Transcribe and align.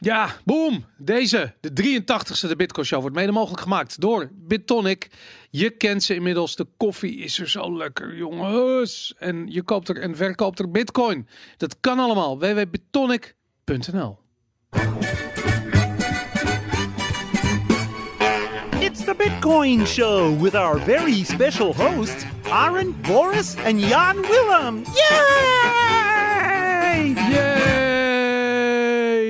Ja, 0.00 0.34
boom! 0.44 0.84
Deze, 0.96 1.54
de 1.60 2.00
83ste 2.00 2.48
de 2.48 2.56
Bitcoin 2.56 2.86
Show, 2.86 3.00
wordt 3.00 3.16
mede 3.16 3.32
mogelijk 3.32 3.62
gemaakt 3.62 4.00
door 4.00 4.30
BitTonic. 4.34 5.08
Je 5.50 5.70
kent 5.70 6.02
ze 6.02 6.14
inmiddels. 6.14 6.56
De 6.56 6.66
koffie 6.76 7.18
is 7.18 7.38
er 7.38 7.48
zo 7.48 7.76
lekker, 7.76 8.16
jongens. 8.16 9.14
En 9.18 9.46
je 9.46 9.62
koopt 9.62 9.88
er 9.88 10.00
en 10.00 10.16
verkoopt 10.16 10.58
er 10.58 10.70
Bitcoin. 10.70 11.28
Dat 11.56 11.76
kan 11.80 11.98
allemaal. 11.98 12.38
www.bitonic.nl 12.38 14.18
It's 18.80 19.04
the 19.04 19.14
Bitcoin 19.16 19.86
Show 19.86 20.42
with 20.42 20.54
our 20.54 20.80
very 20.80 21.24
special 21.24 21.74
hosts, 21.74 22.24
Aaron, 22.50 22.96
Boris, 23.02 23.56
and 23.64 23.80
Jan 23.80 24.16
Willem. 24.20 24.82
Yay! 24.94 26.34
Yay! 27.30 27.87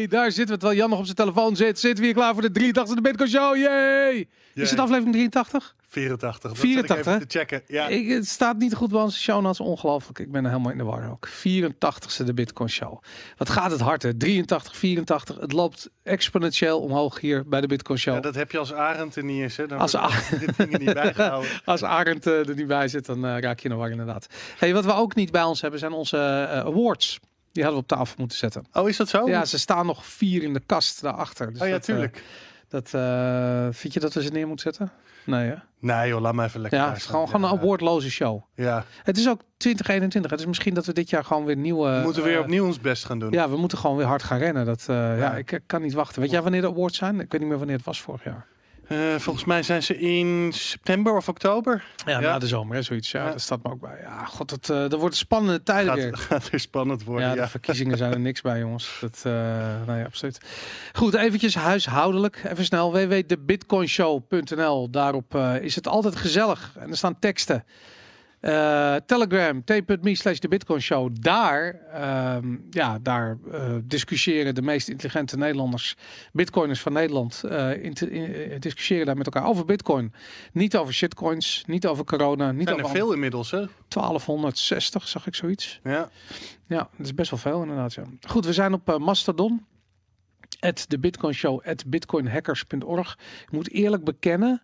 Daar 0.06 0.32
zitten 0.32 0.54
we, 0.54 0.60
terwijl 0.60 0.80
Jan 0.80 0.90
nog 0.90 0.98
op 0.98 1.04
zijn 1.04 1.16
telefoon 1.16 1.56
zit. 1.56 1.78
Zitten 1.78 2.00
we 2.00 2.04
hier 2.04 2.14
klaar 2.14 2.34
voor 2.34 2.52
de 2.52 2.60
83ste 2.60 2.94
de 2.94 3.00
Bitcoin 3.00 3.28
Show. 3.30 3.56
Yay! 3.56 4.28
Is 4.54 4.70
het 4.70 4.78
aflevering 4.78 5.12
83? 5.12 5.74
84. 5.88 6.50
Dat 6.50 6.58
84, 6.58 6.96
zat 6.96 7.06
ik 7.06 7.12
even 7.12 7.28
te 7.28 7.38
checken. 7.38 7.62
Ja. 7.66 7.88
Ik, 7.88 8.08
het 8.08 8.28
staat 8.28 8.58
niet 8.58 8.74
goed 8.74 8.90
bij 8.90 9.00
onze 9.00 9.18
show 9.18 9.42
notes. 9.42 9.60
Ongelooflijk. 9.60 10.18
Ik 10.18 10.32
ben 10.32 10.44
er 10.44 10.50
helemaal 10.50 10.72
in 10.72 10.78
de 10.78 10.84
war 10.84 11.10
ook. 11.10 11.28
84ste 11.28 12.24
de 12.24 12.34
Bitcoin 12.34 12.68
Show. 12.70 13.02
Wat 13.36 13.50
gaat 13.50 13.70
het 13.70 13.80
hard 13.80 14.02
hè? 14.02 14.14
83, 14.14 14.76
84. 14.76 15.40
Het 15.40 15.52
loopt 15.52 15.90
exponentieel 16.02 16.80
omhoog 16.80 17.20
hier 17.20 17.48
bij 17.48 17.60
de 17.60 17.66
Bitcoin 17.66 17.98
Show. 17.98 18.14
Ja, 18.14 18.20
dat 18.20 18.34
heb 18.34 18.50
je 18.50 18.58
als 18.58 18.72
Arend 18.72 19.16
er 19.16 19.24
niet 19.24 19.42
eens. 19.42 19.56
Hè? 19.56 19.66
Dan 19.66 19.78
Als 19.78 19.92
wordt 19.92 20.32
A- 20.32 20.38
dit 20.38 20.56
dingen 20.56 20.80
niet 20.80 20.94
bijgehouden. 20.94 21.50
Als 21.64 21.82
Arend 21.82 22.26
eh, 22.26 22.48
er 22.48 22.54
niet 22.54 22.66
bij 22.66 22.88
zit, 22.88 23.06
dan 23.06 23.26
eh, 23.26 23.38
raak 23.38 23.58
je 23.58 23.64
in 23.64 23.70
de 23.70 23.76
war 23.80 23.90
inderdaad. 23.90 24.26
Hey, 24.58 24.74
wat 24.74 24.84
we 24.84 24.92
ook 24.92 25.14
niet 25.14 25.30
bij 25.30 25.42
ons 25.42 25.60
hebben, 25.60 25.80
zijn 25.80 25.92
onze 25.92 26.16
eh, 26.16 26.58
awards. 26.58 27.18
Die 27.58 27.66
hadden 27.66 27.84
we 27.86 27.92
op 27.92 27.98
tafel 27.98 28.14
moeten 28.18 28.38
zetten. 28.38 28.66
Oh, 28.72 28.88
is 28.88 28.96
dat 28.96 29.08
zo? 29.08 29.28
Ja, 29.28 29.44
ze 29.44 29.58
staan 29.58 29.86
nog 29.86 30.06
vier 30.06 30.42
in 30.42 30.52
de 30.52 30.60
kast 30.66 31.00
daarachter. 31.02 31.52
Dus 31.52 31.60
oh 31.60 31.66
ja, 31.66 31.72
dat, 31.72 31.80
eh, 31.80 31.86
tuurlijk. 31.94 32.22
dat, 32.68 32.94
eh, 32.94 33.66
vind 33.70 33.92
je 33.92 34.00
dat 34.00 34.14
we 34.14 34.22
ze 34.22 34.30
neer 34.30 34.46
moeten 34.46 34.72
zetten? 34.72 34.90
Nee, 35.24 35.48
hè? 35.48 35.54
Nee 35.80 36.08
joh, 36.08 36.20
laat 36.20 36.34
me 36.34 36.44
even 36.44 36.60
lekker 36.60 36.78
Ja, 36.78 36.88
het 36.88 36.96
is 36.96 37.04
gewoon, 37.06 37.26
gewoon 37.28 37.42
een 37.50 37.54
Ja. 37.56 37.60
awardloze 37.62 38.10
show. 38.10 38.42
Ja, 38.54 38.84
Het 39.02 39.18
is 39.18 39.28
ook 39.28 39.40
2021. 39.56 40.30
Het 40.30 40.40
is 40.40 40.46
misschien 40.46 40.74
dat 40.74 40.86
we 40.86 40.92
dit 40.92 41.10
jaar 41.10 41.24
gewoon 41.24 41.44
weer 41.44 41.56
nieuwe... 41.56 41.90
we 41.96 42.02
moeten 42.04 42.22
weer 42.22 42.34
eh, 42.36 42.40
opnieuw 42.40 42.66
ons 42.66 42.80
best 42.80 43.04
gaan 43.04 43.18
doen. 43.18 43.30
Ja, 43.30 43.48
we 43.50 43.56
moeten 43.56 43.78
gewoon 43.78 43.96
weer 43.96 44.06
hard 44.06 44.22
gaan 44.22 44.38
rennen. 44.38 44.66
Dat, 44.66 44.84
ja. 44.86 45.14
Ja. 45.14 45.36
ik, 45.36 45.52
ik 45.52 45.62
kan 45.66 45.82
niet 45.82 45.92
wachten. 45.92 46.20
Weet 46.22 46.30
jij 46.30 46.42
wanneer 46.42 46.60
de 46.60 46.68
awards 46.68 46.98
zijn? 46.98 47.20
Ik 47.20 47.30
weet 47.32 47.40
niet 47.40 47.48
meer 47.50 47.58
wanneer 47.58 47.76
het 47.76 47.84
was 47.86 48.00
vorig 48.00 48.24
jaar. 48.24 48.46
Eh, 48.88 49.14
volgens 49.16 49.44
mij 49.44 49.62
zijn 49.62 49.82
ze 49.82 49.98
in 49.98 50.50
september 50.52 51.16
of 51.16 51.28
oktober. 51.28 51.84
Ja, 52.06 52.12
Ja. 52.12 52.20
na 52.20 52.38
de 52.38 52.46
zomer, 52.46 52.76
hè, 52.76 52.82
zoiets. 52.82 53.10
Ja, 53.10 53.24
Ja. 53.24 53.30
dat 53.30 53.40
staat 53.40 53.62
me 53.62 53.70
ook 53.70 53.80
bij. 53.80 53.98
Ja, 54.02 54.24
god, 54.24 54.50
het, 54.50 54.70
eh 54.70 54.76
dat 54.76 54.92
wordt 55.00 55.16
spannende 55.16 55.62
tijden 55.62 55.94
weer. 55.94 56.16
Gaat, 56.16 56.20
gaat 56.40 56.50
weer 56.50 56.60
spannend 56.60 57.04
worden. 57.04 57.28
Ja, 57.28 57.34
Ja, 57.34 57.42
de 57.42 57.48
verkiezingen 57.48 57.96
zijn 57.96 58.12
er 58.12 58.20
niks 58.20 58.40
bij, 58.40 58.58
jongens. 58.58 58.96
Dat, 59.00 59.20
eh 59.24 59.74
nee, 59.86 60.04
absoluut. 60.04 60.40
Goed, 60.92 61.14
eventjes 61.14 61.54
huishoudelijk. 61.54 62.42
Even 62.50 62.64
snel. 62.64 62.92
www.debitcoinshow.nl. 62.92 64.90
Daarop 64.90 65.34
is 65.60 65.74
het 65.74 65.88
altijd 65.88 66.16
gezellig. 66.16 66.72
En 66.78 66.90
er 66.90 66.96
staan 66.96 67.18
teksten. 67.18 67.64
Eh, 68.40 68.94
Telegram, 69.06 69.64
t.me 69.64 70.14
slash 70.14 70.38
de 70.38 70.48
Bitcoin 70.48 70.80
Show. 70.80 71.10
Daar, 71.20 71.74
ehm, 71.92 72.56
ja, 72.70 72.98
daar 72.98 73.38
eh, 73.52 73.74
discussiëren 73.84 74.54
de 74.54 74.62
meest 74.62 74.88
intelligente 74.88 75.36
Nederlanders, 75.36 75.96
Bitcoiners 76.32 76.80
van 76.80 76.92
Nederland, 76.92 77.42
eh, 77.44 77.84
in 77.84 77.94
te- 77.94 78.10
in- 78.10 78.60
discussiëren 78.60 79.06
daar 79.06 79.16
met 79.16 79.26
elkaar 79.26 79.44
over 79.48 79.64
Bitcoin. 79.64 80.12
Niet 80.52 80.76
over 80.76 80.94
shitcoins, 80.94 81.62
niet 81.66 81.86
over 81.86 82.04
corona, 82.04 82.52
niet 82.52 82.66
zijn 82.68 82.78
er 82.78 82.84
over 82.84 82.96
veel 82.96 83.12
inmiddels, 83.12 83.50
hè? 83.50 83.64
1260, 83.88 85.08
zag 85.08 85.26
ik 85.26 85.34
zoiets. 85.34 85.80
Ja. 85.82 86.10
Ja, 86.66 86.88
dat 86.96 87.06
is 87.06 87.14
best 87.14 87.30
wel 87.30 87.38
veel 87.40 87.60
inderdaad. 87.62 87.94
Ja. 87.94 88.02
Goed, 88.28 88.44
we 88.44 88.52
zijn 88.52 88.72
op 88.72 88.98
Mastodon. 88.98 89.66
At 90.60 90.84
de 90.88 90.98
Bitcoin 90.98 91.34
Show, 91.34 91.60
at 91.66 91.84
bitcoinhackers.org. 91.86 93.18
Ik 93.42 93.50
moet 93.52 93.70
eerlijk 93.70 94.04
bekennen 94.04 94.62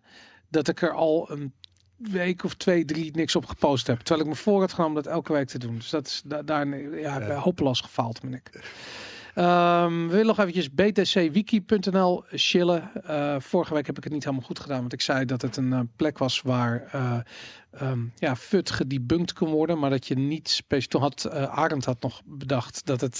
dat 0.49 0.67
ik 0.67 0.81
er 0.81 0.91
al 0.91 1.31
een 1.31 1.53
week 1.97 2.43
of 2.43 2.53
twee, 2.53 2.85
drie 2.85 3.11
niks 3.15 3.35
op 3.35 3.45
gepost 3.45 3.87
heb. 3.87 3.99
Terwijl 3.99 4.25
ik 4.27 4.33
me 4.35 4.41
voor 4.41 4.59
had 4.59 4.73
genomen 4.73 5.03
dat 5.03 5.13
elke 5.13 5.33
week 5.33 5.47
te 5.47 5.57
doen. 5.59 5.75
Dus 5.75 5.89
dat 5.89 6.07
is 6.07 6.21
da 6.25 6.41
daar 6.41 6.67
ja, 6.99 7.19
Ja. 7.19 7.35
hopeloos 7.35 7.81
gefaald 7.81 8.21
ben 8.21 8.33
ik. 8.33 8.49
Ehm, 9.35 10.01
we 10.01 10.11
willen 10.11 10.25
nog 10.25 10.39
eventjes 10.39 10.69
btcwiki.nl 10.69 12.23
chillen. 12.31 12.91
Eh, 13.03 13.35
vorige 13.39 13.73
week 13.73 13.85
heb 13.85 13.97
ik 13.97 14.03
het 14.03 14.13
niet 14.13 14.23
helemaal 14.23 14.45
goed 14.45 14.59
gedaan, 14.59 14.79
want 14.79 14.93
ik 14.93 15.01
zei 15.01 15.25
dat 15.25 15.41
het 15.41 15.57
een 15.57 15.73
eh, 15.73 15.79
plek 15.95 16.17
was 16.17 16.41
waar 16.41 16.89
ehm, 17.71 17.99
ja, 18.15 18.35
FUT 18.35 18.71
gedebunked 18.71 19.33
kon 19.33 19.49
worden, 19.49 19.79
maar 19.79 19.89
dat 19.89 20.07
je 20.07 20.15
niet 20.15 20.49
specifiek. 20.49 20.91
Toen 20.91 21.01
had 21.01 21.29
Arend 21.29 21.85
had 21.85 22.01
nog 22.01 22.21
bedacht 22.25 22.85
dat 22.85 23.01
het 23.01 23.19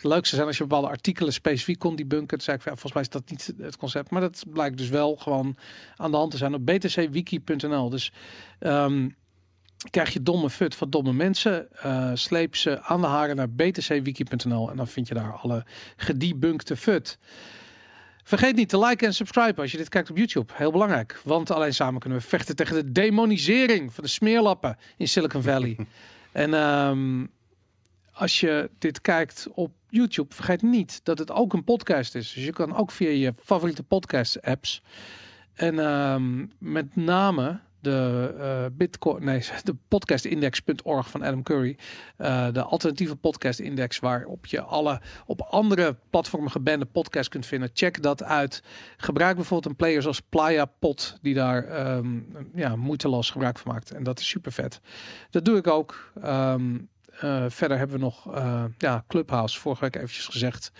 leuk 0.00 0.26
zou 0.26 0.26
zijn 0.26 0.46
als 0.46 0.56
je 0.56 0.66
bepaalde 0.66 0.88
artikelen 0.88 1.32
specifiek 1.32 1.78
kon 1.78 1.96
debunken. 1.96 2.28
Toen 2.28 2.40
zei 2.40 2.56
ik, 2.56 2.64
ja, 2.64 2.70
volgens 2.70 2.92
mij 2.92 3.02
is 3.02 3.08
dat 3.08 3.30
niet 3.30 3.54
het 3.58 3.76
concept, 3.76 4.10
maar 4.10 4.20
dat 4.20 4.44
blijkt 4.48 4.78
dus 4.78 4.88
wel 4.88 5.16
gewoon 5.16 5.56
aan 5.96 6.10
de 6.10 6.16
hand 6.16 6.30
te 6.30 6.36
zijn 6.36 6.54
op 6.54 6.64
btcwiki.nl. 6.64 7.88
Dus 7.88 8.12
ehm, 8.58 9.08
krijg 9.90 10.12
je 10.12 10.22
domme 10.22 10.50
fut 10.50 10.74
van 10.74 10.90
domme 10.90 11.12
mensen. 11.12 11.72
eh, 11.72 12.10
sleep 12.14 12.56
ze 12.56 12.80
aan 12.80 13.00
de 13.00 13.06
haren 13.06 13.36
naar 13.36 13.50
btcwiki.nl 13.50 14.70
en 14.70 14.76
dan 14.76 14.88
vind 14.88 15.08
je 15.08 15.14
daar 15.14 15.32
alle 15.32 15.64
gedebunkte 15.96 16.76
fut. 16.76 17.18
Vergeet 18.22 18.56
niet 18.56 18.68
te 18.68 18.78
liken 18.78 19.06
en 19.06 19.14
subscriben 19.14 19.62
als 19.62 19.70
je 19.70 19.76
dit 19.76 19.88
kijkt 19.88 20.10
op 20.10 20.16
YouTube. 20.16 20.52
Heel 20.56 20.72
belangrijk, 20.72 21.20
want 21.24 21.50
alleen 21.50 21.74
samen 21.74 22.00
kunnen 22.00 22.18
we 22.18 22.24
vechten 22.24 22.56
tegen 22.56 22.74
de 22.74 22.92
demonisering 22.92 23.92
van 23.92 24.04
de 24.04 24.10
smeerlappen 24.10 24.76
in 24.96 25.08
Silicon 25.08 25.42
Valley. 25.42 25.76
en 26.32 26.54
ehm, 26.54 27.26
als 28.12 28.40
je 28.40 28.70
dit 28.78 29.00
kijkt 29.00 29.46
op 29.52 29.72
YouTube, 29.88 30.34
vergeet 30.34 30.62
niet 30.62 31.00
dat 31.02 31.18
het 31.18 31.30
ook 31.30 31.52
een 31.52 31.64
podcast 31.64 32.14
is. 32.14 32.32
Dus 32.32 32.44
je 32.44 32.52
kan 32.52 32.76
ook 32.76 32.90
via 32.90 33.10
je 33.10 33.34
favoriete 33.44 33.82
podcast 33.82 34.42
apps 34.42 34.82
en 35.54 35.78
ehm, 35.78 36.46
met 36.58 36.96
name 36.96 37.60
de 37.84 38.34
eh, 38.38 38.64
Bitcoin, 38.72 39.24
nee, 39.24 39.44
de 39.64 39.76
podcastindex.org 39.88 41.10
van 41.10 41.22
Adam 41.22 41.42
Curry, 41.42 41.76
eh, 42.16 42.52
de 42.52 42.62
alternatieve 42.62 43.16
podcast 43.16 43.58
index 43.58 43.98
waarop 43.98 44.46
je 44.46 44.60
alle 44.60 45.00
op 45.26 45.40
andere 45.40 45.96
platformen 46.10 46.50
gebande 46.50 46.84
podcasts 46.84 47.28
kunt 47.28 47.46
vinden. 47.46 47.70
Check 47.72 48.02
dat 48.02 48.22
uit. 48.22 48.62
Gebruik 48.96 49.36
bijvoorbeeld 49.36 49.70
een 49.70 49.76
player 49.76 50.02
zoals 50.02 50.20
Playa 50.20 50.64
Pod 50.64 51.18
die 51.22 51.34
daar 51.34 51.64
ehm, 51.64 52.20
ja, 52.54 52.76
moeiteloos 52.76 53.30
gebruik 53.30 53.58
van 53.58 53.72
maakt 53.72 53.90
en 53.90 54.02
dat 54.02 54.18
is 54.18 54.28
super 54.28 54.52
vet. 54.52 54.80
Dat 55.30 55.44
doe 55.44 55.56
ik 55.56 55.66
ook. 55.66 56.12
Ehm, 56.22 56.76
eh, 57.20 57.44
verder 57.48 57.78
hebben 57.78 57.96
we 57.96 58.02
nog 58.02 58.34
eh, 58.34 58.64
ja, 58.78 59.04
Clubhouse, 59.08 59.60
vorige 59.60 59.80
week 59.80 59.96
eventjes 59.96 60.26
gezegd. 60.26 60.72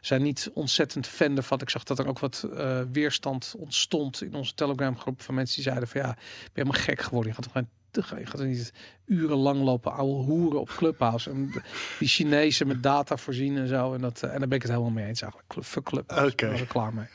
Zijn 0.00 0.22
niet 0.22 0.50
ontzettend 0.54 1.06
fan 1.06 1.36
ervan. 1.36 1.60
Ik 1.60 1.70
zag 1.70 1.84
dat 1.84 1.98
er 1.98 2.06
ook 2.06 2.18
wat 2.18 2.48
eh, 2.56 2.80
weerstand 2.92 3.54
ontstond 3.58 4.22
in 4.22 4.34
onze 4.34 4.54
Telegram 4.54 4.98
groep 4.98 5.22
van 5.22 5.34
mensen 5.34 5.54
die 5.54 5.64
zeiden 5.64 5.88
van 5.88 6.00
ja, 6.00 6.06
ben 6.06 6.16
je 6.42 6.50
helemaal 6.52 6.80
gek 6.82 7.00
geworden. 7.00 7.28
Je 7.28 7.34
gaat 7.34 7.44
toch 7.90 8.08
gewoon 8.08 8.24
je 8.24 8.30
gaat 8.30 8.40
er 8.40 8.46
niet 8.46 8.72
urenlang 9.06 9.62
lopen 9.62 9.92
ouwe 9.92 10.24
hoeren 10.24 10.60
op 10.60 10.68
Clubhouse. 10.68 11.30
En 11.30 11.52
die 11.98 12.08
Chinezen 12.08 12.66
met 12.66 12.82
data 12.82 13.16
voorzien 13.16 13.56
en 13.56 13.68
zo. 13.68 13.94
En, 13.94 14.00
dat, 14.00 14.22
en 14.22 14.38
daar 14.38 14.48
ben 14.48 14.56
ik 14.56 14.62
het 14.62 14.70
helemaal 14.70 14.90
mee 14.90 15.06
eens 15.06 15.22
eigenlijk. 15.22 15.52
Club, 15.52 15.84
Clubhouse. 15.84 16.32
Oké. 16.32 16.44
Ik 16.44 16.50
ben 16.50 16.60
er 16.60 16.66
klaar 16.66 16.94
mee. 16.94 17.06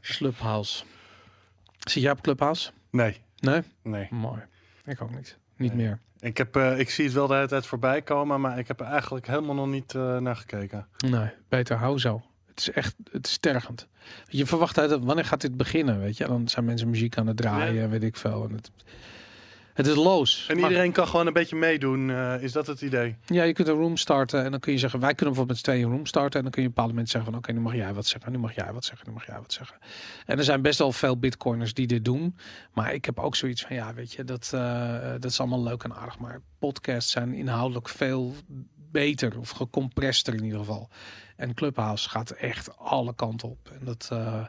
Clubhouse. 0.16 0.84
Zit 1.78 2.02
jij 2.02 2.12
op 2.12 2.20
Clubhouse? 2.20 2.70
Nee, 2.90 3.20
Nee? 3.38 3.62
nee. 3.82 4.08
Mooi. 4.10 4.42
Ik 4.84 5.00
ook 5.02 5.14
niet. 5.14 5.38
Niet 5.62 5.74
meer. 5.74 5.98
Ik, 6.20 6.36
heb, 6.36 6.56
eh, 6.56 6.78
ik 6.78 6.90
zie 6.90 7.04
het 7.04 7.14
wel 7.14 7.26
de 7.26 7.34
hele 7.34 7.46
tijd 7.48 7.66
voorbij 7.66 8.02
komen, 8.02 8.40
maar 8.40 8.58
ik 8.58 8.68
heb 8.68 8.80
er 8.80 8.86
eigenlijk 8.86 9.26
helemaal 9.26 9.54
nog 9.54 9.66
niet 9.66 9.94
eh, 9.94 10.16
naar 10.18 10.36
gekeken. 10.36 10.86
Nee, 11.06 11.30
beter 11.48 11.76
hou 11.76 11.98
zo. 11.98 12.22
Het 12.46 12.60
is 12.60 12.70
echt, 12.70 12.94
het 13.10 13.26
is 13.26 13.38
tergend. 13.38 13.86
Je 14.26 14.46
verwacht 14.46 14.78
uit, 14.78 14.90
wanneer 15.04 15.24
gaat 15.24 15.40
dit 15.40 15.56
beginnen, 15.56 16.00
weet 16.00 16.16
je? 16.16 16.26
Dan 16.26 16.48
zijn 16.48 16.64
mensen 16.64 16.90
muziek 16.90 17.16
aan 17.18 17.26
het 17.26 17.36
draaien, 17.36 17.74
Ja. 17.82 17.88
weet 17.88 18.02
ik 18.02 18.16
veel. 18.16 18.44
En 18.48 18.54
het, 18.54 18.70
het 19.74 19.86
is 19.86 19.94
loos. 19.94 20.46
En 20.48 20.60
Maar- 20.60 20.68
iedereen 20.70 20.92
kan 20.92 21.06
gewoon 21.08 21.26
een 21.26 21.32
beetje 21.32 21.56
meedoen, 21.56 22.10
eh, 22.10 22.42
is 22.42 22.52
dat 22.52 22.66
het 22.66 22.80
idee? 22.80 23.16
ja, 23.26 23.42
je 23.42 23.52
kunt 23.52 23.68
een 23.68 23.74
room 23.74 23.96
starten 23.96 24.44
en 24.44 24.50
dan 24.50 24.60
kun 24.60 24.72
je 24.72 24.78
zeggen, 24.78 25.00
wij 25.00 25.14
kunnen 25.14 25.34
bijvoorbeeld 25.34 25.56
met 25.58 25.66
z'n 25.66 25.72
tweeën 25.72 25.90
een 25.90 25.96
room 25.96 26.06
starten. 26.06 26.36
En 26.36 26.42
dan 26.42 26.50
kun 26.52 26.62
je 26.62 26.68
bepaalde 26.68 26.92
mensen 26.94 27.12
zeggen 27.12 27.30
van, 27.32 27.40
oké, 27.40 27.52
nu 27.52 27.60
mag 27.60 27.74
jij 27.74 27.94
wat 27.94 28.06
zeggen, 28.06 28.32
nu 28.32 28.38
mag 28.38 28.54
jij 28.54 28.72
wat 28.72 28.84
zeggen, 28.84 29.08
nu 29.08 29.14
mag 29.14 29.26
jij 29.26 29.36
wat 29.38 29.52
zeggen. 29.52 29.76
En 30.26 30.38
er 30.38 30.44
zijn 30.44 30.62
best 30.62 30.78
wel 30.78 30.92
veel 30.92 31.18
bitcoiners 31.18 31.74
die 31.74 31.86
dit 31.86 32.04
doen. 32.04 32.36
Maar 32.72 32.94
ik 32.94 33.04
heb 33.04 33.18
ook 33.18 33.36
zoiets 33.36 33.62
van, 33.62 33.76
ja, 33.76 33.94
weet 33.94 34.12
je, 34.12 34.24
dat, 34.24 34.50
eh, 34.54 35.00
dat 35.10 35.24
is 35.24 35.40
allemaal 35.40 35.62
leuk 35.62 35.82
en 35.82 35.94
aardig. 35.94 36.18
Maar 36.18 36.40
podcasts 36.58 37.10
zijn 37.12 37.34
inhoudelijk 37.34 37.88
veel 37.88 38.34
beter 38.92 39.38
of 39.38 39.50
gecompresster 39.50 40.34
in 40.34 40.44
ieder 40.44 40.58
geval. 40.58 40.88
En 41.36 41.54
Clubhouse 41.54 42.08
gaat 42.08 42.30
echt 42.30 42.78
alle 42.78 43.14
kanten 43.14 43.48
op. 43.48 43.70
En 43.80 43.84
dat, 43.84 44.08
eh, 44.12 44.44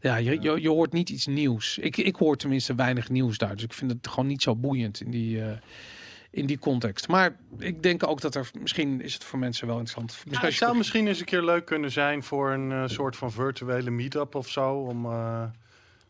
ja, 0.00 0.16
je, 0.16 0.40
je, 0.40 0.60
je 0.60 0.68
hoort 0.68 0.92
niet 0.92 1.10
iets 1.10 1.26
nieuws. 1.26 1.78
Ik, 1.78 1.96
ik 1.96 2.16
hoor 2.16 2.36
tenminste 2.36 2.74
weinig 2.74 3.08
nieuws 3.08 3.38
daar. 3.38 3.54
Dus 3.54 3.64
ik 3.64 3.72
vind 3.72 3.90
het 3.90 4.08
gewoon 4.08 4.26
niet 4.26 4.42
zo 4.42 4.56
boeiend 4.56 5.00
in 5.00 5.10
die, 5.10 5.42
eh, 5.42 5.56
in 6.30 6.46
die 6.46 6.58
context. 6.58 7.08
Maar 7.08 7.36
ik 7.58 7.82
denk 7.82 8.08
ook 8.08 8.20
dat 8.20 8.34
er, 8.34 8.50
misschien 8.60 9.00
is 9.00 9.14
het 9.14 9.24
voor 9.24 9.38
mensen 9.38 9.66
wel 9.66 9.78
interessant. 9.78 10.10
Misschien 10.10 10.32
Ja, 10.40 10.46
het 10.46 10.54
zou 10.54 10.76
misschien 10.76 11.06
eens 11.06 11.18
een 11.18 11.24
keer 11.24 11.42
leuk 11.42 11.64
kunnen 11.64 11.92
zijn 11.92 12.22
voor 12.22 12.50
een 12.50 12.72
eh, 12.72 12.82
soort 12.86 13.16
van 13.16 13.32
virtuele 13.32 13.90
meet-up 13.90 14.34
of 14.34 14.48
zo. 14.48 14.74
Om 14.74 15.04
een 15.04 15.52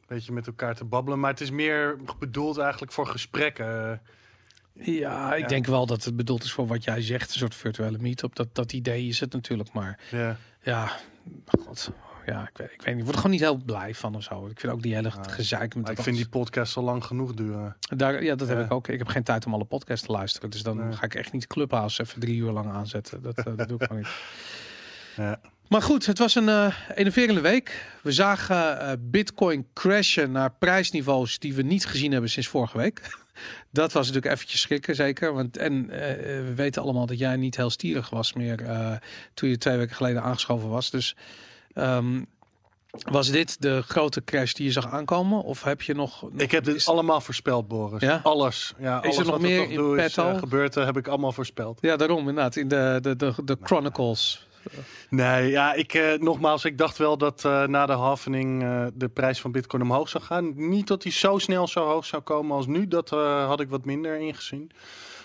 beetje 0.07 0.33
met 0.33 0.47
elkaar 0.47 0.75
te 0.75 0.85
babbelen. 0.85 1.21
Maar 1.21 1.31
het 1.31 1.41
is 1.41 1.51
meer 1.51 1.99
bedoeld 2.19 2.59
eigenlijk 2.59 2.93
voor 2.93 3.07
gesprekken. 3.07 4.01
Ja, 4.79 5.35
ik 5.35 5.41
Ja. 5.43 5.49
denk 5.49 5.67
wel 5.67 5.87
dat 5.87 6.05
het 6.05 6.17
bedoeld 6.17 6.45
is 6.45 6.53
voor 6.53 6.67
wat 6.67 6.85
jij 6.85 7.03
zegt, 7.03 7.29
een 7.33 7.39
soort 7.39 7.55
virtuele 7.55 7.99
meetup. 7.99 8.35
Dat, 8.35 8.49
dat 8.53 8.73
idee 8.73 9.07
is 9.09 9.21
het 9.21 9.33
natuurlijk 9.33 9.73
maar. 9.73 9.99
Ja. 10.11 10.37
Ja, 10.63 10.91
god. 11.47 11.91
Ja, 12.27 12.43
ik 12.43 12.57
weet, 12.57 12.71
ik 12.73 12.83
weet 12.83 12.87
niet. 12.87 12.97
Ik 12.97 13.03
word 13.03 13.09
er 13.09 13.17
gewoon 13.17 13.31
niet 13.31 13.41
heel 13.41 13.57
blij 13.65 13.95
van 13.95 14.15
of 14.15 14.23
zo. 14.23 14.47
Ik 14.47 14.61
vind 14.61 14.73
ook 14.73 14.83
die 14.83 14.95
hele 14.95 15.11
Ja. 15.17 15.23
gezeik 15.23 15.75
met 15.75 15.89
ik 15.89 15.99
vind 16.03 16.17
die 16.17 16.29
podcast 16.29 16.77
al 16.77 16.83
lang 16.83 17.05
genoeg 17.05 17.35
duren. 17.35 17.77
Daar, 17.97 18.23
ja, 18.23 18.35
dat 18.35 18.49
heb 18.49 18.61
ik 18.65 18.73
ook. 18.73 18.89
Ik 18.89 18.99
heb 18.99 19.07
geen 19.09 19.23
tijd 19.23 19.47
om 19.47 19.55
alle 19.55 19.65
podcasts 19.65 20.07
te 20.07 20.13
luisteren. 20.13 20.51
Dus 20.51 20.63
dan 20.63 20.77
Nee. 20.77 20.93
ga 20.93 21.03
ik 21.05 21.15
echt 21.15 21.33
niet 21.33 21.47
Clubhouse 21.47 22.03
even 22.03 22.21
drie 22.21 22.37
uur 22.37 22.51
lang 22.53 22.71
aanzetten. 22.73 23.23
Dat, 23.23 23.39
eh, 23.39 23.45
dat 23.57 23.69
doe 23.69 23.79
ik 23.79 23.87
gewoon 23.87 24.03
niet. 24.03 24.13
Ja. 25.17 25.41
Maar 25.69 25.83
goed, 25.83 26.07
het 26.07 26.19
was 26.19 26.35
een 26.35 26.49
eh 26.49 26.75
enerverende 26.95 27.41
week. 27.41 27.87
We 28.03 28.13
zagen 28.13 28.81
eh, 28.81 28.93
Bitcoin 29.01 29.67
crashen 29.75 30.31
naar 30.33 30.53
prijsniveaus 30.53 31.39
die 31.39 31.55
we 31.55 31.63
niet 31.63 31.87
gezien 31.87 32.13
hebben 32.13 32.31
sinds 32.31 32.49
vorige 32.49 32.77
week. 32.79 33.19
Dat 33.71 33.93
was 33.93 34.07
natuurlijk 34.07 34.35
eventjes 34.35 34.61
schrikken, 34.61 34.95
zeker. 34.95 35.33
Want, 35.33 35.57
en 35.57 35.91
eh, 35.91 35.99
we 36.25 36.53
weten 36.55 36.83
allemaal 36.83 37.07
dat 37.07 37.19
jij 37.19 37.37
niet 37.37 37.57
heel 37.57 37.71
stierig 37.71 38.11
was 38.11 38.33
meer 38.33 38.65
eh, 38.65 38.93
toen 39.35 39.49
je 39.49 39.59
twee 39.59 39.77
weken 39.77 39.97
geleden 39.97 40.23
aangeschoven 40.23 40.69
was. 40.69 40.91
Dus 40.91 41.17
ehm, 41.75 42.21
was 42.91 43.31
dit 43.31 43.63
de 43.63 43.83
grote 43.83 44.25
crash 44.25 44.53
die 44.53 44.67
je 44.67 44.73
zag 44.73 44.91
aankomen? 44.91 45.43
Of 45.43 45.63
heb 45.63 45.83
je 45.83 45.95
nog... 45.95 46.23
nog 46.23 46.41
Ik 46.41 46.51
heb 46.51 46.65
dit 46.65 46.75
is- 46.75 46.89
allemaal 46.89 47.21
voorspeld, 47.21 47.69
Boris. 47.69 48.03
Ja? 48.03 48.21
Alles. 48.23 48.75
Ja, 48.79 48.99
alles 48.99 49.17
er 49.17 49.23
nog 49.23 49.33
wat 49.33 49.41
meer 49.41 49.71
in 49.71 49.99
is, 49.99 50.17
eh, 50.17 50.39
gebeurt, 50.39 50.77
eh, 50.77 50.85
heb 50.85 50.97
ik 50.97 51.09
allemaal 51.09 51.33
voorspeld. 51.33 51.79
Ja, 51.81 51.97
daarom 51.97 52.19
inderdaad. 52.19 52.57
In 52.57 52.69
de, 52.69 52.99
de, 53.03 53.17
de, 53.17 53.35
de 53.45 53.57
Chronicles. 53.63 54.46
Nee, 55.11 55.51
ja, 55.51 55.75
ik, 55.75 55.95
eh, 55.95 56.19
nogmaals, 56.19 56.65
ik 56.65 56.79
dacht 56.79 56.99
wel 56.99 57.19
dat 57.19 57.45
eh, 57.45 57.67
na 57.67 57.87
de 57.87 57.93
halvening 57.93 58.63
eh, 58.63 58.87
de 58.95 59.09
prijs 59.09 59.41
van 59.41 59.53
Bitcoin 59.53 59.83
omhoog 59.83 60.09
zou 60.09 60.25
gaan. 60.25 60.53
Niet 60.69 60.87
dat 60.87 61.03
hij 61.03 61.13
zo 61.13 61.39
snel 61.39 61.69
zo 61.69 61.87
hoog 61.87 62.05
zou 62.05 62.23
komen 62.23 62.57
als 62.57 62.67
nu. 62.67 62.89
Dat 62.89 63.13
eh, 63.13 63.47
had 63.47 63.61
ik 63.61 63.69
wat 63.69 63.85
minder 63.85 64.19
ingezien. 64.19 64.71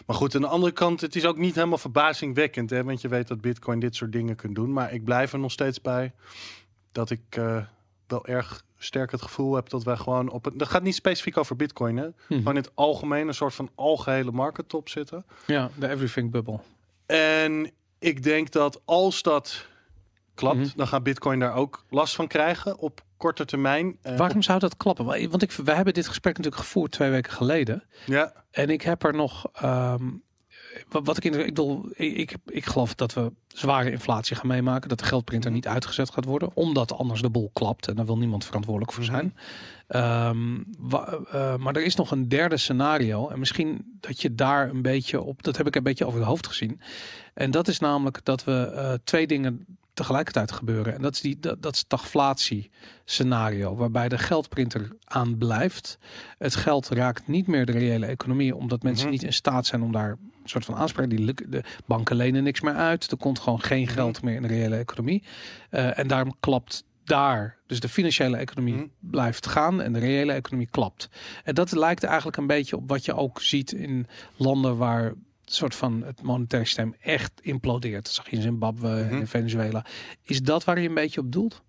Maar 0.05 0.15
goed, 0.15 0.35
aan 0.35 0.41
de 0.41 0.47
andere 0.47 0.71
kant, 0.71 1.01
het 1.01 1.15
is 1.15 1.25
ook 1.25 1.37
niet 1.37 1.55
helemaal 1.55 1.77
verbazingwekkend. 1.77 2.69
Hè? 2.69 2.83
Want 2.83 3.01
je 3.01 3.07
weet 3.07 3.27
dat 3.27 3.41
Bitcoin 3.41 3.79
dit 3.79 3.95
soort 3.95 4.11
dingen 4.11 4.35
kunt 4.35 4.55
doen. 4.55 4.73
Maar 4.73 4.93
ik 4.93 5.03
blijf 5.03 5.33
er 5.33 5.39
nog 5.39 5.51
steeds 5.51 5.81
bij 5.81 6.13
dat 6.91 7.09
ik 7.09 7.21
wel 8.07 8.25
erg 8.25 8.63
sterk 8.77 9.11
het 9.11 9.21
gevoel 9.21 9.55
heb 9.55 9.69
dat 9.69 9.83
wij 9.83 9.95
gewoon 9.95 10.29
op 10.29 10.45
het. 10.45 10.59
Dat 10.59 10.67
gaat 10.67 10.83
niet 10.83 10.95
specifiek 10.95 11.37
over 11.37 11.55
Bitcoin, 11.55 11.97
hè? 11.97 12.05
Mhm. 12.05 12.13
Gewoon 12.27 12.55
in 12.55 12.61
het 12.61 12.71
algemeen 12.73 13.27
een 13.27 13.33
soort 13.33 13.53
van 13.53 13.69
algehele 13.75 14.31
markettop 14.31 14.89
zitten. 14.89 15.25
Ja, 15.47 15.69
de 15.75 15.89
Everything 15.89 16.31
Bubble. 16.31 16.59
En 17.05 17.71
ik 18.01 18.23
denk 18.23 18.51
dat 18.51 18.81
als 18.85 19.21
dat 19.21 19.67
klapt, 20.35 20.57
Mhm. 20.57 20.67
dan 20.75 20.87
gaat 20.87 21.03
Bitcoin 21.03 21.39
daar 21.39 21.55
ook 21.55 21.85
last 21.89 22.15
van 22.15 22.27
krijgen 22.27 22.77
op 22.77 23.01
korte 23.17 23.45
termijn. 23.45 23.97
Eh, 24.01 24.17
Waarom 24.17 24.41
zou 24.41 24.59
dat 24.59 24.77
klappen? 24.77 25.05
Wa- 25.05 25.27
Want 25.27 25.41
ik, 25.41 25.51
we 25.51 25.71
hebben 25.71 25.93
dit 25.93 26.07
gesprek 26.07 26.37
natuurlijk 26.37 26.63
gevoerd 26.63 26.91
twee 26.91 27.09
weken 27.09 27.31
geleden. 27.31 27.83
ja, 28.05 28.33
En 28.51 28.69
ik 28.69 28.81
heb 28.81 29.03
er 29.03 29.13
nog. 29.13 29.45
ehm, 29.53 30.09
wat, 30.89 31.17
ik 31.17 31.23
in. 31.25 31.39
Ik 31.39 31.45
bedoel, 31.45 31.85
ik, 31.93 32.15
ik, 32.17 32.35
ik 32.45 32.65
geloof 32.65 32.95
dat 32.95 33.13
we 33.13 33.31
zware 33.47 33.91
inflatie 33.91 34.35
gaan 34.35 34.47
meemaken. 34.47 34.89
Dat 34.89 34.99
de 34.99 35.05
geldprinter 35.05 35.49
Mhm. 35.49 35.59
niet 35.59 35.67
uitgezet 35.69 36.09
gaat 36.09 36.25
worden. 36.25 36.49
Omdat 36.53 36.93
anders 36.93 37.21
de 37.21 37.29
boel 37.29 37.49
klapt. 37.53 37.87
En 37.87 37.95
daar 37.95 38.05
wil 38.05 38.17
niemand 38.17 38.45
verantwoordelijk 38.45 38.93
voor 38.93 39.03
zijn. 39.03 39.35
Ehm, 39.87 40.57
wa- 40.79 41.19
eh, 41.31 41.55
maar 41.57 41.75
er 41.75 41.83
is 41.85 41.95
nog 41.95 42.11
een 42.11 42.27
derde 42.29 42.57
scenario. 42.57 43.29
En 43.29 43.39
misschien 43.39 43.97
dat 43.99 44.21
je 44.21 44.35
daar 44.35 44.69
een 44.69 44.81
beetje 44.81 45.21
op. 45.21 45.43
Dat 45.43 45.57
heb 45.57 45.67
ik 45.67 45.75
een 45.75 45.83
beetje 45.83 46.05
over 46.05 46.19
het 46.19 46.27
hoofd 46.27 46.47
gezien. 46.47 46.81
En 47.33 47.51
dat 47.51 47.67
is 47.67 47.79
namelijk 47.79 48.25
dat 48.25 48.43
we 48.43 48.65
eh, 48.75 48.93
twee 49.03 49.27
dingen 49.27 49.65
tegelijkertijd 49.93 50.51
gebeuren. 50.51 50.95
En 50.95 51.01
dat 51.01 51.13
is 51.13 51.21
die 51.21 51.39
dat, 51.39 51.61
dat 51.61 51.75
stagflatie 51.75 52.69
scenario. 53.05 53.75
Waarbij 53.75 54.09
de 54.09 54.17
geldprinter 54.17 54.95
aan 55.05 55.37
blijft. 55.37 55.97
Het 56.37 56.55
geld 56.55 56.87
raakt 56.89 57.27
niet 57.27 57.47
meer 57.47 57.65
de 57.65 57.71
reële 57.71 58.05
economie. 58.05 58.55
Omdat 58.55 58.83
mensen 58.83 59.05
Mhm. 59.05 59.13
niet 59.13 59.23
in 59.23 59.33
staat 59.33 59.65
zijn 59.65 59.81
om 59.81 59.91
daar 59.91 60.17
soort 60.51 60.65
van 60.65 60.75
aanspraak. 60.75 61.09
Die 61.09 61.33
de 61.47 61.63
banken 61.85 62.15
lenen 62.15 62.43
niks 62.43 62.61
meer 62.61 62.73
uit. 62.73 63.11
Er 63.11 63.17
komt 63.17 63.39
gewoon 63.39 63.61
geen 63.61 63.83
Mhm. 63.83 63.91
geld 63.91 64.21
meer 64.21 64.35
in 64.35 64.41
de 64.41 64.47
reële 64.47 64.75
economie. 64.75 65.23
Eh, 65.69 65.99
en 65.99 66.07
daarom 66.07 66.35
klapt 66.39 66.83
daar. 67.03 67.57
Dus 67.67 67.79
de 67.79 67.89
financiële 67.89 68.37
economie 68.37 68.73
Mhm. 68.73 68.85
blijft 68.99 69.47
gaan 69.47 69.81
en 69.81 69.93
de 69.93 69.99
reële 69.99 70.31
economie 70.31 70.67
klapt. 70.71 71.09
En 71.43 71.55
dat 71.55 71.71
lijkt 71.71 72.03
eigenlijk 72.03 72.37
een 72.37 72.47
beetje 72.47 72.75
op 72.75 72.89
wat 72.89 73.05
je 73.05 73.13
ook 73.15 73.41
ziet 73.41 73.71
in 73.71 74.07
landen 74.35 74.77
waar 74.77 75.13
soort 75.45 75.75
van 75.75 76.03
het 76.03 76.21
monetaire 76.21 76.67
systeem 76.67 76.95
echt 77.01 77.31
implodeert. 77.41 78.03
Dat 78.03 78.13
zag 78.13 78.29
je 78.29 78.35
in 78.35 78.41
Zimbabwe 78.41 78.87
en 78.89 79.05
Mhm. 79.05 79.15
in 79.17 79.27
Venezuela. 79.27 79.85
Is 80.23 80.41
dat 80.41 80.63
waar 80.63 80.79
je 80.81 80.87
een 80.87 80.93
beetje 80.93 81.19
op 81.21 81.31
doelt? 81.31 81.61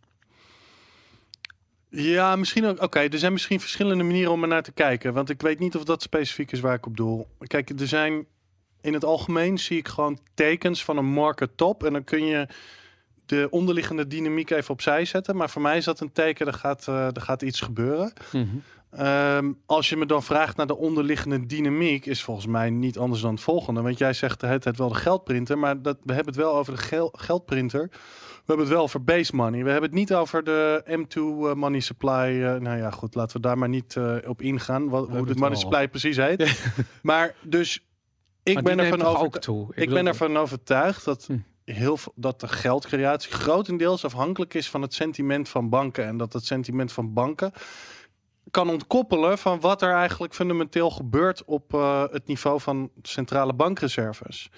ja, 1.89 2.37
misschien 2.37 2.65
ook. 2.67 2.83
Oké, 2.83 2.99
er 3.01 3.19
zijn 3.19 3.33
misschien 3.33 3.61
verschillende 3.61 4.05
manieren 4.05 4.33
om 4.33 4.43
er 4.43 4.49
naar 4.49 4.63
te 4.63 4.73
kijken. 4.73 5.13
Want 5.13 5.31
ik 5.31 5.41
weet 5.43 5.59
niet 5.59 5.77
of 5.77 5.85
dat 5.85 6.03
specifiek 6.03 6.53
is 6.53 6.61
waar 6.61 6.75
ik 6.75 6.87
op 6.87 6.97
doel. 6.97 7.27
Kijk, 7.39 7.71
er 7.81 7.89
zijn 7.89 8.27
in 8.83 8.95
het 8.95 9.05
algemeen 9.05 9.59
zie 9.59 9.79
ik 9.79 9.89
gewoon 9.89 10.19
tekens 10.35 10.85
van 10.85 10.97
een 10.97 11.07
market 11.13 11.57
top. 11.57 11.85
En 11.85 11.93
dan 11.93 12.05
kun 12.05 12.25
je 12.25 12.47
de 13.27 13.47
onderliggende 13.51 14.07
dynamiek 14.07 14.51
even 14.51 14.71
opzij 14.71 15.05
zetten. 15.05 15.37
Maar 15.37 15.51
voor 15.51 15.63
mij 15.63 15.77
is 15.77 15.85
dat 15.85 16.01
een 16.01 16.13
teken, 16.13 16.47
er 16.47 16.53
gaat, 16.53 16.89
eh, 16.89 17.05
er 17.07 17.21
gaat 17.21 17.43
iets 17.43 17.61
gebeuren. 17.61 18.13
Ehm, 18.91 19.53
als 19.67 19.89
je 19.89 19.97
me 19.97 20.07
dan 20.07 20.23
vraagt 20.23 20.57
naar 20.57 20.67
de 20.67 20.77
onderliggende 20.77 21.47
dynamiek, 21.47 22.07
is 22.07 22.23
volgens 22.23 22.47
mij 22.47 22.71
niet 22.71 22.99
anders 22.99 23.21
dan 23.21 23.33
het 23.35 23.43
volgende. 23.43 23.83
Want 23.83 23.99
jij 23.99 24.13
zegt 24.13 24.41
de 24.41 24.47
hele 24.47 24.59
tijd 24.59 24.77
wel 24.77 24.89
de 24.89 24.95
geldprinter, 24.95 25.59
maar 25.59 25.83
dat, 25.83 25.97
we 26.05 26.13
hebben 26.13 26.33
het 26.35 26.43
wel 26.43 26.55
over 26.57 26.73
de 26.75 26.81
gel- 26.81 27.13
geldprinter. 27.17 27.89
We 27.91 28.49
hebben 28.49 28.67
het 28.67 28.75
wel 28.75 28.83
over 28.83 29.05
base 29.05 29.37
money. 29.37 29.65
We 29.65 29.71
hebben 29.71 29.91
het 29.91 29.99
niet 29.99 30.15
over 30.15 30.45
de 30.45 30.83
M2 30.87 31.49
eh, 31.49 31.55
money 31.55 31.81
supply. 31.81 32.43
eh, 32.43 32.55
nou 32.61 32.77
ja, 32.79 32.91
goed, 32.91 33.15
laten 33.15 33.37
we 33.37 33.43
daar 33.43 33.59
maar 33.59 33.69
niet 33.69 33.97
op 34.27 34.43
ingaan. 34.43 34.89
Wat, 34.89 35.09
hoe 35.09 35.23
de 35.23 35.29
het 35.31 35.39
money 35.39 35.57
supply 35.57 35.89
precies 35.89 36.17
heet. 36.17 36.71
maar 37.03 37.35
dus 37.43 37.87
ik 38.43 38.63
ervan 38.79 39.03
over, 39.03 39.41
toe. 39.41 39.75
ben 39.91 40.07
ervan 40.07 40.37
overtuigd 40.37 41.05
dat, 41.05 41.25
Hm. 41.27 41.39
heel, 41.65 41.97
veel- 41.97 42.13
dat 42.17 42.41
de 42.41 42.49
geldcreatie 42.49 43.33
grotendeels 43.33 44.05
afhankelijk 44.05 44.55
is 44.55 44.71
van 44.71 44.83
het 44.83 44.95
sentiment 44.95 45.49
van 45.49 45.69
banken. 45.69 46.05
En 46.07 46.17
dat 46.17 46.33
het 46.33 46.45
sentiment 46.45 46.93
van 46.93 47.13
banken 47.13 47.53
kan 48.51 48.71
ontkoppelen 48.71 49.39
van 49.39 49.61
wat 49.61 49.83
er 49.83 49.93
eigenlijk 49.95 50.35
fundamenteel 50.35 50.91
gebeurt 50.91 51.45
op 51.45 51.75
eh, 51.75 52.05
het 52.11 52.27
niveau 52.27 52.61
van 52.61 52.91
centrale 53.03 53.53
bankreserves. 53.55 54.51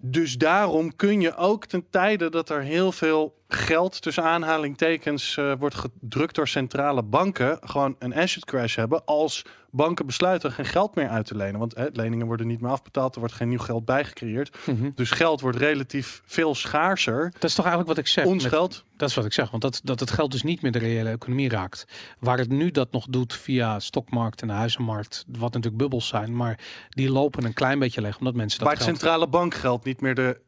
Dus 0.00 0.36
daarom 0.38 0.96
kun 0.96 1.20
je 1.20 1.36
ook 1.36 1.64
ten 1.66 1.90
tijde 1.90 2.30
dat 2.30 2.48
er 2.50 2.62
heel 2.62 2.92
veel 2.92 3.37
geld 3.48 4.02
tussen 4.02 4.22
aanhalingtekens 4.24 5.36
eh, 5.36 5.52
wordt 5.58 5.74
gedrukt 5.74 6.34
door 6.34 6.48
centrale 6.48 7.02
banken, 7.02 7.58
gewoon 7.60 7.96
een 7.98 8.14
asset 8.14 8.44
crash 8.44 8.76
hebben 8.76 9.04
als 9.04 9.44
banken 9.70 10.06
besluiten 10.06 10.52
geen 10.52 10.64
geld 10.64 10.94
meer 10.94 11.08
uit 11.08 11.26
te 11.26 11.36
lenen. 11.36 11.58
Want 11.58 11.74
hè, 11.74 11.86
leningen 11.92 12.26
worden 12.26 12.46
niet 12.46 12.60
meer 12.60 12.70
afbetaald, 12.70 13.14
er 13.14 13.20
wordt 13.20 13.34
geen 13.34 13.48
nieuw 13.48 13.58
geld 13.58 13.84
bijgecreëerd. 13.84 14.56
Mhm. 14.66 14.90
Dus 14.94 15.10
geld 15.10 15.40
wordt 15.40 15.58
relatief 15.58 16.22
veel 16.24 16.54
schaarser. 16.54 17.30
Dat 17.32 17.44
is 17.44 17.54
toch 17.54 17.64
eigenlijk 17.64 17.96
wat 17.96 18.06
ik 18.06 18.12
zeg. 18.12 18.24
Ons 18.24 18.42
met- 18.42 18.52
geld. 18.52 18.84
Dat 18.96 19.08
is 19.08 19.14
wat 19.14 19.24
ik 19.24 19.32
zeg, 19.32 19.50
want 19.50 19.62
dat, 19.62 19.80
dat 19.84 20.00
het 20.00 20.10
geld 20.10 20.30
dus 20.30 20.42
niet 20.42 20.62
meer 20.62 20.72
de 20.72 20.78
reële 20.78 21.10
economie 21.10 21.48
raakt. 21.48 21.84
Waar 22.20 22.38
het 22.38 22.48
nu 22.48 22.70
dat 22.70 22.92
nog 22.92 23.06
doet 23.10 23.34
via 23.34 23.78
stokmarkt 23.78 24.42
en 24.42 24.48
de 24.48 24.54
huizenmarkt, 24.54 25.24
wat 25.28 25.52
natuurlijk 25.52 25.76
bubbels 25.76 26.08
zijn, 26.08 26.36
maar 26.36 26.58
die 26.88 27.10
lopen 27.10 27.44
een 27.44 27.52
klein 27.52 27.78
beetje 27.78 28.00
leeg, 28.00 28.18
omdat 28.18 28.34
mensen 28.34 28.58
dat 28.58 28.68
waar 28.68 28.76
het 28.76 28.86
geld... 28.86 28.98
centrale 28.98 29.28
bankgeld 29.28 29.84
niet 29.84 30.00
meer 30.00 30.14
de 30.14 30.40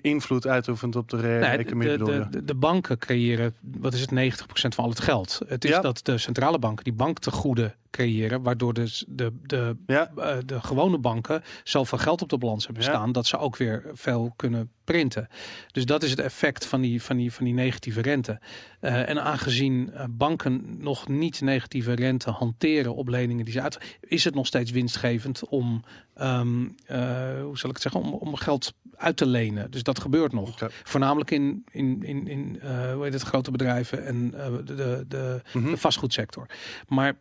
invloed 0.00 0.46
uitoefent 0.46 0.96
op 0.96 1.08
de 1.10 1.16
reële 1.16 1.46
Nee, 1.46 1.56
economie. 1.58 1.88
de, 1.98 2.04
de, 2.04 2.26
de, 2.30 2.44
de 2.44 2.54
banken 2.54 2.98
creëren, 2.98 3.54
wat 3.60 3.94
is 3.94 4.00
het, 4.00 4.10
90% 4.10 4.44
van 4.52 4.84
al 4.84 4.90
het 4.90 5.00
geld. 5.00 5.40
Het 5.46 5.64
is 5.64 5.70
Ja. 5.70 5.80
dat 5.80 6.00
de 6.02 6.18
centrale 6.18 6.58
banken 6.58 6.84
die 6.84 6.92
banktegoeden 6.92 7.74
creëren, 7.90 8.42
waardoor 8.42 8.74
dus 8.74 9.04
de, 9.08 9.32
de, 9.42 9.76
ja, 9.86 10.10
eh, 10.16 10.36
de 10.46 10.60
gewone 10.60 10.98
banken 10.98 11.42
zoveel 11.64 11.98
geld 11.98 12.22
op 12.22 12.28
de 12.28 12.38
balans 12.38 12.64
hebben 12.66 12.82
Ja. 12.84 12.88
staan 12.88 13.12
dat 13.12 13.26
ze 13.26 13.38
ook 13.38 13.56
weer 13.56 13.84
veel 13.92 14.32
kunnen 14.36 14.70
printen. 14.84 15.28
Dus 15.72 15.84
dat 15.86 16.02
is 16.02 16.10
het 16.10 16.18
effect 16.20 16.66
van 16.66 16.80
die, 16.80 17.02
van 17.02 17.16
die, 17.16 17.32
van 17.32 17.44
die 17.44 17.54
negatieve 17.54 18.00
rente. 18.00 18.40
Eh, 18.80 19.08
en 19.08 19.22
aangezien 19.22 19.92
eh, 19.92 20.04
banken 20.10 20.76
nog 20.78 21.08
niet 21.08 21.40
negatieve 21.40 21.92
rente 21.92 22.30
hanteren 22.30 22.94
op 22.94 23.08
leningen 23.08 23.44
die 23.44 23.52
ze 23.54 23.60
uit, 23.62 23.78
is 24.00 24.24
het 24.24 24.34
nog 24.34 24.46
steeds 24.46 24.70
winstgevend 24.70 25.48
om, 25.48 25.84
ehm, 26.14 26.64
eh, 26.86 26.98
hoe 27.42 27.58
zal 27.58 27.68
ik 27.70 27.74
het 27.74 27.82
zeggen, 27.82 28.00
om, 28.00 28.12
om 28.12 28.34
geld 28.36 28.74
uit 29.02 29.16
te 29.16 29.26
lenen. 29.26 29.70
Dus 29.70 29.82
dat 29.82 30.00
gebeurt 30.00 30.32
nog. 30.32 30.58
Voornamelijk 30.82 31.30
in, 31.30 31.64
in, 31.70 32.02
in, 32.02 32.28
in 32.28 32.60
eh, 32.60 32.92
hoe 32.92 33.04
heet 33.04 33.12
het, 33.12 33.22
grote 33.22 33.50
bedrijven 33.50 34.04
en 34.04 34.34
eh, 34.34 34.52
de, 34.64 34.74
de, 34.74 35.04
de, 35.08 35.40
Mhm. 35.52 35.70
de 35.70 35.76
vastgoedsector. 35.76 36.46
Maar 36.88 37.14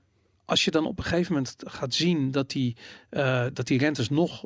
als 0.46 0.66
je 0.66 0.72
dan 0.72 0.86
op 0.86 0.98
een 0.98 1.04
gegeven 1.04 1.34
moment 1.34 1.56
gaat 1.58 1.94
zien 1.94 2.32
dat 2.32 2.50
die, 2.50 2.76
eh, 3.10 3.46
dat 3.54 3.68
die 3.68 3.80
rentes 3.80 4.10
nog 4.10 4.46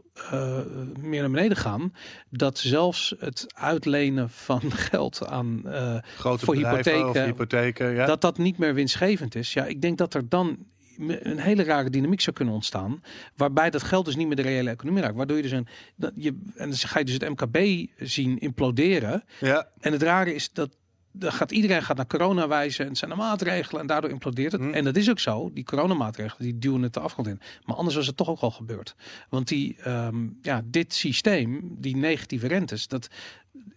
meer 1.00 1.22
naar 1.22 1.32
beneden 1.32 1.58
gaan, 1.58 1.94
dat 2.30 2.58
zelfs 2.58 3.16
het 3.20 3.46
uitlenen 3.56 4.30
van 4.30 4.72
geld 4.92 5.26
aan 5.28 5.62
eh, 5.66 5.98
grote 6.18 6.46
voor 6.46 6.56
bedrijven 6.56 6.92
hypotheken, 6.92 7.22
of 7.22 7.26
hypotheken. 7.26 7.94
Ja. 7.94 8.06
dat 8.06 8.22
dat 8.22 8.38
niet 8.38 8.58
meer 8.58 8.74
winstgevend 8.74 9.36
is. 9.36 9.54
Ja, 9.54 9.66
ik 9.66 9.82
denk 9.82 9.98
dat 9.98 10.14
er 10.14 10.30
dan 10.30 10.58
een 10.98 11.40
hele 11.40 11.64
rare 11.64 11.90
dynamiek 11.90 12.22
zou 12.22 12.36
kunnen 12.36 12.54
ontstaan, 12.54 13.04
waarbij 13.36 13.70
dat 13.70 13.84
geld 13.84 14.06
dus 14.06 14.16
niet 14.16 14.28
meer 14.28 14.36
de 14.36 14.42
reële 14.42 14.70
economie 14.70 15.02
raakt, 15.02 15.16
waardoor 15.16 15.38
je 15.38 15.44
dus 15.44 15.52
een, 15.52 15.68
dat 15.96 16.12
je 16.16 16.38
en 16.56 16.70
dan 16.70 16.78
ga 16.78 17.00
je 17.00 17.06
dus 17.06 17.14
het 17.14 17.30
MKB 17.30 17.88
zien 17.98 18.38
imploderen. 18.38 19.24
ja. 19.40 19.68
En 19.80 19.92
het 19.92 20.02
rare 20.02 20.34
is 20.34 20.52
dat 20.52 20.70
dan 21.18 21.32
gaat 21.32 21.52
iedereen 21.52 21.84
gaat 21.84 21.98
naar 21.98 22.08
corona 22.08 22.48
wijzen 22.48 22.84
en 22.84 22.90
het 22.90 23.00
zijn 23.00 23.12
de 23.12 23.18
maatregelen 23.18 23.82
en 23.82 23.88
daardoor 23.88 24.10
implodeert 24.10 24.52
het. 24.52 24.62
Hm. 24.62 24.74
En 24.74 24.84
dat 24.84 24.96
is 24.96 25.10
ook 25.10 25.20
zo. 25.20 25.52
Die 25.54 25.64
coronamaatregelen 25.64 26.44
die 26.44 26.58
duwen 26.58 26.82
het 26.82 26.94
de 26.94 27.00
afgrond 27.00 27.28
in. 27.28 27.40
Maar 27.66 27.76
anders 27.76 27.96
was 27.96 28.08
het 28.08 28.18
toch 28.18 28.30
ook 28.30 28.40
al 28.40 28.52
gebeurd. 28.52 28.96
Want 29.30 29.48
die, 29.48 29.78
ehm, 29.82 30.28
ja, 30.42 30.62
dit 30.66 30.94
systeem, 30.94 31.76
die 31.78 31.98
negatieve 31.98 32.48
rentes, 32.48 32.88
dat 32.88 33.08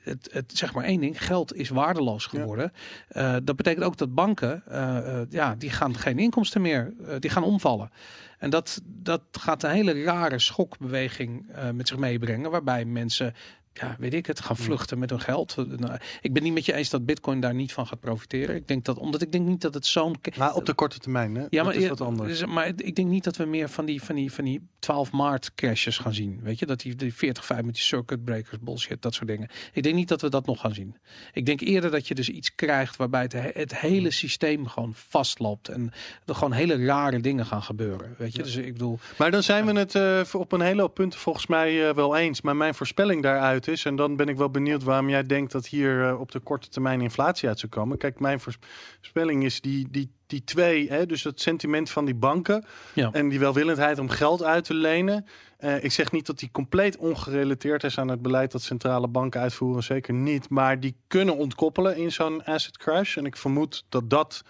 het, 0.09 0.29
het, 0.33 0.53
zeg 0.55 0.75
maar 0.75 0.85
één 0.85 1.01
ding, 1.01 1.25
geld 1.25 1.55
is 1.55 1.69
waardeloos 1.69 2.27
geworden. 2.27 2.73
Eh, 3.09 3.37
dat 3.43 3.57
betekent 3.57 3.85
ook 3.85 3.97
dat 3.97 4.15
banken, 4.15 4.63
eh, 4.67 5.21
eh, 5.21 5.27
ja, 5.31 5.55
die 5.55 5.71
gaan 5.71 5.97
geen 5.97 6.19
inkomsten 6.19 6.61
meer, 6.61 6.95
die 7.19 7.31
gaan 7.31 7.43
omvallen. 7.43 7.91
En 8.39 8.51
dat, 8.51 8.81
dat 8.85 9.23
gaat 9.31 9.63
een 9.63 9.71
hele 9.71 10.03
rare 10.03 10.39
schokbeweging 10.39 11.47
met 11.75 11.89
zich 11.89 11.97
meebrengen, 11.97 12.51
waarbij 12.51 12.85
mensen, 12.85 13.35
ja, 13.73 13.97
weet 13.99 14.15
ik 14.15 14.27
het, 14.27 14.41
gaan 14.41 14.57
vluchten 14.57 14.99
met 14.99 15.11
hun 15.11 15.21
geld. 15.21 15.55
Eh, 15.59 15.65
nou, 15.65 15.99
ik 16.21 16.33
ben 16.33 16.43
niet 16.43 16.53
met 16.53 16.65
je 16.65 16.73
eens 16.75 16.91
dat 16.91 17.07
Bitcoin 17.07 17.41
daar 17.41 17.55
niet 17.55 17.73
van 17.73 17.87
gaat 17.87 18.01
profiteren. 18.01 18.55
Ik 18.57 18.69
denk 18.69 18.85
dat, 18.85 18.99
omdat 18.99 19.23
ik 19.23 19.33
denk 19.33 19.47
niet 19.47 19.61
dat 19.61 19.75
het 19.75 19.87
zo'n 19.87 20.17
Maar 20.39 20.55
op 20.55 20.67
de 20.67 20.75
korte 20.75 20.99
termijn, 20.99 21.35
hè? 21.35 21.41
ja, 21.41 21.49
dat 21.51 21.65
maar, 21.65 21.75
is 21.75 21.83
ja, 21.83 21.89
wat 21.89 22.01
anders. 22.01 22.39
dus- 22.39 22.49
maar 22.49 22.67
ik 22.67 22.95
denk 22.95 23.09
niet 23.09 23.25
dat 23.25 23.37
we 23.37 23.45
meer 23.45 23.69
van 23.69 23.85
die, 23.85 24.03
van 24.03 24.15
die, 24.15 24.33
van 24.33 24.45
die 24.45 24.69
12 24.79 25.11
maart 25.13 25.55
crashes 25.55 25.99
gaan 25.99 26.15
zien. 26.15 26.41
Weet 26.43 26.59
je, 26.59 26.67
dat 26.67 26.81
die, 26.81 26.95
die 26.95 27.15
40, 27.15 27.45
5 27.45 27.63
met 27.65 27.75
die 27.75 27.83
circuit 27.83 28.25
breakers, 28.25 28.59
bullshit, 28.61 29.03
dat 29.03 29.15
soort 29.15 29.29
dingen. 29.29 29.49
Ik 29.73 29.83
denk 29.83 29.95
niet 29.95 30.09
dat 30.09 30.21
we 30.21 30.29
dat 30.31 30.47
nog 30.47 30.61
gaan 30.61 30.75
zien. 30.75 30.97
Ik 31.33 31.47
denk 31.47 31.61
eerder 31.61 31.91
dat 31.91 32.09
je 32.09 32.15
dus 32.15 32.29
iets 32.29 32.55
krijgt 32.55 32.97
waarbij 32.97 33.23
het, 33.23 33.33
he- 33.33 33.51
het 33.53 33.79
hele 33.79 34.11
systeem 34.11 34.67
gewoon 34.67 34.93
vastloopt. 34.95 35.69
En 35.69 35.93
er 36.27 36.35
gewoon 36.35 36.53
hele 36.53 36.85
rare 36.85 37.21
dingen 37.21 37.47
gaan 37.47 37.63
gebeuren. 37.63 38.15
Weet 38.19 38.37
je, 38.37 38.43
dus 38.43 38.57
ik 38.57 38.73
bedoel, 38.73 38.99
Maar 39.19 39.31
dan 39.31 39.43
zijn 39.43 39.67
we 39.67 39.73
het 39.73 39.95
eh, 39.95 40.21
op 40.41 40.53
een 40.53 40.61
hele 40.61 40.81
hoop 40.81 40.95
punten 40.95 41.19
volgens 41.21 41.47
mij 41.47 41.89
eh, 41.89 41.95
wel 41.95 42.17
eens. 42.17 42.41
Maar 42.41 42.57
mijn 42.57 42.75
voorspelling 42.75 43.23
daaruit 43.23 43.58
is, 43.67 43.85
en 43.85 43.97
dan 43.97 44.17
ben 44.17 44.29
ik 44.29 44.37
wel 44.37 44.51
benieuwd 44.51 44.83
waarom 44.83 45.09
jij 45.09 45.27
denkt 45.27 45.53
dat 45.53 45.67
hier 45.67 46.05
eh, 46.09 46.21
op 46.21 46.33
de 46.33 46.41
korte 46.41 46.69
termijn 46.69 47.01
inflatie 47.01 47.49
uit 47.49 47.59
zou 47.59 47.73
komen. 47.73 47.99
Kijk, 47.99 48.21
mijn 48.21 48.41
voorspelling 48.41 49.45
is 49.45 49.61
die, 49.61 49.89
die, 49.91 50.13
die 50.27 50.45
twee, 50.45 50.89
hè, 50.89 51.07
dus 51.07 51.25
het 51.25 51.41
sentiment 51.41 51.91
van 51.91 52.05
die 52.05 52.15
banken 52.15 52.65
Ja. 52.95 53.11
en 53.13 53.29
die 53.29 53.39
welwillendheid 53.39 53.99
om 53.99 54.09
geld 54.09 54.43
uit 54.43 54.65
te 54.65 54.75
lenen. 54.75 55.27
Eh, 55.59 55.85
ik 55.85 55.93
zeg 55.93 56.13
niet 56.13 56.27
dat 56.27 56.39
die 56.39 56.51
compleet 56.53 56.97
ongerelateerd 56.97 57.85
is 57.85 57.99
aan 57.99 58.09
het 58.09 58.23
beleid 58.23 58.53
dat 58.53 58.63
centrale 58.63 59.09
banken 59.09 59.41
uitvoeren, 59.41 59.83
zeker 59.83 60.15
niet. 60.15 60.49
Maar 60.49 60.81
die 60.81 60.97
kunnen 61.07 61.37
ontkoppelen 61.37 61.97
in 61.97 62.13
zo'n 62.13 62.45
asset 62.45 62.77
crash. 62.79 63.17
En 63.17 63.27
ik 63.27 63.37
vermoed 63.37 63.85
dat 63.89 64.11
dat 64.11 64.43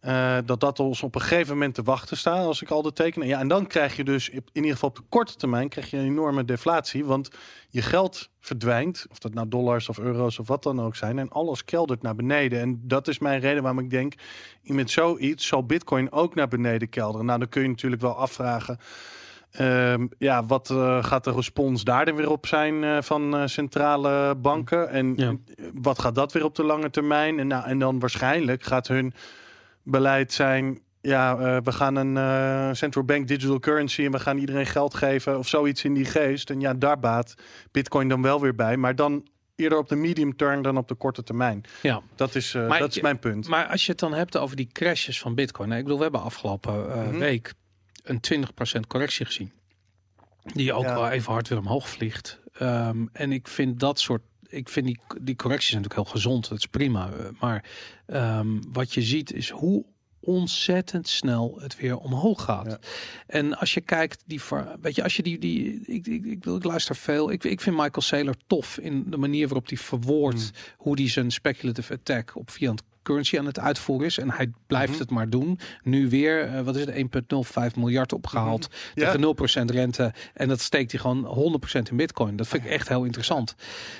eh, 0.00 0.36
dat 0.44 0.60
dat 0.60 0.80
ons 0.80 1.02
op 1.02 1.14
een 1.14 1.20
gegeven 1.20 1.52
moment 1.52 1.74
te 1.74 1.82
wachten 1.82 2.16
staat 2.16 2.44
als 2.44 2.62
ik 2.62 2.70
al 2.70 2.82
de 2.82 2.92
tekenen. 2.92 3.28
Ja, 3.28 3.38
en 3.38 3.48
dan 3.48 3.66
krijg 3.66 3.96
je 3.96 4.04
dus 4.04 4.28
in 4.28 4.42
ieder 4.52 4.70
geval 4.72 4.88
op 4.88 4.96
de 4.96 5.02
korte 5.08 5.34
termijn 5.36 5.68
krijg 5.68 5.90
je 5.90 5.96
een 5.96 6.04
enorme 6.04 6.44
deflatie, 6.44 7.04
want 7.04 7.28
je 7.68 7.82
geld 7.82 8.30
verdwijnt, 8.40 9.06
of 9.10 9.18
dat 9.18 9.34
nou 9.34 9.48
dollars 9.48 9.88
of 9.88 9.98
euro's 9.98 10.38
of 10.38 10.48
wat 10.48 10.62
dan 10.62 10.80
ook 10.80 10.96
zijn, 10.96 11.18
en 11.18 11.28
alles 11.28 11.64
keldert 11.64 12.02
naar 12.02 12.14
beneden. 12.14 12.60
En 12.60 12.80
dat 12.82 13.08
is 13.08 13.18
mijn 13.18 13.40
reden 13.40 13.62
waarom 13.62 13.80
ik 13.80 13.90
denk, 13.90 14.14
met 14.62 14.90
zoiets 14.90 15.46
zal 15.46 15.66
Bitcoin 15.66 16.12
ook 16.12 16.34
naar 16.34 16.48
beneden 16.48 16.88
kelderen. 16.88 17.26
Nou, 17.26 17.38
dan 17.38 17.48
kun 17.48 17.62
je 17.62 17.68
natuurlijk 17.68 18.02
wel 18.02 18.16
afvragen. 18.16 18.78
ehm, 19.50 20.06
ja, 20.18 20.44
wat 20.46 20.70
eh, 20.70 21.04
gaat 21.04 21.24
de 21.24 21.32
respons 21.32 21.84
daar 21.84 22.04
dan 22.04 22.14
weer 22.14 22.30
op 22.30 22.46
zijn 22.46 22.84
eh, 22.84 23.02
van 23.02 23.48
centrale 23.48 24.34
banken? 24.36 24.88
En 24.88 25.12
Ja. 25.16 25.34
wat 25.74 25.98
gaat 25.98 26.14
dat 26.14 26.32
weer 26.32 26.44
op 26.44 26.54
de 26.54 26.64
lange 26.64 26.90
termijn? 26.90 27.38
En, 27.38 27.46
nou, 27.46 27.64
en 27.66 27.78
dan 27.78 27.98
waarschijnlijk 27.98 28.62
gaat 28.62 28.88
hun 28.88 29.14
beleid 29.90 30.32
zijn. 30.32 30.80
Ja, 31.00 31.38
eh, 31.38 31.56
we 31.62 31.72
gaan 31.72 31.96
een 31.96 32.16
eh, 32.16 32.72
central 32.74 33.04
bank 33.04 33.28
digital 33.28 33.58
currency 33.60 34.04
en 34.04 34.10
we 34.12 34.18
gaan 34.18 34.38
iedereen 34.38 34.66
geld 34.66 34.94
geven 34.94 35.38
of 35.38 35.48
zoiets 35.48 35.84
in 35.84 35.94
die 35.94 36.04
geest. 36.04 36.50
En 36.50 36.60
ja, 36.60 36.74
daar 36.74 36.98
baat 37.00 37.34
Bitcoin 37.70 38.08
dan 38.08 38.22
wel 38.22 38.40
weer 38.40 38.54
bij, 38.54 38.76
maar 38.76 38.96
dan 38.96 39.26
eerder 39.56 39.78
op 39.78 39.88
de 39.88 39.96
medium 39.96 40.36
term 40.36 40.62
dan 40.62 40.76
op 40.76 40.88
de 40.88 40.94
korte 40.94 41.22
termijn. 41.22 41.64
ja. 41.82 42.02
Dat 42.14 42.34
is, 42.34 42.54
eh, 42.54 42.68
Maar 42.68 42.78
dat 42.78 42.96
is 42.96 43.00
mijn 43.02 43.18
punt. 43.18 43.48
Maar 43.48 43.66
als 43.66 43.84
je 43.86 43.90
het 43.90 44.00
dan 44.00 44.12
hebt 44.14 44.36
over 44.36 44.56
die 44.56 44.68
crashes 44.72 45.20
van 45.20 45.34
Bitcoin. 45.34 45.72
Ik 45.72 45.82
bedoel, 45.82 45.96
we 45.96 46.02
hebben 46.02 46.22
afgelopen 46.22 46.86
Mhm. 46.88 47.18
week 47.18 47.52
een 48.02 48.20
20% 48.20 48.86
correctie 48.86 49.26
gezien. 49.26 49.52
Die 50.42 50.72
ook 50.72 50.84
Ja. 50.84 50.94
wel 50.94 51.08
even 51.10 51.32
hard 51.32 51.48
weer 51.48 51.58
omhoog 51.58 51.88
vliegt. 51.88 52.40
Ehm, 52.52 53.06
en 53.12 53.32
ik 53.32 53.48
vind 53.48 53.80
dat 53.80 54.00
soort. 54.00 54.22
Ik 54.48 54.68
vind 54.68 54.86
die, 54.86 54.98
die 55.20 55.36
correcties 55.36 55.70
zijn 55.70 55.82
natuurlijk 55.82 56.08
heel 56.10 56.20
gezond. 56.20 56.48
Dat 56.48 56.58
is 56.58 56.66
prima. 56.66 57.10
Maar 57.40 57.64
ehm, 58.06 58.60
wat 58.72 58.94
je 58.94 59.02
ziet 59.02 59.32
is 59.32 59.50
hoe 59.50 59.84
ontzettend 60.20 61.08
snel 61.08 61.58
het 61.60 61.76
weer 61.76 61.96
omhoog 61.98 62.42
gaat. 62.44 62.66
Ja. 62.66 62.78
En 63.26 63.58
als 63.58 63.74
je 63.74 63.80
kijkt, 63.80 64.22
die, 64.26 64.42
ver- 64.42 64.76
weet 64.80 64.94
je, 64.94 65.02
als 65.02 65.16
je 65.16 65.22
die, 65.22 65.38
die 65.38 65.80
ik, 65.84 66.06
ik, 66.06 66.24
ik, 66.24 66.44
wil- 66.44 66.56
ik 66.56 66.64
luister 66.64 66.96
veel. 66.96 67.30
Ik, 67.30 67.44
ik 67.44 67.60
vind 67.60 67.76
Michael 67.76 68.00
Saylor 68.02 68.34
tof 68.46 68.78
in 68.78 69.04
de 69.10 69.16
manier 69.16 69.46
waarop 69.48 69.68
hij 69.68 69.76
verwoordt 69.78 70.40
Hmm. 70.40 70.74
hoe 70.76 70.94
hij 71.00 71.08
zijn 71.08 71.30
speculative 71.30 71.92
attack 71.92 72.36
op 72.36 72.50
fiat 72.50 72.82
currency 73.06 73.38
aan 73.38 73.46
het 73.46 73.58
uitvoeren 73.60 74.06
is. 74.06 74.18
En 74.18 74.30
hij 74.30 74.50
blijft 74.66 74.90
Mhm. 74.92 75.00
het 75.00 75.10
maar 75.10 75.30
doen. 75.30 75.58
Nu 75.82 76.08
weer, 76.08 76.42
eh, 76.48 76.60
wat 76.60 76.74
is 76.76 76.80
het, 76.84 76.94
1,05 76.94 77.76
miljard 77.76 78.12
opgehaald. 78.12 78.68
Ja. 78.94 79.04
Tegen 79.04 79.20
0% 79.20 79.70
rente. 79.70 80.12
En 80.34 80.48
dat 80.48 80.60
steekt 80.60 80.90
hij 80.92 81.00
gewoon 81.00 81.24
100% 81.24 81.90
in 81.90 81.96
bitcoin. 81.96 82.36
Dat 82.36 82.48
vind 82.48 82.64
ik 82.64 82.70
echt 82.70 82.88
heel 82.88 83.04
interessant. 83.04 83.54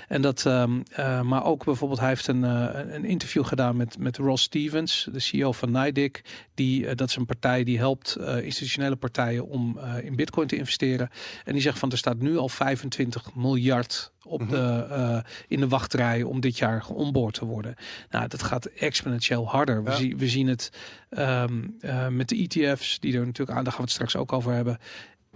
En 0.08 0.22
dat, 0.22 0.46
ehm, 0.46 0.80
eh, 0.92 1.20
maar 1.20 1.44
ook 1.44 1.64
bijvoorbeeld, 1.64 2.00
hij 2.00 2.08
heeft 2.08 2.26
een, 2.26 2.44
eh, 2.44 2.94
een 2.94 3.04
interview 3.04 3.44
gedaan 3.46 3.76
met, 3.76 3.98
met 3.98 4.16
Ross 4.16 4.42
Stevens, 4.44 5.08
de 5.12 5.18
CEO 5.18 5.52
van 5.52 5.70
NIDIC. 5.70 6.25
Die, 6.54 6.94
dat 6.94 7.08
is 7.08 7.16
een 7.16 7.26
partij 7.26 7.64
die 7.64 7.78
helpt 7.78 8.16
institutionele 8.42 8.96
partijen 8.96 9.46
om 9.46 9.78
in 10.02 10.16
bitcoin 10.16 10.46
te 10.46 10.56
investeren. 10.56 11.10
En 11.44 11.52
die 11.52 11.62
zegt 11.62 11.78
van, 11.78 11.90
er 11.90 11.98
staat 11.98 12.18
nu 12.18 12.36
al 12.36 12.48
25 12.48 13.34
miljard 13.34 14.12
op 14.26 14.40
Mhm. 14.40 14.50
de, 14.50 14.87
eh, 14.90 15.18
in 15.49 15.61
de 15.61 15.68
wachtrij 15.68 16.23
om 16.23 16.40
dit 16.40 16.59
jaar 16.59 16.83
geonboard 16.83 17.35
te 17.35 17.45
worden. 17.45 17.75
Nou, 18.11 18.28
dat 18.28 18.42
gaat 18.42 18.64
exponentieel 18.66 19.49
harder. 19.49 19.85
We, 19.85 19.90
Ja. 19.90 19.97
zien, 19.97 20.18
we 20.18 20.28
zien 20.28 20.47
het 20.47 20.71
ehm, 21.09 21.62
eh, 21.80 22.09
met 22.09 22.28
de 22.28 22.37
ETF's, 22.37 23.00
die 23.00 23.12
er 23.18 23.26
natuurlijk 23.26 23.59
aan, 23.59 23.64
daar 23.64 23.73
gaan 23.73 23.85
we 23.85 23.90
het 23.90 23.90
straks 23.92 24.16
ook 24.16 24.33
over 24.33 24.52
hebben. 24.52 24.78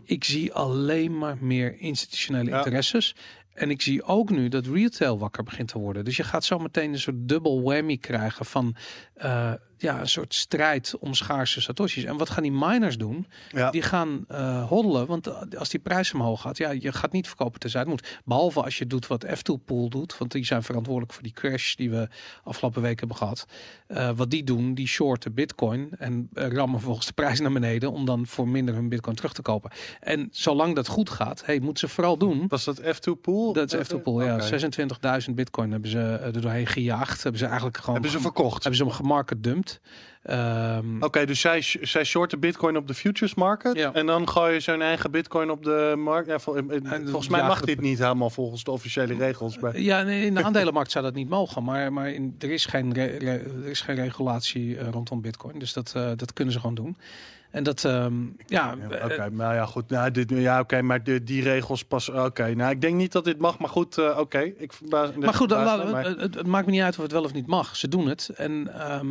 Ik 0.05 0.25
zie 0.25 0.53
alleen 0.53 1.19
maar 1.19 1.37
meer 1.41 1.79
institutionele 1.79 2.51
Ja. 2.51 2.57
interesses. 2.57 3.15
En 3.55 3.71
ik 3.71 3.83
zie 3.83 4.03
ook 4.03 4.31
nu 4.31 4.49
dat 4.49 4.67
retail 4.67 5.19
wakker 5.19 5.43
begint 5.43 5.69
te 5.69 5.79
worden. 5.79 6.05
Dus 6.05 6.17
je 6.17 6.25
gaat 6.25 6.45
zo 6.45 6.59
meteen 6.59 6.93
een 6.93 6.99
soort 6.99 7.29
dubbel 7.29 7.63
whammy 7.63 7.97
krijgen 7.97 8.45
van 8.45 8.77
eh, 9.15 9.53
ja, 9.83 10.01
een 10.01 10.09
soort 10.09 10.35
strijd 10.35 10.97
om 10.99 11.15
schaarse 11.15 11.61
satoshis. 11.61 12.05
En 12.05 12.17
wat 12.17 12.31
gaan 12.31 12.43
die 12.43 12.53
miners 12.53 12.99
doen? 12.99 13.27
Ja. 13.51 13.71
Die 13.71 13.83
gaan 13.83 14.25
eh 14.29 14.69
hoddelen, 14.69 15.07
want 15.07 15.27
eh, 15.27 15.59
als 15.59 15.69
die 15.69 15.81
prijs 15.81 16.15
omhoog 16.15 16.41
gaat, 16.41 16.57
ja, 16.57 16.71
je 16.71 16.93
gaat 16.93 17.13
niet 17.13 17.27
verkopen 17.27 17.61
tenzij 17.61 17.81
het 17.81 17.89
moet. 17.89 18.21
Behalve 18.25 18.63
als 18.63 18.79
je 18.79 18.87
doet 18.87 19.07
wat 19.07 19.27
F2 19.27 19.65
Pool 19.65 19.89
doet, 19.89 20.19
want 20.19 20.33
die 20.33 20.45
zijn 20.45 20.63
verantwoordelijk 20.63 21.13
voor 21.13 21.23
die 21.23 21.33
crash 21.33 21.75
die 21.75 21.91
we 21.91 22.09
afgelopen 22.45 22.83
week 22.83 22.99
hebben 22.99 23.17
gehad. 23.17 23.47
Eh, 23.87 24.11
wat 24.17 24.31
die 24.31 24.45
doen, 24.45 24.75
die 24.75 24.87
shorten 24.87 25.35
bitcoin 25.35 25.91
en 25.99 26.29
rammen 26.33 26.81
volgens 26.81 27.07
de 27.07 27.13
prijs 27.13 27.41
naar 27.41 27.53
beneden 27.53 27.93
om 27.93 28.05
dan 28.05 28.27
voor 28.27 28.49
minder 28.49 28.75
hun 28.75 28.89
bitcoin 28.89 29.17
terug 29.17 29.33
te 29.33 29.43
kopen. 29.43 29.71
En 30.01 30.29
zolang 30.33 30.75
dat 30.75 30.89
goed 30.89 31.11
gaat, 31.11 31.43
hey, 31.47 31.59
moeten 31.61 31.89
ze 31.89 31.95
vooral 31.95 32.17
doen. 32.17 32.45
Was 32.49 32.65
dat 32.65 32.81
F2 32.81 33.21
pool? 33.21 33.53
Dat 33.53 33.73
is 33.73 33.89
F2 33.89 34.03
Pool, 34.03 34.23
ja. 34.23 34.35
Oké. 34.35 35.23
26.000 35.29 35.35
bitcoin 35.35 35.71
hebben 35.71 35.91
ze 35.91 35.99
er 35.99 36.41
doorheen 36.41 36.67
gejaagd. 36.67 37.23
Hebben 37.23 37.41
ze 37.41 37.47
eigenlijk 37.47 37.77
gewoon 37.77 37.95
Hebben 37.95 38.11
ze 38.11 38.21
verkocht? 38.21 38.63
hebben 38.63 38.77
ze 38.77 38.85
hem 38.85 38.93
gemarket 38.93 39.43
Ehm, 40.23 41.03
Oké, 41.03 41.27
dus 41.27 41.41
zij, 41.41 41.63
zij 41.81 42.05
shorten 42.05 42.41
bitcoin 42.41 42.77
op 42.77 42.87
de 42.87 42.95
futures 42.95 43.35
market. 43.35 43.77
Ja. 43.77 43.93
En 43.93 44.07
dan 44.07 44.29
gooi 44.29 44.53
je 44.55 44.61
zijn 44.61 44.83
eigen 44.83 45.11
bitcoin 45.11 45.51
op 45.51 45.65
de 45.65 45.95
markt. 45.99 46.29
Ja, 46.29 46.39
vol- 46.39 46.57
eh, 46.57 46.65
eh, 46.69 46.93
En 46.93 47.09
volgens 47.09 47.29
mij 47.29 47.43
mag 47.43 47.61
dit 47.61 47.81
niet 47.81 47.99
helemaal 47.99 48.31
volgens 48.31 48.65
de 48.65 48.71
officiële 48.71 49.15
regels. 49.15 49.57
Ja, 49.73 50.03
nee, 50.03 50.25
in 50.27 50.35
de 50.35 50.43
aandelenmarkt 50.43 50.91
zou 50.91 51.05
dat 51.05 51.15
niet 51.15 51.29
mogen, 51.29 51.65
maar, 51.65 51.93
maar 51.93 52.11
in, 52.11 52.35
er, 52.39 52.51
is 52.51 52.67
geen 52.67 52.93
re- 52.95 53.17
er 53.19 53.67
is 53.67 53.81
geen 53.81 53.95
regulatie 53.97 54.79
eh, 54.79 54.89
rondom 54.89 55.21
Bitcoin. 55.21 55.59
Dus 55.59 55.73
dat, 55.73 55.93
dat 56.17 56.33
kunnen 56.33 56.55
ze 56.55 56.61
gewoon 56.61 56.75
doen. 56.75 56.97
En 57.51 57.63
dat, 57.63 57.85
ehm, 57.85 58.15
ja, 58.47 58.75
Ja, 58.91 59.05
Oké, 59.05 59.31
maar 59.31 59.55
ja, 59.55 59.67
goed. 59.67 59.89
Nou, 59.91 60.11
dit, 60.11 60.31
ja, 60.31 60.61
oké, 60.61 60.83
maar 60.83 61.05
de, 61.05 61.25
die 61.25 61.43
regels 61.43 61.85
pas. 61.85 62.09
Oké, 62.09 62.55
nou, 62.55 62.71
ik 62.71 62.81
denk 62.81 62.95
niet 62.97 63.13
dat 63.13 63.25
dit 63.25 63.39
mag, 63.39 63.59
maar 63.59 63.69
goed, 63.69 64.17
oké. 64.17 64.39
Ik 64.57 64.73
verbaas. 64.73 65.11
maar 65.15 65.35
goed, 65.35 65.49
dan, 65.49 65.95
het 66.21 66.47
maakt 66.47 66.67
me 66.67 66.73
niet 66.73 66.81
uit 66.83 66.97
of 66.97 67.03
het 67.03 67.13
wel 67.13 67.25
of 67.25 67.33
niet 67.33 67.47
mag. 67.47 67.77
Ze 67.77 67.89
doen 67.89 68.09
het. 68.09 68.31
En 68.37 68.81
ehm, 68.81 69.07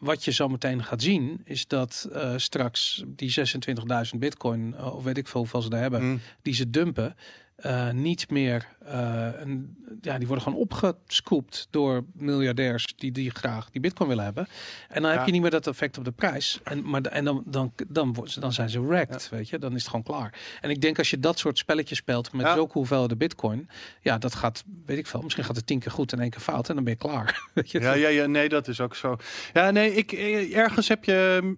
wat 0.00 0.24
je 0.24 0.30
zo 0.32 0.48
meteen 0.48 0.84
gaat 0.84 1.02
zien, 1.02 1.40
is 1.44 1.66
dat 1.66 2.08
eh, 2.12 2.32
straks 2.36 3.04
die 3.06 3.30
26.000 3.30 4.18
Bitcoin, 4.18 4.74
eh, 4.74 4.94
of 4.94 5.02
weet 5.04 5.16
ik 5.18 5.28
veel 5.28 5.40
hoeveel 5.40 5.62
ze 5.62 5.68
daar 5.70 5.80
hebben, 5.80 6.02
Mm. 6.04 6.20
die 6.42 6.54
ze 6.54 6.70
dumpen, 6.70 7.16
eh, 7.62 7.90
niet 7.90 8.30
meer. 8.30 8.66
eh, 8.86 9.28
een, 9.38 9.76
ja, 10.00 10.18
die 10.18 10.26
worden 10.26 10.44
gewoon 10.44 10.58
opgescoopt 10.58 11.66
door 11.70 12.04
miljardairs 12.14 12.94
die, 12.96 13.12
die 13.12 13.30
graag 13.30 13.70
die 13.70 13.80
bitcoin 13.80 14.08
willen 14.08 14.24
hebben. 14.24 14.46
En 14.88 15.02
dan 15.02 15.10
heb 15.10 15.26
je 15.26 15.32
niet 15.32 15.40
meer 15.42 15.50
dat 15.50 15.66
effect 15.66 15.98
op 15.98 16.04
de 16.04 16.10
prijs. 16.12 16.60
En, 16.64 16.88
maar, 16.90 17.02
en 17.02 17.24
dan, 17.24 17.42
dan, 17.46 17.72
dan, 17.88 18.16
ze- 18.24 18.40
dan 18.40 18.52
zijn 18.52 18.70
ze 18.70 18.86
wrecked, 18.86 19.28
weet 19.28 19.48
je. 19.48 19.58
Dan 19.58 19.70
is 19.74 19.78
het 19.80 19.86
gewoon 19.90 20.02
klaar. 20.04 20.38
En 20.60 20.70
ik 20.70 20.80
denk 20.80 20.98
als 20.98 21.10
je 21.10 21.18
dat 21.20 21.38
soort 21.38 21.58
spelletjes 21.58 21.98
speelt 21.98 22.32
met 22.32 22.46
Ja. 22.46 22.54
zulke 22.54 22.72
hoeveelheden 22.72 23.18
bitcoin. 23.18 23.68
Ja, 24.00 24.18
dat 24.18 24.34
gaat, 24.34 24.64
weet 24.86 24.98
ik 24.98 25.06
veel. 25.06 25.20
Misschien 25.22 25.44
gaat 25.44 25.56
het 25.56 25.66
tien 25.66 25.78
keer 25.78 25.92
goed 25.92 26.12
en 26.12 26.20
één 26.20 26.30
keer 26.30 26.40
fout. 26.40 26.68
En 26.68 26.74
dan 26.74 26.84
ben 26.84 26.92
je 26.92 26.98
klaar. 26.98 27.42
Weet 27.54 27.70
je? 27.70 27.80
Ja, 27.80 27.92
ja, 27.94 28.08
ja, 28.08 28.26
nee, 28.26 28.48
dat 28.48 28.68
is 28.68 28.80
ook 28.80 28.94
zo. 28.94 29.16
Ja, 29.52 29.70
nee, 29.70 29.94
ik, 29.94 30.12
eh, 30.12 30.56
ergens 30.56 30.88
heb 30.88 31.04
je. 31.04 31.56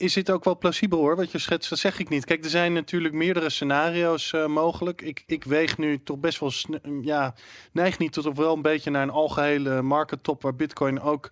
Is 0.00 0.12
dit 0.12 0.30
ook 0.30 0.44
wel 0.44 0.58
plausibel 0.58 0.98
hoor, 0.98 1.16
wat 1.16 1.30
je 1.30 1.38
schetst? 1.38 1.70
Dat 1.70 1.78
zeg 1.78 1.98
ik 1.98 2.08
niet. 2.08 2.24
Kijk, 2.24 2.44
er 2.44 2.50
zijn 2.50 2.72
natuurlijk 2.72 3.14
meerdere 3.14 3.50
scenario's 3.50 4.32
eh, 4.32 4.46
mogelijk. 4.46 5.02
Ik, 5.02 5.22
ik 5.26 5.44
weeg 5.44 5.78
nu 5.78 6.02
toch 6.02 6.18
best 6.18 6.38
wel. 6.40 6.50
sne- 6.50 6.80
Ja, 7.02 7.34
neig 7.72 7.98
niet 7.98 8.12
tot 8.12 8.26
of 8.26 8.36
wel 8.36 8.54
een 8.54 8.62
beetje 8.62 8.90
naar 8.90 9.02
een 9.02 9.10
algehele 9.10 9.82
market 9.82 10.22
top 10.22 10.42
waar 10.42 10.54
Bitcoin 10.56 11.00
ook 11.00 11.28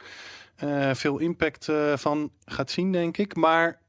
eh, 0.57 0.95
veel 0.95 1.19
impact 1.19 1.69
eh, 1.69 1.97
van 1.97 2.31
gaat 2.45 2.71
zien, 2.71 2.93
denk 2.93 3.17
ik. 3.17 3.37
Maar 3.37 3.81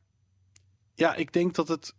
ja, 0.95 1.15
ik 1.15 1.33
denk 1.33 1.55
dat 1.55 1.67
het 1.67 1.93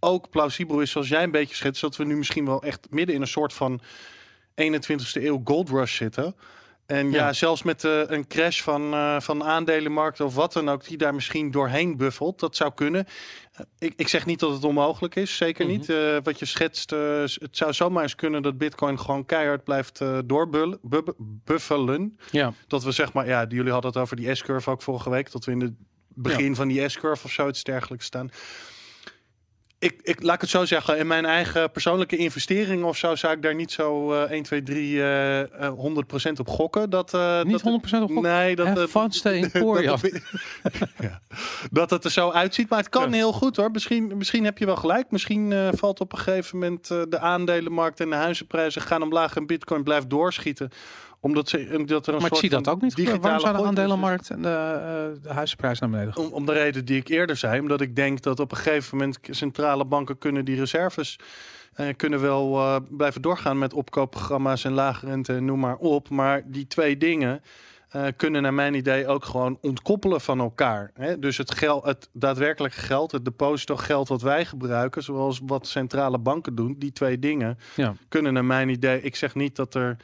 ook 0.00 0.30
plausibel 0.30 0.80
is, 0.80 0.90
zoals 0.90 1.08
jij 1.08 1.22
een 1.22 1.30
beetje 1.30 1.54
schetst, 1.54 1.80
dat 1.80 1.96
we 1.96 2.04
nu 2.04 2.16
misschien 2.16 2.44
wel 2.46 2.62
echt 2.62 2.86
midden 2.90 3.14
in 3.14 3.20
een 3.20 3.26
soort 3.26 3.52
van 3.52 3.80
21ste 4.62 5.22
eeuw 5.22 5.40
gold 5.44 5.68
rush 5.68 5.96
zitten. 5.96 6.36
En 6.88 7.10
ja, 7.10 7.16
Ja. 7.26 7.32
zelfs 7.32 7.62
met 7.62 7.84
eh, 7.84 8.00
een 8.06 8.26
crash 8.26 8.62
van, 8.62 8.94
eh 8.94 9.20
van 9.20 9.44
aandelenmarkten 9.44 10.24
of 10.24 10.34
wat 10.34 10.52
dan 10.52 10.68
ook, 10.68 10.84
die 10.84 10.96
daar 10.96 11.14
misschien 11.14 11.50
doorheen 11.50 11.96
buffelt, 11.96 12.40
dat 12.40 12.56
zou 12.56 12.72
kunnen. 12.74 13.06
Eh, 13.52 13.60
ik, 13.78 13.92
ik 13.96 14.08
zeg 14.08 14.26
niet 14.26 14.40
dat 14.40 14.52
het 14.52 14.64
onmogelijk 14.64 15.14
is, 15.16 15.36
zeker 15.36 15.64
Mhm. 15.66 15.74
niet. 15.76 15.88
Eh, 15.90 16.16
wat 16.22 16.38
je 16.38 16.44
schetst, 16.44 16.90
het 16.90 17.56
zou 17.56 17.72
zomaar 17.72 18.02
eens 18.02 18.14
kunnen 18.14 18.42
dat 18.42 18.58
Bitcoin 18.58 18.98
gewoon 19.00 19.24
keihard 19.26 19.64
blijft 19.64 20.00
doorbuffelen. 20.24 22.18
Ja. 22.30 22.52
Dat 22.66 22.84
we 22.84 22.92
zeg 22.92 23.12
maar, 23.12 23.26
ja, 23.26 23.46
jullie 23.48 23.72
hadden 23.72 23.90
het 23.90 24.00
over 24.00 24.16
die 24.16 24.34
S-curve 24.34 24.70
ook 24.70 24.82
vorige 24.82 25.10
week, 25.10 25.32
dat 25.32 25.44
we 25.44 25.50
in 25.52 25.60
het 25.60 25.74
begin 26.14 26.54
van 26.54 26.68
die 26.68 26.88
S-curve 26.88 27.24
of 27.24 27.32
zoiets 27.32 27.62
dergelijks 27.64 28.04
staan. 28.04 28.30
Ik, 29.80 30.00
ik 30.02 30.22
laat 30.22 30.34
ik 30.34 30.40
het 30.40 30.50
zo 30.50 30.64
zeggen, 30.64 30.98
in 30.98 31.06
mijn 31.06 31.24
eigen 31.24 31.70
persoonlijke 31.70 32.16
investering 32.16 32.84
of 32.84 32.96
zo 32.96 33.14
zou 33.14 33.32
ik 33.32 33.42
daar 33.42 33.54
niet 33.54 33.72
zo 33.72 34.12
eh 34.12 34.30
1, 34.30 34.42
2, 34.42 34.62
3 34.62 35.00
eh, 35.00 35.40
eh, 35.40 35.72
100% 36.28 36.32
op 36.40 36.48
gokken. 36.48 36.90
Dat, 36.90 37.14
eh, 37.14 37.42
Niet 37.42 37.52
dat, 37.52 37.62
100% 37.62 38.02
op 38.02 38.10
gok. 38.10 38.22
Nee, 38.22 38.56
dat, 38.56 38.88
stay 39.14 39.36
in 39.36 39.50
dat, 39.52 39.82
ja. 39.82 39.96
ja. 40.98 41.20
dat 41.70 41.90
het 41.90 42.04
er 42.04 42.10
zo 42.10 42.30
uitziet. 42.30 42.68
Maar 42.68 42.78
het 42.78 42.88
kan 42.88 43.10
Ja. 43.10 43.16
heel 43.16 43.32
goed 43.32 43.56
hoor. 43.56 43.70
Misschien, 43.70 44.16
misschien 44.16 44.44
heb 44.44 44.58
je 44.58 44.66
wel 44.66 44.76
gelijk. 44.76 45.10
Misschien 45.10 45.52
eh, 45.52 45.68
valt 45.72 46.00
op 46.00 46.12
een 46.12 46.18
gegeven 46.18 46.58
moment 46.58 46.90
eh, 46.90 47.02
de 47.08 47.18
aandelenmarkt 47.18 48.00
en 48.00 48.10
de 48.10 48.16
huizenprijzen 48.16 48.82
gaan 48.82 49.02
omlaag 49.02 49.36
en 49.36 49.46
bitcoin 49.46 49.82
blijft 49.82 50.10
doorschieten. 50.10 50.70
Omdat, 51.20 51.48
ze, 51.48 51.68
omdat 51.78 52.06
er 52.06 52.14
een 52.14 52.20
Maar 52.20 52.30
ik 52.30 52.36
soort 52.36 52.40
zie 52.40 52.50
dat 52.50 52.68
ook 52.68 52.80
niet 52.82 52.94
gebeuren. 52.94 53.20
Waarom 53.20 53.40
zou 53.40 53.52
de 53.52 53.58
digitale 53.58 53.82
aandelenmarkt 53.82 54.30
en 54.30 54.42
de, 54.42 54.48
eh, 54.48 55.22
de 55.22 55.32
huizenprijs 55.34 55.78
naar 55.78 55.90
beneden 55.90 56.12
gaan? 56.12 56.24
om, 56.24 56.32
om 56.32 56.46
de 56.46 56.52
reden 56.52 56.84
die 56.84 56.96
ik 56.96 57.08
eerder 57.08 57.36
zei. 57.36 57.60
Omdat 57.60 57.80
ik 57.80 57.96
denk 57.96 58.22
dat 58.22 58.40
op 58.40 58.50
een 58.50 58.56
gegeven 58.56 58.96
moment 58.98 59.18
centrale 59.30 59.84
banken 59.84 60.18
kunnen 60.18 60.44
die 60.44 60.56
reserves 60.56 61.18
eh, 61.72 61.86
kunnen 61.96 62.20
wel 62.20 62.58
eh, 62.58 62.76
blijven 62.90 63.22
doorgaan 63.22 63.58
met 63.58 63.72
opkoopprogramma's 63.72 64.64
en 64.64 64.72
lage 64.72 65.06
rente 65.06 65.34
en 65.34 65.44
noem 65.44 65.60
maar 65.60 65.76
op. 65.76 66.08
Maar 66.08 66.42
die 66.46 66.66
twee 66.66 66.96
dingen 66.96 67.42
kunnen 68.16 68.42
naar 68.42 68.54
mijn 68.54 68.74
idee 68.74 69.06
ook 69.06 69.24
gewoon 69.24 69.58
ontkoppelen 69.60 70.20
van 70.20 70.40
elkaar. 70.40 70.90
Hè? 70.94 71.18
Dus 71.18 71.36
het, 71.36 71.54
geld, 71.54 71.84
het 71.84 72.08
daadwerkelijke 72.12 72.80
geld, 72.80 73.12
het 73.12 73.24
depositogeld 73.24 74.08
wat 74.08 74.22
wij 74.22 74.44
gebruiken, 74.44 75.02
zoals 75.02 75.40
wat 75.46 75.66
centrale 75.66 76.18
banken 76.18 76.54
doen, 76.54 76.74
die 76.78 76.92
twee 76.92 77.18
dingen 77.18 77.58
Ja. 77.76 77.94
kunnen 78.08 78.32
naar 78.32 78.44
mijn 78.44 78.68
idee. 78.68 79.02
Ik 79.02 79.16
zeg 79.16 79.34
niet 79.34 79.56
dat 79.56 79.74
er 79.74 79.96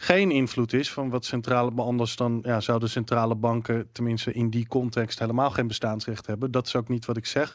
geen 0.00 0.30
invloed 0.30 0.72
is 0.72 0.92
van 0.92 1.10
wat 1.10 1.24
centrale 1.24 1.70
maar 1.70 1.84
anders 1.84 2.16
dan 2.16 2.38
ja, 2.42 2.60
zouden 2.60 2.90
centrale 2.90 3.34
banken 3.34 3.88
tenminste 3.92 4.32
in 4.32 4.50
die 4.50 4.66
context 4.66 5.18
helemaal 5.18 5.50
geen 5.50 5.66
bestaansrecht 5.66 6.26
hebben. 6.26 6.50
Dat 6.50 6.66
is 6.66 6.76
ook 6.76 6.88
niet 6.88 7.06
wat 7.06 7.16
ik 7.16 7.26
zeg. 7.26 7.54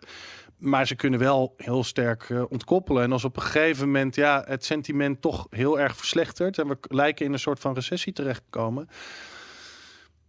Maar 0.58 0.88
ze 0.88 0.96
kunnen 0.96 1.20
wel 1.20 1.54
heel 1.58 1.84
sterk 1.84 2.30
eh, 2.30 2.44
ontkoppelen. 2.50 3.04
En 3.04 3.12
als 3.12 3.24
op 3.24 3.36
een 3.36 3.42
gegeven 3.42 3.86
moment 3.86 4.16
ja, 4.16 4.44
het 4.48 4.66
sentiment 4.66 5.22
toch 5.22 5.48
heel 5.50 5.80
erg 5.80 5.96
verslechtert 5.96 6.58
en 6.58 6.68
we 6.68 6.78
lijken 6.82 7.26
in 7.26 7.34
een 7.34 7.40
soort 7.40 7.60
van 7.60 7.74
recessie 7.74 8.14
terechtkomen. 8.14 8.90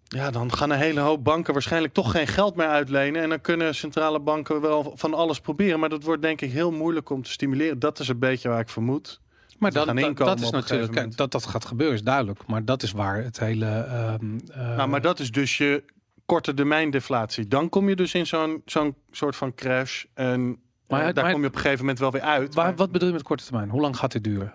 Ja, 0.02 0.30
dan 0.30 0.52
gaan 0.52 0.70
een 0.70 0.78
hele 0.78 1.00
hoop 1.00 1.24
banken 1.24 1.52
waarschijnlijk 1.52 1.92
toch 1.92 2.10
geen 2.10 2.26
geld 2.26 2.56
meer 2.56 2.66
uitlenen. 2.66 3.22
En 3.22 3.28
dan 3.28 3.40
kunnen 3.40 3.74
centrale 3.74 4.20
banken 4.20 4.60
wel 4.60 4.92
van 4.94 5.14
alles 5.14 5.40
proberen. 5.40 5.80
Maar 5.80 5.88
dat 5.88 6.02
wordt 6.02 6.22
denk 6.22 6.40
ik 6.40 6.52
heel 6.52 6.72
moeilijk 6.72 7.10
om 7.10 7.22
te 7.22 7.30
stimuleren. 7.30 7.78
Dat 7.78 7.98
is 7.98 8.08
een 8.08 8.18
beetje 8.18 8.48
waar 8.48 8.60
ik 8.60 8.68
vermoed. 8.68 9.22
Maar 9.58 9.72
dat, 9.72 9.84
gaan 9.86 9.96
dat, 9.96 10.04
inkomen 10.04 10.36
dat 10.36 10.44
is 10.44 10.50
natuurlijk, 10.50 11.16
dat 11.16 11.32
dat 11.32 11.46
gaat 11.46 11.64
gebeuren 11.64 11.96
is 11.96 12.02
duidelijk. 12.02 12.46
Maar 12.46 12.64
dat 12.64 12.82
is 12.82 12.92
waar 12.92 13.22
het 13.24 13.38
hele... 13.38 13.66
ehm, 13.66 14.38
eh, 14.52 14.76
Nou, 14.76 14.88
maar 14.88 15.00
dat 15.00 15.18
is 15.18 15.30
dus 15.30 15.56
je 15.58 15.84
korte 16.26 16.54
termijn 16.54 16.90
deflatie. 16.90 17.48
Dan 17.48 17.68
kom 17.68 17.88
je 17.88 17.96
dus 17.96 18.14
in 18.14 18.26
zo'n 18.26 18.62
zo'n 18.66 18.94
soort 19.10 19.36
van 19.36 19.54
crash. 19.54 20.04
En 20.14 20.46
Maar 20.48 20.56
maar, 21.02 21.14
daar 21.14 21.24
maar- 21.24 21.32
kom 21.32 21.42
je 21.42 21.46
op 21.48 21.54
een 21.54 21.60
gegeven 21.60 21.80
moment 21.80 21.98
wel 21.98 22.10
weer 22.10 22.20
uit. 22.22 22.54
waar, 22.54 22.64
Maar- 22.66 22.74
wat 22.76 22.92
bedoel 22.92 23.08
je 23.08 23.14
met 23.14 23.22
korte 23.22 23.44
termijn? 23.44 23.68
Hoe 23.70 23.80
lang 23.80 23.96
gaat 23.96 24.12
dit 24.12 24.24
duren? 24.24 24.52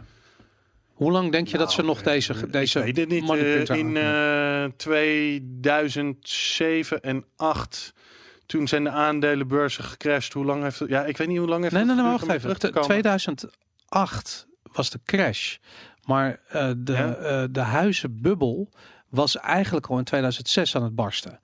Hoe 0.94 1.12
lang 1.12 1.32
denk 1.32 1.48
je 1.48 1.58
dat 1.58 1.72
ze 1.72 1.82
Nou, 1.82 1.94
nog 1.94 2.01
deze, 2.01 2.34
ik 2.34 2.51
deze 2.51 2.79
weet 2.84 2.98
het 2.98 3.10
niet. 3.10 3.29
eh, 3.29 3.60
in 3.60 3.70
aankunnen? 3.70 4.03
eh 4.63 4.70
2007 4.77 7.01
en 7.01 7.25
8 7.36 7.94
toen 8.45 8.67
zijn 8.67 8.84
de 8.84 8.89
aandelenbeurzen 8.89 9.84
gecrashed. 9.84 10.34
Hoe 10.34 10.45
lang 10.45 10.63
heeft 10.63 10.80
het? 10.80 10.89
Ja, 10.89 11.06
ik 11.06 11.17
weet 11.17 11.28
niet 11.28 11.38
hoe 11.38 11.47
lang 11.47 11.62
heeft 11.62 11.74
Nee, 11.74 11.84
het 11.86 11.93
nee, 11.95 12.02
nee, 12.04 12.12
wacht 12.12 12.28
even. 12.28 12.39
terug 12.41 12.58
te 12.58 12.67
T- 12.67 12.71
komen? 12.71 12.88
2008 12.89 14.47
was 14.80 14.89
de 14.89 15.00
crash. 15.06 15.58
Maar 16.06 16.39
eh, 16.50 16.72
de, 16.78 16.94
Ja? 16.94 17.13
eh, 17.15 17.44
de 17.52 17.60
huizenbubbel 17.60 18.70
was 19.10 19.38
eigenlijk 19.38 19.86
al 19.88 19.98
in 19.98 20.04
2006 20.04 20.76
aan 20.76 20.84
het 20.84 20.96
barsten. 20.96 21.39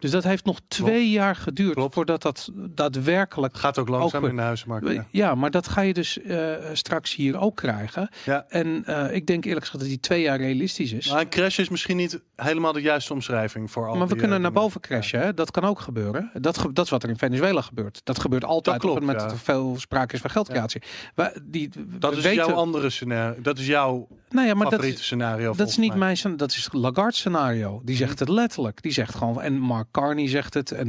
Dus 0.00 0.10
dat 0.10 0.24
heeft 0.24 0.44
nog 0.44 0.60
twee 0.68 1.10
jaar 1.10 1.36
geduurd 1.36 1.74
Klopt. 1.74 1.94
voordat 1.94 2.22
dat 2.22 2.50
daadwerkelijk... 2.54 3.56
Gaat 3.56 3.78
ook 3.78 3.88
langzaam 3.88 4.22
Ook- 4.22 4.30
in 4.30 4.36
de 4.36 4.42
huizenmarkt. 4.42 4.88
Ja. 4.92 5.06
Ja, 5.10 5.34
maar 5.34 5.50
dat 5.50 5.68
ga 5.68 5.80
je 5.80 5.94
dus 5.94 6.20
eh, 6.20 6.54
straks 6.72 7.14
hier 7.14 7.38
ook 7.38 7.56
krijgen. 7.56 8.08
Ja. 8.24 8.44
En 8.48 8.84
eh, 8.84 9.14
ik 9.14 9.26
denk 9.26 9.44
eerlijk 9.44 9.64
gezegd 9.64 9.82
dat 9.82 9.88
die 9.88 10.00
twee 10.00 10.22
jaar 10.22 10.38
realistisch 10.38 10.92
is. 10.92 11.10
Maar 11.10 11.20
een 11.20 11.28
crash 11.28 11.58
is 11.58 11.68
misschien 11.68 11.96
niet 11.96 12.20
helemaal 12.36 12.72
de 12.72 12.80
juiste 12.80 13.12
omschrijving 13.12 13.70
voor 13.70 13.88
al 13.88 13.96
Maar 13.96 14.08
we 14.08 14.16
kunnen 14.16 14.36
eh, 14.36 14.42
naar 14.42 14.52
boven 14.52 14.80
crashen. 14.80 15.20
Hè? 15.20 15.34
Dat 15.34 15.50
kan 15.50 15.64
ook 15.64 15.80
gebeuren. 15.80 16.30
Dat, 16.34 16.58
ge- 16.58 16.72
dat 16.72 16.84
is 16.84 16.90
wat 16.90 17.02
er 17.02 17.08
in 17.08 17.18
Venezuela 17.18 17.60
gebeurt. 17.60 18.00
Dat 18.04 18.20
gebeurt 18.20 18.44
altijd 18.44 18.78
klopt, 18.78 18.94
op 18.94 19.00
moment 19.00 19.20
ja. 19.20 19.26
dat 19.26 19.36
er 19.36 19.42
veel 19.44 19.74
sprake 19.78 20.14
is 20.14 20.20
van 20.20 20.30
geldcreatie. 20.30 20.82
We, 21.14 21.40
die, 21.42 21.70
Dat 21.98 22.16
is 22.16 22.22
weten, 22.22 22.46
jouw 22.46 22.54
andere 22.56 22.90
scenario. 22.90 23.42
Dat 23.42 23.58
is 23.58 23.66
jouw 23.66 24.08
nou 24.30 24.46
ja, 24.46 24.54
maar 24.54 24.64
dat, 24.64 24.72
favoriete 24.72 25.02
scenario. 25.02 25.54
dat 25.54 25.68
is 25.68 25.76
niet 25.76 25.94
mij. 25.94 26.16
mijn 26.22 26.36
Dat 26.36 26.50
is 26.50 26.68
Lagarde 26.72 27.16
scenario. 27.16 27.80
Die 27.84 27.96
zegt 27.96 28.18
het 28.18 28.28
letterlijk. 28.28 28.82
Die 28.82 28.92
zegt 28.92 29.14
gewoon. 29.14 29.40
En 29.40 29.58
Mark 29.58 29.89
Carney 29.90 30.28
zegt 30.28 30.54
het. 30.54 30.70
En 30.72 30.88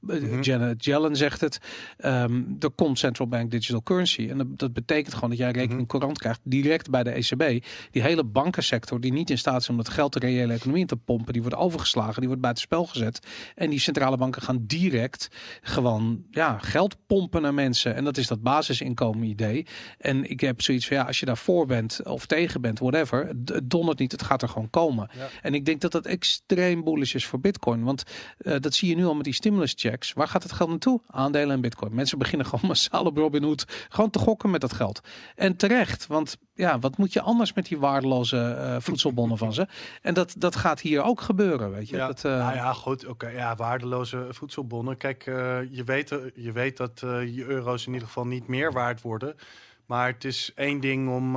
Mhm. 0.00 0.40
Janet 0.40 0.84
Yellen 0.84 1.16
zegt 1.16 1.40
het. 1.40 1.58
Ehm, 1.96 2.42
er 2.58 2.70
komt 2.70 2.98
central 2.98 3.28
bank 3.28 3.50
digital 3.50 3.82
currency. 3.82 4.28
En 4.30 4.38
dat, 4.38 4.58
dat 4.58 4.72
betekent 4.72 5.14
gewoon 5.14 5.30
dat 5.30 5.38
jij 5.38 5.48
Mhm. 5.50 5.58
rekening 5.58 5.88
courant 5.88 6.18
krijgt 6.18 6.40
direct 6.42 6.90
bij 6.90 7.02
de 7.02 7.10
ECB. 7.16 7.64
Die 7.90 8.02
hele 8.02 8.24
bankensector 8.24 9.00
die 9.00 9.12
niet 9.12 9.30
in 9.30 9.38
staat 9.38 9.60
is 9.60 9.68
om 9.68 9.76
dat 9.76 9.88
geld 9.88 10.12
de 10.12 10.18
reële 10.18 10.52
economie 10.52 10.80
in 10.80 10.86
te 10.86 10.96
pompen. 10.96 11.32
Die 11.32 11.42
wordt 11.42 11.56
overgeslagen. 11.56 12.14
Die 12.18 12.26
wordt 12.26 12.42
buiten 12.42 12.62
spel 12.62 12.84
gezet. 12.86 13.26
En 13.54 13.70
die 13.70 13.78
centrale 13.80 14.16
banken 14.16 14.42
gaan 14.42 14.64
direct 14.66 15.28
gewoon 15.60 16.24
ja, 16.30 16.58
geld 16.58 16.96
pompen 17.06 17.42
naar 17.42 17.54
mensen. 17.54 17.94
En 17.94 18.04
dat 18.04 18.16
is 18.16 18.26
dat 18.26 18.42
basisinkomen 18.42 19.28
idee. 19.28 19.66
En 19.98 20.30
ik 20.30 20.40
heb 20.40 20.62
zoiets 20.62 20.86
van 20.86 20.96
ja, 20.96 21.02
als 21.02 21.20
je 21.20 21.26
daarvoor 21.26 21.66
bent 21.66 22.00
of 22.04 22.26
tegen 22.26 22.60
bent, 22.60 22.78
whatever, 22.78 23.26
het 23.26 23.70
dondert 23.70 23.98
niet, 23.98 24.12
het 24.12 24.22
gaat 24.22 24.42
er 24.42 24.48
gewoon 24.48 24.70
komen. 24.70 25.10
Ja. 25.16 25.28
En 25.42 25.54
ik 25.54 25.64
denk 25.64 25.80
dat 25.80 25.92
dat 25.92 26.06
extreem 26.06 26.84
bullish 26.84 27.14
is 27.14 27.26
voor 27.26 27.40
Bitcoin. 27.40 27.82
Want 27.84 28.02
eh, 28.38 28.54
dat 28.60 28.74
zie 28.74 28.88
je 28.88 28.96
nu 28.96 29.04
al 29.04 29.14
met 29.14 29.24
die 29.24 29.34
stimulus 29.34 29.72
checks. 29.76 30.12
Waar 30.12 30.28
gaat 30.28 30.42
het 30.42 30.52
geld 30.52 30.68
naartoe? 30.68 31.00
Aandelen 31.06 31.54
en 31.54 31.60
Bitcoin. 31.60 31.94
Mensen 31.94 32.18
beginnen 32.18 32.46
gewoon 32.50 32.66
massaal 32.66 33.04
op 33.04 33.16
Robinhood 33.16 33.64
gewoon 33.88 34.10
te 34.10 34.18
gokken 34.18 34.50
met 34.50 34.60
dat 34.60 34.72
geld. 34.72 35.00
En 35.34 35.56
terecht, 35.56 36.06
want 36.06 36.36
ja, 36.54 36.78
wat 36.78 36.96
moet 36.96 37.12
je 37.12 37.20
anders 37.20 37.52
met 37.52 37.66
die 37.66 37.78
waardeloze 37.78 38.38
eh, 38.38 38.76
voedselbonnen 38.78 39.38
van 39.38 39.52
ze? 39.52 39.66
En 40.02 40.14
dat, 40.14 40.34
dat 40.38 40.56
gaat 40.56 40.80
hier 40.80 41.02
ook 41.02 41.20
gebeuren, 41.20 41.70
weet 41.70 41.88
je. 41.88 41.96
Ja, 41.96 42.06
Dat, 42.06 42.24
eh, 42.24 42.38
nou 42.38 42.54
ja, 42.54 42.72
goed. 42.72 43.06
Oké, 43.06 43.28
ja, 43.28 43.56
waardeloze 43.56 44.26
voedselbonnen. 44.30 44.96
Kijk, 44.96 45.24
je, 45.70 45.82
weet, 45.84 46.08
je 46.34 46.52
weet 46.52 46.76
dat 46.76 47.00
je 47.00 47.44
euro's 47.46 47.86
in 47.86 47.92
ieder 47.92 48.08
geval 48.08 48.26
niet 48.26 48.46
meer 48.46 48.72
waard 48.72 49.02
worden. 49.02 49.36
Maar 49.86 50.06
het 50.06 50.24
is 50.24 50.52
één 50.54 50.80
ding 50.80 51.08
om 51.08 51.36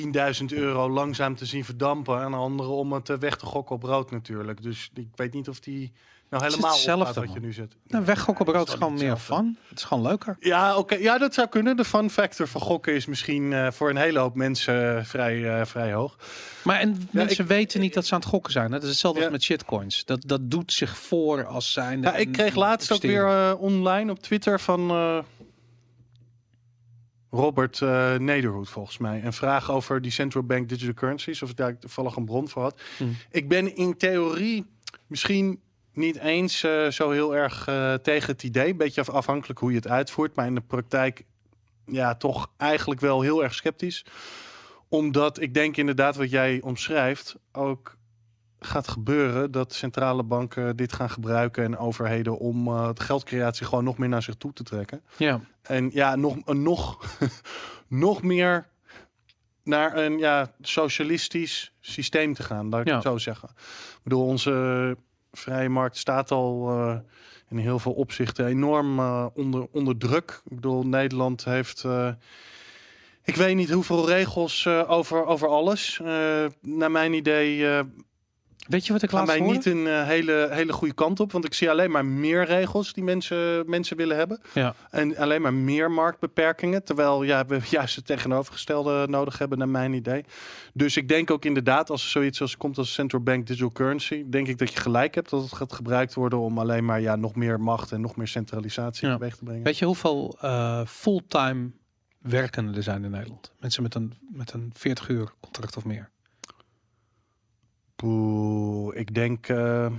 10.000 0.00 0.44
euro 0.46 0.90
langzaam 0.90 1.36
te 1.36 1.46
zien 1.46 1.64
verdampen. 1.64 2.18
En 2.20 2.26
een 2.26 2.34
andere 2.34 2.68
om 2.68 2.92
het 2.92 3.08
eh, 3.10 3.16
weg 3.16 3.36
te 3.36 3.46
gokken 3.46 3.74
op 3.76 3.82
rood 3.82 4.10
natuurlijk. 4.10 4.62
Dus 4.62 4.90
ik 4.94 5.08
weet 5.14 5.32
niet 5.34 5.48
of 5.48 5.60
die 5.60 5.92
nou 6.30 6.44
helemaal 6.44 6.70
hetzelfde, 6.70 7.04
opgaat 7.08 7.24
wat 7.24 7.32
je 7.34 7.40
nu 7.40 7.52
zit. 7.52 7.76
nou, 7.86 8.04
weggokken 8.04 8.44
brood 8.44 8.68
is 8.68 8.74
gewoon 8.74 8.94
meer 8.94 9.10
hetzelfde. 9.10 9.34
fun. 9.44 9.58
Het 9.68 9.78
is 9.78 9.84
gewoon 9.84 10.02
leuker. 10.02 10.36
Ja, 10.40 10.76
oké. 10.76 10.94
Ja, 10.94 11.18
dat 11.18 11.34
zou 11.34 11.48
kunnen. 11.48 11.76
De 11.76 11.84
fun 11.84 12.10
factor 12.10 12.48
van 12.48 12.60
gokken 12.60 12.94
is 12.94 13.06
misschien 13.06 13.52
eh, 13.52 13.70
voor 13.70 13.90
een 13.90 13.96
hele 13.96 14.18
hoop 14.18 14.34
mensen 14.34 14.96
eh, 14.98 15.04
vrij, 15.04 15.58
eh, 15.60 15.66
vrij 15.66 15.92
hoog. 15.92 16.16
Maar 16.64 16.80
en 16.80 17.08
mensen 17.10 17.42
ik- 17.44 17.50
weten 17.50 17.80
niet 17.80 17.94
dat 17.94 18.06
ze 18.06 18.14
aan 18.14 18.20
het 18.20 18.28
gokken 18.28 18.52
zijn. 18.52 18.64
hè. 18.66 18.70
Dat 18.72 18.82
is 18.82 18.88
hetzelfde 18.88 19.18
Ja. 19.20 19.24
als 19.26 19.34
met 19.34 19.44
shitcoins. 19.44 20.04
Dat, 20.04 20.22
dat 20.26 20.50
doet 20.50 20.72
zich 20.72 20.96
voor 20.98 21.46
als 21.46 21.72
zijn. 21.72 22.02
Ja, 22.02 22.14
ik 22.16 22.32
kreeg 22.32 22.54
laatst 22.54 22.92
ook 22.92 23.02
weer 23.02 23.26
eh, 23.26 23.52
online 23.62 24.10
op 24.10 24.18
Twitter 24.18 24.60
van 24.60 24.90
eh, 24.90 25.18
Robert 27.34 27.80
eh 27.82 28.14
Nederhoed 28.14 28.68
volgens 28.68 28.98
mij. 28.98 29.24
Een 29.24 29.32
vraag 29.32 29.70
over 29.70 30.02
die 30.02 30.10
central 30.10 30.42
bank 30.42 30.68
digital 30.68 30.94
currencies. 30.94 31.42
Of 31.42 31.50
ik 31.50 31.56
daar 31.56 31.78
toevallig 31.78 32.16
een 32.16 32.24
bron 32.24 32.48
voor 32.48 32.62
had. 32.62 32.80
Hmm. 32.96 33.16
Ik 33.30 33.48
ben 33.48 33.76
in 33.76 33.96
theorie 33.96 34.66
misschien 35.06 35.60
niet 35.92 36.18
eens 36.18 36.62
eh, 36.62 36.86
zo 36.88 37.10
heel 37.10 37.36
erg 37.36 37.66
eh, 37.66 37.94
tegen 37.94 38.32
het 38.32 38.42
idee. 38.42 38.74
Beetje 38.74 39.00
af- 39.00 39.10
afhankelijk 39.10 39.58
hoe 39.58 39.70
je 39.70 39.76
het 39.76 39.88
uitvoert. 39.88 40.36
Maar 40.36 40.46
in 40.46 40.54
de 40.54 40.60
praktijk 40.60 41.24
ja, 41.86 42.14
toch 42.14 42.50
eigenlijk 42.56 43.00
wel 43.00 43.20
heel 43.20 43.42
erg 43.42 43.54
sceptisch. 43.54 44.04
Omdat 44.88 45.40
ik 45.40 45.54
denk 45.54 45.76
inderdaad 45.76 46.16
wat 46.16 46.30
jij 46.30 46.60
omschrijft 46.62 47.36
ook 47.52 47.96
gaat 48.66 48.88
gebeuren 48.88 49.50
dat 49.50 49.72
centrale 49.72 50.22
banken 50.22 50.76
dit 50.76 50.92
gaan 50.92 51.10
gebruiken 51.10 51.64
en 51.64 51.78
overheden 51.78 52.38
om 52.38 52.66
eh, 52.68 52.88
de 52.94 53.02
geldcreatie 53.02 53.66
gewoon 53.66 53.84
nog 53.84 53.98
meer 53.98 54.08
naar 54.08 54.22
zich 54.22 54.34
toe 54.34 54.52
te 54.52 54.62
trekken. 54.62 55.02
Ja. 55.16 55.40
En 55.62 55.90
ja, 55.92 56.16
nog, 56.16 56.36
een 56.44 56.62
nog, 56.62 57.04
nog 57.88 58.22
meer 58.22 58.70
naar 59.64 59.96
een 59.96 60.18
ja, 60.18 60.52
socialistisch 60.60 61.72
systeem 61.80 62.34
te 62.34 62.42
gaan, 62.42 62.68
laat 62.68 62.80
ik 62.80 62.86
Ja. 62.86 62.94
het 62.94 63.02
zo 63.02 63.18
zeggen. 63.18 63.48
Ik 63.94 64.00
bedoel, 64.02 64.24
onze 64.26 64.96
vrije 65.32 65.68
markt 65.68 65.96
staat 65.96 66.30
al 66.30 66.68
eh, 66.70 66.96
in 67.50 67.56
heel 67.58 67.78
veel 67.78 67.92
opzichten 67.92 68.46
enorm 68.46 68.98
eh, 68.98 69.26
onder, 69.34 69.66
onder 69.72 69.96
druk. 69.98 70.40
Ik 70.44 70.54
bedoel, 70.54 70.86
Nederland 70.86 71.44
heeft, 71.44 71.84
eh, 71.84 72.08
Ik 73.24 73.36
weet 73.36 73.56
niet 73.56 73.70
hoeveel 73.70 74.08
regels 74.08 74.66
eh, 74.66 74.90
over, 74.90 75.24
over 75.26 75.48
alles. 75.48 76.00
Eh, 76.04 76.44
naar 76.60 76.90
mijn 76.90 77.12
idee 77.12 77.68
eh, 77.68 77.80
Weet 78.68 78.86
je 78.86 78.92
wat 78.92 79.02
ik 79.02 79.10
wij 79.10 79.38
hoorde? 79.38 79.44
niet 79.44 79.66
een 79.66 79.86
eh, 79.86 80.06
hele, 80.06 80.48
hele 80.50 80.72
goede 80.72 80.94
kant 80.94 81.20
op. 81.20 81.32
Want 81.32 81.44
ik 81.44 81.54
zie 81.54 81.70
alleen 81.70 81.90
maar 81.90 82.04
meer 82.04 82.44
regels 82.44 82.92
die 82.92 83.04
mensen, 83.04 83.70
mensen 83.70 83.96
willen 83.96 84.16
hebben. 84.16 84.40
Ja. 84.54 84.74
En 84.90 85.16
alleen 85.16 85.42
maar 85.42 85.54
meer 85.54 85.90
marktbeperkingen. 85.90 86.84
Terwijl 86.84 87.22
ja, 87.22 87.46
we 87.46 87.60
juist 87.70 87.96
het 87.96 88.06
tegenovergestelde 88.06 89.06
nodig 89.08 89.38
hebben, 89.38 89.58
naar 89.58 89.68
mijn 89.68 89.92
idee. 89.92 90.24
Dus 90.74 90.96
ik 90.96 91.08
denk 91.08 91.30
ook 91.30 91.44
inderdaad, 91.44 91.90
als 91.90 92.02
er 92.02 92.08
zoiets 92.10 92.40
als 92.40 92.56
komt 92.56 92.78
als 92.78 92.92
central 92.92 93.22
bank 93.22 93.46
digital 93.46 93.72
currency, 93.72 94.24
denk 94.30 94.48
ik 94.48 94.58
dat 94.58 94.72
je 94.72 94.80
gelijk 94.80 95.14
hebt 95.14 95.30
dat 95.30 95.42
het 95.42 95.52
gaat 95.52 95.72
gebruikt 95.72 96.14
worden 96.14 96.38
om 96.38 96.58
alleen 96.58 96.84
maar 96.84 97.00
ja, 97.00 97.16
nog 97.16 97.34
meer 97.34 97.60
macht 97.60 97.92
en 97.92 98.00
nog 98.00 98.16
meer 98.16 98.28
centralisatie 98.28 99.08
Ja. 99.08 99.14
teweeg 99.16 99.36
te 99.36 99.44
brengen. 99.44 99.62
Weet 99.62 99.78
je 99.78 99.84
hoeveel 99.84 100.36
eh, 100.40 100.80
fulltime 100.86 101.70
werkenden 102.18 102.74
er 102.74 102.82
zijn 102.82 103.04
in 103.04 103.10
Nederland? 103.10 103.52
Mensen 103.60 103.82
met 103.82 103.94
een, 103.94 104.14
met 104.30 104.52
een 104.52 104.70
40 104.74 105.08
uur 105.08 105.32
contract 105.40 105.76
of 105.76 105.84
meer. 105.84 106.10
Poeh, 108.02 108.96
ik 108.96 109.14
denk 109.14 109.48
eh, 109.48 109.92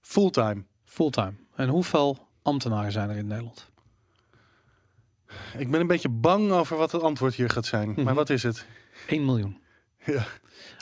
Fulltime. 0.00 0.64
Fulltime. 0.84 1.32
En 1.54 1.68
hoeveel 1.68 2.28
ambtenaren 2.42 2.92
zijn 2.92 3.10
er 3.10 3.16
in 3.16 3.26
Nederland? 3.26 3.70
Ik 5.56 5.70
ben 5.70 5.80
een 5.80 5.86
beetje 5.86 6.08
bang 6.08 6.50
over 6.50 6.76
wat 6.76 6.92
het 6.92 7.02
antwoord 7.02 7.34
hier 7.34 7.50
gaat 7.50 7.66
zijn. 7.66 7.90
Mhm. 7.90 8.02
Maar 8.02 8.14
wat 8.14 8.30
is 8.30 8.42
het? 8.42 8.66
1 9.06 9.24
miljoen. 9.24 9.60
Ja. 10.04 10.26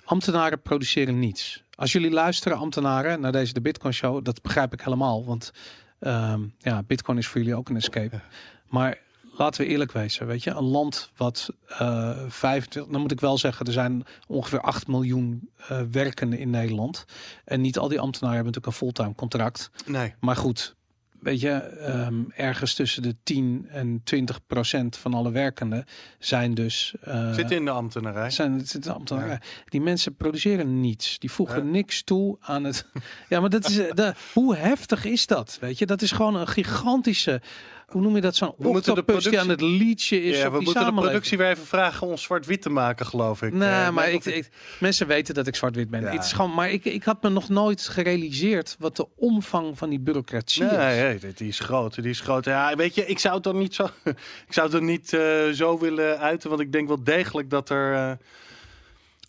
Ambtenaren 0.05 0.63
produceren 0.63 1.19
niets. 1.19 1.65
Als 1.75 1.93
jullie 1.93 2.11
luisteren, 2.11 2.59
ambtenaren, 2.59 3.21
naar 3.21 3.33
deze 3.33 3.53
de 3.53 3.61
Bitcoin 3.61 3.95
Show, 3.95 4.25
dat 4.25 4.43
begrijp 4.43 4.73
ik 4.73 4.81
helemaal. 4.81 5.25
Want 5.25 5.53
ehm, 5.99 6.47
ja, 6.59 6.83
Bitcoin 6.83 7.19
is 7.19 7.27
voor 7.27 7.41
jullie 7.41 7.57
ook 7.57 7.69
een 7.69 7.77
escape. 7.77 8.21
Maar 8.67 9.07
laten 9.39 9.61
we 9.61 9.67
eerlijk 9.67 9.93
wezen, 9.93 10.27
weet 10.27 10.43
je, 10.45 10.51
een 10.51 10.65
land 10.65 11.11
wat 11.17 11.49
eh 11.69 12.19
25, 12.29 12.93
dan 12.93 13.01
moet 13.01 13.13
ik 13.13 13.21
wel 13.21 13.39
zeggen, 13.39 13.67
er 13.67 13.73
zijn 13.73 14.05
ongeveer 14.27 14.61
8 14.61 14.87
miljoen 14.87 15.51
eh 15.69 15.81
werkenden 15.91 16.39
in 16.39 16.51
Nederland. 16.51 17.05
En 17.45 17.61
niet 17.61 17.79
al 17.79 17.89
die 17.89 18.01
ambtenaren 18.01 18.37
hebben 18.37 18.53
natuurlijk 18.55 18.81
een 18.83 18.87
fulltime 18.87 19.15
contract. 19.15 19.71
Nee. 19.87 20.15
Maar 20.21 20.37
goed, 20.37 20.77
weet 21.21 21.41
je, 21.41 21.51
ehm, 21.53 22.15
ergens 22.37 22.75
tussen 22.75 23.03
de 23.03 23.17
10 23.23 23.67
en 23.71 24.01
20 24.05 24.47
procent 24.47 24.97
van 24.97 25.15
alle 25.15 25.31
werkenden 25.31 25.85
zijn 26.19 26.55
dus. 26.55 26.95
eh, 27.01 27.33
Zit 27.35 27.51
in 27.51 27.65
de 27.65 27.71
ambtenarij. 27.71 28.31
zijn 28.31 28.53
het 28.53 28.69
zitten 28.69 28.95
ambtenaren. 28.95 29.41
Die 29.69 29.81
mensen 29.81 30.15
produceren 30.15 30.81
niets. 30.81 31.19
Die 31.19 31.31
voegen 31.31 31.65
Ja. 31.65 31.71
niks 31.71 32.03
toe 32.03 32.37
aan 32.41 32.65
het. 32.65 32.87
ja, 33.29 33.41
maar 33.41 33.51
dat 33.51 33.69
is 33.69 33.75
de, 33.75 34.15
hoe 34.33 34.57
heftig 34.57 35.05
is 35.05 35.27
dat? 35.27 35.57
Weet 35.61 35.79
je, 35.79 35.87
dat 35.87 36.03
is 36.03 36.13
gewoon 36.13 36.35
een 36.35 36.49
gigantische. 36.49 37.41
Hoe 37.89 38.03
noem 38.03 38.15
je 38.15 38.21
dat? 38.21 38.37
Zo'n 38.37 38.55
We 38.59 38.69
moeten 38.69 38.95
de 38.95 39.01
octopus 39.01 39.25
die 39.25 39.41
aan 39.41 39.49
het 39.49 39.57
productie- 39.59 39.85
liedje 39.87 40.23
is 40.23 40.39
Ja, 40.39 40.51
we 40.51 40.61
moeten 40.61 40.85
de 40.85 40.93
productie 40.93 41.39
weer 41.39 41.49
even 41.49 41.67
vragen 41.67 42.07
om 42.07 42.17
zwart-wit 42.17 42.63
te 42.63 42.69
maken, 42.71 43.07
geloof 43.07 43.43
ik. 43.43 43.53
Nee, 43.53 43.69
Eh, 43.69 43.91
maar 43.91 44.11
ik, 44.11 44.51
mensen 44.81 45.07
weten 45.07 45.35
dat 45.35 45.47
ik 45.47 45.57
zwart-wit 45.57 45.91
ben. 45.91 46.01
Ja. 46.03 46.11
Het 46.11 46.25
is 46.25 46.33
gewoon, 46.33 46.55
maar 46.55 46.71
ik, 46.71 46.85
ik 46.85 47.03
had 47.05 47.23
me 47.23 47.29
nog 47.29 47.49
nooit 47.49 47.81
gerealiseerd 47.89 48.77
wat 48.79 48.97
de 48.97 49.07
omvang 49.17 49.79
van 49.79 49.89
die 49.91 50.01
bureaucratie 50.01 50.63
Nee, 50.63 50.71
is. 50.71 50.77
nee, 51.03 51.19
die- 51.19 51.33
die 51.35 51.49
is 51.49 51.59
groot. 51.59 51.95
Die 51.95 52.11
is 52.11 52.21
groot. 52.21 52.45
Ja, 52.45 52.77
weet 52.77 52.95
je, 52.95 53.07
ik 53.07 53.19
zou 53.19 53.35
het 53.35 53.43
dan 53.43 53.59
niet 53.59 53.75
zo, 53.75 53.85
ik 54.49 54.53
zou 54.53 54.67
het 54.67 54.75
dan 54.77 54.85
niet 54.85 55.13
eh, 55.13 55.49
zo 55.49 55.79
willen 55.79 56.19
uiten, 56.19 56.49
want 56.49 56.61
ik 56.61 56.73
denk 56.73 56.89
wel 56.89 57.05
degelijk 57.05 57.51
dat 57.51 57.71
er 57.71 57.95
eh 57.95 58.13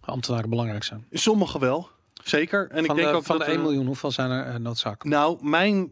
Ambtenaren 0.02 0.50
belangrijk 0.50 0.84
zijn. 0.84 1.06
sommige 1.12 1.60
wel, 1.60 1.89
zeker. 2.24 2.62
En 2.72 2.86
van 2.86 2.95
ik 2.95 3.02
denk 3.02 3.12
de, 3.13 3.17
ook 3.17 3.26
van 3.26 3.38
dat 3.38 3.45
de 3.45 3.52
1 3.52 3.62
er- 3.62 3.65
miljoen, 3.67 3.86
hoeveel 3.86 4.12
zijn 4.12 4.32
er 4.32 4.48
uh, 4.48 4.56
noodzakelijk? 4.56 5.04
Nou, 5.15 5.38
mijn 5.41 5.89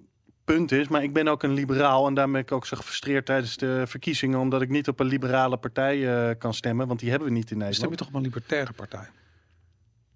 punt 0.53 0.71
is, 0.71 0.87
maar 0.87 1.03
ik 1.03 1.13
ben 1.13 1.27
ook 1.27 1.43
een 1.43 1.53
liberaal 1.53 2.07
en 2.07 2.13
daarom 2.13 2.33
ben 2.33 2.41
ik 2.41 2.51
ook 2.51 2.65
zo 2.65 2.77
gefrustreerd 2.77 3.25
tijdens 3.25 3.57
de 3.57 3.83
verkiezingen, 3.85 4.39
omdat 4.39 4.61
ik 4.61 4.69
niet 4.69 4.87
op 4.87 4.99
een 4.99 5.05
liberale 5.05 5.57
partij 5.57 5.95
eh, 6.29 6.35
kan 6.37 6.53
stemmen, 6.53 6.87
want 6.87 6.99
die 6.99 7.09
hebben 7.09 7.27
we 7.27 7.33
niet 7.33 7.51
in 7.51 7.57
Stem 7.57 7.67
je 7.67 7.73
Nederland. 7.73 7.97
toch 7.97 8.07
op 8.07 8.13
een 8.13 8.21
libertaire 8.21 8.73
partij? 8.73 9.07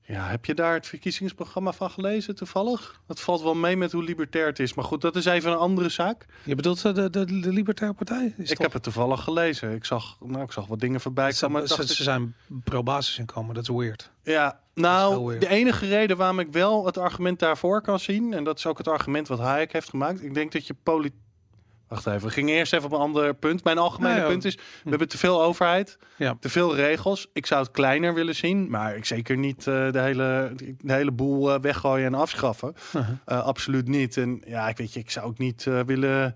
Ja, 0.06 0.28
heb 0.28 0.46
je 0.46 0.54
daar 0.54 0.74
het 0.74 0.88
verkiezingsprogramma 0.88 1.72
van 1.72 1.90
gelezen 1.92 2.36
toevallig? 2.36 3.02
Dat 3.08 3.20
valt 3.20 3.42
wel 3.42 3.54
mee 3.56 3.78
met 3.78 3.92
hoe 3.92 4.04
libertair 4.04 4.46
het 4.46 4.60
is, 4.60 4.74
maar 4.74 4.86
goed, 4.86 5.02
dat 5.02 5.16
is 5.16 5.26
even 5.26 5.52
een 5.52 5.58
andere 5.58 5.90
zaak. 5.90 6.26
Je 6.44 6.56
bedoelt 6.56 6.86
eh, 6.86 6.94
de, 6.94 7.10
de, 7.10 7.26
de 7.26 7.50
libertaire 7.54 7.96
partij? 7.96 8.34
Is 8.38 8.50
ik 8.50 8.56
toch- 8.56 8.58
heb 8.66 8.74
het 8.74 8.84
toevallig 8.84 9.24
gelezen. 9.24 9.72
Ik 9.76 9.86
zag, 9.86 10.18
nou, 10.20 10.44
ik 10.44 10.52
zag 10.52 10.66
wat 10.68 10.80
dingen 10.80 11.02
voorbij 11.02 11.32
Ze, 11.32 11.46
komen. 11.46 11.68
ze, 11.68 11.82
ik- 11.82 11.88
ze 11.88 12.04
zijn 12.04 12.36
pro-basisinkomen, 12.64 13.54
dat 13.56 13.64
is 13.64 13.70
weird. 13.76 14.12
Ja, 14.24 14.60
nou, 14.74 15.26
weird. 15.26 15.42
de 15.42 15.48
enige 15.48 15.88
reden 15.88 16.18
waarom 16.18 16.40
ik 16.40 16.52
wel 16.52 16.86
het 16.86 16.98
argument 16.98 17.40
daarvoor 17.40 17.82
kan 17.82 18.00
zien, 18.00 18.34
en 18.34 18.44
dat 18.44 18.58
is 18.58 18.66
ook 18.66 18.78
het 18.78 18.88
argument 18.88 19.28
wat 19.28 19.40
Hayek 19.40 19.72
heeft 19.74 19.90
gemaakt. 19.90 20.24
Ik 20.24 20.34
denk 20.34 20.52
dat 20.52 20.68
je 20.68 20.76
politiek. 20.84 21.20
Wacht 21.92 22.06
even, 22.08 22.28
we 22.28 22.30
gingen 22.34 22.56
eerst 22.56 22.74
even 22.74 22.86
op 22.86 22.92
een 22.92 23.00
ander 23.00 23.34
punt. 23.34 23.64
Mijn 23.64 23.78
algemene 23.78 24.20
ja. 24.20 24.28
punt 24.28 24.46
is: 24.46 24.56
we 24.56 24.90
hebben 24.90 25.08
te 25.08 25.18
veel 25.18 25.44
overheid, 25.44 25.98
Ja. 26.18 26.38
te 26.40 26.50
veel 26.50 26.76
regels. 26.76 27.28
Ik 27.34 27.46
zou 27.46 27.62
het 27.64 27.72
kleiner 27.72 28.14
willen 28.14 28.36
zien, 28.36 28.70
maar 28.70 28.96
ik 28.96 29.06
zeker 29.06 29.38
niet 29.38 29.68
eh, 29.68 29.92
de, 29.92 30.00
hele, 30.00 30.52
de 30.80 30.94
hele 30.94 31.12
boel 31.12 31.54
eh, 31.54 31.60
weggooien 31.60 32.06
en 32.06 32.14
afschaffen. 32.14 32.74
Uh-huh. 32.96 33.16
Eh, 33.26 33.44
absoluut 33.44 33.88
niet. 33.88 34.18
En 34.18 34.42
ja, 34.46 34.70
ik 34.70 34.78
weet 34.78 34.94
je, 34.94 35.00
ik 35.00 35.12
zou 35.12 35.26
ook 35.26 35.38
niet 35.38 35.64
willen. 35.86 36.36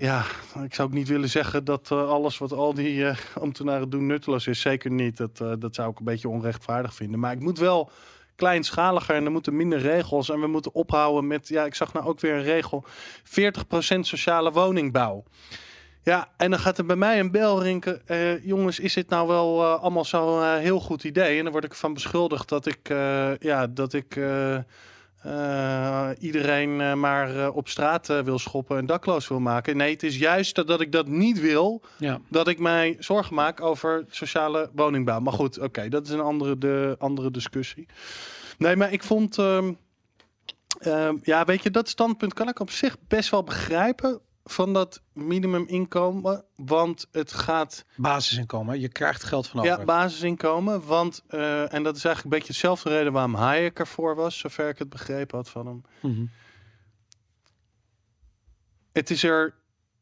Ja, 0.00 0.24
ik 0.64 0.74
zou 0.74 0.88
ook 0.88 0.94
niet 0.94 1.08
willen 1.08 1.28
zeggen 1.28 1.64
dat 1.64 1.92
alles 1.92 2.38
wat 2.38 2.52
al 2.52 2.74
die 2.74 3.06
eh, 3.06 3.16
ambtenaren 3.40 3.90
doen 3.90 4.06
nutteloos 4.06 4.46
is. 4.46 4.60
Zeker 4.60 4.90
niet. 4.90 5.16
Dat, 5.16 5.36
dat 5.58 5.74
zou 5.74 5.90
ik 5.90 5.98
een 5.98 6.04
beetje 6.04 6.28
onrechtvaardig 6.28 6.94
vinden. 6.94 7.20
Maar 7.20 7.32
ik 7.32 7.40
moet 7.40 7.58
wel 7.58 7.90
kleinschaliger 8.38 9.14
en 9.14 9.24
er 9.24 9.30
moeten 9.30 9.56
minder 9.56 9.78
regels. 9.78 10.30
En 10.30 10.40
we 10.40 10.46
moeten 10.46 10.74
ophouden 10.74 11.26
met, 11.26 11.48
ja, 11.48 11.64
ik 11.64 11.74
zag 11.74 11.92
nou 11.92 12.06
ook 12.06 12.20
weer 12.20 12.34
een 12.34 12.42
regel: 12.42 12.84
40% 12.86 13.98
sociale 14.00 14.52
woningbouw. 14.52 15.24
Ja, 16.02 16.28
en 16.36 16.50
dan 16.50 16.58
gaat 16.58 16.78
er 16.78 16.86
bij 16.86 16.96
mij 16.96 17.18
een 17.18 17.30
bel 17.30 17.62
rinken. 17.62 18.06
eh, 18.06 18.44
jongens, 18.44 18.78
is 18.78 18.94
dit 18.94 19.08
nou 19.08 19.28
wel 19.28 19.62
eh, 19.62 19.82
allemaal 19.82 20.04
zo'n 20.04 20.42
eh, 20.42 20.56
heel 20.56 20.80
goed 20.80 21.04
idee? 21.04 21.36
En 21.38 21.42
dan 21.42 21.52
word 21.52 21.64
ik 21.64 21.70
ervan 21.70 21.94
beschuldigd 21.94 22.48
dat 22.48 22.66
ik, 22.66 22.88
ja, 23.40 23.66
dat 23.66 23.92
ik 23.92 24.16
eh, 25.28 26.08
iedereen 26.18 26.80
eh, 26.80 26.94
maar 26.94 27.36
eh, 27.36 27.56
op 27.56 27.68
straat 27.68 28.06
wil 28.06 28.38
schoppen 28.38 28.78
en 28.78 28.86
dakloos 28.86 29.28
wil 29.28 29.40
maken. 29.40 29.76
Nee, 29.76 29.92
het 29.92 30.02
is 30.02 30.18
juist 30.18 30.54
dat, 30.54 30.66
dat 30.66 30.80
ik 30.80 30.92
dat 30.92 31.06
niet 31.06 31.40
wil, 31.40 31.82
Ja. 31.98 32.20
dat 32.28 32.48
ik 32.48 32.58
mij 32.58 32.96
zorgen 32.98 33.34
maak 33.34 33.60
over 33.60 34.04
sociale 34.10 34.70
woningbouw. 34.74 35.20
Maar 35.20 35.32
goed, 35.32 35.58
oké, 35.58 35.88
dat 35.88 36.06
is 36.06 36.12
een 36.12 36.20
andere, 36.20 36.58
de, 36.58 36.96
andere 36.98 37.30
discussie. 37.30 37.86
Nee, 38.58 38.76
maar 38.76 38.92
ik 38.92 39.02
vond. 39.02 39.38
ehm, 39.38 39.72
ehm, 40.78 41.16
ja, 41.22 41.44
weet 41.44 41.62
je, 41.62 41.70
dat 41.70 41.88
standpunt 41.88 42.34
kan 42.34 42.48
ik 42.48 42.60
op 42.60 42.70
zich 42.70 42.96
best 43.08 43.30
wel 43.30 43.42
begrijpen 43.44 44.20
van 44.50 44.72
dat 44.72 45.02
minimuminkomen. 45.12 46.44
Want 46.56 47.08
het 47.12 47.32
gaat. 47.32 47.84
Basisinkomen, 47.96 48.80
je 48.80 48.88
krijgt 48.88 49.24
geld 49.24 49.46
van 49.46 49.62
Ja, 49.62 49.72
overheid. 49.72 49.86
basisinkomen. 49.86 50.86
Want, 50.86 51.22
eh, 51.28 51.72
en 51.74 51.82
dat 51.82 51.96
is 51.96 52.04
eigenlijk 52.04 52.24
een 52.24 52.30
beetje 52.30 52.46
hetzelfde 52.52 52.88
reden 52.88 53.12
waarom 53.12 53.34
Hayek 53.34 53.78
ervoor 53.78 54.14
was, 54.16 54.38
zover 54.38 54.68
ik 54.68 54.78
het 54.78 54.88
begrepen 54.88 55.36
had 55.36 55.48
van 55.48 55.66
hem. 55.66 55.82
Mhm. 56.02 56.24
Het 58.92 59.10
is 59.10 59.22
er 59.22 59.54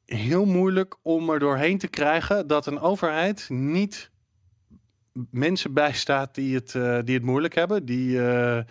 heel 0.04 0.44
moeilijk 0.44 0.96
om 1.02 1.30
er 1.30 1.38
doorheen 1.38 1.78
te 1.78 1.88
krijgen 1.88 2.46
dat 2.46 2.66
een 2.66 2.80
overheid 2.80 3.46
niet 3.48 4.10
mensen 5.30 5.72
bijstaat 5.72 6.34
die 6.34 6.54
het, 6.54 6.74
eh, 6.74 6.98
die 7.04 7.14
het 7.14 7.24
moeilijk 7.24 7.54
hebben, 7.54 7.84
die 7.84 8.28
eh, 8.28 8.64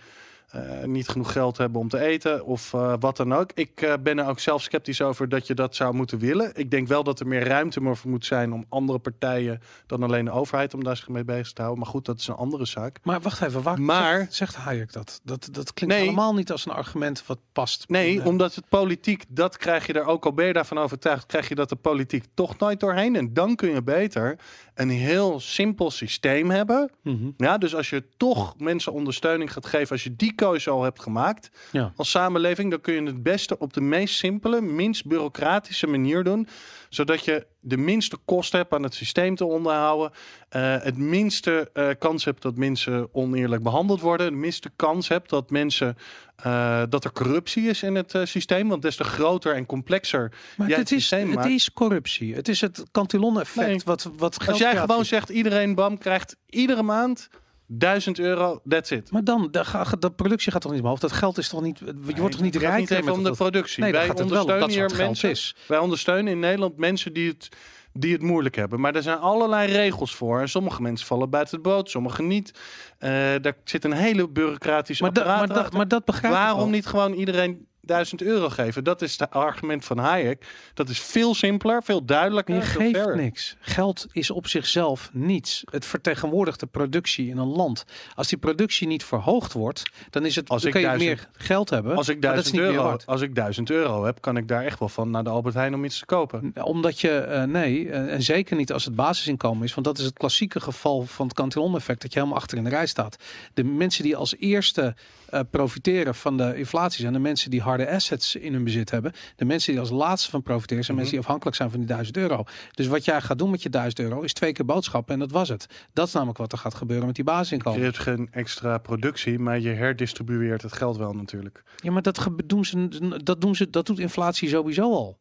eh, 0.56 0.86
niet 0.86 1.08
genoeg 1.08 1.32
geld 1.32 1.56
hebben 1.56 1.80
om 1.80 1.88
te 1.88 1.98
eten 1.98 2.44
of 2.44 2.74
eh, 2.74 2.94
wat 3.00 3.16
dan 3.16 3.34
ook. 3.34 3.50
Ik 3.54 3.80
eh, 3.82 3.92
ben 4.02 4.18
er 4.18 4.26
ook 4.28 4.38
zelf 4.38 4.62
sceptisch 4.62 5.02
over 5.02 5.28
dat 5.28 5.46
je 5.46 5.54
dat 5.54 5.74
zou 5.74 5.94
moeten 5.94 6.18
willen. 6.18 6.50
Ik 6.54 6.70
denk 6.70 6.88
wel 6.88 7.04
dat 7.04 7.20
er 7.20 7.26
meer 7.26 7.46
ruimte 7.46 7.80
maar 7.80 7.96
voor 7.96 8.10
moet 8.10 8.24
zijn 8.26 8.52
om 8.52 8.64
andere 8.68 8.98
partijen 8.98 9.60
dan 9.86 10.02
alleen 10.02 10.24
de 10.24 10.30
overheid 10.30 10.74
om 10.74 10.84
daar 10.84 10.96
zich 10.96 11.08
mee 11.08 11.24
bezig 11.24 11.52
te 11.52 11.60
houden. 11.62 11.82
Maar 11.82 11.92
goed, 11.92 12.04
dat 12.04 12.18
is 12.18 12.26
een 12.26 12.34
andere 12.34 12.64
zaak. 12.66 12.98
Maar 13.02 13.20
wacht 13.20 13.42
even, 13.42 13.62
waar 13.62 13.80
Maar- 13.80 14.18
zegt, 14.18 14.32
zegt 14.34 14.54
Hayek 14.54 14.92
dat? 14.92 15.20
Dat, 15.24 15.48
dat 15.52 15.72
klinkt 15.74 15.94
Nee. 15.94 16.04
helemaal 16.04 16.34
niet 16.34 16.50
als 16.52 16.66
een 16.66 16.72
argument 16.72 17.26
wat 17.26 17.38
past. 17.52 17.84
Nee, 17.88 18.24
omdat 18.24 18.54
het 18.54 18.68
politiek, 18.68 19.24
dat 19.28 19.56
krijg 19.56 19.86
je 19.86 19.92
er 19.92 20.04
ook 20.04 20.24
al 20.24 20.32
ben 20.32 20.46
je 20.46 20.52
daarvan 20.52 20.78
overtuigd, 20.78 21.26
krijg 21.26 21.48
je 21.48 21.54
dat 21.54 21.68
de 21.68 21.76
politiek 21.76 22.24
toch 22.34 22.58
nooit 22.58 22.80
doorheen. 22.80 23.16
En 23.16 23.32
dan 23.34 23.54
kun 23.56 23.70
je 23.70 23.82
beter 23.82 24.38
een 24.74 24.90
heel 24.90 25.40
simpel 25.40 25.90
systeem 25.90 26.50
hebben. 26.50 26.90
Mhm. 27.02 27.30
Ja, 27.36 27.58
dus 27.58 27.74
als 27.74 27.90
je 27.90 28.04
toch 28.16 28.54
mensen 28.58 28.92
ondersteuning 28.92 29.52
gaat 29.52 29.66
geven, 29.66 29.90
als 29.90 30.04
je 30.04 30.16
die 30.16 30.32
keuze 30.48 30.70
al 30.70 30.82
hebt 30.82 31.02
gemaakt 31.02 31.50
Ja. 31.72 31.92
als 31.96 32.10
samenleving, 32.10 32.70
dan 32.70 32.80
kun 32.80 32.94
je 32.94 33.02
het 33.02 33.22
beste 33.22 33.58
op 33.58 33.72
de 33.72 33.80
meest 33.80 34.16
simpele, 34.16 34.60
minst 34.60 35.06
bureaucratische 35.06 35.86
manier 35.86 36.24
doen. 36.24 36.48
Zodat 36.88 37.24
je 37.24 37.46
de 37.60 37.76
minste 37.76 38.16
kosten 38.24 38.58
hebt 38.58 38.72
aan 38.72 38.82
het 38.82 38.94
systeem 38.94 39.34
te 39.36 39.44
onderhouden. 39.44 40.10
eh, 40.48 40.76
het 40.82 40.96
minste 40.98 41.70
eh, 41.72 41.88
kans 41.98 42.24
hebt 42.24 42.42
dat 42.42 42.56
mensen 42.56 43.08
oneerlijk 43.12 43.62
behandeld 43.62 44.00
worden. 44.00 44.26
De 44.26 44.36
minste 44.36 44.70
kans 44.76 45.08
hebt 45.08 45.30
dat 45.30 45.50
mensen 45.50 45.96
eh, 46.36 46.82
dat 46.88 47.04
er 47.04 47.12
corruptie 47.12 47.68
is 47.68 47.82
in 47.82 47.94
het 47.94 48.14
systeem. 48.24 48.68
Want 48.68 48.82
des 48.82 48.96
te 48.96 49.04
groter 49.04 49.54
en 49.54 49.66
complexer. 49.66 50.32
Maar 50.56 50.68
jij 50.68 50.78
het, 50.78 50.90
is, 50.92 50.98
systeem 50.98 51.26
het 51.30 51.34
maakt. 51.38 51.48
is 51.48 51.72
corruptie. 51.72 52.34
Het 52.34 52.48
is 52.48 52.60
het 52.60 52.84
Cantillon-effect. 52.92 53.66
Nee. 53.68 53.80
Wat, 53.84 54.10
wat 54.16 54.46
Als 54.48 54.58
jij 54.58 54.76
gewoon 54.76 55.04
zegt, 55.04 55.28
iedereen 55.28 55.74
bam 55.74 55.98
krijgt 55.98 56.36
iedere 56.46 56.82
maand 56.82 57.28
1000 57.66 58.18
euro, 58.18 58.60
that's 58.68 58.90
it. 58.90 59.10
Maar 59.10 59.24
dan, 59.24 59.48
de, 59.50 59.64
de 59.98 60.10
productie 60.10 60.52
gaat 60.52 60.60
toch 60.62 60.72
niet 60.72 60.80
omhoog? 60.80 60.98
Dat 60.98 61.12
geld 61.12 61.38
is 61.38 61.48
toch 61.48 61.62
niet, 61.62 61.78
je 61.78 61.94
wordt 62.16 62.32
toch 62.34 62.40
niet 62.44 62.56
rijker 62.56 62.80
niet 62.80 62.90
even 62.90 63.12
om 63.12 63.22
de 63.24 63.30
productie. 63.30 63.82
Nee, 63.82 63.92
Wij 63.92 64.08
ondersteunen 64.08 64.68
hier 64.70 64.92
mensen. 64.96 65.30
is. 65.30 65.56
Wij 65.68 65.78
ondersteunen 65.78 66.32
in 66.32 66.38
Nederland 66.38 66.76
mensen 66.76 67.12
die 67.12 67.28
het, 67.28 67.48
die 67.92 68.12
het 68.12 68.22
moeilijk 68.22 68.54
hebben. 68.56 68.80
Maar 68.80 68.94
er 68.94 69.02
zijn 69.02 69.18
allerlei 69.18 69.72
regels 69.72 70.14
voor. 70.14 70.40
En 70.40 70.48
sommige 70.48 70.82
mensen 70.82 71.06
vallen 71.06 71.30
buiten 71.30 71.54
het 71.54 71.62
boot, 71.64 71.90
sommige 71.90 72.22
niet. 72.22 72.50
Eh, 72.98 73.10
daar 73.40 73.56
zit 73.64 73.84
een 73.84 73.92
hele 73.92 74.28
bureaucratische 74.28 75.02
Maar, 75.02 75.12
da- 75.12 75.46
maar, 75.46 75.68
maar 75.72 75.88
dat 75.88 76.04
begrijp 76.04 76.34
ik 76.34 76.40
Waarom 76.40 76.70
niet 76.70 76.86
gewoon 76.86 77.12
iedereen 77.12 77.66
1000 77.86 78.22
euro 78.22 78.48
geven? 78.48 78.84
Dat 78.84 79.02
is 79.02 79.18
het 79.18 79.30
argument 79.30 79.84
van 79.84 79.98
Hayek. 79.98 80.46
Dat 80.74 80.88
is 80.88 81.00
veel 81.00 81.34
simpeler, 81.34 81.82
veel 81.82 82.04
duidelijker. 82.04 82.54
Je 82.54 82.60
geeft 82.60 82.96
fairer. 82.96 83.16
niks. 83.16 83.56
Geld 83.60 84.06
is 84.12 84.30
op 84.30 84.46
zichzelf 84.46 85.10
niets. 85.12 85.62
Het 85.70 85.84
vertegenwoordigt 85.84 86.60
de 86.60 86.66
productie 86.66 87.28
in 87.28 87.38
een 87.38 87.48
land. 87.48 87.84
Als 88.14 88.28
die 88.28 88.38
productie 88.38 88.86
niet 88.86 89.04
verhoogd 89.04 89.52
wordt, 89.52 89.82
dan 90.10 90.24
is 90.24 90.36
het. 90.36 90.48
Als 90.48 90.62
dan 90.62 90.70
ik 90.70 90.76
je 90.76 90.82
duizend- 90.82 91.08
meer 91.10 91.28
geld 91.32 91.70
hebben. 91.70 91.96
Als 91.96 92.08
ik, 92.08 92.20
maar 92.22 92.34
dat 92.34 92.44
is 92.44 92.50
1000 92.50 92.54
niet 92.54 92.76
meer 92.76 92.84
euro, 92.84 92.98
als 93.06 93.20
ik 93.20 93.34
1000 93.34 93.70
euro 93.70 94.04
heb, 94.04 94.20
kan 94.20 94.36
ik 94.36 94.48
daar 94.48 94.64
echt 94.64 94.78
wel 94.78 94.88
van 94.88 95.10
naar 95.10 95.24
de 95.24 95.30
Albert 95.30 95.54
Heijn 95.54 95.74
om 95.74 95.84
iets 95.84 95.98
te 95.98 96.04
kopen. 96.04 96.52
Omdat 96.62 97.00
je, 97.00 97.10
eh, 97.18 97.42
nee, 97.42 97.90
eh, 97.90 98.12
en 98.12 98.22
zeker 98.22 98.56
niet 98.56 98.72
als 98.72 98.84
het 98.84 98.94
basisinkomen 98.94 99.64
is. 99.64 99.74
Want 99.74 99.86
dat 99.86 99.98
is 99.98 100.04
het 100.04 100.18
klassieke 100.18 100.60
geval 100.60 101.02
van 101.02 101.26
het 101.26 101.34
Cantillon-effect. 101.36 102.02
Dat 102.02 102.12
je 102.12 102.18
helemaal 102.18 102.40
achter 102.40 102.58
in 102.58 102.64
de 102.64 102.70
rij 102.70 102.86
staat. 102.86 103.16
De 103.54 103.64
mensen 103.64 104.02
die 104.02 104.16
als 104.16 104.36
eerste 104.36 104.94
eh, 105.30 105.40
profiteren 105.50 106.14
van 106.14 106.36
de 106.36 106.56
inflatie 106.56 107.00
zijn 107.00 107.12
de 107.12 107.18
mensen 107.18 107.50
die 107.50 107.60
harde 107.60 107.90
assets 107.90 108.34
in 108.36 108.52
hun 108.52 108.64
bezit 108.64 108.90
hebben. 108.90 109.12
De 109.36 109.44
mensen 109.44 109.72
die 109.72 109.80
als 109.80 109.90
laatste 109.90 110.30
van 110.30 110.42
profiteren 110.42 110.84
zijn 110.84 110.96
Mhm. 110.96 111.06
mensen 111.06 111.14
die 111.14 111.20
afhankelijk 111.24 111.56
zijn 111.56 111.70
van 111.70 111.78
die 111.78 111.88
1000 111.88 112.16
euro. 112.16 112.44
Dus 112.74 112.86
wat 112.86 113.04
jij 113.04 113.20
gaat 113.20 113.38
doen 113.38 113.50
met 113.50 113.62
je 113.62 113.70
1000 113.70 113.98
euro 114.00 114.20
is 114.20 114.32
twee 114.32 114.52
keer 114.52 114.64
boodschappen 114.64 115.14
en 115.14 115.20
dat 115.20 115.30
was 115.30 115.48
het. 115.48 115.66
Dat 115.92 116.06
is 116.06 116.12
namelijk 116.12 116.38
wat 116.38 116.52
er 116.52 116.58
gaat 116.58 116.74
gebeuren 116.74 117.06
met 117.06 117.14
die 117.14 117.24
Je 117.24 117.30
basisinkomen. 117.30 117.82
hebt 117.82 117.98
geen 117.98 118.28
extra 118.30 118.78
productie, 118.78 119.38
maar 119.38 119.60
je 119.60 119.68
herdistribueert 119.70 120.62
het 120.62 120.72
geld 120.72 120.96
wel 120.96 121.12
natuurlijk. 121.12 121.62
Ja, 121.76 121.90
maar 121.90 122.02
dat 122.02 122.28
doen 122.46 122.64
ze, 122.64 122.88
dat 123.22 123.40
doen 123.40 123.54
ze, 123.56 123.70
dat 123.70 123.86
doet 123.86 123.98
inflatie 123.98 124.48
sowieso 124.48 124.82
al. 124.92 125.18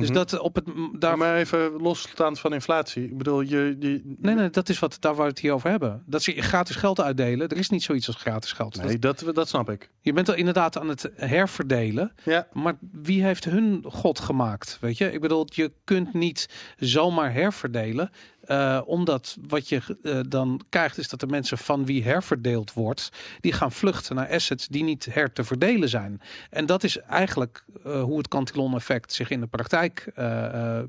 Dus 0.00 0.08
Mhm. 0.08 0.12
dat 0.18 0.38
op 0.38 0.54
het 0.54 0.64
daar. 0.98 1.18
Maar 1.18 1.36
even 1.36 1.72
losstaand 1.72 2.40
van 2.40 2.52
inflatie. 2.52 3.04
Ik 3.04 3.18
bedoel, 3.18 3.40
je, 3.40 3.76
je 3.80 4.16
Nee, 4.18 4.34
nee, 4.34 4.50
dat 4.50 4.68
is 4.68 4.78
wat 4.78 4.96
daar 5.00 5.14
waar 5.14 5.24
we 5.24 5.30
het 5.30 5.38
hier 5.40 5.52
over 5.52 5.70
hebben. 5.70 6.02
Dat 6.06 6.22
ze 6.22 6.32
gratis 6.42 6.76
geld 6.76 7.00
uitdelen. 7.00 7.48
Er 7.48 7.56
is 7.56 7.68
niet 7.68 7.82
zoiets 7.82 8.06
als 8.06 8.16
gratis 8.16 8.52
geld. 8.52 8.82
Nee, 8.82 8.98
Dat- 8.98 9.18
dat, 9.18 9.34
dat 9.34 9.48
snap 9.48 9.70
ik. 9.70 9.90
je 10.00 10.12
bent 10.12 10.28
al 10.28 10.34
inderdaad 10.34 10.78
aan 10.78 10.88
het 10.88 11.10
herverdelen. 11.16 12.12
Ja, 12.24 12.46
Maar 12.52 12.74
wie 12.92 13.22
heeft 13.24 13.44
hun 13.44 13.84
God 13.88 14.20
gemaakt? 14.20 14.78
Weet 14.80 14.98
je, 14.98 15.12
ik 15.12 15.20
bedoel, 15.20 15.46
je 15.48 15.72
kunt 15.84 16.14
niet 16.14 16.48
zomaar 16.76 17.32
herverdelen. 17.32 18.10
Eh, 18.42 18.80
omdat 18.84 19.36
wat 19.48 19.68
je 19.68 19.80
eh, 20.02 20.20
dan 20.28 20.60
krijgt, 20.68 20.98
is 20.98 21.08
dat 21.08 21.20
de 21.20 21.26
mensen 21.26 21.58
van 21.58 21.84
wie 21.84 22.04
herverdeeld 22.04 22.72
wordt, 22.72 23.08
die 23.40 23.52
gaan 23.52 23.72
vluchten 23.72 24.16
naar 24.16 24.28
assets 24.30 24.68
die 24.68 24.84
niet 24.84 25.06
her 25.10 25.32
te 25.32 25.44
verdelen 25.44 25.88
zijn. 25.88 26.20
En 26.50 26.66
dat 26.66 26.84
is 26.84 26.98
eigenlijk 26.98 27.64
eh, 27.84 28.02
hoe 28.02 28.18
het 28.18 28.28
Cantillon-effect 28.28 29.12
zich 29.12 29.30
in 29.30 29.40
de 29.40 29.46
praktijk 29.46 30.12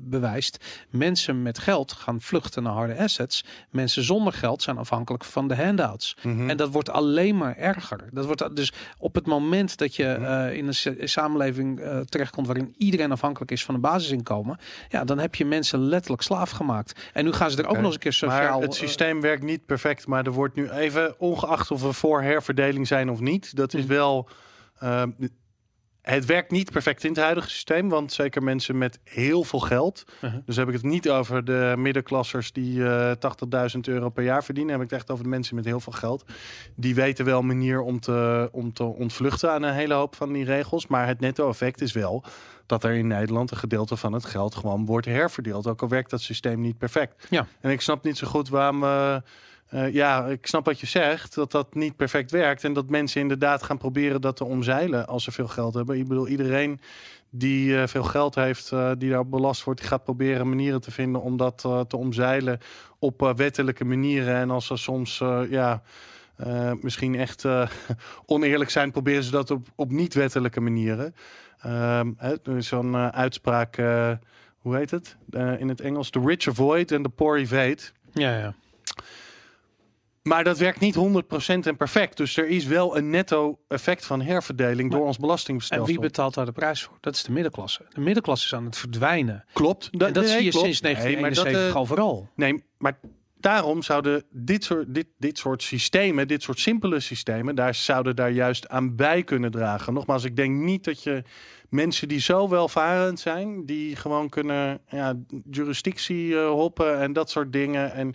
bewijst. 0.00 0.64
Mensen 0.90 1.42
met 1.42 1.58
geld 1.58 1.92
gaan 1.92 2.20
vluchten 2.20 2.62
naar 2.62 2.72
harde 2.72 2.96
assets. 2.98 3.44
Mensen 3.70 4.02
zonder 4.04 4.32
geld 4.32 4.62
zijn 4.62 4.78
afhankelijk 4.78 5.24
van 5.24 5.48
de 5.48 5.56
handouts. 5.56 6.16
Mhm. 6.22 6.50
En 6.50 6.56
dat 6.56 6.70
wordt 6.70 6.90
alleen 6.90 7.36
maar 7.36 7.56
erger. 7.56 8.08
Dat 8.12 8.24
wordt 8.26 8.56
dus 8.56 8.72
op 8.98 9.14
het 9.14 9.26
moment 9.26 9.76
dat 9.78 9.96
je 9.96 10.16
Mhm. 10.20 10.52
in 10.52 10.66
een 10.66 10.74
sa- 10.74 10.94
samenleving 10.98 11.80
terechtkomt 12.08 12.46
waarin 12.46 12.74
iedereen 12.78 13.12
afhankelijk 13.12 13.50
is 13.50 13.64
van 13.64 13.74
een 13.74 13.80
basisinkomen, 13.80 14.58
ja, 14.88 15.04
dan 15.04 15.18
heb 15.18 15.34
je 15.34 15.44
mensen 15.44 15.78
letterlijk 15.78 16.22
slaaf 16.22 16.50
gemaakt. 16.50 17.00
En 17.12 17.24
nu 17.24 17.32
gaan 17.32 17.43
ze 17.50 17.62
er 17.62 17.68
ook 17.68 17.76
nog 17.76 17.84
eens 17.84 17.94
een 17.94 18.00
keer 18.00 18.12
sociaal. 18.12 18.52
maar 18.52 18.60
het 18.68 18.72
eh, 18.72 18.78
systeem 18.80 19.20
werkt 19.20 19.42
niet 19.42 19.66
perfect. 19.66 20.06
Maar 20.06 20.26
er 20.26 20.32
wordt 20.32 20.54
nu 20.54 20.70
even, 20.70 21.14
ongeacht 21.18 21.70
of 21.70 21.82
we 21.82 21.92
voor 21.92 22.22
herverdeling 22.22 22.86
zijn 22.86 23.10
of 23.10 23.20
niet, 23.20 23.56
dat 23.56 23.74
is 23.74 23.80
Mhm. 23.84 23.92
wel. 23.92 24.28
ehm, 24.78 25.10
het 26.04 26.24
werkt 26.24 26.50
niet 26.50 26.70
perfect 26.70 27.04
in 27.04 27.10
het 27.10 27.18
huidige 27.18 27.50
systeem, 27.50 27.88
want 27.88 28.12
zeker 28.12 28.42
mensen 28.42 28.78
met 28.78 28.98
heel 29.04 29.44
veel 29.44 29.58
geld. 29.58 30.04
Uh-huh. 30.14 30.40
Dus 30.46 30.56
heb 30.56 30.68
ik 30.68 30.74
het 30.74 30.82
niet 30.82 31.10
over 31.10 31.44
de 31.44 31.74
middenklassers 31.76 32.52
die 32.52 32.84
eh 32.84 33.12
80.000 33.74 33.80
euro 33.80 34.08
per 34.08 34.24
jaar 34.24 34.44
verdienen. 34.44 34.72
Heb 34.72 34.82
ik 34.82 34.90
het 34.90 34.98
echt 34.98 35.10
over 35.10 35.24
de 35.24 35.30
mensen 35.30 35.54
met 35.54 35.64
heel 35.64 35.80
veel 35.80 35.92
geld. 35.92 36.24
Die 36.76 36.94
weten 36.94 37.24
wel 37.24 37.38
een 37.38 37.46
manier 37.46 37.80
om 37.80 38.00
te, 38.00 38.48
om 38.52 38.72
te 38.72 38.84
ontvluchten 38.84 39.52
aan 39.52 39.62
een 39.62 39.74
hele 39.74 39.94
hoop 39.94 40.14
van 40.16 40.32
die 40.32 40.44
regels. 40.44 40.86
Maar 40.86 41.06
het 41.06 41.20
netto-effect 41.20 41.80
is 41.80 41.92
wel 41.92 42.24
dat 42.66 42.84
er 42.84 42.92
in 42.92 43.06
Nederland 43.06 43.50
een 43.50 43.56
gedeelte 43.56 43.96
van 43.96 44.12
het 44.12 44.24
geld 44.24 44.54
gewoon 44.54 44.86
wordt 44.86 45.06
herverdeeld. 45.06 45.66
Ook 45.66 45.82
al 45.82 45.88
werkt 45.88 46.10
dat 46.10 46.20
systeem 46.20 46.60
niet 46.60 46.78
perfect. 46.78 47.26
Ja. 47.30 47.46
En 47.60 47.70
ik 47.70 47.80
snap 47.80 48.04
niet 48.04 48.18
zo 48.18 48.26
goed 48.26 48.48
waarom. 48.48 48.80
we 48.80 49.22
eh, 49.68 49.92
ja, 49.92 50.26
ik 50.26 50.46
snap 50.46 50.64
wat 50.64 50.80
je 50.80 50.86
zegt, 50.86 51.34
dat 51.34 51.50
dat 51.50 51.74
niet 51.74 51.96
perfect 51.96 52.30
werkt. 52.30 52.64
En 52.64 52.72
dat 52.72 52.90
mensen 52.90 53.20
inderdaad 53.20 53.62
gaan 53.62 53.78
proberen 53.78 54.20
dat 54.20 54.36
te 54.36 54.44
omzeilen 54.44 55.06
als 55.06 55.24
ze 55.24 55.32
veel 55.32 55.48
geld 55.48 55.74
hebben. 55.74 55.98
Ik 55.98 56.08
bedoel, 56.08 56.28
iedereen 56.28 56.80
die 57.30 57.78
eh, 57.78 57.86
veel 57.86 58.02
geld 58.02 58.34
heeft, 58.34 58.72
eh, 58.72 58.90
die 58.98 59.08
daarop 59.08 59.30
belast 59.30 59.64
wordt, 59.64 59.80
die 59.80 59.88
gaat 59.88 60.04
proberen 60.04 60.48
manieren 60.48 60.80
te 60.80 60.90
vinden 60.90 61.22
om 61.22 61.36
dat 61.36 61.58
te 61.88 61.96
omzeilen 61.96 62.58
op 62.98 63.32
wettelijke 63.36 63.84
manieren. 63.84 64.34
En 64.34 64.50
als 64.50 64.70
er 64.70 64.78
soms, 64.78 65.22
ja, 65.50 65.82
misschien 66.80 67.14
echt 67.14 67.44
oneerlijk 68.26 68.70
zijn, 68.70 68.90
proberen 68.90 69.22
ze 69.22 69.30
dat 69.30 69.50
op, 69.50 69.68
op 69.74 69.90
niet-wettelijke 69.90 70.60
manieren. 70.60 71.14
Ehm, 71.60 72.10
zo'n 72.58 72.96
uitspraak, 72.96 73.76
hoe 74.58 74.76
heet 74.76 74.90
het? 74.90 75.16
In 75.58 75.68
het 75.68 75.80
Engels, 75.80 76.10
the 76.10 76.20
rich 76.24 76.48
avoid 76.48 76.92
and 76.92 77.04
the 77.04 77.10
poor 77.10 77.38
evade. 77.38 77.78
ja, 78.12 78.38
ja. 78.38 78.54
Maar 80.28 80.44
dat 80.44 80.58
werkt 80.58 80.80
niet 80.80 80.94
100% 80.94 81.66
en 81.66 81.76
perfect. 81.76 82.16
Dus 82.16 82.36
er 82.36 82.48
is 82.48 82.64
wel 82.64 82.96
een 82.96 83.10
netto 83.10 83.58
effect 83.68 84.06
van 84.06 84.20
herverdeling 84.22 84.88
Maar- 84.88 84.98
door 84.98 85.06
ons 85.06 85.16
En 85.16 85.22
belastingstelsel. 85.22 85.86
wie 85.86 85.98
betaalt 85.98 86.34
daar 86.34 86.44
de 86.44 86.52
prijs 86.52 86.82
voor? 86.82 86.96
Dat 87.00 87.14
is 87.14 87.22
de 87.22 87.32
middenklasse. 87.32 87.86
De 87.88 88.00
middenklasse 88.00 88.46
is 88.46 88.54
aan 88.54 88.64
het 88.64 88.76
verdwijnen. 88.76 89.44
Klopt. 89.52 89.88
En 89.92 89.98
dat 89.98 90.14
nee, 90.14 90.26
zie 90.26 90.44
je 90.44 90.50
klopt. 90.50 90.64
sinds 90.64 90.80
Nee, 90.80 90.92
maar 90.92 91.02
1971 91.02 91.62
dat, 91.62 91.74
eh, 91.74 91.80
overal. 91.80 92.28
Nee, 92.34 92.64
maar 92.78 92.98
daarom 93.36 93.82
zouden 93.82 94.24
dit 94.30 94.64
soort, 94.64 94.94
dit, 94.94 95.06
dit 95.18 95.38
soort 95.38 95.62
systemen, 95.62 96.28
dit 96.28 96.42
soort 96.42 96.58
simpele 96.58 97.00
systemen, 97.00 97.54
daar 97.54 97.74
zouden 97.74 98.16
daar 98.16 98.30
juist 98.30 98.68
aan 98.68 98.96
bij 98.96 99.22
kunnen 99.22 99.50
dragen. 99.50 99.94
Nogmaals, 99.94 100.24
ik 100.24 100.36
denk 100.36 100.56
niet 100.56 100.84
dat 100.84 101.02
je 101.02 101.22
mensen 101.68 102.08
die 102.08 102.20
zo 102.20 102.48
welvarend 102.48 103.20
zijn, 103.20 103.66
die 103.66 103.96
gewoon 103.96 104.28
kunnen 104.28 104.80
ja, 104.88 105.14
jurisdictie 105.50 106.36
eh, 106.38 106.48
hoppen 106.48 106.98
en 107.00 107.12
dat 107.12 107.30
soort 107.30 107.52
dingen. 107.52 107.92
En 107.92 108.14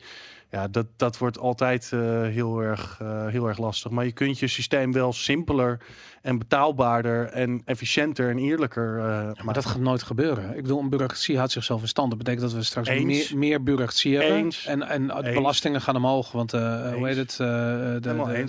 ja, 0.49 0.67
dat, 0.67 0.85
dat 0.95 1.17
wordt 1.17 1.39
altijd 1.39 1.89
eh, 1.93 2.21
heel, 2.21 2.59
erg, 2.59 2.97
eh, 3.01 3.27
heel 3.27 3.47
erg 3.47 3.57
lastig. 3.57 3.91
Maar 3.91 4.05
je 4.05 4.11
kunt 4.11 4.39
je 4.39 4.47
systeem 4.47 4.91
wel 4.91 5.13
simpeler 5.13 5.79
en 6.21 6.37
betaalbaarder 6.37 7.25
en 7.25 7.61
efficiënter 7.65 8.29
en 8.29 8.37
eerlijker 8.37 8.97
eh, 8.97 9.03
Ja, 9.05 9.43
maar 9.43 9.53
dat 9.53 9.65
gaat 9.65 9.79
nooit 9.79 10.03
gebeuren. 10.03 10.55
Ik 10.55 10.61
bedoel, 10.61 10.79
een 10.79 10.89
bureaucratie 10.89 11.37
houdt 11.37 11.51
zichzelf 11.51 11.81
in 11.81 11.87
stand. 11.87 12.09
Dat 12.09 12.17
betekent 12.17 12.43
dat 12.43 12.53
we 12.53 12.63
straks 12.63 12.87
Eens. 12.87 13.03
meer, 13.31 13.37
meer 13.39 13.63
bureaucratie 13.63 14.17
hebben. 14.17 14.35
Eens. 14.37 14.65
En, 14.65 14.81
en 14.83 15.11
Eens. 15.17 15.33
belastingen 15.33 15.81
gaan 15.81 15.95
omhoog. 15.95 16.31
Want 16.31 16.53
eh, 16.53 16.81
hoe 16.93 17.07
Eens. 17.07 17.07
heet 17.07 17.17
het? 17.17 17.31
eh, 17.31 17.37
de, 17.37 17.99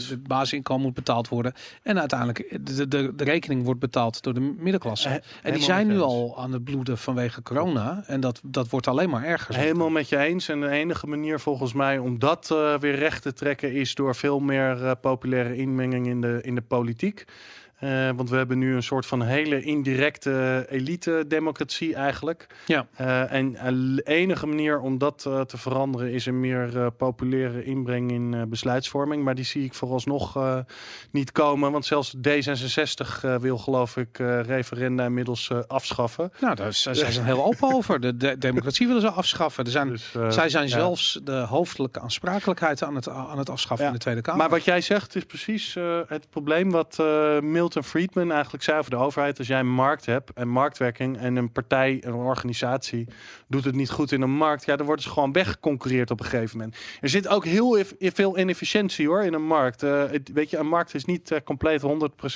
de, 0.08 0.18
basisinkomen 0.26 0.82
moet 0.84 0.94
betaald 0.94 1.28
worden. 1.28 1.52
En 1.82 1.98
uiteindelijk, 2.00 2.58
de, 2.60 2.88
de, 2.88 3.12
de 3.14 3.24
rekening 3.24 3.64
wordt 3.64 3.80
betaald 3.80 4.22
door 4.22 4.34
de 4.34 4.54
middenklasse. 4.58 5.08
He- 5.08 5.18
en 5.42 5.52
die 5.52 5.62
zijn 5.62 5.86
nu 5.86 6.00
al 6.00 6.34
aan 6.38 6.52
het 6.52 6.64
bloeden 6.64 6.98
vanwege 6.98 7.42
corona. 7.42 8.02
En 8.06 8.20
dat, 8.20 8.40
dat 8.44 8.68
wordt 8.68 8.86
alleen 8.88 9.10
maar 9.10 9.24
erger. 9.24 9.54
Helemaal 9.54 9.90
met 9.90 10.08
je 10.08 10.16
eens. 10.16 10.48
En 10.48 10.60
de 10.60 10.68
enige 10.68 11.06
manier 11.06 11.40
volgens 11.40 11.72
mij 11.72 11.98
om 11.98 12.18
dat 12.18 12.50
eh, 12.50 12.78
weer 12.78 12.94
recht 12.94 13.22
te 13.22 13.32
trekken 13.32 13.72
is 13.72 13.94
door 13.94 14.14
veel 14.14 14.40
meer 14.40 14.84
eh, 14.84 14.90
populaire 15.00 15.56
inmenging 15.56 16.06
in 16.06 16.20
de, 16.20 16.38
in 16.42 16.54
de 16.54 16.60
politiek. 16.62 17.24
Eh, 17.80 18.08
want 18.16 18.30
we 18.30 18.36
hebben 18.36 18.58
nu 18.58 18.74
een 18.74 18.82
soort 18.82 19.06
van 19.06 19.22
hele 19.22 19.62
indirecte 19.62 20.66
elite-democratie 20.68 21.94
eigenlijk. 21.94 22.46
Ja. 22.66 22.86
Eh, 22.96 23.32
en 23.32 23.52
de 23.96 24.02
enige 24.04 24.46
manier 24.46 24.80
om 24.80 24.98
dat 24.98 25.24
eh, 25.26 25.40
te 25.40 25.58
veranderen 25.58 26.12
is 26.12 26.26
een 26.26 26.40
meer 26.40 26.76
eh, 26.78 26.86
populaire 26.96 27.64
inbreng 27.64 28.10
in 28.12 28.34
eh, 28.34 28.42
besluitvorming. 28.42 29.24
Maar 29.24 29.34
die 29.34 29.44
zie 29.44 29.64
ik 29.64 29.74
vooralsnog 29.74 30.36
eh, 30.36 30.58
niet 31.10 31.32
komen. 31.32 31.72
Want 31.72 31.86
zelfs 31.86 32.16
D66 32.16 33.20
eh, 33.22 33.36
wil 33.36 33.58
geloof 33.58 33.96
ik 33.96 34.18
eh, 34.18 34.40
referenda 34.40 35.04
inmiddels 35.04 35.48
eh, 35.50 35.58
afschaffen. 35.66 36.32
Nou, 36.40 36.54
daar 36.54 36.72
zijn 36.72 36.94
zij 36.94 37.12
zijn 37.12 37.26
heel 37.26 37.44
open 37.44 37.74
over. 37.74 38.00
De, 38.00 38.16
de 38.16 38.38
democratie 38.38 38.86
willen 38.86 39.02
ze 39.02 39.10
afschaffen. 39.10 39.64
Er 39.64 39.70
zijn, 39.70 39.88
Dus, 39.88 40.14
eh, 40.14 40.30
zij 40.30 40.48
zijn 40.48 40.64
ja. 40.68 40.70
zelfs 40.70 41.20
de 41.24 41.32
hoofdelijke 41.32 42.00
aansprakelijkheid 42.00 42.82
aan 42.82 42.94
het, 42.94 43.08
aan 43.08 43.38
het 43.38 43.50
afschaffen 43.50 43.86
Ja. 43.86 43.92
in 43.92 43.96
de 43.98 44.02
Tweede 44.02 44.20
Kamer. 44.20 44.40
Maar 44.40 44.50
wat 44.50 44.64
jij 44.64 44.80
zegt 44.80 45.16
is 45.16 45.24
precies 45.24 45.76
eh, 45.76 45.98
het 46.06 46.30
probleem 46.30 46.70
wat 46.70 46.96
eh, 47.00 47.40
Milton 47.74 47.90
Friedman 47.90 48.32
eigenlijk 48.32 48.62
zei 48.64 48.78
over 48.78 48.90
de 48.90 48.96
overheid. 48.96 49.38
Als 49.38 49.46
jij 49.46 49.58
een 49.58 49.72
markt 49.72 50.06
hebt 50.06 50.32
en 50.32 50.48
marktwerking 50.48 51.18
en 51.18 51.36
een 51.36 51.52
partij, 51.52 51.98
een 52.00 52.14
organisatie 52.14 53.08
doet 53.48 53.64
het 53.64 53.74
niet 53.74 53.90
goed 53.90 54.12
in 54.12 54.22
een 54.22 54.30
markt, 54.30 54.64
ja, 54.64 54.76
dan 54.76 54.86
worden 54.86 55.04
ze 55.04 55.10
gewoon 55.10 55.32
weggeconcurreerd 55.32 56.10
op 56.10 56.20
een 56.20 56.26
gegeven 56.26 56.58
moment. 56.58 56.76
Er 57.00 57.08
zit 57.08 57.28
ook 57.28 57.44
heel 57.44 57.78
veel 57.98 58.38
inefficiëntie 58.38 59.06
hoor 59.06 59.22
in 59.22 59.34
een 59.34 59.46
markt. 59.46 59.82
Eh, 59.82 60.10
het, 60.10 60.30
weet 60.32 60.50
je, 60.50 60.56
een 60.56 60.68
markt 60.68 60.94
is 60.94 61.04
niet 61.04 61.30
eh, 61.30 61.38
compleet 61.44 61.82
100% 61.82 61.84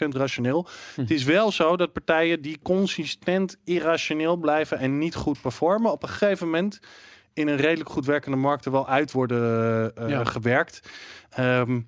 rationeel. 0.08 0.66
Hm. 0.94 1.00
Het 1.00 1.10
is 1.10 1.24
wel 1.24 1.52
zo 1.52 1.76
dat 1.76 1.92
partijen 1.92 2.42
die 2.42 2.58
consistent 2.62 3.56
irrationeel 3.64 4.36
blijven 4.36 4.78
en 4.78 4.98
niet 4.98 5.14
goed 5.14 5.40
performen, 5.40 5.92
op 5.92 6.02
een 6.02 6.08
gegeven 6.08 6.46
moment 6.46 6.80
in 7.32 7.48
een 7.48 7.56
redelijk 7.56 7.90
goed 7.90 8.06
werkende 8.06 8.36
markt 8.36 8.64
er 8.64 8.72
wel 8.72 8.88
uit 8.88 9.12
worden 9.12 9.92
eh, 9.96 10.08
Ja. 10.08 10.24
gewerkt. 10.24 10.80
Ehm, 11.34 11.80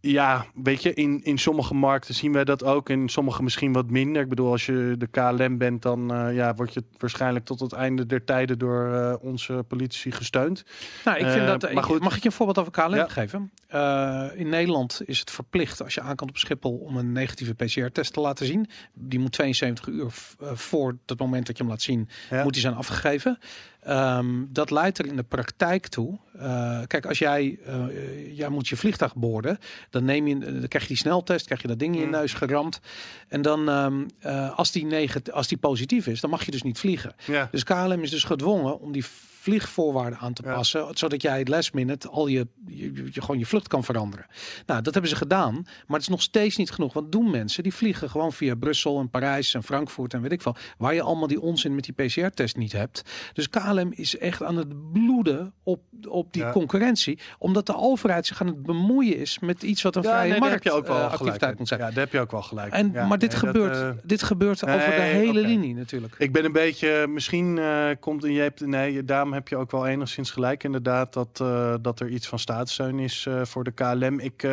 ja, 0.00 0.46
weet 0.54 0.82
je, 0.82 0.94
in, 0.94 1.22
in 1.24 1.38
sommige 1.38 1.74
markten 1.74 2.14
zien 2.14 2.32
wij 2.32 2.44
dat 2.44 2.64
ook. 2.64 2.88
In 2.88 3.08
sommige 3.08 3.42
misschien 3.42 3.72
wat 3.72 3.90
minder. 3.90 4.22
Ik 4.22 4.28
bedoel, 4.28 4.50
als 4.50 4.66
je 4.66 4.94
de 4.98 5.06
KLM 5.06 5.58
bent, 5.58 5.82
dan 5.82 6.12
eh, 6.14 6.34
ja, 6.34 6.54
word 6.54 6.74
je 6.74 6.84
waarschijnlijk 6.98 7.44
tot 7.44 7.60
het 7.60 7.72
einde 7.72 8.06
der 8.06 8.24
tijden 8.24 8.58
door 8.58 8.94
eh, 8.94 9.14
onze 9.20 9.64
politici 9.68 10.10
gesteund. 10.12 10.64
Nou, 11.04 11.18
ik 11.18 11.26
vind 11.26 11.46
dat. 11.46 11.72
maar 11.72 11.82
goed. 11.82 12.00
Mag 12.00 12.16
ik 12.16 12.22
je 12.22 12.28
een 12.28 12.34
voorbeeld 12.34 12.58
over 12.58 12.72
KLM 12.72 12.94
Ja. 12.94 13.08
geven? 13.08 13.50
Eh, 13.68 14.26
in 14.34 14.48
Nederland 14.48 15.00
is 15.04 15.18
het 15.18 15.30
verplicht 15.30 15.82
als 15.82 15.94
je 15.94 16.00
aankomt 16.00 16.30
op 16.30 16.36
Schiphol 16.38 16.76
om 16.76 16.96
een 16.96 17.12
negatieve 17.12 17.54
PCR-test 17.54 18.12
te 18.12 18.20
laten 18.20 18.46
zien. 18.46 18.68
Die 18.94 19.18
moet 19.18 19.32
72 19.32 19.86
uur 19.86 20.06
voor 20.54 20.96
het 21.06 21.18
moment 21.18 21.46
dat 21.46 21.56
je 21.56 21.62
hem 21.62 21.72
laat 21.72 21.82
zien, 21.82 22.08
Ja. 22.30 22.42
moet 22.42 22.52
die 22.52 22.62
zijn 22.62 22.74
afgegeven. 22.74 23.38
Ehm, 23.80 24.44
dat 24.48 24.70
leidt 24.70 24.98
er 24.98 25.06
in 25.06 25.16
de 25.16 25.22
praktijk 25.22 25.86
toe. 25.86 26.18
Eh, 26.38 26.80
kijk, 26.86 27.06
als 27.06 27.18
jij, 27.18 27.58
eh, 27.66 28.36
jij 28.36 28.48
moet 28.48 28.68
je 28.68 28.76
vliegtuig 28.76 29.14
boorden, 29.14 29.58
dan 29.90 30.04
neem 30.04 30.26
je, 30.26 30.38
dan 30.38 30.68
krijg 30.68 30.82
je 30.84 30.88
die 30.88 30.96
sneltest, 30.96 31.46
krijg 31.46 31.62
je 31.62 31.68
dat 31.68 31.78
ding 31.78 31.94
in 31.94 32.00
je 32.00 32.06
Mm. 32.06 32.12
neus 32.12 32.32
geramd. 32.32 32.80
En 33.28 33.42
dan, 33.42 33.68
ehm, 33.68 34.04
eh, 34.20 34.58
als, 34.58 34.72
die 34.72 34.84
negatief, 34.86 35.34
als 35.34 35.48
die 35.48 35.58
positief 35.58 36.06
is, 36.06 36.20
dan 36.20 36.30
mag 36.30 36.44
je 36.44 36.50
dus 36.50 36.62
niet 36.62 36.78
vliegen. 36.78 37.14
Ja. 37.26 37.48
Dus 37.50 37.64
KLM 37.64 38.02
is 38.02 38.10
dus 38.10 38.24
gedwongen 38.24 38.80
om 38.80 38.92
die 38.92 39.04
vliegvoorwaarden 39.40 40.18
aan 40.18 40.32
te 40.32 40.42
Ja. 40.44 40.54
passen, 40.54 40.86
zodat 40.94 41.22
jij 41.22 41.44
last 41.44 41.72
minute 41.74 42.08
al 42.08 42.26
je, 42.26 42.46
je, 42.66 42.92
je- 43.12 43.20
gewoon 43.20 43.38
je 43.38 43.46
vlucht 43.46 43.68
kan 43.68 43.84
veranderen. 43.84 44.26
Nou, 44.66 44.82
dat 44.82 44.92
hebben 44.92 45.10
ze 45.10 45.16
gedaan, 45.16 45.54
maar 45.54 45.96
het 45.96 46.00
is 46.00 46.08
nog 46.08 46.22
steeds 46.22 46.56
niet 46.56 46.70
genoeg. 46.70 46.92
Want 46.92 47.12
doen 47.12 47.30
mensen 47.30 47.62
die 47.62 47.74
vliegen 47.74 48.10
gewoon 48.10 48.32
via 48.32 48.54
Brussel 48.54 49.00
en 49.00 49.10
Parijs 49.10 49.54
en 49.54 49.62
Frankfurt 49.62 50.14
en 50.14 50.22
weet 50.22 50.32
ik 50.32 50.42
veel, 50.42 50.56
waar 50.78 50.94
je 50.94 51.02
allemaal 51.02 51.26
die 51.26 51.40
onzin 51.40 51.74
met 51.74 51.84
die 51.84 51.92
PCR-test 52.06 52.56
niet 52.56 52.72
hebt. 52.72 53.02
Dus 53.32 53.48
KLM 53.48 53.92
is 53.94 54.18
echt 54.18 54.42
aan 54.42 54.56
het 54.56 54.92
bloeden 54.92 55.52
op, 55.62 55.82
op 56.08 56.27
die 56.30 56.42
Ja. 56.42 56.50
concurrentie, 56.50 57.18
omdat 57.38 57.66
de 57.66 57.76
overheid 57.76 58.26
zich 58.26 58.40
aan 58.40 58.46
het 58.46 58.62
bemoeien 58.62 59.16
is 59.16 59.38
met 59.38 59.62
iets 59.62 59.82
wat 59.82 59.96
een 59.96 60.02
Ja, 60.02 60.08
vrije 60.08 60.30
nee, 60.30 60.40
markt 60.40 60.54
heb 60.54 60.62
je 60.62 60.72
ook 60.72 60.86
wel 60.86 60.96
eh, 60.96 61.12
activiteit 61.12 61.58
moet 61.58 61.68
zijn. 61.68 61.80
Ja, 61.80 61.86
daar 61.86 61.98
heb 61.98 62.12
je 62.12 62.20
ook 62.20 62.30
wel 62.30 62.42
gelijk. 62.42 62.72
En, 62.72 62.90
Ja, 62.92 63.06
maar 63.06 63.18
dit 63.18 63.32
nee, 63.32 63.40
dat, 63.40 63.50
gebeurt, 63.50 63.76
eh, 63.76 64.02
dit 64.04 64.22
gebeurt 64.22 64.64
over 64.66 64.78
de 64.90 65.00
hele 65.00 65.40
linie 65.40 65.74
natuurlijk. 65.74 66.14
Ik 66.18 66.32
ben 66.32 66.44
een 66.44 66.52
beetje, 66.52 67.06
misschien 67.06 67.58
eh, 67.58 67.88
komt 68.00 68.24
en 68.24 68.32
je 68.32 68.40
hebt, 68.40 68.66
nee, 68.66 69.04
daarom 69.04 69.32
heb 69.32 69.48
je 69.48 69.56
ook 69.56 69.70
wel 69.70 69.86
enigszins 69.86 70.30
gelijk 70.30 70.64
inderdaad 70.64 71.12
dat, 71.12 71.36
dat 71.82 72.00
er 72.00 72.08
iets 72.08 72.26
van 72.26 72.38
staatssteun 72.38 72.98
is 72.98 73.26
voor 73.42 73.64
de 73.64 73.70
KLM. 73.70 74.20
Ik, 74.20 74.48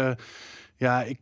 ja, 0.78 1.04
ik, 1.04 1.20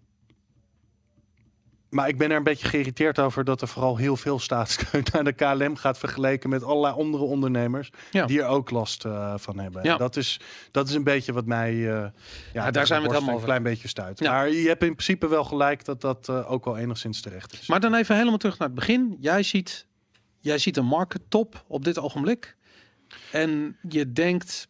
maar 1.94 2.08
ik 2.08 2.18
ben 2.18 2.32
er 2.32 2.38
een 2.38 2.44
beetje 2.44 2.68
geïrriteerd 2.68 3.20
over 3.20 3.44
dat 3.44 3.62
er 3.62 3.68
vooral 3.68 3.98
heel 3.98 4.18
veel 4.18 4.40
staatssteun 4.40 5.04
naar 5.14 5.24
de 5.24 5.34
KLM 5.34 5.76
gaat 5.76 5.98
vergeleken 5.98 6.50
met 6.50 6.64
allerlei 6.64 6.94
andere 6.94 7.24
ondernemers 7.24 7.90
Ja. 8.12 8.26
die 8.26 8.42
er 8.42 8.48
ook 8.48 8.70
last 8.70 9.06
eh, 9.06 9.34
van 9.38 9.60
hebben. 9.60 9.84
Ja. 9.84 9.98
Dat, 9.98 10.16
is, 10.16 10.40
dat 10.72 10.88
is 10.90 10.94
een 10.96 11.04
beetje 11.04 11.34
wat 11.34 11.46
mij, 11.46 11.72
eh, 11.72 12.06
ja, 12.54 12.72
daar 12.72 12.88
zijn 12.88 13.02
we 13.02 13.06
het 13.08 13.14
helemaal 13.14 13.20
een 13.30 13.34
over. 13.34 13.46
klein 13.48 13.64
beetje 13.64 13.88
stuit. 13.88 14.20
Maar 14.22 14.50
je 14.50 14.68
hebt 14.68 14.84
in 14.84 14.96
principe 14.96 15.28
wel 15.28 15.44
gelijk 15.44 15.86
dat 15.86 16.02
dat 16.02 16.30
eh, 16.30 16.52
ook 16.52 16.66
wel 16.66 16.78
enigszins 16.78 17.22
terecht 17.22 17.54
is. 17.54 17.68
Maar 17.68 17.80
dan 17.80 17.94
even 17.94 18.16
helemaal 18.16 18.38
terug 18.38 18.58
naar 18.58 18.68
het 18.68 18.78
begin. 18.78 19.18
Jij 19.20 19.44
ziet, 19.44 19.88
jij 20.40 20.58
ziet 20.58 20.78
een 20.78 20.86
market 20.86 21.22
top 21.30 21.64
op 21.68 21.84
dit 21.86 22.00
ogenblik. 22.00 22.56
En 23.32 23.78
je 23.90 24.14
denkt, 24.14 24.68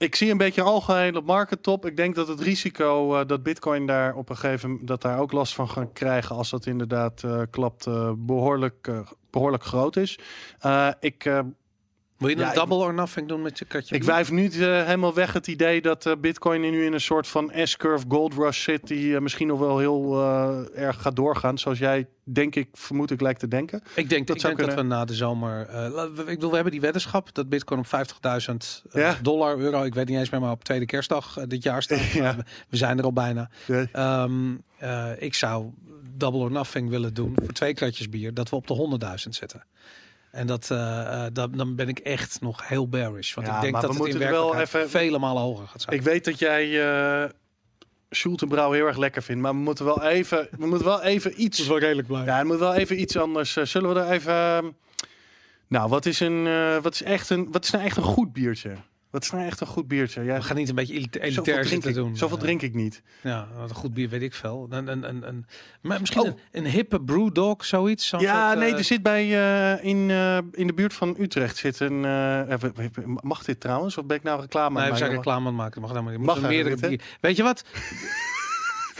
Ik 0.00 0.14
zie 0.14 0.30
een 0.30 0.36
beetje 0.36 0.62
algehele 0.62 1.20
market 1.20 1.62
top. 1.62 1.86
Ik 1.86 1.96
denk 1.96 2.14
dat 2.14 2.28
het 2.28 2.40
risico 2.40 3.16
eh, 3.16 3.26
dat 3.26 3.42
Bitcoin 3.42 3.86
daar 3.86 4.14
op 4.14 4.28
een 4.28 4.36
gegeven 4.36 4.70
moment 4.70 4.88
dat 4.88 5.02
daar 5.02 5.18
ook 5.18 5.32
last 5.32 5.54
van 5.54 5.68
gaan 5.68 5.92
krijgen 5.92 6.36
als 6.36 6.50
dat 6.50 6.66
inderdaad 6.66 7.22
eh, 7.24 7.42
klapt, 7.50 7.86
eh, 7.86 8.12
behoorlijk, 8.16 8.86
eh, 8.86 9.00
behoorlijk 9.30 9.64
groot 9.64 9.96
is. 9.96 10.18
Ik, 11.00 11.42
wil 12.20 12.28
je 12.28 12.42
een 12.44 12.54
double 12.54 12.76
or 12.76 12.94
nothing 12.94 13.28
doen 13.28 13.42
met 13.42 13.58
je 13.58 13.64
katje? 13.64 13.94
ik 13.94 14.04
wijf 14.04 14.30
nu 14.30 14.46
eh, 14.46 14.84
helemaal 14.84 15.14
weg 15.14 15.32
het 15.32 15.46
idee 15.46 15.80
dat 15.80 16.06
eh, 16.06 16.12
Bitcoin 16.20 16.60
nu 16.60 16.84
in 16.84 16.92
een 16.92 17.00
soort 17.00 17.26
van 17.28 17.52
S-curve 17.64 18.04
gold 18.08 18.34
rush 18.34 18.62
zit 18.62 18.86
die 18.86 19.14
eh, 19.14 19.20
misschien 19.20 19.46
nog 19.46 19.58
wel 19.58 19.78
heel 19.78 20.22
erg 20.74 21.02
gaat 21.02 21.16
doorgaan. 21.16 21.58
Zoals 21.58 21.78
jij, 21.78 22.06
denk 22.24 22.54
ik, 22.54 22.68
vermoed 22.72 23.10
ik, 23.10 23.20
lijkt 23.20 23.40
te 23.40 23.48
denken. 23.48 23.82
Ik 23.94 24.08
denk, 24.08 24.26
Dat 24.26 24.36
ik 24.36 24.42
zou 24.42 24.54
denk 24.54 24.68
dat 24.68 24.78
we 24.78 24.80
kunnen. 24.80 24.98
na 24.98 25.04
de 25.04 25.14
zomer. 25.14 25.60
ik 26.18 26.24
bedoel, 26.26 26.48
we 26.48 26.54
hebben 26.54 26.72
die 26.72 26.80
weddenschap 26.80 27.34
dat 27.34 27.48
Bitcoin 27.48 27.80
op 27.80 27.86
50.000 27.86 27.90
eh, 28.90 29.02
Ja. 29.02 29.18
dollar, 29.22 29.58
euro. 29.58 29.82
Ik 29.82 29.94
weet 29.94 30.08
niet 30.08 30.18
eens 30.18 30.30
meer, 30.30 30.40
maar 30.40 30.50
op 30.50 30.64
tweede 30.64 30.86
kerstdag 30.86 31.38
dit 31.46 31.62
jaar 31.62 31.82
staat. 31.82 31.98
Ja. 32.12 32.36
We, 32.68 32.76
zijn 32.76 32.98
er 32.98 33.04
al 33.04 33.12
bijna. 33.12 33.50
Ehm, 33.92 34.54
eh, 34.78 35.10
ik 35.18 35.34
zou 35.34 35.70
double 36.16 36.40
or 36.40 36.50
nothing 36.50 36.88
willen 36.88 37.14
doen 37.14 37.32
voor 37.36 37.52
twee 37.52 37.74
kratjes 37.74 38.08
bier, 38.08 38.34
dat 38.34 38.48
we 38.50 38.56
op 38.56 38.66
de 38.66 38.74
100.000 38.74 39.34
zitten. 39.34 39.64
En 40.30 40.46
dat, 40.46 40.70
eh, 40.70 41.24
eh, 41.26 41.32
dat, 41.32 41.56
dan 41.56 41.74
ben 41.74 41.88
ik 41.88 41.98
echt 41.98 42.40
nog 42.40 42.68
heel 42.68 42.88
bearish. 42.88 43.34
Want 43.34 43.46
Ja, 43.46 43.54
ik 43.56 43.60
denk 43.60 43.72
dat 43.72 43.82
we 43.82 43.88
het 43.88 43.96
in 43.96 44.02
moeten 44.10 44.30
wel 44.30 44.54
even- 44.56 44.90
vele 44.90 45.18
malen 45.18 45.42
hoger 45.42 45.66
gaat 45.66 45.80
zijn. 45.82 45.96
Ik 45.96 46.02
weet 46.02 46.24
dat 46.24 46.38
jij 46.38 47.32
Schultenbrouw 48.10 48.72
heel 48.72 48.86
erg 48.86 48.96
lekker 48.96 49.22
vindt, 49.22 49.42
maar 49.42 49.52
we 49.52 49.58
moeten 49.58 49.84
wel 49.84 50.02
even, 50.02 50.48
we 50.58 50.66
moeten 50.66 50.86
wel 50.86 51.02
even 51.02 51.32
iets 51.44 51.66
wel 51.66 51.78
redelijk 51.78 52.08
blij. 52.08 52.24
Ja, 52.24 52.36
het 52.38 52.46
moet 52.46 52.58
wel 52.58 52.74
even 52.74 53.00
iets 53.00 53.16
anders. 53.16 53.52
Zullen 53.52 53.94
we 53.94 54.00
er 54.00 54.10
even. 54.10 54.74
Nou, 55.68 55.88
wat 55.88 56.06
is 56.06 56.20
een. 56.20 56.44
wat 56.82 56.94
is 56.94 57.02
echt 57.02 57.30
een. 57.30 57.48
Wat 57.52 57.64
is 57.64 57.70
nou 57.70 57.84
echt 57.84 57.96
een 57.96 58.02
goed 58.02 58.32
biertje? 58.32 58.76
Wat 59.10 59.22
is 59.22 59.30
nou 59.30 59.44
echt 59.44 59.60
een 59.60 59.66
goed 59.66 59.88
biertje? 59.88 60.22
We 60.22 60.42
gaan 60.42 60.56
niet 60.56 60.68
een 60.68 60.74
beetje 60.74 61.00
zoveel 61.00 61.20
elitair 61.22 61.64
zitten 61.64 61.90
ik, 61.90 61.96
doen. 61.96 62.16
Zoveel 62.16 62.36
drink 62.36 62.62
ik 62.62 62.74
niet. 62.74 63.02
Ja, 63.22 63.48
wat 63.58 63.68
een 63.70 63.74
goed 63.76 63.94
bier 63.94 64.08
weet 64.08 64.22
ik 64.22 64.34
veel. 64.34 64.66
Een, 64.70 64.86
een, 64.88 65.08
een, 65.08 65.28
een, 65.28 65.46
maar 65.82 66.00
misschien 66.00 66.20
Oh. 66.22 66.26
een, 66.26 66.36
een 66.52 66.66
hippe 66.66 67.00
brewdog, 67.00 67.64
zoiets. 67.64 68.10
Ja, 68.10 68.18
soort, 68.48 68.58
nee, 68.58 68.72
eh, 68.72 68.78
er 68.78 68.84
zit 68.84 69.02
bij. 69.02 69.22
eh, 69.22 69.84
in, 69.84 70.10
eh, 70.10 70.38
in 70.52 70.66
de 70.66 70.72
buurt 70.74 70.94
van 70.94 71.16
Utrecht 71.18 71.56
zit 71.56 71.80
een. 71.80 72.00
mag 73.22 73.44
dit 73.44 73.60
trouwens? 73.60 73.98
Of 73.98 74.06
ben 74.06 74.16
ik 74.16 74.22
nou 74.22 74.40
reclame 74.40 74.68
Nee, 74.74 74.78
aan 74.78 74.84
we 74.84 74.88
het 74.90 74.98
zijn 74.98 75.10
maken? 75.10 75.24
reclame 75.24 75.46
aan 75.48 75.52
het 75.54 75.62
maken. 75.62 75.80
Mag 75.80 75.92
dan 75.92 76.04
Mag 76.04 76.36
eigenlijk 76.36 76.64
meerdere 76.80 76.88
bier. 76.96 77.16
Weet 77.20 77.36
je 77.36 77.42
wat? 77.42 77.64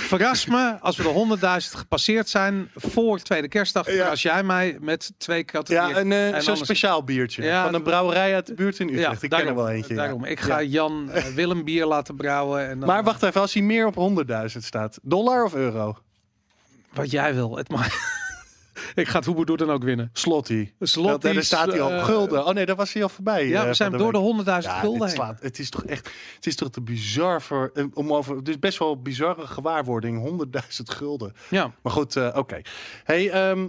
Verras 0.00 0.46
me 0.46 0.76
als 0.80 0.96
we 0.96 1.02
de 1.02 1.38
100.000 1.72 1.78
gepasseerd 1.78 2.28
zijn 2.28 2.70
voor 2.74 3.18
tweede 3.18 3.48
kerstdag. 3.48 3.92
Ja. 3.92 4.08
Als 4.08 4.22
jij 4.22 4.42
mij 4.42 4.76
met 4.80 5.12
twee 5.18 5.44
categorieën... 5.44 6.08
Ja, 6.08 6.26
een, 6.26 6.34
eh, 6.34 6.40
zo'n 6.40 6.56
speciaal 6.56 7.04
biertje. 7.04 7.42
Ja, 7.42 7.64
van 7.64 7.74
een 7.74 7.82
brouwerij 7.82 8.34
uit 8.34 8.46
de 8.46 8.54
buurt 8.54 8.78
in 8.78 8.88
Utrecht. 8.88 9.22
ik 9.22 9.30
ken 9.30 9.46
er 9.46 9.54
wel 9.54 9.68
eentje. 9.68 9.94
Daarom. 9.94 10.24
Ik 10.24 10.40
ga 10.40 10.58
Ja. 10.58 10.68
Jan 10.68 11.10
eh, 11.10 11.24
Willem 11.24 11.64
bier 11.64 11.86
laten 11.86 12.16
brouwen. 12.16 12.68
En 12.68 12.78
dan, 12.78 12.88
Maar 12.88 13.04
wacht 13.04 13.22
even, 13.22 13.40
als 13.40 13.54
hij 13.54 13.62
meer 13.62 13.86
op 13.86 13.94
100.000 13.94 14.64
staat, 14.64 14.98
dollar 15.02 15.44
of 15.44 15.54
euro? 15.54 15.98
Wat 16.92 17.10
jij 17.10 17.34
wil. 17.34 17.56
Het 17.56 17.68
mag. 17.68 18.18
Ik 18.94 19.08
ga 19.08 19.16
het 19.16 19.24
Hoeberdoer 19.26 19.56
dan 19.56 19.70
ook 19.70 19.82
winnen. 19.82 20.10
Slotty. 20.12 20.70
Want, 20.78 21.24
eh, 21.24 21.34
daar 21.34 21.44
staat 21.44 21.66
hij 21.70 21.80
al. 21.80 21.90
eh, 21.90 22.04
Gulden. 22.04 22.46
Oh 22.46 22.52
nee, 22.54 22.66
daar 22.66 22.76
was 22.76 22.92
hij 22.92 23.02
al 23.02 23.08
voorbij. 23.08 23.48
Ja, 23.48 23.60
eh, 23.62 23.68
we 23.68 23.74
zijn 23.74 23.90
van 23.90 23.98
de 23.98 24.04
door 24.04 24.12
de 24.12 24.18
100.000 24.18 24.74
Ja, 24.74 24.80
gulden 24.80 24.98
dit 25.00 25.08
heen. 25.08 25.16
slaat, 25.16 25.40
het 25.40 25.58
is 25.58 25.70
toch 25.70 25.84
echt, 25.84 26.10
het 26.34 26.46
is 26.46 26.56
toch 26.56 26.70
te 26.70 26.80
bizar 26.80 27.42
voor, 27.42 27.70
eh, 27.74 27.84
om 27.94 28.12
over, 28.12 28.36
het 28.36 28.48
is 28.48 28.58
best 28.58 28.78
wel 28.78 28.92
een 28.92 29.02
bizarre 29.02 29.46
gewaarwording, 29.46 30.18
100.000 30.18 30.90
gulden. 30.90 31.32
Ja, 31.50 31.72
Maar 31.82 31.92
goed, 31.92 32.16
eh, 32.16 32.34
oké. 32.36 32.60
Hey, 33.04 33.30
ehm, 33.30 33.68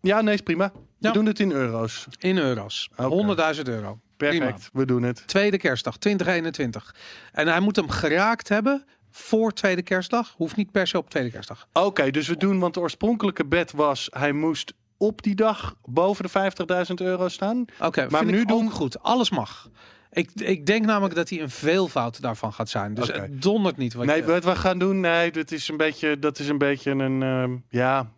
ja, 0.00 0.20
nee, 0.20 0.34
is 0.34 0.40
prima. 0.40 0.72
We 0.74 1.06
Ja. 1.06 1.12
doen 1.12 1.26
het 1.26 1.40
in 1.40 1.50
euro's. 1.52 2.06
in 2.18 2.38
euro's. 2.38 2.88
Oké. 2.96 3.02
100.000 3.14 3.68
euro. 3.68 3.98
Prima. 4.16 4.44
Perfect, 4.44 4.70
we 4.72 4.84
doen 4.86 5.02
het. 5.02 5.22
Tweede 5.26 5.56
kerstdag, 5.58 5.96
2021. 5.96 6.94
En 7.32 7.48
hij 7.48 7.60
moet 7.60 7.76
hem 7.76 7.88
geraakt 7.90 8.48
hebben 8.48 8.84
voor 9.10 9.52
tweede 9.52 9.82
kerstdag. 9.82 10.34
Hoeft 10.36 10.56
niet 10.56 10.70
per 10.70 10.86
se 10.86 10.98
op 10.98 11.10
tweede 11.10 11.30
kerstdag. 11.30 11.68
Oké, 11.72 12.10
dus 12.10 12.28
we 12.28 12.36
doen, 12.36 12.58
want 12.58 12.74
de 12.74 12.80
oorspronkelijke 12.80 13.46
bed 13.46 13.72
was, 13.72 14.08
hij 14.10 14.32
moest 14.32 14.72
op 14.96 15.22
die 15.22 15.34
dag 15.34 15.74
boven 15.84 16.24
de 16.24 16.52
50.000 16.88 16.94
euro 16.94 17.28
staan. 17.28 17.64
Oké, 17.80 18.06
Maar 18.10 18.24
nu 18.24 18.44
doen- 18.44 18.70
goed. 18.70 19.02
Alles 19.02 19.30
mag. 19.30 19.70
Ik, 20.10 20.30
ik 20.34 20.66
denk 20.66 20.84
namelijk 20.86 21.14
dat 21.14 21.28
hij 21.28 21.40
een 21.40 21.50
veelvoud 21.50 22.20
daarvan 22.20 22.52
gaat 22.52 22.68
zijn. 22.68 22.94
Dus 22.94 23.08
Oké. 23.08 23.20
het 23.20 23.42
dondert 23.42 23.76
niet. 23.76 23.94
Wat 23.94 24.06
Nee, 24.06 24.16
je, 24.16 24.24
wat 24.24 24.44
we 24.44 24.56
gaan 24.56 24.78
doen, 24.78 25.00
nee, 25.00 25.30
dat 25.32 25.50
is 25.50 25.68
een 25.68 25.76
beetje, 25.76 26.18
dat 26.18 26.38
is 26.38 26.48
een 26.48 26.58
beetje 26.58 26.90
een, 26.90 27.22
ehm, 27.22 27.56
ja, 27.68 28.10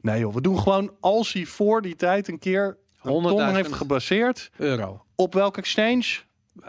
nee 0.00 0.18
joh, 0.20 0.34
we 0.34 0.40
doen 0.40 0.58
gewoon 0.58 0.92
als 1.00 1.32
hij 1.32 1.44
voor 1.44 1.82
die 1.82 1.96
tijd 1.96 2.28
een 2.28 2.38
keer 2.38 2.76
een 3.02 3.10
100.000 3.12 3.28
ton 3.46 3.54
heeft 3.54 3.72
gebaseerd, 3.72 4.50
euro. 4.56 5.04
op 5.14 5.34
welke 5.34 5.60
exchange? 5.60 6.04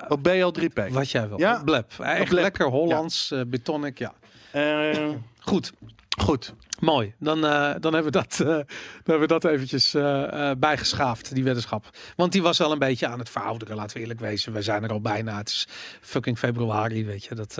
Op 0.09 0.27
BL3P. 0.27 0.89
Wat 0.91 1.11
jij 1.11 1.27
wil. 1.29 1.39
Ja. 1.39 1.61
Blep. 1.65 1.91
Echt 1.99 2.29
Blep. 2.29 2.41
lekker 2.43 2.65
Hollands, 2.65 3.31
eh, 3.31 3.41
betonic. 3.47 3.97
Ja. 3.97 4.13
Eh, 4.51 5.09
Goed. 5.39 5.71
goed. 6.19 6.53
Mooi. 6.79 7.13
Dan, 7.19 7.45
eh, 7.45 7.73
dan, 7.79 7.93
hebben 7.93 8.11
we 8.11 8.19
dat, 8.19 8.39
eh, 8.39 8.47
dan 8.47 8.65
hebben 9.03 9.19
we 9.19 9.27
dat 9.27 9.45
eventjes 9.45 9.93
eh, 9.93 10.51
bijgeschaafd, 10.57 11.33
die 11.33 11.43
weddenschap. 11.43 11.89
Want 12.15 12.31
die 12.31 12.41
was 12.41 12.57
wel 12.57 12.71
een 12.71 12.79
beetje 12.79 13.07
aan 13.07 13.19
het 13.19 13.29
verouderen, 13.29 13.75
laten 13.75 13.95
we 13.95 14.01
eerlijk 14.01 14.19
wezen. 14.19 14.53
We 14.53 14.61
zijn 14.61 14.83
er 14.83 14.91
al 14.91 15.01
bijna. 15.01 15.37
Het 15.37 15.49
is 15.49 15.67
fucking 16.01 16.37
februari, 16.37 17.05
weet 17.05 17.23
je. 17.23 17.35
Dat, 17.35 17.55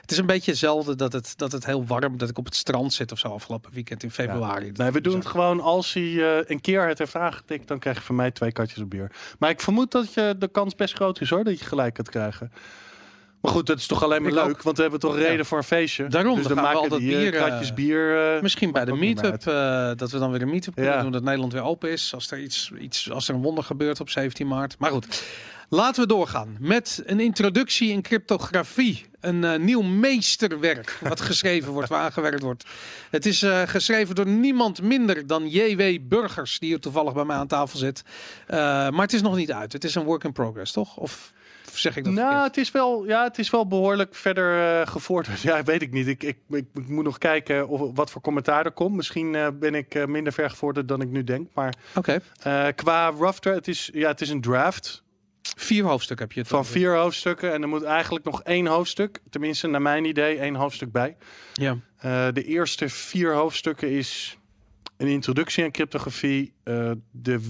het 0.00 0.10
is 0.10 0.18
een 0.18 0.26
beetje 0.26 0.50
hetzelfde 0.50 0.94
dat 0.94 1.12
het, 1.12 1.32
dat 1.36 1.52
het 1.52 1.66
heel 1.66 1.86
warm, 1.86 2.18
dat 2.18 2.28
ik 2.28 2.38
op 2.38 2.44
het 2.44 2.54
strand 2.54 2.92
zit 2.92 3.12
of 3.12 3.18
zo 3.18 3.28
afgelopen 3.28 3.72
weekend 3.72 4.02
in 4.02 4.10
februari. 4.10 4.70
Nee, 4.72 4.90
we 4.90 5.00
doen 5.00 5.18
het 5.18 5.26
gewoon 5.26 5.60
als 5.60 5.92
hij 5.92 6.42
een 6.46 6.60
keer 6.60 6.88
het 6.88 6.98
heeft 6.98 7.16
aangetikt, 7.16 7.68
dan 7.68 7.78
krijg 7.78 7.96
je 7.96 8.02
van 8.02 8.14
mij 8.14 8.30
twee 8.30 8.52
katjes 8.52 8.82
op 8.82 8.90
bier. 8.90 9.10
Maar 9.38 9.50
ik 9.50 9.60
vermoed 9.60 9.90
dat 9.90 10.14
je 10.14 10.34
de 10.38 10.48
kans 10.48 10.74
best 10.74 10.94
groot 10.94 11.20
is 11.20 11.30
hoor, 11.30 11.44
dat 11.44 11.58
je 11.58 11.64
gelijk 11.64 11.96
gaat 11.96 12.10
krijgen. 12.10 12.52
Maar 13.46 13.54
goed, 13.54 13.66
dat 13.66 13.78
is 13.78 13.86
toch 13.86 14.02
alleen 14.02 14.22
maar 14.22 14.30
Ik 14.30 14.36
leuk, 14.36 14.48
ook. 14.48 14.62
want 14.62 14.76
we 14.76 14.82
hebben 14.82 15.00
toch 15.00 15.18
Ja. 15.18 15.26
reden 15.28 15.46
voor 15.46 15.58
een 15.58 15.64
feestje. 15.64 16.06
Daarom, 16.06 16.34
dus 16.34 16.46
dan 16.46 16.54
dan 16.56 16.64
gaan 16.64 16.72
we 16.74 16.78
maken 16.80 16.92
al 16.92 16.98
die 16.98 17.08
dat 17.10 17.16
eh, 17.18 17.30
bier, 17.30 17.40
eh, 17.40 17.46
kratjes 17.46 17.74
bier. 17.74 18.34
eh, 18.36 18.42
Misschien 18.42 18.72
bij 18.72 18.84
de 18.84 18.94
meetup, 18.94 19.46
eh 19.46 19.90
dat 19.96 20.10
we 20.10 20.18
dan 20.18 20.30
weer 20.30 20.42
een 20.42 20.50
meetup 20.50 20.74
kunnen 20.74 20.92
Ja. 20.92 21.02
doen, 21.02 21.12
dat 21.12 21.22
Nederland 21.22 21.52
weer 21.52 21.62
open 21.62 21.90
is. 21.90 22.14
Als 22.14 22.30
er 22.30 22.38
iets, 22.38 22.70
iets, 22.80 23.10
als 23.10 23.28
er 23.28 23.34
een 23.34 23.42
wonder 23.42 23.64
gebeurt 23.64 24.00
op 24.00 24.10
17 24.10 24.46
maart. 24.48 24.78
Maar 24.78 24.90
goed, 24.90 25.22
Laten 25.68 26.02
we 26.02 26.08
doorgaan 26.08 26.56
met 26.60 27.02
een 27.06 27.20
introductie 27.20 27.90
in 27.92 28.02
cryptografie. 28.02 29.06
Een 29.20 29.44
eh, 29.44 29.58
nieuw 29.58 29.82
meesterwerk 29.82 30.98
wat 31.02 31.20
geschreven 31.20 31.72
wordt, 31.72 31.88
waar 31.88 32.00
aangewerkt 32.00 32.42
wordt. 32.42 32.64
Het 33.10 33.26
is 33.26 33.42
eh, 33.42 33.62
geschreven 33.66 34.14
door 34.14 34.26
niemand 34.26 34.82
minder 34.82 35.26
dan 35.26 35.48
J.W. 35.48 35.98
Burgers, 36.02 36.58
die 36.58 36.68
hier 36.68 36.80
toevallig 36.80 37.12
bij 37.12 37.24
mij 37.24 37.36
aan 37.36 37.46
tafel 37.46 37.78
zit. 37.78 38.02
Eh, 38.46 38.56
maar 38.58 39.00
het 39.02 39.12
is 39.12 39.22
nog 39.22 39.36
niet 39.36 39.52
uit. 39.52 39.72
Het 39.72 39.84
is 39.84 39.94
een 39.94 40.04
work 40.04 40.24
in 40.24 40.32
progress, 40.32 40.72
toch? 40.72 40.96
Of 40.96 41.32
zeg 41.78 41.96
ik 41.96 42.04
dat 42.04 42.12
Nou, 42.12 42.26
verkeerd? 42.26 42.46
het 42.46 42.56
is 42.64 42.70
wel, 42.70 43.06
ja, 43.06 43.22
het 43.22 43.38
is 43.38 43.50
wel 43.50 43.66
behoorlijk 43.66 44.14
verder 44.14 44.80
eh, 44.80 44.86
gevorderd. 44.86 45.40
Ja, 45.46 45.62
weet 45.62 45.82
ik 45.82 45.92
niet. 45.92 46.06
Ik, 46.06 46.22
ik, 46.22 46.38
ik, 46.48 46.66
ik 46.74 46.88
moet 46.88 47.04
nog 47.04 47.18
kijken 47.18 47.68
of, 47.68 47.90
wat 47.94 48.10
voor 48.10 48.20
commentaar 48.20 48.64
er 48.64 48.72
komt. 48.72 48.94
Misschien 48.94 49.34
eh, 49.34 49.48
ben 49.54 49.74
ik 49.74 49.94
eh, 49.94 50.04
minder 50.04 50.32
ver 50.32 50.50
gevorderd 50.50 50.88
dan 50.88 51.00
ik 51.00 51.08
nu 51.08 51.24
denk. 51.24 51.48
Maar 51.54 51.74
Oké, 51.94 52.20
qua 52.74 53.08
rough 53.08 53.38
draft, 53.38 53.56
het 53.56 53.68
is, 53.68 53.90
ja, 53.92 54.08
het 54.08 54.20
is 54.20 54.28
een 54.28 54.40
draft 54.40 55.04
vier 55.56 55.84
hoofdstukken 55.84 56.26
heb 56.26 56.34
je 56.34 56.40
het 56.40 56.50
van 56.50 56.64
vier 56.64 56.96
hoofdstukken. 56.96 57.52
En 57.52 57.62
er 57.62 57.68
moet 57.68 57.82
eigenlijk 57.82 58.24
nog 58.24 58.42
één 58.42 58.66
hoofdstuk, 58.66 59.20
tenminste 59.30 59.66
naar 59.66 59.82
mijn 59.82 60.04
idee, 60.04 60.38
één 60.38 60.54
hoofdstuk 60.54 60.92
bij. 60.92 61.16
Ja, 61.52 61.76
de 62.32 62.44
eerste 62.44 62.88
vier 62.88 63.34
hoofdstukken 63.34 63.90
is 63.90 64.38
een 64.96 65.06
introductie 65.08 65.64
aan 65.64 65.70
cryptografie, 65.70 66.52
de, 67.10 67.40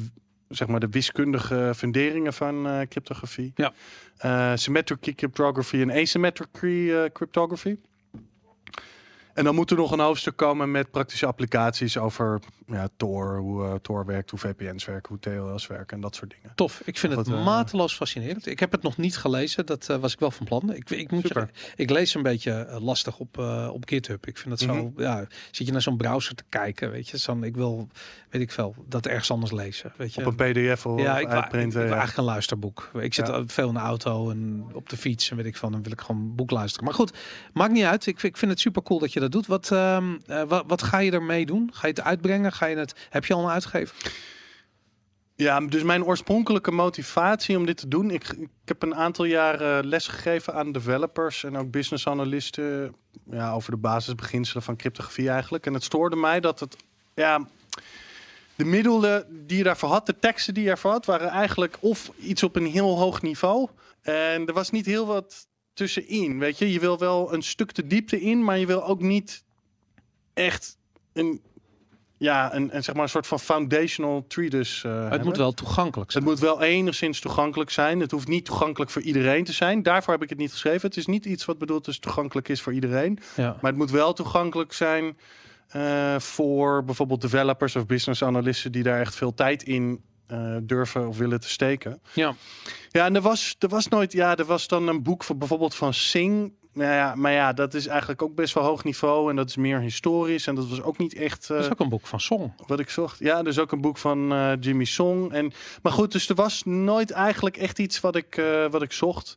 zeg 0.48 0.68
maar 0.68 0.80
de 0.80 0.88
wiskundige 0.88 1.72
funderingen 1.76 2.32
van 2.32 2.66
eh, 2.66 2.80
cryptografie, 2.88 3.52
Ja. 3.54 3.72
Eh, 4.16 4.52
symmetric 4.54 5.16
cryptography 5.16 5.80
en 5.80 5.90
asymmetric 5.90 6.48
eh, 6.62 7.04
cryptography. 7.12 7.76
En 9.36 9.44
dan 9.44 9.54
moet 9.54 9.70
er 9.70 9.76
nog 9.76 9.90
een 9.92 10.00
hoofdstuk 10.00 10.36
komen 10.36 10.70
met 10.70 10.90
praktische 10.90 11.26
applicaties 11.26 11.98
over 11.98 12.40
ja, 12.66 12.88
Tor, 12.96 13.38
hoe 13.38 13.64
eh, 13.64 13.74
Tor 13.74 14.06
werkt, 14.06 14.30
hoe 14.30 14.38
VPN's 14.38 14.84
werken, 14.84 15.08
hoe 15.08 15.52
TLS 15.52 15.66
werken 15.66 15.96
en 15.96 16.02
dat 16.02 16.14
soort 16.14 16.30
dingen. 16.30 16.52
tof. 16.54 16.82
Ik 16.84 16.98
vind 16.98 17.16
het 17.16 17.28
eh, 17.28 17.44
mateloos 17.44 17.94
fascinerend. 17.96 18.46
Ik 18.46 18.60
heb 18.60 18.72
het 18.72 18.82
nog 18.82 18.96
niet 18.96 19.16
gelezen. 19.16 19.66
Dat 19.66 19.88
eh, 19.88 19.96
was 19.96 20.12
ik 20.12 20.18
wel 20.20 20.30
van 20.30 20.46
plan. 20.46 20.72
Ik, 20.74 20.90
ik 20.90 21.10
moet 21.10 21.30
ik 21.76 21.90
lees 21.90 22.14
een 22.14 22.22
beetje 22.22 22.78
lastig 22.80 23.18
op, 23.18 23.38
op 23.72 23.84
GitHub. 23.88 24.26
Ik 24.26 24.38
vind 24.38 24.50
het 24.50 24.60
zo, 24.68 24.74
Mhm. 24.74 25.00
ja, 25.02 25.26
zit 25.50 25.66
je 25.66 25.72
naar 25.72 25.82
zo'n 25.82 25.96
browser 25.96 26.34
te 26.34 26.44
kijken, 26.48 26.90
weet 26.90 27.08
je. 27.08 27.16
Zo'n, 27.16 27.44
ik 27.44 27.54
wil, 27.56 27.88
weet 28.30 28.42
ik 28.42 28.50
veel, 28.52 28.74
dat 28.88 29.06
ergens 29.06 29.30
anders 29.30 29.52
lezen, 29.52 29.92
weet 29.96 30.14
je. 30.14 30.26
Op 30.26 30.38
een 30.40 30.52
PDF 30.52 30.86
of, 30.86 31.00
ja, 31.00 31.18
ik, 31.18 31.26
ik, 31.26 31.32
uitprinten. 31.32 31.78
wil 31.78 31.88
ja. 31.88 31.94
eigenlijk 31.96 32.18
een 32.18 32.24
luisterboek. 32.32 32.90
Ik 33.00 33.14
zit 33.14 33.26
Ja. 33.26 33.32
al 33.32 33.42
veel 33.46 33.68
in 33.68 33.74
de 33.74 33.80
auto 33.80 34.30
en 34.30 34.66
op 34.72 34.88
de 34.88 34.96
fiets 34.96 35.30
en 35.30 35.36
weet 35.36 35.46
ik 35.46 35.56
van. 35.56 35.72
Dan 35.72 35.82
wil 35.82 35.92
ik 35.92 36.00
gewoon 36.00 36.34
boek 36.34 36.50
luisteren. 36.50 36.84
Maar 36.84 36.94
goed, 36.94 37.12
maakt 37.52 37.72
niet 37.72 37.84
uit. 37.84 38.06
Ik, 38.06 38.20
vind- 38.20 38.32
ik 38.32 38.38
vind 38.38 38.50
het 38.50 38.60
super 38.60 38.82
cool 38.82 38.98
dat 39.00 39.12
je 39.12 39.20
dat 39.20 39.25
doet. 39.28 39.46
Wat, 39.46 39.70
ehm, 39.72 40.16
eh, 40.26 40.42
wat, 40.42 40.64
wat 40.66 40.82
ga 40.82 40.98
je 40.98 41.10
ermee 41.10 41.46
doen? 41.46 41.70
Ga 41.72 41.86
je 41.86 41.92
het 41.92 42.02
uitbrengen? 42.02 42.52
Ga 42.52 42.66
je 42.66 42.76
het? 42.76 43.06
Heb 43.10 43.24
je 43.24 43.34
al 43.34 43.50
uitgever? 43.50 43.96
Ja, 45.34 45.60
dus 45.60 45.82
mijn 45.82 46.04
oorspronkelijke 46.04 46.70
motivatie 46.70 47.56
om 47.56 47.66
dit 47.66 47.76
te 47.76 47.88
doen. 47.88 48.10
Ik, 48.10 48.28
ik 48.28 48.48
heb 48.64 48.82
een 48.82 48.94
aantal 48.94 49.24
jaren 49.24 49.86
les 49.86 50.08
gegeven 50.08 50.54
aan 50.54 50.72
developers 50.72 51.44
en 51.44 51.56
ook 51.56 51.70
business 51.70 52.06
analisten. 52.06 52.94
Ja, 53.30 53.52
over 53.52 53.70
de 53.70 53.76
basisbeginselen 53.76 54.62
van 54.62 54.76
cryptografie 54.76 55.30
eigenlijk. 55.30 55.66
En 55.66 55.74
het 55.74 55.84
stoorde 55.84 56.16
mij 56.16 56.40
dat 56.40 56.60
het. 56.60 56.76
Ja, 57.14 57.46
de 58.56 58.64
middelen 58.64 59.26
die 59.46 59.56
je 59.56 59.64
daarvoor 59.64 59.88
had, 59.88 60.06
de 60.06 60.18
teksten 60.18 60.54
die 60.54 60.64
je 60.64 60.70
ervoor 60.70 60.90
had, 60.90 61.06
waren 61.06 61.28
eigenlijk 61.28 61.76
of 61.80 62.10
iets 62.18 62.42
op 62.42 62.56
een 62.56 62.66
heel 62.66 62.98
hoog 62.98 63.22
niveau. 63.22 63.68
En 64.02 64.46
er 64.46 64.52
was 64.52 64.70
niet 64.70 64.86
heel 64.86 65.06
wat 65.06 65.46
tussenin. 65.76 66.38
Weet 66.38 66.58
je, 66.58 66.72
je 66.72 66.80
wil 66.80 66.98
wel 66.98 67.34
een 67.34 67.42
stuk 67.42 67.74
de 67.74 67.86
diepte 67.86 68.20
in, 68.20 68.44
maar 68.44 68.58
je 68.58 68.66
wil 68.66 68.84
ook 68.84 69.00
niet 69.00 69.44
echt 70.34 70.78
een. 71.12 71.40
Ja, 72.18 72.54
een, 72.54 72.76
een, 72.76 72.84
zeg 72.84 72.94
maar 72.94 73.04
een 73.04 73.10
soort 73.10 73.26
van 73.26 73.40
foundational 73.40 74.24
treatise. 74.28 74.88
eh, 74.88 74.94
het 74.94 75.02
hebben. 75.02 75.26
moet 75.26 75.36
wel 75.36 75.52
toegankelijk 75.52 76.10
zijn. 76.10 76.24
Het 76.24 76.32
moet 76.32 76.42
wel 76.42 76.62
enigszins 76.62 77.20
toegankelijk 77.20 77.70
zijn. 77.70 78.00
Het 78.00 78.10
hoeft 78.10 78.28
niet 78.28 78.44
toegankelijk 78.44 78.90
voor 78.90 79.02
iedereen 79.02 79.44
te 79.44 79.52
zijn. 79.52 79.82
Daarvoor 79.82 80.12
heb 80.12 80.22
ik 80.22 80.28
het 80.28 80.38
niet 80.38 80.52
geschreven. 80.52 80.88
Het 80.88 80.96
is 80.96 81.06
niet 81.06 81.24
iets 81.24 81.44
wat 81.44 81.58
bedoeld 81.58 81.88
is 81.88 81.98
toegankelijk 81.98 82.48
is 82.48 82.62
voor 82.62 82.72
iedereen. 82.72 83.18
Ja. 83.36 83.56
Maar 83.60 83.70
het 83.70 83.80
moet 83.80 83.90
wel 83.90 84.12
toegankelijk 84.12 84.72
zijn 84.72 85.16
eh, 85.68 86.18
voor 86.18 86.84
bijvoorbeeld 86.84 87.20
developers 87.20 87.76
of 87.76 87.86
business 87.86 88.22
analisten 88.22 88.72
die 88.72 88.82
daar 88.82 89.00
echt 89.00 89.14
veel 89.14 89.34
tijd 89.34 89.62
in 89.62 90.00
eh, 90.26 90.56
durven 90.62 91.08
of 91.08 91.18
willen 91.18 91.40
te 91.40 91.48
steken. 91.48 92.00
Ja. 92.12 92.34
Ja, 92.90 93.04
en 93.04 93.14
er 93.14 93.20
was, 93.22 93.56
er 93.58 93.68
was 93.68 93.88
nooit, 93.88 94.12
ja, 94.12 94.36
er 94.36 94.44
was 94.44 94.68
dan 94.68 94.88
een 94.88 95.02
boek 95.02 95.24
voor 95.24 95.36
bijvoorbeeld 95.36 95.74
van 95.74 95.94
Sing. 95.94 96.52
Nou 96.72 96.92
ja, 96.92 97.14
maar 97.14 97.32
ja, 97.32 97.52
dat 97.52 97.74
is 97.74 97.86
eigenlijk 97.86 98.22
ook 98.22 98.34
best 98.34 98.54
wel 98.54 98.64
hoog 98.64 98.84
niveau 98.84 99.30
en 99.30 99.36
dat 99.36 99.48
is 99.48 99.56
meer 99.56 99.80
historisch 99.80 100.46
en 100.46 100.54
dat 100.54 100.68
was 100.68 100.82
ook 100.82 100.98
niet 100.98 101.14
echt. 101.14 101.42
eh, 101.50 101.56
Dat 101.56 101.64
is 101.64 101.70
ook 101.72 101.80
een 101.80 101.88
boek 101.88 102.06
van 102.06 102.20
Song. 102.20 102.52
wat 102.66 102.78
ik 102.80 102.90
zocht. 102.90 103.18
Ja, 103.18 103.38
er 103.38 103.46
is 103.46 103.58
ook 103.58 103.72
een 103.72 103.80
boek 103.80 103.98
van 103.98 104.32
eh, 104.32 104.52
Jimmy 104.60 104.84
Song. 104.84 105.30
En, 105.32 105.52
maar 105.82 105.92
goed, 105.92 106.12
dus 106.12 106.28
er 106.28 106.34
was 106.34 106.62
nooit 106.64 107.10
eigenlijk 107.10 107.56
echt 107.56 107.78
iets 107.78 108.00
wat 108.00 108.16
ik, 108.16 108.36
eh, 108.36 108.66
wat 108.70 108.82
ik 108.82 108.92
zocht. 108.92 109.36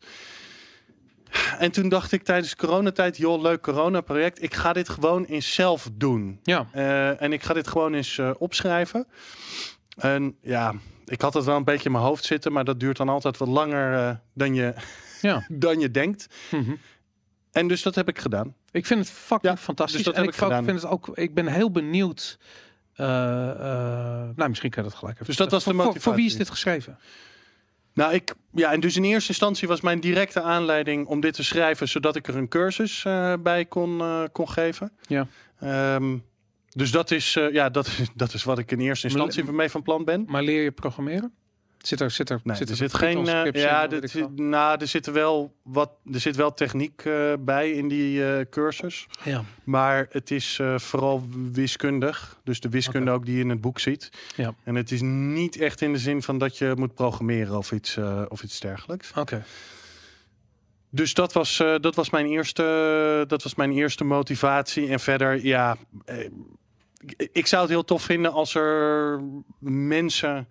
En 1.60 1.72
toen 1.72 1.90
dacht 1.90 2.12
ik 2.12 2.24
tijdens 2.24 2.56
coronatijd, 2.56 3.18
joh, 3.18 3.42
leuk 3.42 3.62
corona-project. 3.62 4.44
Ik 4.44 4.54
ga 4.54 4.74
dit 4.74 4.90
gewoon 4.90 5.24
eens 5.26 5.54
zelf 5.54 5.90
doen. 5.94 6.40
Ja. 6.44 6.68
Eh, 6.72 7.22
en 7.22 7.34
ik 7.34 7.44
ga 7.44 7.54
dit 7.54 7.68
gewoon 7.68 7.94
eens 7.94 8.18
eh, 8.18 8.32
opschrijven. 8.38 9.08
En 10.00 10.38
ja, 10.41 10.74
ik 11.06 11.22
had 11.22 11.34
het 11.34 11.45
wel 11.45 11.56
een 11.56 11.64
beetje 11.64 11.86
in 11.86 11.91
mijn 11.91 12.04
hoofd 12.04 12.24
zitten, 12.26 12.52
maar 12.52 12.64
dat 12.64 12.80
duurt 12.80 12.97
dan 12.97 13.10
altijd 13.10 13.38
wat 13.38 13.47
langer 13.47 13.93
eh, 14.08 14.16
dan, 14.34 14.54
je, 14.56 14.74
Ja. 15.22 15.45
dan 15.47 15.80
je 15.80 15.91
denkt. 15.91 16.28
Mhm. 16.52 16.76
En 17.52 17.68
dus 17.68 17.82
dat 17.82 17.95
heb 17.95 18.08
ik 18.08 18.20
gedaan. 18.20 18.56
Ik 18.72 18.86
vind 18.86 19.00
het 19.00 19.10
fucking 19.10 19.54
Ja, 19.54 19.58
fantastisch. 19.58 19.95
dus 19.95 20.06
dat 20.06 20.14
en 20.16 20.20
heb 20.22 20.30
ik, 20.34 20.41
ik 20.41 20.64
vind 20.66 20.82
het 20.82 20.86
ook. 20.91 21.18
Ik 21.18 21.34
ben 21.34 21.47
heel 21.47 21.72
benieuwd. 21.72 22.39
eh, 22.93 23.50
eh, 23.50 24.30
nou, 24.36 24.50
misschien 24.50 24.70
kan 24.70 24.84
je 24.84 24.89
dat 24.89 24.97
gelijk 24.97 25.16
even. 25.16 25.28
Dus 25.28 25.36
dat 25.38 25.52
was 25.52 25.64
de 25.64 25.74
Voor- 25.74 25.84
voor, 25.84 26.00
voor 26.02 26.16
wie 26.16 26.26
is 26.26 26.32
motivatie. 26.34 26.38
dit 26.38 26.50
geschreven? 26.50 26.97
Nou, 27.93 28.14
ik, 28.14 28.36
ja, 28.52 28.72
en 28.72 28.80
dus 28.80 28.95
in 28.95 29.04
eerste 29.04 29.30
instantie 29.30 29.68
was 29.68 29.82
mijn 29.82 30.00
directe 30.00 30.41
aanleiding 30.41 31.08
om 31.08 31.20
dit 31.20 31.34
te 31.34 31.43
schrijven, 31.43 31.88
zodat 31.88 32.16
ik 32.16 32.28
er 32.28 32.36
een 32.36 32.47
cursus 32.47 33.04
bij 33.39 33.66
kon, 33.66 34.02
kon 34.32 34.50
geven. 34.50 34.91
Ja. 35.08 35.28
Ehm, 35.60 36.18
dus 36.76 36.92
dat 36.92 37.12
is, 37.12 37.36
eh, 37.36 37.52
ja, 37.54 37.70
dat, 37.70 37.90
dat 38.16 38.34
is 38.34 38.44
wat 38.44 38.60
ik 38.60 38.72
in 38.72 38.80
eerste 38.80 39.08
instantie 39.08 39.44
mee 39.52 39.70
van 39.70 39.84
plan 39.84 40.06
ben. 40.06 40.26
Maar 40.28 40.44
leer 40.44 40.64
je 40.64 40.72
programmeren? 40.72 41.34
Zit 41.78 42.00
er, 42.00 42.12
zit 42.12 42.30
er, 42.30 42.40
Nee, 42.44 42.56
zit 42.56 42.70
er 42.70 42.76
zit 42.76 42.94
geen. 42.94 43.28
Eh, 43.28 43.52
ja, 43.62 43.84
in, 43.84 43.92
er, 43.92 44.00
zit- 44.02 44.12
veel? 44.12 44.32
nou, 44.36 44.80
er 44.82 44.88
zit 44.88 45.06
wel 45.06 45.56
wat. 45.64 45.92
Er 46.12 46.20
zit 46.20 46.36
wel 46.36 46.54
techniek 46.54 47.02
eh, 47.06 47.34
bij 47.40 47.72
in 47.72 47.88
die 47.88 48.50
cursus. 48.50 49.08
Ja. 49.24 49.44
Maar 49.64 50.08
het 50.10 50.32
is 50.32 50.60
vooral 50.76 51.28
wiskundig. 51.52 52.40
Dus 52.44 52.60
de 52.60 52.70
wiskunde 52.70 53.12
ook 53.12 53.26
die 53.26 53.36
je 53.36 53.42
in 53.42 53.50
het 53.50 53.62
boek 53.62 53.80
ziet. 53.80 54.10
Ja. 54.36 54.54
En 54.64 54.76
het 54.76 54.92
is 54.92 55.02
niet 55.02 55.58
echt 55.58 55.82
in 55.82 55.94
de 55.94 56.00
zin 56.00 56.22
van 56.22 56.38
dat 56.38 56.58
je 56.58 56.74
moet 56.78 56.94
programmeren 56.94 57.58
of 57.58 57.72
iets, 57.72 57.98
of 58.28 58.44
iets 58.44 58.60
dergelijks. 58.60 59.12
Oké. 59.16 59.44
Dus 60.90 61.14
dat 61.14 61.34
was, 61.34 61.60
eh, 61.60 61.76
dat, 61.80 61.96
was 61.96 62.10
mijn 62.10 62.26
eerste, 62.26 62.64
dat 63.28 63.44
was 63.44 63.56
mijn 63.56 63.72
eerste 63.72 64.04
motivatie. 64.04 64.88
En 64.90 65.00
verder, 65.00 65.46
ja, 65.46 65.78
eh, 66.06 66.30
ik- 67.32 67.48
zou 67.48 67.62
het 67.62 67.72
heel 67.72 67.84
tof 67.86 68.02
vinden 68.04 68.32
als 68.32 68.56
er 68.56 69.22
mensen 69.60 70.48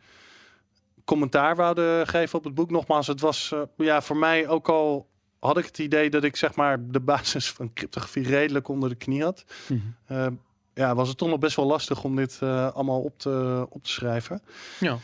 commentaar 1.05 1.57
wouden 1.57 2.07
geven 2.07 2.39
op 2.39 2.45
het 2.45 2.55
boek. 2.55 2.70
Nogmaals, 2.70 3.07
het 3.07 3.20
was 3.20 3.53
eh, 3.53 3.61
ja, 3.76 4.03
voor 4.03 4.16
mij 4.16 4.49
ook 4.49 4.68
al 4.68 5.09
had 5.39 5.59
ik 5.59 5.64
het 5.64 5.78
idee 5.78 6.11
dat 6.11 6.24
ik 6.24 6.36
zeg 6.36 6.55
maar 6.55 6.78
de 6.91 7.01
basis 7.01 7.51
van 7.57 7.72
cryptografie 7.72 8.22
redelijk 8.28 8.68
onder 8.68 8.89
de 8.89 8.95
knie 8.95 9.22
had. 9.22 9.45
Mhm. 10.07 10.30
Ja, 10.74 10.95
was 10.95 11.09
het 11.09 11.18
toch 11.18 11.28
nog 11.28 11.39
best 11.39 11.57
wel 11.57 11.66
lastig 11.66 12.05
om 12.05 12.16
dit 12.16 12.39
allemaal 12.43 13.01
op 13.01 13.18
te, 13.18 13.66
op 13.70 13.82
te 13.84 13.91
schrijven. 13.91 14.43
Ja. 14.80 14.99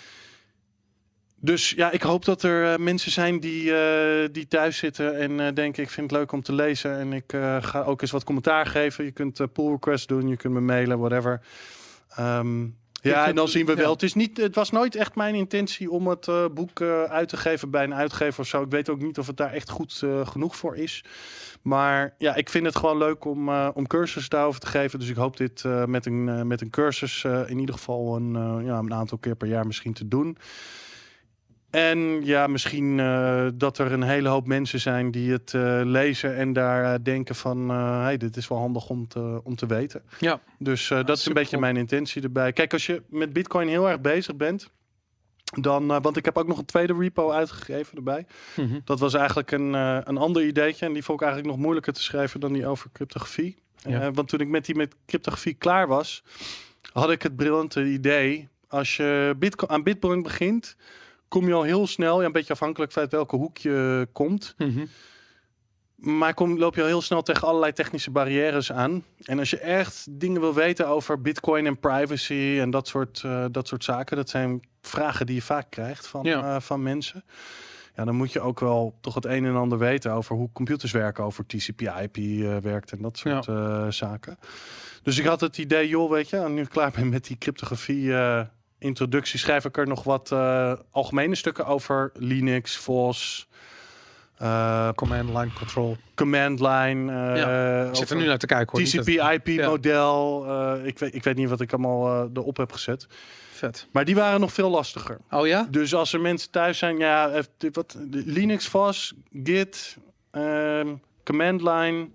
Dus 1.45 1.71
ja, 1.71 1.91
ik 1.91 2.03
hoop 2.03 2.25
dat 2.25 2.43
er 2.43 2.73
eh, 2.73 2.79
mensen 2.79 3.11
zijn 3.11 3.41
die, 3.41 3.77
eh, 3.77 4.29
die 4.33 4.49
thuis 4.49 4.77
zitten 4.77 5.19
en 5.19 5.41
eh, 5.41 5.55
denken: 5.55 5.83
ik 5.83 5.91
vind 5.91 6.11
het 6.11 6.21
leuk 6.21 6.33
om 6.33 6.43
te 6.43 6.53
lezen. 6.53 6.99
En 6.99 7.13
ik 7.13 7.33
ga 7.61 7.83
ook 7.83 8.03
eens 8.03 8.11
wat 8.11 8.25
commentaar 8.25 8.67
geven. 8.67 9.05
Je 9.05 9.11
kunt 9.11 9.53
pull 9.53 9.71
requests 9.71 10.07
doen, 10.07 10.29
je 10.29 10.37
kunt 10.37 10.55
me 10.55 10.61
mailen, 10.61 10.99
whatever. 10.99 11.41
Ehm, 12.09 12.63
ja, 13.03 13.27
en 13.27 13.35
dan 13.35 13.49
zien 13.49 13.67
we 13.67 13.75
wel. 13.75 13.85
ja. 13.85 13.93
Het, 13.93 14.03
is 14.03 14.15
niet, 14.15 14.37
het 14.37 14.55
was 14.55 14.71
nooit 14.71 14.95
echt 14.95 15.15
mijn 15.15 15.35
intentie 15.35 15.91
om 15.91 16.09
het 16.09 16.29
boek 16.55 16.81
uit 17.09 17.29
te 17.29 17.37
geven 17.37 17.71
bij 17.71 17.85
een 17.85 17.95
uitgever 17.95 18.41
of 18.41 18.47
zo. 18.47 18.63
Ik 18.63 18.71
weet 18.71 18.89
ook 18.89 19.01
niet 19.01 19.19
of 19.19 19.27
het 19.27 19.37
daar 19.37 19.53
echt 19.53 19.71
goed 19.71 20.03
genoeg 20.25 20.57
voor 20.57 20.77
is. 20.77 21.05
Maar 21.63 22.15
ja, 22.19 22.35
ik 22.35 22.49
vind 22.49 22.67
het 22.67 22.77
gewoon 22.77 22.99
leuk 22.99 23.25
om, 23.25 23.49
om 23.51 23.87
cursussen 23.87 24.31
daarover 24.31 24.61
te 24.61 24.67
geven. 24.67 24.99
Dus 24.99 25.09
ik 25.09 25.17
hoop 25.17 25.37
dit 25.37 25.65
met, 25.87 26.07
een, 26.07 26.47
met 26.47 26.61
een 26.61 26.71
cursus 26.71 27.25
in 27.25 27.59
ieder 27.59 27.75
geval 27.75 28.17
een, 28.17 28.65
ja, 28.65 28.79
een 28.79 28.95
aantal 28.95 29.19
keer 29.19 29.37
per 29.37 29.49
jaar 29.49 29.67
misschien 29.67 29.93
te 29.93 30.09
doen. 30.09 30.37
En 31.75 32.25
ja, 32.25 32.47
misschien 32.47 33.01
eh, 33.01 33.47
dat 33.55 33.79
er 33.79 33.93
een 33.93 34.03
hele 34.03 34.29
hoop 34.29 34.47
mensen 34.47 34.81
zijn 34.81 35.11
die 35.11 35.33
het 35.33 35.55
eh, 35.55 35.81
lezen 35.85 36.37
en 36.37 36.53
daar 36.53 36.95
eh, 36.95 36.99
denken 37.03 37.35
van, 37.35 37.69
hey, 37.69 38.17
dit 38.17 38.37
is 38.37 38.49
wel 38.49 38.59
handig 38.59 38.89
om 38.89 39.09
te, 39.09 39.41
om 39.45 39.57
te 39.57 39.67
weten. 39.67 40.03
Ja. 40.19 40.41
Dus 40.59 40.91
eh, 40.91 41.05
dat 41.05 41.19
is 41.19 41.27
een 41.27 41.33
beetje 41.33 41.59
mijn 41.59 41.77
intentie 41.77 42.23
erbij. 42.23 42.53
Kijk, 42.53 42.73
als 42.73 42.87
je 42.87 43.03
met 43.09 43.33
Bitcoin 43.33 43.69
heel 43.69 43.89
erg 43.89 44.01
bezig 44.01 44.37
bent, 44.37 44.71
dan, 45.61 45.87
want 45.87 46.17
ik 46.17 46.25
heb 46.25 46.39
ook 46.39 46.47
nog 46.47 46.59
een 46.59 46.65
tweede 46.65 46.95
repo 46.99 47.31
uitgegeven 47.31 47.97
erbij. 47.97 48.27
Mhm. 48.57 48.79
Dat 48.85 49.01
was 49.01 49.15
eigenlijk 49.15 49.51
een, 49.51 49.73
een 50.09 50.19
ander 50.19 50.47
ideetje 50.47 50.87
en 50.87 50.93
die 50.93 51.05
vond 51.05 51.21
ik 51.21 51.27
eigenlijk 51.27 51.55
nog 51.55 51.65
moeilijker 51.65 51.93
te 51.93 52.03
schrijven 52.03 52.41
dan 52.41 52.53
die 52.53 52.67
over 52.67 52.91
cryptografie. 52.93 53.57
Ja. 53.77 54.13
Want 54.13 54.29
toen 54.29 54.41
ik 54.41 54.49
met 54.49 54.65
die 54.65 54.75
met 54.75 54.95
cryptografie 55.07 55.55
klaar 55.55 55.87
was, 55.87 56.23
had 56.93 57.11
ik 57.11 57.23
het 57.23 57.37
briljante 57.37 57.85
idee. 57.85 58.49
Als 58.69 58.97
je 58.97 59.35
Bitcoin, 59.39 59.71
aan 59.71 59.83
Bitcoin 59.83 60.23
begint, 60.23 60.77
kom 61.35 61.47
je 61.47 61.55
al 61.55 61.63
heel 61.63 61.87
snel, 61.87 62.21
ja, 62.21 62.27
een 62.27 62.33
beetje 62.33 62.53
afhankelijk 62.53 62.93
van 62.93 63.03
uit 63.03 63.11
welke 63.13 63.37
hoek 63.37 63.59
je 63.59 64.09
komt. 64.13 64.55
Mhm. 64.59 64.85
Maar 65.95 66.35
kom, 66.35 66.59
loop 66.59 66.75
je 66.75 66.81
al 66.81 66.87
heel 66.87 67.03
snel 67.03 67.23
tegen 67.23 67.49
allerlei 67.49 67.73
technische 67.73 68.11
barrières 68.11 68.73
aan. 68.73 69.05
En 69.23 69.39
als 69.39 69.51
je 69.51 69.59
echt 69.59 70.07
dingen 70.21 70.41
wil 70.41 70.55
weten 70.55 70.89
over 70.89 71.21
bitcoin 71.21 71.67
en 71.67 71.79
privacy 71.79 72.57
en 72.61 72.71
dat 72.71 72.89
soort, 72.89 73.23
eh, 73.25 73.45
dat 73.51 73.69
soort 73.69 73.85
zaken, 73.85 74.17
dat 74.17 74.31
zijn 74.31 74.63
vragen 74.81 75.27
die 75.27 75.35
je 75.35 75.43
vaak 75.43 75.71
krijgt 75.71 76.07
van, 76.07 76.23
Ja. 76.25 76.55
eh, 76.55 76.61
van 76.61 76.83
mensen. 76.83 77.25
Ja, 77.97 78.05
dan 78.05 78.15
moet 78.15 78.33
je 78.33 78.41
ook 78.41 78.61
wel 78.61 78.99
toch 79.01 79.15
het 79.15 79.25
een 79.25 79.45
en 79.45 79.57
ander 79.57 79.79
weten 79.79 80.13
over 80.13 80.37
hoe 80.37 80.53
computers 80.53 80.93
werken, 80.93 81.25
over 81.25 81.47
TCP/IP 81.47 82.17
eh, 82.17 82.57
werkt 82.57 82.93
en 82.93 83.03
dat 83.03 83.19
soort 83.19 83.45
zaken. 83.95 84.39
Dus 85.03 85.19
ik 85.19 85.25
had 85.25 85.41
het 85.41 85.59
idee, 85.59 85.89
joh, 85.89 86.11
weet 86.11 86.29
je, 86.31 86.39
nu 86.49 86.63
ik 86.63 86.69
klaar 86.69 86.91
ben 86.91 87.09
met 87.09 87.25
die 87.27 87.39
cryptografie 87.39 88.13
introductie, 88.85 89.39
schrijf 89.39 89.65
ik 89.65 89.77
er 89.77 89.87
nog 89.87 90.03
wat 90.03 90.33
eh, 90.33 90.73
algemene 90.91 91.35
stukken 91.35 91.67
over 91.67 92.11
Linux, 92.15 92.77
VOS, 92.77 93.49
eh, 94.37 94.89
Command 94.95 95.29
line 95.29 95.53
control. 95.59 95.97
command 96.15 96.61
line. 96.61 97.13
eh, 97.13 97.37
Ja, 97.37 97.83
Ik 97.89 97.95
zit 97.97 98.11
er 98.11 98.17
nu 98.17 98.27
naar 98.27 98.39
te 98.39 98.47
kijken 98.47 98.69
hoor. 98.71 98.81
Niet 98.81 98.93
dat- 98.95 99.05
TCP/IP 99.05 99.47
Ja. 99.47 99.69
model. 99.69 100.45
eh, 100.49 100.87
ik, 100.87 100.99
weet, 100.99 101.15
ik 101.15 101.23
weet 101.25 101.37
niet 101.37 101.49
wat 101.49 101.61
ik 101.61 101.73
allemaal 101.73 102.31
erop 102.35 102.57
heb 102.57 102.73
gezet. 102.73 103.07
Vet. 103.53 103.89
Maar 103.93 104.05
die 104.05 104.15
waren 104.15 104.41
nog 104.41 104.53
veel 104.53 104.71
lastiger. 104.71 105.19
Oh 105.31 105.47
ja? 105.47 105.67
Dus 105.71 105.95
als 105.95 106.13
er 106.13 106.21
mensen 106.21 106.51
thuis 106.51 106.79
zijn, 106.79 106.99
ja, 106.99 107.43
wat, 107.73 107.97
de 108.09 108.23
Linux 108.27 108.69
vast, 108.69 109.15
Git, 109.45 109.97
ehm, 110.31 110.89
command 111.25 111.63
line, 111.63 112.09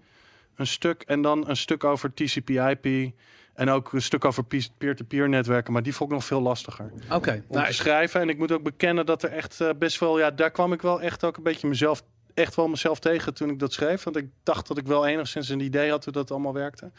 een 0.55 0.67
stuk 0.67 1.01
en 1.01 1.21
dan 1.21 1.49
een 1.49 1.57
stuk 1.57 1.83
over 1.83 2.13
TCP/IP 2.13 3.11
en 3.59 3.69
ook 3.69 3.93
een 3.93 4.01
stuk 4.01 4.25
over 4.25 4.43
pe- 4.43 4.67
peer-to-peer 4.77 5.29
netwerken. 5.29 5.73
Maar 5.73 5.83
die 5.83 5.95
vond 5.95 6.09
ik 6.09 6.15
nog 6.15 6.25
veel 6.25 6.41
lastiger 6.41 6.91
Oké. 7.11 7.43
om 7.47 7.63
te 7.63 7.73
schrijven. 7.73 8.21
En 8.21 8.29
ik 8.29 8.37
moet 8.37 8.51
ook 8.51 8.63
bekennen 8.63 9.05
dat 9.05 9.23
er 9.23 9.31
echt 9.31 9.61
eh, 9.61 9.69
best 9.79 9.99
wel, 9.99 10.19
ja, 10.19 10.31
daar 10.31 10.51
kwam 10.51 10.73
ik 10.73 10.81
wel 10.81 11.01
echt 11.01 11.23
ook 11.23 11.37
een 11.37 11.43
beetje 11.43 11.67
mezelf, 11.67 12.03
echt 12.33 12.55
wel 12.55 12.67
mezelf 12.67 12.99
tegen 12.99 13.33
toen 13.33 13.49
ik 13.49 13.59
dat 13.59 13.73
schreef. 13.73 14.03
Want 14.03 14.15
ik 14.15 14.27
dacht 14.43 14.67
dat 14.67 14.77
ik 14.77 14.87
wel 14.87 15.05
enigszins 15.07 15.49
een 15.49 15.59
idee 15.59 15.89
had 15.89 16.03
hoe 16.03 16.13
dat 16.13 16.31
allemaal 16.31 16.53
werkte. 16.53 16.91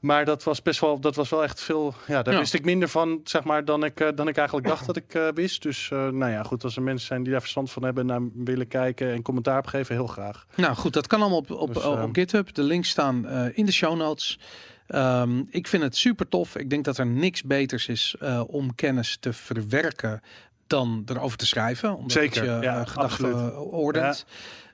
Maar 0.00 0.24
dat 0.24 0.42
was 0.42 0.62
best 0.62 0.80
wel, 0.80 1.00
dat 1.00 1.14
was 1.14 1.28
wel 1.28 1.42
echt 1.42 1.60
veel. 1.60 1.94
Ja, 2.06 2.22
daar 2.22 2.34
Ja. 2.34 2.40
wist 2.40 2.54
ik 2.54 2.64
minder 2.64 2.88
van, 2.88 3.20
zeg 3.24 3.44
maar, 3.44 3.64
dan 3.64 3.84
ik, 3.84 4.00
eh, 4.00 4.08
dan 4.14 4.28
ik 4.28 4.36
eigenlijk 4.36 4.68
dacht 4.68 4.86
dat 4.86 4.96
ik 4.96 5.14
eh, 5.14 5.28
wist. 5.34 5.62
Dus, 5.62 5.88
nou 5.90 6.28
ja, 6.30 6.42
goed, 6.42 6.64
als 6.64 6.76
er 6.76 6.82
mensen 6.82 7.06
zijn 7.06 7.22
die 7.22 7.32
daar 7.32 7.40
verstand 7.40 7.70
van 7.70 7.82
hebben, 7.84 8.10
en 8.10 8.20
naar 8.20 8.44
willen 8.44 8.68
kijken 8.68 9.12
en 9.12 9.22
commentaar 9.22 9.58
op 9.58 9.66
geven, 9.66 9.94
heel 9.94 10.06
graag. 10.06 10.46
Nou 10.56 10.74
goed, 10.74 10.92
dat 10.92 11.06
kan 11.06 11.20
allemaal 11.20 11.38
op, 11.38 11.50
op, 11.50 11.74
Dus, 11.74 11.82
eh, 11.82 11.92
ehm, 11.92 12.02
op 12.02 12.14
GitHub. 12.14 12.54
De 12.54 12.62
links 12.62 12.88
staan 12.88 13.28
in 13.54 13.66
de 13.66 13.72
show 13.72 13.96
notes. 13.96 14.38
Ehm, 14.86 15.42
ik 15.50 15.66
vind 15.66 15.82
het 15.82 15.96
super 15.96 16.28
tof. 16.28 16.56
Ik 16.56 16.70
denk 16.70 16.84
dat 16.84 16.98
er 16.98 17.06
niks 17.06 17.42
beters 17.42 17.88
is 17.88 18.14
eh, 18.20 18.42
om 18.46 18.74
kennis 18.74 19.16
te 19.20 19.32
verwerken 19.32 20.22
dan 20.66 21.02
erover 21.06 21.38
te 21.38 21.46
schrijven. 21.46 21.96
Omdat 21.96 22.12
Zeker, 22.12 22.44
je 22.44 22.62
ja, 22.62 22.80
eh, 22.80 22.86
gedachten 22.86 23.60
ordent. 23.60 24.24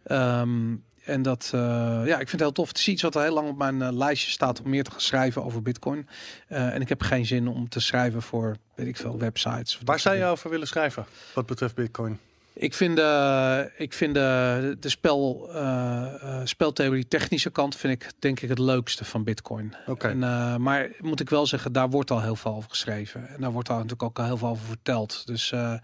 Ehm, 0.04 0.74
en 1.04 1.22
dat, 1.22 1.50
eh, 1.54 1.60
ja, 2.04 2.18
ik 2.18 2.28
vind 2.28 2.30
het 2.30 2.40
heel 2.40 2.52
tof. 2.52 2.68
Het 2.68 2.78
is 2.78 2.88
iets 2.88 3.02
wat 3.02 3.16
al 3.16 3.22
heel 3.22 3.34
lang 3.34 3.48
op 3.48 3.58
mijn 3.58 3.96
lijstje 3.96 4.30
staat 4.30 4.62
om 4.62 4.70
meer 4.70 4.84
te 4.84 4.90
gaan 4.90 5.00
schrijven 5.00 5.44
over 5.44 5.62
Bitcoin. 5.62 6.08
En 6.48 6.80
ik 6.80 6.88
heb 6.88 7.02
geen 7.02 7.26
zin 7.26 7.48
om 7.48 7.68
te 7.68 7.80
schrijven 7.80 8.22
voor, 8.22 8.56
weet 8.74 8.86
ik 8.86 8.96
veel, 8.96 9.18
websites. 9.18 9.78
Waar 9.84 10.00
zou 10.00 10.16
je 10.16 10.24
over 10.24 10.50
willen 10.50 10.66
schrijven, 10.66 11.04
wat 11.34 11.46
betreft 11.46 11.74
Bitcoin? 11.74 12.18
Ik 12.60 12.74
vind, 12.74 12.96
de, 12.96 13.70
ik 13.76 13.92
vind 13.92 14.14
de, 14.14 14.76
de 14.80 14.88
spel, 14.88 15.50
eh, 15.52 16.22
eh, 16.22 16.40
speltheorie 16.44 17.08
technische 17.08 17.50
kant 17.50 17.76
vind 17.76 17.92
ik 18.02 18.12
denk 18.18 18.40
ik 18.40 18.48
het 18.48 18.58
leukste 18.58 19.04
van 19.04 19.24
Bitcoin. 19.24 19.74
Oké. 19.86 20.08
En, 20.08 20.22
eh, 20.22 20.56
maar 20.56 20.90
moet 20.98 21.20
ik 21.20 21.30
wel 21.30 21.46
zeggen, 21.46 21.72
daar 21.72 21.90
wordt 21.90 22.10
al 22.10 22.22
heel 22.22 22.36
veel 22.36 22.54
over 22.54 22.70
geschreven. 22.70 23.28
En 23.28 23.40
daar 23.40 23.52
wordt 23.52 23.68
al 23.68 23.74
natuurlijk 23.74 24.02
ook 24.02 24.18
al 24.18 24.24
heel 24.24 24.36
veel 24.36 24.48
over 24.48 24.66
verteld. 24.66 25.26
Dus, 25.26 25.52
eh, 25.52 25.74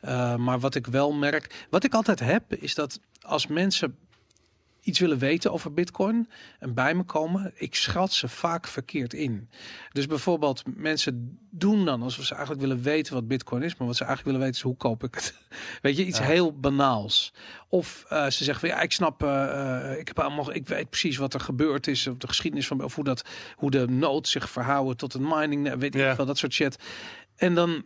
eh, 0.00 0.34
maar 0.36 0.60
wat 0.60 0.74
ik 0.74 0.86
wel 0.86 1.12
merk, 1.12 1.66
wat 1.70 1.84
ik 1.84 1.94
altijd 1.94 2.20
heb, 2.20 2.54
is 2.54 2.74
dat 2.74 3.00
als 3.20 3.46
mensen 3.46 3.96
iets 4.86 4.98
willen 4.98 5.18
weten 5.18 5.52
over 5.52 5.72
Bitcoin 5.72 6.28
en 6.58 6.74
bij 6.74 6.94
me 6.94 7.02
komen, 7.02 7.52
ik 7.54 7.74
schat 7.74 8.12
ze 8.12 8.28
vaak 8.28 8.66
verkeerd 8.66 9.14
in. 9.14 9.48
Dus 9.92 10.06
bijvoorbeeld 10.06 10.62
mensen 10.76 11.38
doen 11.50 11.84
dan 11.84 12.02
alsof 12.02 12.24
ze 12.24 12.32
eigenlijk 12.34 12.62
willen 12.66 12.82
weten 12.82 13.14
wat 13.14 13.28
Bitcoin 13.28 13.62
is, 13.62 13.76
maar 13.76 13.86
wat 13.86 13.96
ze 13.96 14.04
eigenlijk 14.04 14.36
willen 14.36 14.46
weten 14.52 14.64
is 14.64 14.70
hoe 14.70 14.88
koop 14.88 15.04
ik 15.04 15.14
het. 15.14 15.34
Weet 15.82 15.96
je, 15.96 16.04
iets 16.04 16.18
Ja. 16.18 16.24
heel 16.24 16.58
banaals. 16.58 17.32
Of 17.68 18.04
eh, 18.08 18.24
ze 18.24 18.44
zeggen 18.44 18.68
van 18.68 18.78
ja, 18.78 18.82
ik 18.82 18.92
snap, 18.92 19.22
eh, 19.22 19.90
eh, 19.92 19.98
ik 19.98 20.08
heb 20.08 20.18
allemaal, 20.18 20.54
ik 20.54 20.68
weet 20.68 20.90
precies 20.90 21.16
wat 21.16 21.34
er 21.34 21.40
gebeurd 21.40 21.86
is, 21.86 22.06
of 22.06 22.16
de 22.16 22.28
geschiedenis 22.28 22.66
van, 22.66 22.84
of 22.84 22.94
hoe 22.94 23.04
dat, 23.04 23.24
hoe 23.56 23.70
de 23.70 23.88
nood 23.88 24.28
zich 24.28 24.50
verhouden 24.50 24.96
tot 24.96 25.14
een 25.14 25.28
mining, 25.28 25.74
weet 25.74 25.94
Ja. 25.94 26.10
ik 26.10 26.16
wel, 26.16 26.26
dat 26.26 26.38
soort 26.38 26.52
shit. 26.52 26.78
En 27.36 27.54
dan 27.54 27.84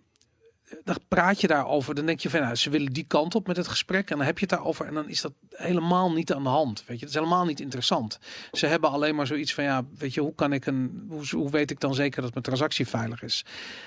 dan 0.84 0.96
praat 1.08 1.40
je 1.40 1.46
daarover. 1.46 1.94
Dan 1.94 2.06
denk 2.06 2.20
je 2.20 2.30
van, 2.30 2.40
nou, 2.40 2.54
ze 2.54 2.70
willen 2.70 2.92
die 2.92 3.04
kant 3.04 3.34
op 3.34 3.46
met 3.46 3.56
het 3.56 3.68
gesprek. 3.68 4.10
En 4.10 4.16
dan 4.16 4.26
heb 4.26 4.38
je 4.38 4.46
het 4.46 4.54
daarover. 4.54 4.86
En 4.86 4.94
dan 4.94 5.08
is 5.08 5.20
dat 5.20 5.32
helemaal 5.50 6.12
niet 6.12 6.32
aan 6.32 6.42
de 6.42 6.48
hand. 6.48 6.78
Weet 6.86 6.98
je, 6.98 7.04
het 7.04 7.14
is 7.14 7.20
helemaal 7.20 7.44
niet 7.44 7.60
interessant. 7.60 8.18
Ze 8.52 8.66
hebben 8.66 8.90
alleen 8.90 9.14
maar 9.14 9.26
zoiets 9.26 9.54
van, 9.54 9.64
ja, 9.64 9.84
weet 9.98 10.14
je, 10.14 10.20
hoe 10.20 10.34
kan 10.34 10.52
ik 10.52 10.66
een, 10.66 11.06
hoe, 11.08 11.28
hoe 11.30 11.50
weet 11.50 11.70
ik 11.70 11.80
dan 11.80 11.94
zeker 11.94 12.22
dat 12.22 12.32
mijn 12.32 12.44
transactie 12.44 12.86
veilig 12.86 13.22
is? 13.22 13.44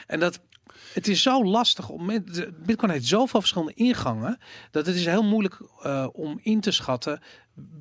En 0.08 0.20
dat, 0.20 0.40
het 0.94 1.08
is 1.08 1.22
zo 1.22 1.46
lastig 1.46 1.90
om, 1.90 2.24
Bitcoin 2.66 2.92
heeft 2.92 3.06
zoveel 3.06 3.40
verschillende 3.40 3.74
ingangen. 3.74 4.38
Dat 4.72 4.86
het 4.86 4.96
is 4.96 5.06
heel 5.06 5.24
moeilijk 5.24 5.60
eh, 5.82 6.08
om 6.12 6.40
in 6.42 6.60
te 6.60 6.72
schatten 6.72 7.22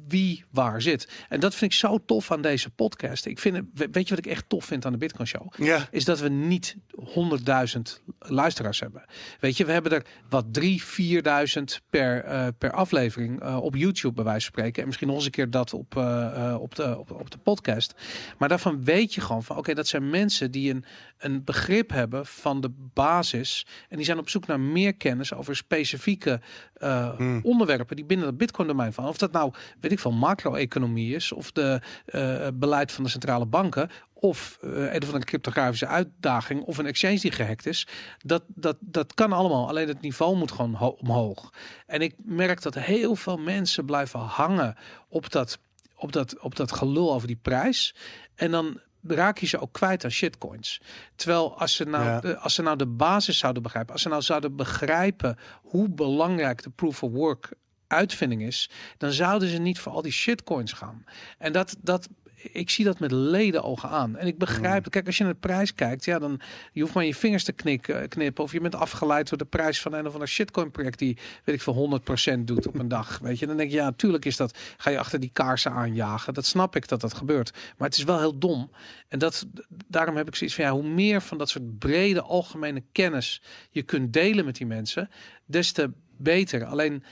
wie 0.08 0.44
waar 0.50 0.82
zit. 0.82 1.08
En 1.28 1.40
dat 1.40 1.54
vind 1.54 1.72
ik 1.72 1.78
zo 1.78 1.98
tof 2.06 2.30
aan 2.30 2.42
deze 2.42 2.70
podcast. 2.70 3.26
Ik 3.26 3.38
vind, 3.38 3.66
weet 3.74 4.08
je 4.08 4.14
wat 4.14 4.24
ik 4.24 4.30
echt 4.30 4.44
tof 4.48 4.64
vind 4.64 4.86
aan 4.86 4.92
de 4.92 4.98
Bitcoin 4.98 5.28
Show? 5.28 5.52
Ja, 5.56 5.88
is 5.90 6.04
dat 6.04 6.20
we 6.20 6.28
niet 6.28 6.76
100.000 6.98 7.80
luisteraars 8.18 8.80
hebben. 8.80 9.04
Weet 9.40 9.56
je, 9.56 9.64
we 9.64 9.72
hebben 9.72 9.92
er 9.92 10.06
wat 10.28 10.44
3, 10.50 10.82
4.000 10.82 11.62
per, 11.90 12.24
eh, 12.24 12.46
per 12.58 12.72
aflevering 12.72 13.40
eh, 13.40 13.56
op 13.56 13.76
YouTube 13.76 14.14
bij 14.14 14.24
wijze 14.24 14.40
van 14.40 14.52
spreken. 14.52 14.80
En 14.80 14.86
misschien 14.86 15.08
nog 15.08 15.16
eens 15.16 15.24
een 15.24 15.30
keer 15.30 15.50
dat 15.50 15.74
op, 15.74 15.96
eh, 15.96 16.56
op, 16.60 16.74
de, 16.74 16.98
op, 16.98 17.10
op 17.10 17.30
de 17.30 17.38
podcast. 17.38 17.94
Maar 18.38 18.48
daarvan 18.48 18.84
weet 18.84 19.14
je 19.14 19.20
gewoon 19.20 19.44
van, 19.44 19.56
oké, 19.56 19.74
dat 19.74 19.86
zijn 19.86 20.10
mensen 20.10 20.50
die 20.50 20.74
een, 20.74 20.84
een 21.24 21.44
begrip 21.44 21.90
hebben 21.90 22.26
van 22.26 22.60
de 22.60 22.70
basis. 22.94 23.66
En 23.88 23.96
die 23.96 24.04
zijn 24.04 24.18
op 24.18 24.28
zoek 24.28 24.46
naar 24.46 24.60
meer 24.60 24.94
kennis 24.94 25.34
over 25.34 25.56
specifieke 25.56 26.40
eh, 26.74 27.16
Hmm. 27.16 27.40
onderwerpen 27.42 27.96
die 27.96 28.04
binnen 28.04 28.26
het 28.26 28.36
Bitcoin 28.36 28.68
domein 28.68 28.92
van. 28.92 29.06
Of 29.06 29.16
dat 29.18 29.32
nou, 29.32 29.52
weet 29.80 29.92
ik 29.92 29.98
veel, 29.98 30.12
macro-economie 30.12 31.14
is. 31.14 31.32
Of 31.32 31.52
de 31.52 31.80
eh, 32.04 32.46
beleid 32.54 32.92
van 32.92 33.04
de 33.04 33.10
centrale 33.10 33.46
banken 33.46 33.90
of 34.12 34.58
eh, 34.60 34.70
een 34.70 35.00
of 35.02 35.06
andere 35.06 35.24
cryptografische 35.24 35.86
uitdaging 35.86 36.62
of 36.62 36.78
een 36.78 36.86
exchange 36.86 37.18
die 37.18 37.32
gehackt 37.32 37.66
is. 37.66 37.86
Dat, 38.18 38.42
dat, 38.48 38.76
dat 38.80 39.14
kan 39.14 39.32
allemaal. 39.32 39.68
Alleen 39.68 39.88
het 39.88 40.00
niveau 40.00 40.36
moet 40.36 40.50
gewoon 40.52 40.74
ho- 40.74 40.96
omhoog. 41.00 41.52
En 41.86 42.00
ik 42.00 42.14
merk 42.24 42.62
dat 42.62 42.74
heel 42.74 43.14
veel 43.16 43.36
mensen 43.38 43.84
blijven 43.84 44.20
hangen 44.20 44.76
op 45.08 45.30
dat, 45.30 45.58
op 45.96 46.12
dat, 46.12 46.38
op 46.40 46.56
dat 46.56 46.72
gelul 46.72 47.14
over 47.14 47.26
die 47.26 47.38
prijs. 47.42 47.94
En 48.34 48.50
dan 48.50 48.80
raak 49.06 49.38
je 49.38 49.46
ze 49.46 49.60
ook 49.60 49.72
kwijt 49.72 50.04
aan 50.04 50.10
shitcoins. 50.10 50.80
Terwijl 51.14 51.58
als 51.58 51.74
ze 51.76 51.84
nou, 51.84 52.28
Ja. 52.28 52.32
als 52.32 52.54
ze 52.54 52.62
nou 52.62 52.76
de 52.76 52.86
basis 52.86 53.38
zouden 53.38 53.62
begrijpen, 53.62 53.92
als 53.92 54.02
ze 54.02 54.08
nou 54.08 54.22
zouden 54.22 54.56
begrijpen 54.56 55.38
hoe 55.62 55.88
belangrijk 55.88 56.62
de 56.62 56.70
proof 56.70 57.02
of 57.02 57.12
work 57.12 57.52
uitvinding 57.86 58.42
is, 58.42 58.70
dan 58.98 59.12
zouden 59.12 59.48
ze 59.48 59.58
niet 59.58 59.78
voor 59.78 59.92
al 59.92 60.02
die 60.02 60.12
shitcoins 60.12 60.72
gaan. 60.72 61.04
En 61.38 61.52
dat, 61.52 61.76
dat, 61.80 62.08
ik 62.42 62.70
zie 62.70 62.84
dat 62.84 62.98
met 62.98 63.12
leden 63.12 63.62
ogen 63.62 63.88
aan. 63.88 64.16
En 64.16 64.26
ik 64.26 64.38
begrijp, 64.38 64.90
kijk, 64.90 65.06
als 65.06 65.16
je 65.16 65.24
naar 65.24 65.32
de 65.32 65.38
prijs 65.38 65.74
kijkt, 65.74 66.04
ja, 66.04 66.18
dan 66.18 66.40
je 66.72 66.80
hoeft 66.80 66.94
maar 66.94 67.04
je 67.04 67.14
vingers 67.14 67.44
te 67.44 67.52
knikken, 67.52 68.08
knippen. 68.08 68.44
Of 68.44 68.52
je 68.52 68.60
bent 68.60 68.74
afgeleid 68.74 69.28
door 69.28 69.38
de 69.38 69.44
prijs 69.44 69.80
van 69.80 69.92
een 69.92 70.06
of 70.06 70.12
ander 70.12 70.28
shitcoin 70.28 70.70
project 70.70 70.98
die, 70.98 71.18
weet 71.44 71.54
ik 71.54 71.62
veel, 71.62 72.00
100% 72.34 72.38
doet 72.38 72.66
op 72.66 72.78
een 72.78 72.88
dag. 72.88 73.18
Weet 73.22 73.38
je, 73.38 73.46
dan 73.46 73.56
denk 73.56 73.70
je, 73.70 73.76
ja, 73.76 73.84
natuurlijk 73.84 74.24
is 74.24 74.36
dat, 74.36 74.58
ga 74.76 74.90
je 74.90 74.98
achter 74.98 75.20
die 75.20 75.30
kaarsen 75.32 75.72
aanjagen. 75.72 76.34
Dat 76.34 76.46
snap 76.46 76.76
ik 76.76 76.88
dat 76.88 77.00
dat 77.00 77.14
gebeurt. 77.14 77.52
Maar 77.76 77.88
het 77.88 77.98
is 77.98 78.04
wel 78.04 78.18
heel 78.18 78.38
dom. 78.38 78.70
En 79.08 79.18
dat, 79.18 79.46
daarom 79.86 80.16
heb 80.16 80.28
ik 80.28 80.34
zoiets 80.34 80.56
van, 80.56 80.64
ja, 80.64 80.70
hoe 80.70 80.88
meer 80.88 81.20
van 81.20 81.38
dat 81.38 81.48
soort 81.48 81.78
brede 81.78 82.22
algemene 82.22 82.82
kennis 82.92 83.42
je 83.70 83.82
kunt 83.82 84.12
delen 84.12 84.44
met 84.44 84.56
die 84.56 84.66
mensen, 84.66 85.10
des 85.46 85.72
te 85.72 85.90
beter. 86.16 86.64
Alleen 86.64 87.02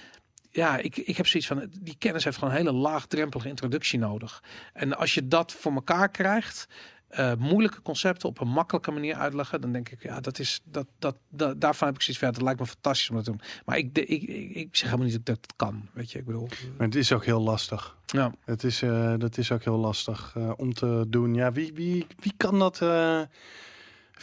ja, 0.51 0.76
ik, 0.78 0.96
ik 0.96 1.16
heb 1.16 1.26
zoiets 1.26 1.48
van, 1.48 1.70
die 1.80 1.96
kennis 1.98 2.24
heeft 2.24 2.38
gewoon 2.38 2.55
een 2.55 2.61
hele 2.61 2.72
laagdrempelige 2.72 3.48
introductie 3.48 3.98
nodig. 3.98 4.42
En 4.72 4.96
als 4.96 5.14
je 5.14 5.28
dat 5.28 5.53
voor 5.53 5.72
elkaar 5.72 6.09
krijgt, 6.11 6.66
eh, 7.09 7.32
moeilijke 7.38 7.82
concepten 7.82 8.28
op 8.28 8.40
een 8.40 8.48
makkelijke 8.48 8.90
manier 8.90 9.14
uitleggen, 9.14 9.61
dan 9.61 9.72
denk 9.72 9.88
ik, 9.88 10.03
ja, 10.03 10.20
dat 10.20 10.38
is, 10.38 10.61
dat, 10.64 10.86
dat, 10.98 11.16
dat 11.28 11.61
daarvan 11.61 11.86
heb 11.88 11.96
ik 11.96 12.03
zoiets 12.03 12.22
ja, 12.24 12.30
dat 12.30 12.42
lijkt 12.42 12.61
me 12.61 12.66
fantastisch 12.66 13.11
om 13.11 13.16
dat 13.16 13.24
te 13.24 13.30
doen. 13.30 13.40
Maar 13.64 13.76
ik, 13.78 13.94
de- 13.94 14.07
ik, 14.07 14.22
ik, 14.22 14.51
ik 14.55 14.76
zeg 14.76 14.84
helemaal 14.90 15.07
niet 15.11 15.26
dat 15.26 15.36
ik 15.36 15.42
dat 15.46 15.57
kan, 15.57 15.88
weet 15.92 16.12
je, 16.12 16.18
ik 16.18 16.24
bedoel. 16.24 16.48
maar 16.76 16.86
het 16.86 16.96
is 16.96 17.12
ook 17.12 17.24
heel 17.24 17.40
lastig. 17.40 17.96
Ja, 18.07 18.34
Het 18.44 18.64
is, 18.64 18.82
eh, 18.82 19.14
dat 19.18 19.38
is 19.38 19.53
ook 19.53 19.64
heel 19.64 19.78
lastig 19.78 20.32
eh, 20.36 20.53
om 20.57 20.72
te 20.74 21.05
doen. 21.09 21.34
Ja, 21.34 21.53
wie, 21.53 21.72
wie, 21.74 22.07
wie 22.18 22.32
kan 22.36 22.59
dat? 22.59 22.80
even 22.82 23.28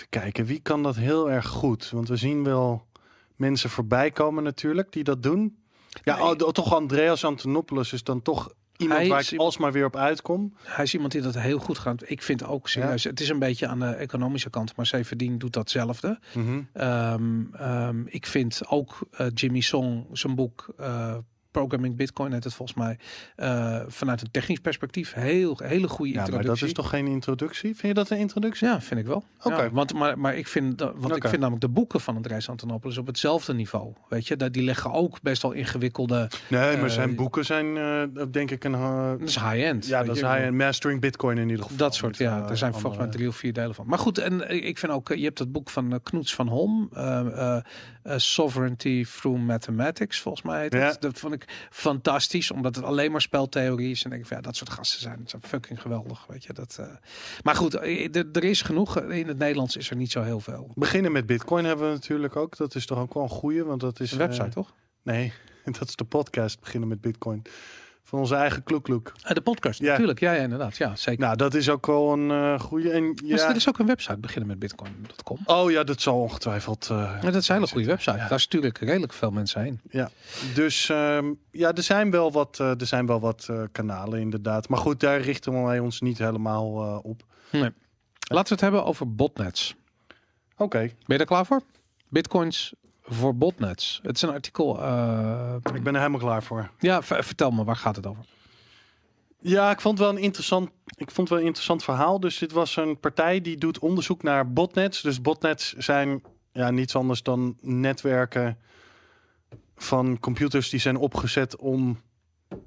kijken, 0.10 0.46
wie 0.46 0.60
kan 0.60 0.84
dat 0.84 0.96
heel 0.96 1.32
erg 1.32 1.48
goed? 1.48 1.90
Want 1.90 2.08
we 2.08 2.16
zien 2.16 2.44
wel 2.44 2.86
mensen 3.36 3.70
voorbij 3.70 4.12
komen 4.12 4.44
natuurlijk 4.44 4.92
die 4.92 5.04
dat 5.04 5.24
doen. 5.24 5.58
Ja, 6.04 6.16
Nee. 6.16 6.46
oh, 6.46 6.52
toch 6.52 6.74
Andreas 6.74 7.26
Antonopoulos 7.26 7.94
is 7.94 8.04
dan 8.04 8.22
toch 8.22 8.50
iemand 8.78 9.00
Hij 9.00 9.10
waar 9.10 9.28
ik 9.32 9.40
alsmaar 9.40 9.72
weer 9.72 9.86
op 9.86 9.96
uitkom. 9.96 10.54
Hij 10.64 10.84
is 10.84 10.94
iemand 10.94 11.12
die 11.12 11.22
dat 11.22 11.38
heel 11.40 11.60
goed 11.60 11.78
gaat. 11.78 12.10
Ik 12.10 12.22
vind 12.22 12.44
ook 12.46 12.70
serieus. 12.70 13.04
Het 13.04 13.20
is 13.20 13.30
een 13.30 13.40
beetje 13.40 13.68
aan 13.68 13.80
de 13.80 13.86
economische 13.86 14.50
kant, 14.50 14.76
maar 14.76 14.86
Severdien 14.86 15.38
doet 15.38 15.54
datzelfde. 15.54 16.20
Mhm. 16.34 16.62
Ehm, 16.74 17.54
ehm, 17.54 18.02
ik 18.06 18.26
vind 18.26 18.62
ook 18.68 19.00
eh, 19.12 19.28
Jimmy 19.34 19.62
Song 19.62 20.06
zijn 20.12 20.36
boek 20.36 20.74
eh, 20.78 21.16
Programming 21.52 21.96
Bitcoin 21.96 22.32
heet 22.34 22.44
het 22.44 22.54
volgens 22.54 22.78
mij 22.78 22.98
eh, 23.36 23.80
vanuit 23.88 24.22
een 24.22 24.32
technisch 24.32 24.60
perspectief 24.60 25.14
heel 25.14 25.60
hele 25.64 25.88
goede 25.88 26.14
Ja, 26.14 26.26
maar 26.32 26.44
dat 26.44 26.62
is 26.62 26.74
toch 26.74 26.90
geen 26.90 27.08
introductie? 27.08 27.70
Vind 27.76 27.82
je 27.88 27.94
dat 27.94 28.10
een 28.10 28.18
introductie? 28.18 28.68
Ja, 28.68 28.82
vind 28.82 29.00
ik 29.00 29.06
wel. 29.06 29.24
Oké. 29.44 29.64
Ja, 29.64 29.70
want 29.72 29.94
maar, 29.94 30.20
maar 30.20 30.36
ik 30.36 30.48
vind 30.48 30.78
dat, 30.78 30.94
want 30.98 31.16
ik 31.16 31.28
vind 31.28 31.38
namelijk 31.40 31.62
de 31.62 31.70
boeken 31.70 32.00
van 32.02 32.16
Andreas 32.16 32.50
Antonopoulos 32.50 32.98
op 33.00 33.08
hetzelfde 33.08 33.54
niveau. 33.54 33.94
Weet 34.10 34.28
je, 34.28 34.36
dat 34.38 34.54
die 34.54 34.64
leggen 34.64 34.92
ook 34.92 35.22
best 35.22 35.42
wel 35.42 35.52
ingewikkelde. 35.52 36.30
Nee, 36.50 36.76
maar 36.78 36.86
Eh, 36.86 36.90
zijn 36.92 37.16
boeken 37.16 37.46
zijn 37.46 37.78
eh, 37.78 38.24
denk 38.32 38.52
ik 38.52 38.64
een... 38.64 38.74
eh, 38.74 39.10
Dat 39.20 39.28
is 39.28 39.36
high 39.36 39.64
end. 39.64 39.86
ja, 39.88 40.04
dat 40.04 40.16
is 40.16 40.22
hij 40.22 40.44
en 40.44 40.56
Mastering 40.56 41.02
Bitcoin 41.02 41.38
in 41.38 41.50
ieder 41.50 41.64
geval. 41.64 41.78
Dat 41.78 41.96
soort, 41.96 42.18
ja. 42.18 42.44
eh, 42.44 42.50
Er 42.50 42.58
zijn 42.58 42.72
volgens 42.74 42.98
mij 42.98 43.08
drie 43.12 43.28
of 43.28 43.36
vier 43.36 43.54
delen 43.54 43.76
van. 43.76 43.88
Maar 43.88 44.00
goed, 44.00 44.18
en 44.18 44.48
eh, 44.48 44.66
ik 44.68 44.78
vind 44.78 44.92
ook, 44.92 45.10
eh, 45.10 45.18
je 45.18 45.24
hebt 45.24 45.40
het 45.40 45.52
boek 45.52 45.70
van 45.70 45.94
eh, 45.94 46.00
Knoets 46.04 46.36
van 46.36 46.48
Holm, 46.48 46.90
eh, 48.08 48.18
Sovereignty 48.18 49.06
Through 49.06 49.42
Mathematics, 49.42 50.20
volgens 50.22 50.44
mij 50.44 50.62
heet. 50.62 50.74
Ja. 50.74 50.96
Dat 51.00 51.20
vond 51.20 51.34
ik 51.34 51.68
fantastisch, 51.70 52.52
omdat 52.52 52.76
het 52.76 52.86
alleen 52.86 53.12
maar 53.12 53.22
speltheorie 53.22 53.92
is. 53.92 54.04
En 54.04 54.10
denk 54.10 54.22
ik, 54.22 54.28
van, 54.28 54.38
ja, 54.38 54.44
dat 54.44 54.56
soort 54.56 54.70
gasten 54.70 55.02
zijn, 55.02 55.22
zijn 55.26 55.42
fucking 55.42 55.82
geweldig, 55.82 56.26
weet 56.28 56.44
je. 56.44 56.54
Dat, 56.54 56.78
eh. 56.80 56.86
Maar 57.44 57.56
goed, 57.56 57.74
eh, 57.74 58.16
er- 58.16 58.44
is 58.44 58.62
genoeg. 58.62 59.02
In 59.02 59.28
het 59.28 59.38
Nederlands 59.38 59.76
is 59.76 59.90
er 59.90 59.96
niet 59.96 60.12
zo 60.12 60.22
heel 60.24 60.40
veel. 60.40 60.72
Beginnen 60.76 61.12
met 61.12 61.26
Bitcoin 61.26 61.66
hebben 61.66 61.88
we 61.88 61.94
natuurlijk 61.94 62.36
ook. 62.36 62.58
Dat 62.58 62.76
is 62.76 62.86
toch 62.86 62.98
ook 63.00 63.14
wel 63.14 63.24
een 63.24 63.30
goeie, 63.30 63.64
want 63.64 63.82
dat 63.82 64.00
is... 64.00 64.12
Een 64.12 64.18
website, 64.18 64.50
toch? 64.50 64.74
nee, 65.04 65.34
dat 65.80 65.88
is 65.88 65.96
de 65.96 66.04
podcast 66.04 66.60
Beginnen 66.60 66.90
met 66.90 67.02
Bitcoin. 67.02 67.42
Van 68.08 68.20
onze 68.20 68.36
eigen 68.36 68.64
kloekloek. 68.64 69.12
Eh, 69.24 69.34
de 69.34 69.42
podcast, 69.42 69.80
Ja. 69.80 69.90
natuurlijk. 69.90 70.20
Ja, 70.20 70.32
ja, 70.34 70.42
inderdaad. 70.42 70.78
Ja, 70.78 70.96
zeker. 70.96 71.22
Nou, 71.26 71.36
dat 71.36 71.54
is 71.54 71.70
ook 71.70 71.86
wel 71.86 72.14
een 72.14 72.32
eh 72.32 72.60
goede. 72.60 72.90
En 72.92 73.14
Dus 73.16 73.42
ja... 73.42 73.50
er 73.50 73.56
is 73.56 73.68
ook 73.70 73.80
een 73.80 73.86
website, 73.86 74.18
beginnen 74.18 74.48
met 74.48 74.60
bitcoin.com. 74.60 75.38
Oh 75.46 75.72
ja, 75.72 75.84
dat 75.84 76.02
zal 76.02 76.22
ongetwijfeld. 76.22 76.88
eh, 76.92 76.98
Ja, 76.98 77.32
dat 77.32 77.36
is 77.42 77.48
een 77.48 77.56
hele 77.56 77.68
goede 77.68 77.88
website. 77.88 78.18
Ja. 78.18 78.28
Daar 78.28 78.40
stuur 78.40 78.64
ik 78.66 78.78
redelijk 78.78 79.14
veel 79.14 79.32
mensen 79.32 79.62
heen. 79.62 79.82
Ja, 79.90 80.10
dus 80.54 80.90
ehm, 80.90 81.34
ja, 81.52 81.74
er 81.74 81.84
zijn 81.84 82.12
wel 82.12 82.32
wat, 82.32 82.60
eh, 82.60 82.80
er 82.80 82.86
zijn 82.86 83.06
wel 83.06 83.20
wat 83.20 83.50
kanalen 83.72 84.20
inderdaad. 84.20 84.70
Maar 84.70 84.80
goed, 84.80 85.00
daar 85.00 85.20
richten 85.22 85.64
wij 85.64 85.80
ons 85.80 86.02
niet 86.02 86.18
helemaal 86.18 87.00
op. 87.04 87.24
Nee. 87.52 87.72
Laten 88.30 88.48
we 88.48 88.54
het 88.54 88.62
hebben 88.62 88.86
over 88.86 89.16
botnets. 89.16 89.76
Oké, 90.58 90.80
Ben 90.80 90.92
je 91.06 91.18
er 91.18 91.26
klaar 91.26 91.46
voor? 91.46 91.62
Bitcoins 92.10 92.74
voor 93.10 93.36
botnets. 93.36 94.00
Het 94.04 94.16
is 94.16 94.22
een 94.22 94.30
artikel. 94.30 94.82
eh, 94.82 95.56
ik 95.74 95.84
ben 95.84 95.94
er 95.94 96.00
helemaal 96.00 96.20
klaar 96.20 96.44
voor. 96.44 96.72
ja, 96.80 97.04
vertel 97.04 97.52
me, 97.52 97.64
waar 97.64 97.76
gaat 97.76 97.96
het 97.96 98.06
over? 98.08 98.26
Ja, 99.42 99.72
ik 99.72 99.82
vond 99.82 100.00
wel 100.00 100.10
een 100.10 100.18
interessant, 100.18 100.70
ik 100.96 101.12
vond 101.12 101.30
wel 101.30 101.40
een 101.40 101.46
interessant 101.46 101.84
verhaal. 101.84 102.20
Dus 102.20 102.38
dit 102.38 102.52
was 102.52 102.76
een 102.76 103.00
partij 103.00 103.42
die 103.42 103.58
doet 103.58 103.80
onderzoek 103.80 104.24
naar 104.24 104.54
botnets. 104.54 105.02
Dus 105.02 105.22
botnets 105.22 105.74
zijn 105.74 106.22
ja, 106.52 106.72
niets 106.72 106.96
anders 106.96 107.24
dan 107.24 107.58
netwerken 107.62 108.58
van 109.76 110.20
computers 110.20 110.70
die 110.70 110.80
zijn 110.80 110.98
opgezet 110.98 111.56
om 111.56 112.02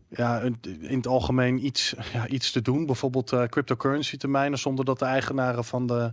ja, 0.08 0.40
in 0.40 0.96
het 0.96 1.06
algemeen 1.06 1.64
iets, 1.66 1.94
ja, 2.12 2.26
iets 2.26 2.50
te 2.52 2.62
doen. 2.62 2.86
Bijvoorbeeld 2.86 3.32
eh, 3.32 3.44
cryptocurrency 3.44 4.16
te 4.16 4.28
mijnen 4.28 4.58
zonder 4.58 4.84
dat 4.84 4.98
de 4.98 5.04
eigenaren 5.04 5.64
van 5.64 5.86
de 5.86 6.12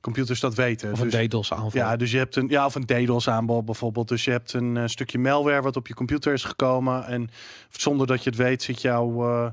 computers 0.00 0.40
dat 0.40 0.54
weten. 0.54 0.92
Of 0.92 1.00
een 1.00 1.10
Dus- 1.10 1.26
DDoS 1.26 1.52
aanval. 1.52 1.70
Ja, 1.80 1.96
dus 1.96 2.10
je 2.10 2.18
hebt 2.18 2.36
een 2.36 2.48
ja, 2.48 2.66
of 2.66 2.74
een 2.74 2.86
DDoS 2.86 3.28
aanbod 3.28 3.64
bijvoorbeeld. 3.64 4.08
Dus 4.08 4.24
je 4.24 4.30
hebt 4.30 4.52
een 4.52 4.76
eh, 4.76 4.86
stukje 4.86 5.18
malware 5.18 5.62
wat 5.62 5.76
op 5.76 5.86
je 5.86 5.94
computer 5.94 6.32
is 6.32 6.44
gekomen 6.44 7.06
en 7.06 7.30
zonder 7.70 8.06
dat 8.06 8.24
je 8.24 8.30
het 8.30 8.38
weet 8.38 8.62
zit 8.62 8.82
jouw 8.82 9.28
eh, 9.28 9.50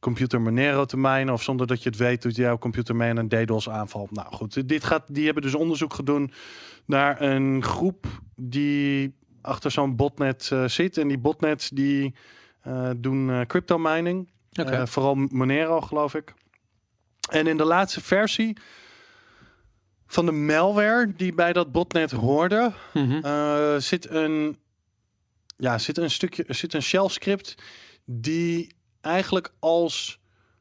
computer 0.00 0.40
Monero 0.40 0.84
te 0.84 0.96
mijnen 0.96 1.34
of 1.34 1.42
zonder 1.42 1.66
dat 1.66 1.82
je 1.82 1.88
het 1.88 1.98
weet 1.98 2.22
doet 2.22 2.36
jouw 2.36 2.58
computer 2.58 2.96
mee 2.96 3.10
aan 3.10 3.16
een 3.16 3.28
DDoS 3.28 3.68
aanval. 3.68 4.08
Nou 4.10 4.34
goed, 4.34 4.68
dit 4.68 4.84
gaat 4.84 5.02
die 5.08 5.24
hebben 5.24 5.42
dus 5.42 5.54
onderzoek 5.54 5.94
gedaan 5.94 6.32
naar 6.84 7.20
een 7.20 7.62
groep 7.62 8.06
die 8.36 9.14
achter 9.40 9.70
zo'n 9.70 9.96
botnet 9.96 10.48
eh, 10.52 10.64
zit 10.64 10.98
en 10.98 11.08
die 11.08 11.18
botnets 11.18 11.68
die 11.68 12.14
doen 12.96 13.44
crypto 13.46 13.78
mining. 13.78 14.28
Vooral 14.84 15.14
Monero, 15.14 15.80
geloof 15.80 16.14
ik. 16.14 16.34
En 17.30 17.46
in 17.46 17.56
de 17.56 17.64
laatste 17.64 18.00
versie 18.00 18.56
van 20.06 20.26
de 20.26 20.32
malware 20.32 21.12
die 21.16 21.34
bij 21.34 21.52
dat 21.52 21.72
botnet 21.72 22.10
hoorde, 22.10 22.72
eh, 23.22 23.76
zit 23.76 24.10
een 24.10 24.58
ja, 25.56 25.78
zit 25.78 25.98
een 25.98 26.10
stukje, 26.10 26.44
zit 26.48 26.74
een 26.74 26.82
shell 26.82 27.08
script 27.08 27.54
die 28.04 28.74
eigenlijk 29.00 29.52
als 29.58 30.18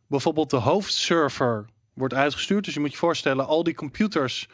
bijvoorbeeld 0.08 0.50
de 0.50 0.56
hoofdserver 0.58 1.66
wordt 1.94 2.14
uitgestuurd. 2.14 2.66
Dus 2.66 2.74
je 2.74 2.80
moet 2.80 2.92
je 2.92 2.98
voorstellen, 2.98 3.48
al 3.48 3.64
die 3.64 3.74
computers 3.76 4.48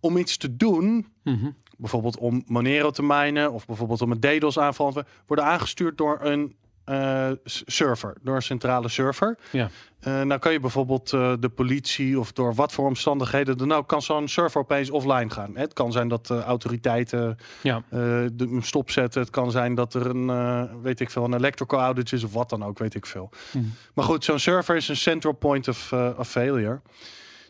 om 0.00 0.16
iets 0.16 0.36
te 0.36 0.56
doen, 0.56 1.06
Mhm. 1.22 1.50
bijvoorbeeld 1.78 2.18
om 2.18 2.42
Monero 2.46 2.90
te 2.90 3.02
minen 3.02 3.52
of 3.52 3.66
bijvoorbeeld 3.66 4.02
om 4.02 4.10
een 4.10 4.20
DDoS 4.20 4.58
aanval, 4.58 4.92
te- 4.92 5.04
worden 5.26 5.44
aangestuurd 5.44 5.98
door 5.98 6.18
een 6.22 6.56
eh, 6.84 7.30
server, 7.44 8.16
door 8.22 8.34
een 8.34 8.42
centrale 8.42 8.88
server. 8.88 9.38
Ja. 9.50 9.70
Eh, 10.00 10.22
nou 10.22 10.40
kan 10.40 10.52
je 10.52 10.60
bijvoorbeeld 10.60 11.12
eh, 11.12 11.32
de 11.40 11.48
politie 11.48 12.18
of 12.18 12.32
door 12.32 12.54
wat 12.54 12.72
voor 12.72 12.86
omstandigheden 12.86 13.58
dan 13.58 13.72
ook 13.72 13.88
kan 13.88 14.02
zo'n 14.02 14.28
server 14.28 14.60
opeens 14.60 14.90
offline 14.90 15.30
gaan. 15.30 15.56
Het 15.56 15.72
kan 15.72 15.92
zijn 15.92 16.08
dat 16.08 16.30
autoriteiten 16.30 17.36
Ja. 17.62 17.82
de, 17.90 18.32
hem 18.38 18.62
stopzetten. 18.62 19.20
Het 19.20 19.30
kan 19.30 19.50
zijn 19.50 19.74
dat 19.74 19.94
er 19.94 20.06
een, 20.06 20.82
weet 20.82 21.00
ik 21.00 21.10
veel, 21.10 21.24
een 21.24 21.34
electrical 21.34 21.80
outage 21.80 22.14
is 22.14 22.24
of 22.24 22.32
wat 22.32 22.50
dan 22.50 22.64
ook, 22.64 22.78
weet 22.78 22.94
ik 22.94 23.06
veel. 23.06 23.30
Mhm. 23.52 23.64
Maar 23.94 24.04
goed, 24.04 24.24
zo'n 24.24 24.38
server 24.38 24.76
is 24.76 24.88
een 24.88 24.96
central 24.96 25.32
point 25.32 25.68
of, 25.68 25.92
of 25.92 26.28
failure. 26.28 26.80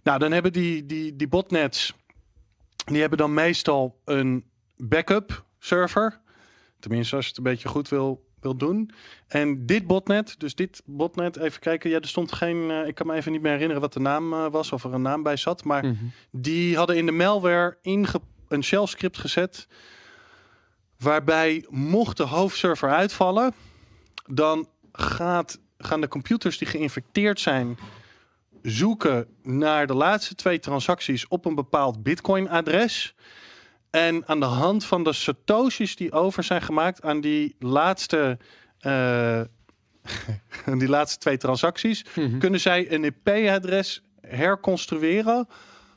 Nou, 0.03 0.18
dan 0.18 0.32
hebben 0.32 0.53
die, 0.53 0.87
die, 0.87 1.16
die 1.16 1.28
botnets, 1.28 1.95
die 2.85 3.01
hebben 3.01 3.18
dan 3.18 3.35
meestal 3.35 4.01
een 4.05 4.45
backup 4.76 5.45
server. 5.59 6.20
Tenminste, 6.80 7.16
als 7.16 7.24
je 7.24 7.30
het 7.30 7.39
een 7.39 7.45
beetje 7.53 7.68
goed 7.68 7.89
wil, 7.89 8.23
wil 8.45 8.57
doen. 8.57 8.90
En 9.26 9.66
dit 9.66 9.86
botnet, 9.86 10.34
dus 10.38 10.55
dit 10.55 10.82
botnet, 10.84 11.36
even 11.36 11.61
kijken. 11.61 11.90
Ja, 11.90 12.01
er 12.01 12.09
stond 12.09 12.32
geen, 12.32 12.70
eh, 12.70 12.86
ik 12.86 12.95
kan 12.95 13.07
me 13.07 13.14
even 13.14 13.32
niet 13.32 13.42
meer 13.42 13.53
herinneren 13.53 13.82
wat 13.82 13.92
de 13.92 14.01
naam 14.01 14.32
eh, 14.32 14.47
was, 14.51 14.72
of 14.72 14.84
er 14.84 14.95
een 14.95 15.03
naam 15.03 15.22
bij 15.22 15.36
zat. 15.36 15.64
Maar 15.64 15.84
Mhm. 15.84 15.95
die 16.30 16.76
hadden 16.76 16.97
in 16.97 17.07
de 17.07 17.12
malware 17.12 17.76
inge 17.82 18.20
een 18.49 18.64
shell 18.64 18.86
script 18.86 19.18
gezet. 19.18 19.66
Waarbij 20.99 21.64
mocht 21.68 22.16
de 22.16 22.22
hoofdserver 22.22 22.90
uitvallen, 22.90 23.55
dan 24.26 24.68
gaat, 24.92 25.59
gaan 25.78 26.01
de 26.01 26.09
computers 26.09 26.59
die 26.59 26.68
geïnfecteerd 26.68 27.40
zijn 27.40 27.78
zoeken 28.62 29.26
naar 29.42 29.86
de 29.86 29.95
laatste 29.95 30.34
twee 30.34 30.59
transacties 30.59 31.28
op 31.28 31.45
een 31.45 31.55
bepaald 31.55 32.03
Bitcoin-adres. 32.03 33.14
En 33.95 34.22
aan 34.26 34.40
de 34.40 34.47
hand 34.47 34.84
van 34.84 35.03
de 35.05 35.12
satoshis 35.12 35.97
die 35.97 36.12
over 36.12 36.42
zijn 36.45 36.62
gemaakt 36.62 37.03
aan 37.03 37.20
die 37.20 37.57
laatste, 37.59 38.38
eh, 38.78 39.40
die 40.78 40.88
laatste 40.88 41.18
twee 41.18 41.36
transacties, 41.36 42.05
Mhm. 42.14 42.38
kunnen 42.38 42.61
zij 42.61 42.92
een 42.92 43.05
IP-adres 43.05 44.03
herconstrueren 44.20 45.49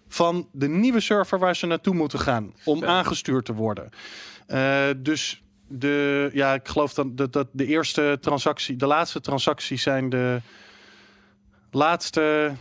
van 0.08 0.48
de 0.52 0.68
nieuwe 0.68 1.00
server 1.00 1.39
waar 1.39 1.56
ze 1.56 1.66
naartoe 1.66 1.93
moeten 1.93 2.20
gaan 2.20 2.54
om 2.64 2.86
aangestuurd 2.86 3.45
te 3.45 3.54
worden. 3.54 3.89
Eh, 4.48 4.86
dus 4.98 5.43
de, 5.68 6.30
ja, 6.34 6.54
ik 6.54 6.68
geloof 6.68 6.93
dat, 6.93 7.18
dat, 7.18 7.34
dat 7.34 7.48
de 7.52 7.66
eerste 7.66 8.18
transactie, 8.22 8.76
de 8.76 8.88
laatste 8.88 9.22
transacties 9.22 9.82
zijn 9.82 10.10
de 10.10 10.41
laatste 11.72 12.52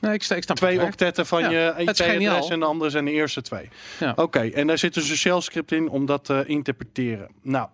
Nee, 0.00 0.14
ik, 0.14 0.24
ik 0.24 0.42
snap 0.42 0.56
twee 0.56 0.82
octetten 0.82 1.26
van 1.26 1.40
Ja, 1.40 1.50
je 1.50 1.74
IP-adres 1.78 2.10
geniaal. 2.10 2.50
en 2.50 2.60
de 2.60 2.66
andere 2.66 2.90
zijn 2.90 3.04
de 3.04 3.10
eerste 3.10 3.42
twee. 3.42 3.68
Ja. 3.98 4.12
Oké, 4.16 4.40
en 4.40 4.66
daar 4.66 4.78
zit 4.78 4.94
dus 4.94 5.10
een 5.10 5.16
shell 5.16 5.40
script 5.40 5.72
in 5.72 5.88
om 5.88 6.06
dat 6.06 6.24
te 6.24 6.44
interpreteren. 6.46 7.28
Nou, 7.42 7.68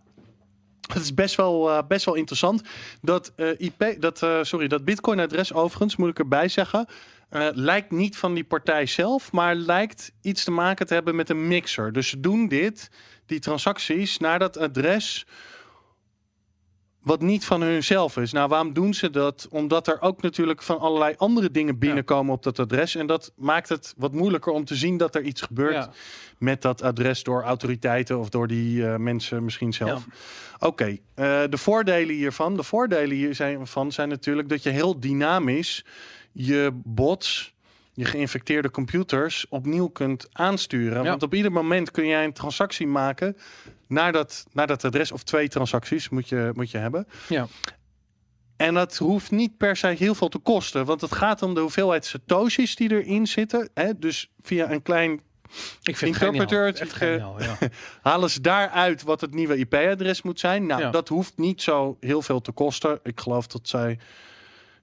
het 0.93 1.03
is 1.03 1.15
best 1.15 1.35
wel, 1.35 1.71
eh, 1.71 1.79
best 1.89 2.05
wel 2.05 2.15
interessant. 2.15 2.63
Dat, 3.01 3.33
eh, 3.37 3.49
IP, 3.59 3.97
dat, 3.99 4.23
eh, 4.23 4.39
sorry, 4.43 4.69
dat 4.69 4.85
Bitcoin-adres 4.85 5.53
overigens, 5.53 5.97
moet 5.97 6.09
ik 6.11 6.19
erbij 6.19 6.49
zeggen, 6.49 6.87
eh, 7.29 7.49
lijkt 7.53 7.91
niet 7.91 8.17
van 8.17 8.35
die 8.35 8.45
partij 8.45 8.87
zelf, 8.87 9.33
maar 9.33 9.55
lijkt 9.55 10.13
iets 10.23 10.45
te 10.45 10.51
maken 10.51 10.87
te 10.87 10.95
hebben 10.95 11.17
met 11.17 11.31
een 11.31 11.49
mixer. 11.49 11.93
Dus 11.93 12.09
ze 12.09 12.21
doen 12.21 12.49
dit, 12.49 12.91
die 13.27 13.39
transacties, 13.41 14.19
naar 14.19 14.39
dat 14.39 14.59
adres 14.59 15.27
wat 17.07 17.21
niet 17.21 17.45
van 17.45 17.63
hunzelf 17.63 18.17
is. 18.17 18.33
Nou, 18.33 18.49
waarom 18.49 18.73
doen 18.73 18.95
ze 18.95 19.11
dat? 19.11 19.47
Omdat 19.51 19.87
er 19.87 20.01
ook 20.01 20.23
natuurlijk 20.23 20.63
van 20.63 20.79
allerlei 20.79 21.15
andere 21.17 21.51
dingen 21.51 21.79
binnenkomen 21.79 22.35
op 22.35 22.43
dat 22.43 22.59
adres. 22.59 22.95
En 22.95 23.07
dat 23.07 23.33
maakt 23.37 23.69
het 23.69 23.95
wat 23.97 24.13
moeilijker 24.13 24.53
om 24.53 24.65
te 24.65 24.75
zien 24.75 24.97
dat 24.97 25.15
er 25.15 25.23
iets 25.23 25.43
gebeurt 25.43 25.73
Ja. 25.75 25.91
met 26.39 26.63
dat 26.63 26.83
adres 26.83 27.23
door 27.23 27.43
autoriteiten 27.43 28.19
of 28.19 28.29
door 28.29 28.47
die 28.47 28.87
eh, 28.87 28.97
mensen 28.97 29.45
misschien 29.45 29.73
zelf. 29.73 30.07
Oké, 30.59 30.85
eh, 30.85 30.97
de 31.51 31.59
voordelen 31.59 32.15
hiervan. 32.15 32.57
De 32.57 32.63
voordelen 32.63 33.17
hier 33.17 33.35
zijn, 33.35 33.67
van 33.67 33.93
zijn 33.93 34.09
natuurlijk 34.09 34.49
dat 34.49 34.63
je 34.63 34.71
heel 34.71 35.01
dynamisch 35.01 35.85
je 36.33 36.71
bots, 36.85 37.55
je 37.97 38.05
geïnfecteerde 38.05 38.71
computers 38.71 39.47
opnieuw 39.49 39.89
kunt 39.89 40.29
aansturen. 40.33 41.03
Ja. 41.03 41.09
Want 41.09 41.23
op 41.23 41.35
ieder 41.35 41.53
moment 41.53 41.91
kun 41.91 42.07
jij 42.07 42.25
een 42.25 42.33
transactie 42.33 42.87
maken 42.87 43.37
naar 43.89 44.13
dat, 44.13 44.47
naar 44.53 44.67
dat 44.67 44.85
adres 44.85 45.13
of 45.13 45.23
twee 45.23 45.49
transacties 45.49 46.09
moet 46.09 46.29
je, 46.29 46.51
moet 46.55 46.71
je 46.71 46.79
hebben. 46.79 47.07
Ja. 47.29 47.47
En 48.57 48.75
dat 48.75 48.97
hoeft 48.97 49.31
niet 49.31 49.57
per 49.57 49.77
se 49.77 49.87
heel 49.87 50.15
veel 50.15 50.29
te 50.29 50.39
kosten, 50.39 50.85
want 50.85 51.01
het 51.01 51.13
gaat 51.15 51.43
om 51.43 51.55
de 51.55 51.61
hoeveelheid 51.61 52.05
satoshis 52.05 52.75
die 52.77 52.91
erin 52.91 53.27
zitten. 53.27 53.69
Hè? 53.75 53.99
Dus 53.99 54.31
via 54.41 54.71
een 54.71 54.83
klein 54.83 55.21
Ik 55.83 55.97
vind 55.97 56.15
Interpreter, 56.23 56.67
het- 56.67 56.81
eh, 56.81 56.89
geniaal, 56.91 57.43
ja. 57.43 57.59
halen 58.03 58.31
ze 58.31 58.41
daaruit 58.41 59.03
wat 59.03 59.21
het 59.21 59.35
nieuwe 59.35 59.57
IP-adres 59.57 60.23
moet 60.23 60.41
zijn. 60.41 60.67
Nou, 60.67 60.81
Ja. 60.81 60.91
dat 60.91 61.09
hoeft 61.09 61.33
niet 61.39 61.63
zo 61.63 61.97
heel 62.01 62.23
veel 62.23 62.41
te 62.41 62.53
kosten. 62.53 63.01
Ik 63.03 63.21
geloof 63.21 63.47
dat 63.47 63.69
zij. 63.69 63.99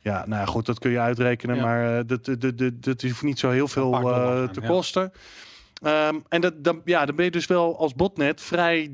Ja, 0.04 0.26
nou 0.28 0.42
ja, 0.42 0.46
goed, 0.46 0.66
dat 0.66 0.80
kun 0.80 0.92
je 0.92 1.00
uitrekenen, 1.00 1.56
Ja. 1.56 1.64
maar 1.64 1.98
eh, 1.98 2.04
dat, 2.06 2.26
dat, 2.26 2.42
dat, 2.42 2.58
dat, 2.58 2.84
dat 2.84 3.02
hoeft 3.02 3.24
niet 3.24 3.40
zo 3.40 3.50
heel 3.50 3.68
veel 3.68 3.94
eh, 3.94 4.50
te 4.50 4.62
ja. 4.62 4.68
kosten. 4.68 5.12
Ehm, 5.82 6.20
en 6.30 6.42
dat, 6.42 6.64
dan, 6.64 6.82
ja, 6.86 7.06
dan 7.06 7.16
ben 7.16 7.26
je 7.26 7.32
dus 7.32 7.48
wel 7.48 7.78
als 7.78 7.94
botnet 7.94 8.42
vrij 8.42 8.92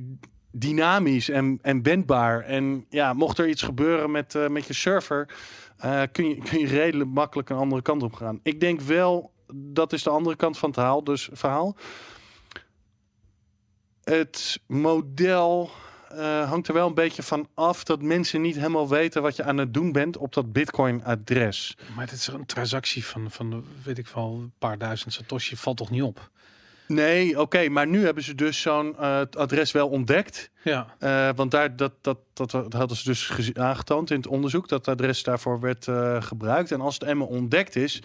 dynamisch 0.52 1.30
en, 1.30 1.60
en 1.62 1.84
wendbaar. 1.84 2.42
En 2.42 2.86
ja, 2.90 3.14
mocht 3.14 3.38
er 3.38 3.50
iets 3.50 3.62
gebeuren 3.62 4.12
met, 4.12 4.36
eh, 4.36 4.48
met 4.48 4.66
je 4.66 4.74
server, 4.74 5.30
kun, 6.12 6.30
je, 6.30 6.36
kun 6.50 6.60
je 6.60 6.68
redelijk 6.68 7.10
makkelijk 7.10 7.50
een 7.50 7.58
andere 7.58 7.82
kant 7.82 8.04
op 8.04 8.14
gaan. 8.14 8.40
Ik 8.44 8.60
denk 8.60 8.82
wel, 8.82 9.32
dat 9.54 9.94
is 9.94 10.04
de 10.04 10.10
andere 10.10 10.36
kant 10.36 10.58
van 10.58 10.70
het 10.70 10.78
verhaal. 10.78 11.04
Dus 11.04 11.30
verhaal. 11.32 11.76
Het 14.04 14.60
model 14.68 15.70
eh, 16.12 16.50
hangt 16.50 16.68
er 16.68 16.74
wel 16.74 16.88
een 16.88 16.94
beetje 16.94 17.24
van 17.24 17.48
af 17.54 17.84
dat 17.84 18.02
mensen 18.02 18.42
niet 18.42 18.56
helemaal 18.56 18.90
weten 18.90 19.22
wat 19.22 19.36
je 19.36 19.44
aan 19.44 19.58
het 19.58 19.74
doen 19.74 19.92
bent 19.92 20.18
op 20.18 20.34
dat 20.34 20.52
Bitcoin-adres. 20.54 21.78
Maar 21.96 22.06
het 22.06 22.14
is 22.14 22.28
een 22.28 22.46
transactie 22.46 23.06
van, 23.06 23.32
van 23.32 23.66
weet 23.84 23.98
ik 23.98 24.08
wel, 24.08 24.40
een 24.42 24.54
paar 24.58 24.78
duizend 24.78 25.14
satoshi. 25.14 25.56
Valt 25.56 25.78
toch 25.78 25.90
niet 25.90 26.02
op? 26.02 26.30
Nee, 26.88 27.40
oké, 27.40 27.70
maar 27.70 27.88
nu 27.88 28.04
hebben 28.06 28.24
ze 28.24 28.36
dus 28.36 28.62
zo'n 28.62 28.98
eh, 28.98 29.22
adres 29.32 29.72
wel 29.72 29.88
ontdekt. 29.90 30.50
Ja, 30.64 30.96
Eh, 31.00 31.30
want 31.36 31.52
daar, 31.52 31.76
dat, 31.76 31.92
dat, 32.02 32.18
dat, 32.34 32.52
dat 32.52 32.74
hadden 32.74 32.98
ze 32.98 33.04
dus 33.04 33.54
aangetoond 33.54 34.12
in 34.12 34.18
het 34.18 34.28
onderzoek 34.28 34.68
dat 34.68 34.86
het 34.86 34.96
adres 35.00 35.24
daarvoor 35.24 35.60
werd 35.60 35.88
gebruikt. 36.20 36.72
En 36.72 36.82
als 36.82 36.94
het 36.94 37.04
eenmaal 37.04 37.28
ontdekt 37.28 37.76
is, 37.76 38.02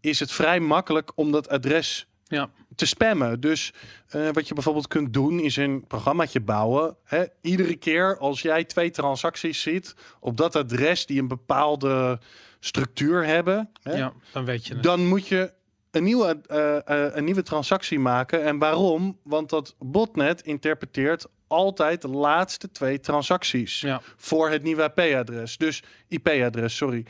is 0.00 0.20
het 0.20 0.32
vrij 0.32 0.60
makkelijk 0.60 1.12
om 1.14 1.32
dat 1.32 1.48
adres 1.48 2.06
ja, 2.34 2.50
te 2.74 2.86
spammen. 2.86 3.40
Dus 3.40 3.72
eh, 4.08 4.28
wat 4.32 4.48
je 4.48 4.54
bijvoorbeeld 4.54 4.88
kunt 4.88 5.12
doen, 5.12 5.40
is 5.40 5.56
een 5.56 5.86
programmaatje 5.86 6.40
bouwen. 6.40 6.96
Hè? 7.04 7.24
Iedere 7.40 7.76
keer 7.76 8.18
als 8.18 8.42
jij 8.42 8.64
twee 8.64 8.90
transacties 8.90 9.62
ziet 9.62 9.94
op 10.20 10.36
dat 10.36 10.56
adres 10.56 11.06
die 11.06 11.20
een 11.20 11.28
bepaalde 11.28 12.18
structuur 12.60 13.24
hebben, 13.26 13.70
hè, 13.82 13.92
ja, 13.96 14.12
dan 14.32 14.44
weet 14.44 14.66
je 14.66 14.74
het. 14.74 14.82
dan 14.82 15.06
moet 15.06 15.26
je 15.28 15.52
een 15.90 16.04
nieuwe, 16.04 16.40
eh, 16.46 16.76
eh, 17.06 17.14
een 17.16 17.24
nieuwe 17.24 17.42
transactie 17.42 17.98
maken. 17.98 18.42
En 18.42 18.58
waarom? 18.58 19.18
Want 19.22 19.50
dat 19.50 19.74
botnet 19.78 20.42
interpreteert 20.42 21.26
altijd 21.46 22.02
de 22.02 22.08
laatste 22.08 22.70
twee 22.70 23.00
transacties 23.00 23.80
Ja. 23.80 24.00
voor 24.16 24.50
het 24.50 24.62
nieuwe 24.62 24.92
IP-adres. 24.94 25.56
Dus 25.56 25.82
IP-adres, 26.08 26.76
sorry. 26.76 27.04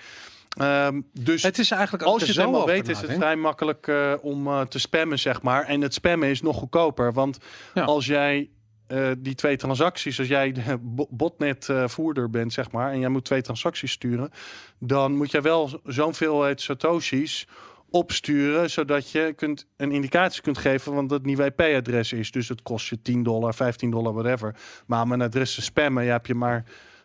Ehm, 0.55 1.00
dus 1.12 1.42
Het 1.42 1.59
is 1.59 1.70
eigenlijk 1.70 2.02
als, 2.02 2.20
je 2.22 2.26
het 2.28 2.36
helemaal 2.36 2.66
weet, 2.66 2.88
is 2.88 3.00
het 3.00 3.12
vrij 3.12 3.36
makkelijk 3.36 3.86
eh, 3.88 4.12
om 4.20 4.46
eh, 4.46 4.61
te 4.61 4.78
spammen, 4.78 5.18
zeg 5.18 5.42
maar. 5.42 5.64
En 5.64 5.80
het 5.80 5.94
spammen 5.94 6.28
is 6.28 6.42
nog 6.42 6.57
goedkoper. 6.57 7.12
Want 7.12 7.38
Ja. 7.74 7.82
als 7.84 8.07
jij 8.07 8.50
eh, 8.86 9.11
die 9.18 9.34
twee 9.34 9.57
transacties, 9.57 10.18
als 10.18 10.28
jij 10.28 10.52
de 10.52 10.78
bo- 10.96 11.07
botnet-voerder 11.11 12.30
bent, 12.30 12.52
zeg 12.52 12.70
maar, 12.70 12.92
en 12.92 12.98
jij 12.98 13.09
moet 13.09 13.24
twee 13.24 13.42
transacties 13.42 13.90
sturen, 13.92 14.30
dan 14.78 15.16
moet 15.16 15.30
jij 15.30 15.42
wel 15.42 15.80
zo'n 15.84 16.14
veelheid 16.14 16.61
satoshis 16.61 17.46
opsturen, 17.90 18.70
zodat 18.70 19.11
je 19.11 19.32
kunt, 19.36 19.66
een 19.76 19.92
indicatie 19.92 20.42
kunt 20.42 20.59
geven 20.59 20.94
van 20.94 21.07
dat 21.07 21.18
het 21.18 21.26
nieuwe 21.26 21.44
IP-adres 21.44 22.12
is. 22.12 22.30
Dus 22.30 22.48
het 22.48 22.62
kost 22.62 22.88
je 22.88 23.02
10 23.02 23.22
dollar, 23.22 23.55
15 23.55 23.90
dollar, 23.90 24.12
whatever. 24.12 24.55
Maar 24.86 25.02
om 25.02 25.12
een 25.12 25.22
adres 25.22 25.55
te 25.55 25.62
spammen, 25.62 26.05
ja, 26.05 26.12
heb 26.12 26.26
je 26.26 26.34
maar 26.34 26.64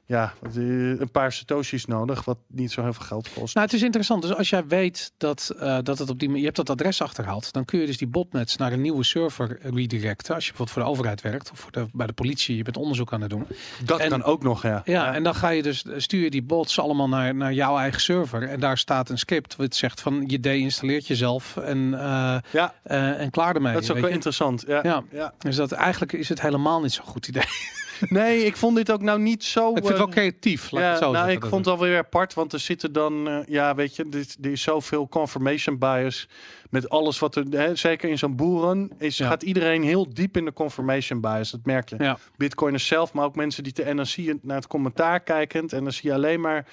ja, 0.10 0.34
een 0.54 1.10
paar 1.12 1.32
satoshis 1.32 1.86
nodig, 1.86 2.26
wat 2.26 2.38
niet 2.48 2.72
zo 2.72 2.82
heel 2.82 2.94
veel 2.94 3.06
geld 3.06 3.30
kost. 3.34 3.56
Nou, 3.56 3.66
het 3.66 3.76
is 3.76 3.84
interessant. 3.84 4.22
Dus 4.22 4.34
als 4.36 4.50
jij 4.50 4.68
weet 4.68 5.12
dat, 5.18 5.54
eh, 5.60 5.78
dat 5.84 5.98
het 6.00 6.10
op 6.10 6.20
die 6.20 6.28
manier, 6.28 6.40
je 6.44 6.52
hebt 6.52 6.58
dat 6.68 6.70
adres 6.80 7.02
achterhaald, 7.02 7.54
dan 7.54 7.66
kun 7.66 7.80
je 7.80 7.86
dus 7.86 7.98
die 7.98 8.08
botnets 8.08 8.56
naar 8.56 8.72
een 8.72 8.82
nieuwe 8.82 9.04
server 9.04 9.58
redirecten. 9.62 10.36
Als 10.36 10.44
je 10.46 10.50
bijvoorbeeld 10.52 10.70
voor 10.78 10.82
de 10.84 10.90
overheid 10.90 11.22
werkt 11.22 11.52
of 11.52 11.60
voor 11.60 11.72
de, 11.72 11.86
bij 11.94 12.08
de 12.08 12.14
politie, 12.14 12.58
je 12.58 12.64
bent 12.64 12.78
onderzoek 12.78 13.14
aan 13.14 13.22
het 13.22 13.30
doen. 13.30 13.46
Dat 13.84 14.00
En- 14.00 14.10
kan 14.10 14.24
ook 14.24 14.44
nog, 14.44 14.64
ja. 14.64 14.82
Ja, 14.86 15.14
en 15.14 15.24
dan 15.24 15.36
ga 15.36 15.50
je 15.50 15.62
dus 15.64 15.86
stuur 15.98 16.24
je 16.24 16.30
die 16.30 16.44
bots 16.44 16.80
allemaal 16.80 17.10
naar, 17.10 17.36
naar 17.36 17.54
jouw 17.54 17.78
eigen 17.78 18.02
server. 18.02 18.44
En 18.48 18.60
daar 18.60 18.78
staat 18.78 19.10
een 19.10 19.18
script 19.20 19.56
wat 19.56 19.76
zegt 19.76 20.02
van 20.02 20.24
je 20.28 20.40
deinstalleert 20.40 21.08
jezelf 21.08 21.58
en, 21.58 21.94
eh, 21.94 22.38
Ja, 22.52 22.74
eh, 22.84 23.22
en 23.22 23.30
klaar 23.32 23.56
ermee. 23.56 23.74
dat 23.74 23.84
is 23.84 23.90
ook 23.92 23.98
wel 23.98 24.08
je. 24.08 24.14
interessant. 24.14 24.64
Ja. 24.68 24.80
Ja. 24.84 25.04
Ja. 25.12 25.34
Dus 25.38 25.56
dat 25.56 25.72
eigenlijk 25.72 26.14
is 26.14 26.30
het 26.30 26.42
helemaal 26.42 26.82
niet 26.82 26.92
zo'n 26.92 27.06
goed 27.06 27.28
idee. 27.28 27.44
Nee, 28.10 28.46
ik 28.46 28.58
vond 28.58 28.76
dit 28.76 28.92
ook 28.92 29.02
nou 29.02 29.20
niet 29.20 29.44
zo. 29.44 29.70
ik 29.70 29.76
vind 29.76 29.88
het 29.88 29.98
wel 29.98 30.08
eh, 30.08 30.14
creatief. 30.14 30.72
Laat 30.72 30.82
ik 30.82 30.88
ja, 30.88 30.94
het 30.94 31.04
zo 31.04 31.12
nou, 31.12 31.32
ik 31.32 31.46
vond 31.46 31.66
het 31.66 31.74
alweer 31.74 31.98
apart, 31.98 32.34
want 32.34 32.54
er 32.54 32.60
zitten 32.60 32.92
dan, 32.92 33.28
eh, 33.28 33.40
ja, 33.48 33.76
weet 33.76 33.96
je, 33.96 34.10
dit, 34.10 34.38
er 34.42 34.52
is 34.52 34.62
zoveel 34.62 35.08
confirmation 35.08 35.78
bias 35.78 36.28
met 36.70 36.90
alles 36.90 37.20
wat 37.20 37.36
er, 37.36 37.46
hè, 37.50 37.76
zeker 37.76 38.10
in 38.10 38.18
zo'n 38.18 38.36
boeren, 38.36 38.92
is, 38.98 39.18
Ja. 39.18 39.28
gaat 39.28 39.44
iedereen 39.44 39.84
heel 39.84 40.14
diep 40.14 40.38
in 40.38 40.46
de 40.46 40.54
confirmation 40.54 41.22
bias. 41.22 41.52
Dat 41.52 41.66
merk 41.66 41.90
je. 41.90 41.96
Ja. 42.00 42.18
Bitcoiners 42.38 42.88
zelf, 42.88 43.14
maar 43.14 43.26
ook 43.26 43.36
mensen 43.36 43.64
die 43.64 43.74
te 43.74 43.84
je 44.16 44.40
naar 44.42 44.56
het 44.56 44.68
commentaar 44.68 45.20
kijkend 45.20 45.74
en 45.74 45.84
dan 45.84 45.94
zie 45.94 46.10
je 46.10 46.16
alleen 46.16 46.42
maar 46.42 46.66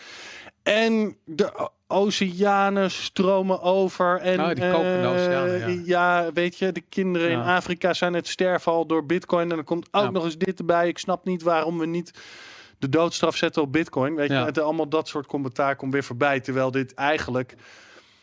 en 0.62 1.16
de 1.24 1.70
oceanen 1.88 2.90
stromen 2.90 3.62
over 3.62 4.18
en 4.20 4.40
Oh, 4.40 4.46
die 4.46 4.70
koken 4.70 5.02
de 5.02 5.08
eh, 5.08 5.86
ja. 5.86 6.22
ja, 6.24 6.32
weet 6.32 6.58
je, 6.58 6.72
de 6.72 6.80
kinderen 6.80 7.30
in. 7.30 7.38
Afrika 7.40 7.92
zijn 7.94 8.14
het 8.14 8.28
sterven 8.28 8.72
al 8.72 8.86
door 8.86 9.06
Bitcoin 9.06 9.50
en 9.50 9.56
dan 9.56 9.64
komt 9.64 9.88
ook 9.90 10.02
Ja. 10.02 10.10
nog 10.10 10.24
eens 10.24 10.38
dit 10.38 10.58
erbij. 10.58 10.88
Ik 10.88 10.98
snap 10.98 11.24
niet 11.24 11.42
waarom 11.42 11.78
we 11.78 11.86
niet 11.86 12.10
de 12.78 12.88
doodstraf 12.88 13.36
zetten 13.36 13.62
op 13.62 13.72
Bitcoin. 13.72 14.14
Weet 14.14 14.28
je, 14.28 14.34
het, 14.34 14.58
allemaal 14.60 14.88
dat 14.88 15.08
soort 15.08 15.26
commentaar 15.26 15.76
komt 15.76 15.92
weer 15.92 16.04
voorbij, 16.04 16.40
terwijl 16.40 16.70
dit 16.70 16.94
eigenlijk 16.94 17.54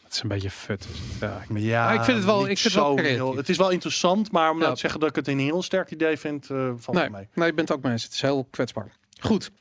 Het 0.03 0.13
is 0.13 0.21
een 0.21 0.27
beetje 0.29 0.49
fut. 0.51 0.87
ja. 1.19 1.41
ja, 1.53 1.85
Maar 1.85 1.95
ik 1.95 2.03
vind 2.03 2.17
het 2.17 2.25
wel- 2.25 2.47
ik 2.47 2.57
vind 2.57 2.73
wel 2.73 2.97
zo 2.97 3.03
heel- 3.03 3.35
Het 3.35 3.49
is 3.49 3.57
wel 3.57 3.69
interessant, 3.69 4.31
maar 4.31 4.51
om 4.51 4.57
nou 4.59 4.73
te 4.73 4.79
zeggen 4.79 4.99
dat 4.99 5.09
ik 5.09 5.15
het 5.15 5.27
een 5.27 5.39
heel 5.39 5.61
sterk 5.63 5.91
idee 5.91 6.17
vind, 6.17 6.49
eh 6.49 6.71
valt 6.77 6.97
Nee, 6.97 7.09
mij. 7.09 7.27
nee, 7.33 7.47
je 7.47 7.53
bent 7.53 7.71
ook 7.71 7.81
mensen. 7.81 8.05
Het 8.07 8.15
is 8.15 8.21
heel 8.21 8.47
kwetsbaar. 8.51 8.91
Goed. 9.19 9.51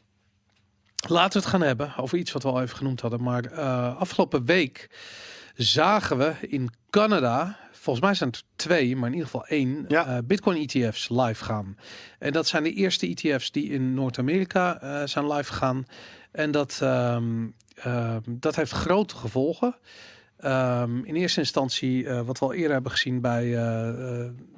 Laten 1.09 1.33
we 1.33 1.39
het 1.39 1.55
gaan 1.55 1.63
hebben 1.63 1.97
over 1.97 2.19
iets 2.19 2.33
wat 2.33 2.43
we 2.43 2.49
al 2.49 2.63
even 2.63 2.77
genoemd 2.77 3.01
hadden. 3.01 3.23
Maar 3.23 3.45
eh, 3.45 3.97
afgelopen 3.97 4.45
week 4.45 4.91
zagen 5.55 6.19
we 6.19 6.35
in 6.41 6.71
Canada, 6.91 7.59
volgens 7.73 8.05
mij 8.05 8.15
zijn 8.15 8.29
het 8.31 8.39
er 8.39 8.45
twee, 8.57 8.97
maar 8.97 9.07
in 9.09 9.15
ieder 9.15 9.29
geval 9.31 9.47
één, 9.47 9.85
Ja. 9.89 10.07
eh, 10.07 10.19
Bitcoin 10.25 10.69
ETF's 10.69 11.09
live 11.09 11.45
gaan. 11.45 11.77
En 12.19 12.33
dat 12.33 12.47
zijn 12.47 12.63
de 12.63 12.73
eerste 12.73 13.07
ETF's 13.07 13.51
die 13.51 13.69
in 13.71 13.95
Noord-Amerika 13.95 14.81
eh, 14.81 15.07
zijn 15.07 15.27
live 15.33 15.53
gegaan. 15.53 15.85
En 16.33 16.51
dat, 16.51 16.79
ehm, 16.83 17.47
ehm, 17.75 18.21
dat 18.29 18.57
heeft 18.57 18.73
grote 18.73 19.17
gevolgen. 19.17 19.77
Ehm, 20.37 21.05
in 21.05 21.15
eerste 21.15 21.41
instantie, 21.41 22.09
wat 22.09 22.39
we 22.39 22.45
al 22.45 22.53
eerder 22.53 22.73
hebben 22.73 22.93
gezien 22.93 23.21
bij 23.21 23.47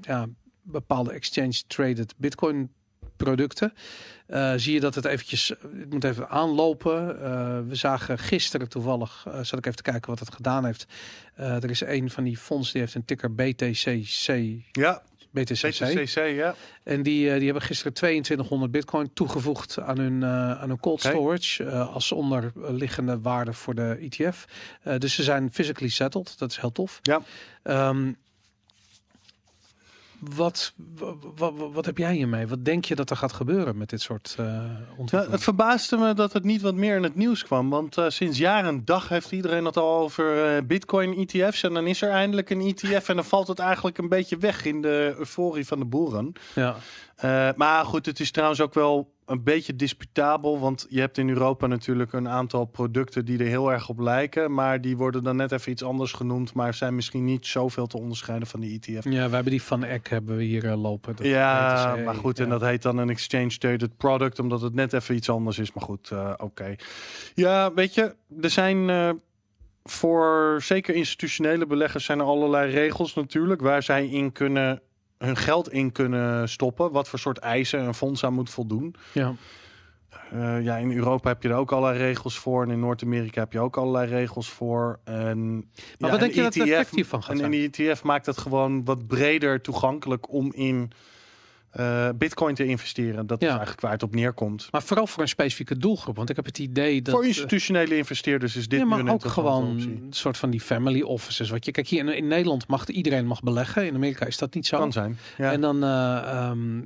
ja, 0.01 0.26
bepaalde 0.62 1.12
exchange-traded 1.12 2.14
Bitcoin 2.16 2.72
producten. 3.17 3.73
eh, 4.27 4.53
zie 4.57 4.75
je 4.75 4.81
dat 4.81 4.95
het 4.95 5.05
eventjes, 5.05 5.49
het 5.49 5.91
moet 5.91 6.05
even 6.05 6.29
aanlopen. 6.29 7.23
Eh, 7.23 7.59
we 7.69 7.75
zagen 7.75 8.19
gisteren 8.19 8.69
toevallig, 8.69 9.25
uh, 9.29 9.35
zat 9.35 9.59
ik 9.59 9.65
even 9.67 9.77
te 9.77 9.91
kijken 9.91 10.11
wat 10.11 10.19
het 10.19 10.35
gedaan 10.35 10.65
heeft. 10.65 10.87
Eh, 11.35 11.62
er 11.62 11.71
is 11.71 11.81
een 11.81 12.11
van 12.11 12.25
die 12.25 12.37
fondsen 12.37 12.73
die 12.73 12.83
heeft 12.83 12.95
een 12.95 13.05
ticker 13.05 13.35
BTCC. 13.35 14.29
Ja, 14.73 15.03
BTCC. 15.31 15.71
CCC, 15.71 16.15
ja. 16.37 16.55
En 16.83 17.03
die, 17.03 17.29
eh, 17.31 17.35
die 17.37 17.45
hebben 17.45 17.62
gisteren 17.62 17.93
2200 17.93 18.71
bitcoin 18.73 19.11
toegevoegd 19.15 19.79
aan 19.81 19.99
hun, 19.99 20.23
eh, 20.23 20.61
aan 20.61 20.69
hun 20.69 20.81
cold 20.81 21.01
storage 21.01 21.65
eh, 21.65 21.95
als 21.95 22.12
onderliggende 22.12 23.21
waarde 23.21 23.53
voor 23.53 23.75
de 23.75 23.97
ETF. 24.01 24.45
Eh, 24.83 24.99
dus 24.99 25.15
ze 25.15 25.23
zijn 25.23 25.53
physically 25.53 25.91
settled. 25.91 26.39
Dat 26.39 26.51
is 26.51 26.57
heel 26.57 26.73
tof. 26.73 26.99
Ja. 27.03 27.21
Ehm, 27.62 28.12
wat, 30.35 30.72
wat, 31.37 31.53
wat 31.72 31.87
heb 31.87 31.99
jij 31.99 32.14
hiermee? 32.14 32.47
Wat 32.47 32.64
denk 32.64 32.85
je 32.85 32.95
dat 32.95 33.11
er 33.11 33.16
gaat 33.16 33.33
gebeuren 33.33 33.77
met 33.77 33.91
dit 33.91 34.01
soort 34.01 34.35
Ja, 34.37 34.45
ontwikkelingen? 34.91 35.31
het 35.31 35.43
verbaasde 35.43 35.97
me 35.97 36.14
dat 36.14 36.33
het 36.33 36.45
niet 36.45 36.61
wat 36.62 36.75
meer 36.75 36.97
in 36.97 37.03
het 37.03 37.14
nieuws 37.14 37.45
kwam. 37.45 37.70
Want 37.70 37.99
eh, 37.99 38.05
sinds 38.09 38.39
jaar 38.39 38.64
en 38.64 38.85
dag 38.85 39.09
heeft 39.09 39.33
iedereen 39.33 39.64
het 39.64 39.77
al 39.77 39.97
over 39.97 40.57
eh, 40.57 40.62
Bitcoin-ETF's. 40.62 41.62
En 41.62 41.75
dan 41.75 41.87
is 41.87 42.03
er 42.03 42.11
eindelijk 42.11 42.51
een 42.51 42.61
ETF. 42.61 43.09
En 43.09 43.14
dan 43.16 43.25
valt 43.25 43.49
het 43.49 43.59
eigenlijk 43.59 43.99
een 43.99 44.09
beetje 44.09 44.37
weg 44.37 44.64
in 44.64 44.83
de 44.83 45.14
euforie 45.18 45.66
van 45.66 45.79
de 45.79 45.85
boeren. 45.85 46.33
ja. 46.55 46.77
Eh, 47.17 47.49
maar 47.57 47.85
goed, 47.85 48.07
het 48.07 48.21
is 48.21 48.31
trouwens 48.31 48.61
ook 48.61 48.75
wel 48.75 49.15
een 49.27 49.43
beetje 49.43 49.77
disputabel. 49.77 50.59
Want 50.59 50.87
je 50.89 51.01
hebt 51.01 51.19
in 51.19 51.29
Europa 51.29 51.67
natuurlijk 51.67 52.12
een 52.12 52.29
aantal 52.29 52.65
producten 52.65 53.25
die 53.25 53.39
er 53.39 53.47
heel 53.47 53.73
erg 53.73 53.89
op 53.89 53.99
lijken. 53.99 54.55
Maar 54.55 54.81
die 54.81 54.97
worden 54.97 55.23
dan 55.23 55.37
net 55.37 55.53
even 55.53 55.73
iets 55.73 55.83
anders 55.83 56.12
genoemd. 56.12 56.55
Maar 56.55 56.75
zijn 56.75 56.95
misschien 56.95 57.25
niet 57.25 57.47
zoveel 57.47 57.87
te 57.87 57.99
onderscheiden 57.99 58.49
van 58.49 58.61
die 58.61 58.81
ETF. 58.81 59.05
ja, 59.05 59.29
we 59.29 59.35
hebben 59.35 59.53
die 59.53 59.62
van 59.62 59.85
Eck 59.85 60.09
hebben 60.09 60.37
we 60.37 60.43
hier 60.43 60.65
eh, 60.65 60.83
lopen. 60.83 61.17
Dat 61.17 61.27
Ja, 61.27 61.93
BTC, 61.95 62.05
maar 62.05 62.15
goed, 62.15 62.41
en 62.41 62.49
dat 62.49 62.61
heet 62.61 62.83
dan 62.83 62.99
een 62.99 63.11
exchange 63.11 63.59
traded 63.59 63.97
product, 63.97 64.39
omdat 64.39 64.61
het 64.61 64.75
net 64.75 64.93
even 64.93 65.15
iets 65.15 65.31
anders 65.31 65.59
is. 65.59 65.73
Maar 65.73 65.85
goed, 65.85 66.11
eh, 66.11 66.33
oké. 66.37 66.75
Ja, 67.35 67.75
weet 67.75 67.95
je, 67.95 68.15
er 68.41 68.51
zijn 68.51 68.91
eh, 68.91 69.11
voor 69.83 70.57
zeker 70.62 70.95
institutionele 70.95 71.67
beleggers 71.67 72.05
zijn 72.05 72.19
er 72.19 72.25
allerlei 72.25 72.71
regels 72.71 73.15
natuurlijk, 73.15 73.61
waar 73.61 73.83
zij 73.83 74.07
in 74.07 74.33
kunnen 74.33 74.83
hun 75.25 75.37
geld 75.37 75.70
in 75.72 75.93
kunnen 75.93 76.49
stoppen. 76.49 76.93
Wat 76.93 77.09
voor 77.09 77.18
soort 77.18 77.39
eisen 77.39 77.81
een 77.81 77.95
fonds 77.95 78.25
aan 78.25 78.35
moet 78.35 78.51
voldoen. 78.51 78.95
Ja. 79.12 79.35
Eh, 80.31 80.62
ja, 80.62 80.77
in 80.77 80.93
Europa 80.93 81.29
heb 81.29 81.43
je 81.43 81.49
er 81.49 81.55
ook 81.55 81.72
allerlei 81.72 81.99
regels 81.99 82.39
voor. 82.39 82.62
En 82.62 82.70
in 82.70 82.81
Noord-Amerika 82.81 83.41
heb 83.41 83.53
je 83.53 83.61
ook 83.61 83.77
allerlei 83.77 84.09
regels 84.09 84.51
voor. 84.51 84.99
En, 85.05 85.55
Maar 85.55 85.64
ja, 85.99 86.11
wat 86.11 86.20
denk 86.20 86.33
je 86.33 86.43
dat 86.43 86.55
het 86.55 86.62
ETF 86.62 86.72
effect 86.72 86.95
hiervan 86.95 87.22
gaat 87.22 87.31
En 87.31 87.39
zijn? 87.39 87.53
een 87.53 87.70
ETF 87.72 88.03
maakt 88.03 88.27
het 88.27 88.39
gewoon 88.39 88.85
wat 88.85 89.07
breder 89.07 89.61
toegankelijk 89.61 90.33
om 90.33 90.53
in 90.53 90.91
eh, 91.75 92.09
bitcoin 92.14 92.55
te 92.55 92.64
investeren. 92.64 93.27
Dat 93.27 93.41
Ja. 93.41 93.47
is 93.47 93.53
eigenlijk 93.53 93.81
waar 93.81 93.93
het 93.93 94.03
op 94.03 94.14
neerkomt. 94.14 94.68
Maar 94.70 94.83
vooral 94.83 95.07
voor 95.07 95.22
een 95.22 95.29
specifieke 95.29 95.77
doelgroep. 95.77 96.16
Want 96.16 96.31
ik 96.31 96.37
heb 96.37 96.45
het 96.45 96.59
idee 96.59 97.03
dat... 97.03 97.14
voor 97.14 97.22
eh, 97.22 97.29
institutionele 97.29 97.97
investeerders 97.97 98.57
is 98.57 98.68
dit 98.68 98.79
ja, 98.79 98.85
nu 98.85 98.91
maar 98.91 98.99
een 98.99 99.11
ook 99.11 99.25
gewoon 99.25 99.70
optie. 99.72 99.89
een 99.89 100.07
soort 100.12 100.37
van 100.37 100.51
die 100.51 100.61
family 100.61 101.03
offices. 101.03 101.51
Wat 101.51 101.64
je, 101.64 101.70
kijk, 101.70 101.87
hier 101.89 101.99
in, 101.99 102.16
in 102.16 102.27
Nederland 102.27 102.66
mag 102.68 102.87
iedereen 102.87 103.27
mag 103.27 103.43
beleggen. 103.43 103.87
In 103.87 103.95
Amerika 103.95 104.27
is 104.27 104.39
dat 104.39 104.55
niet 104.55 104.66
zo. 104.66 104.79
Kan 104.79 104.93
zijn. 104.93 105.18
Ja. 105.39 105.53
En 105.53 105.61
dan, 105.61 105.83
eh, 105.85 106.16
ehm, 106.16 106.81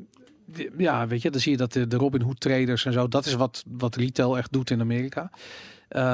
ja, 0.79 1.07
weet 1.07 1.23
je, 1.23 1.31
dan 1.31 1.41
zie 1.41 1.53
je 1.53 1.59
dat 1.59 1.73
de, 1.73 1.87
de 1.87 1.97
Robin 1.97 2.23
Hood 2.23 2.41
traders 2.41 2.85
en 2.85 2.93
zo, 2.93 3.09
dat 3.09 3.27
is 3.27 3.35
wat, 3.35 3.65
wat 3.67 3.97
retail 3.97 4.39
echt 4.39 4.53
doet 4.53 4.71
in 4.71 4.81
Amerika. 4.81 5.31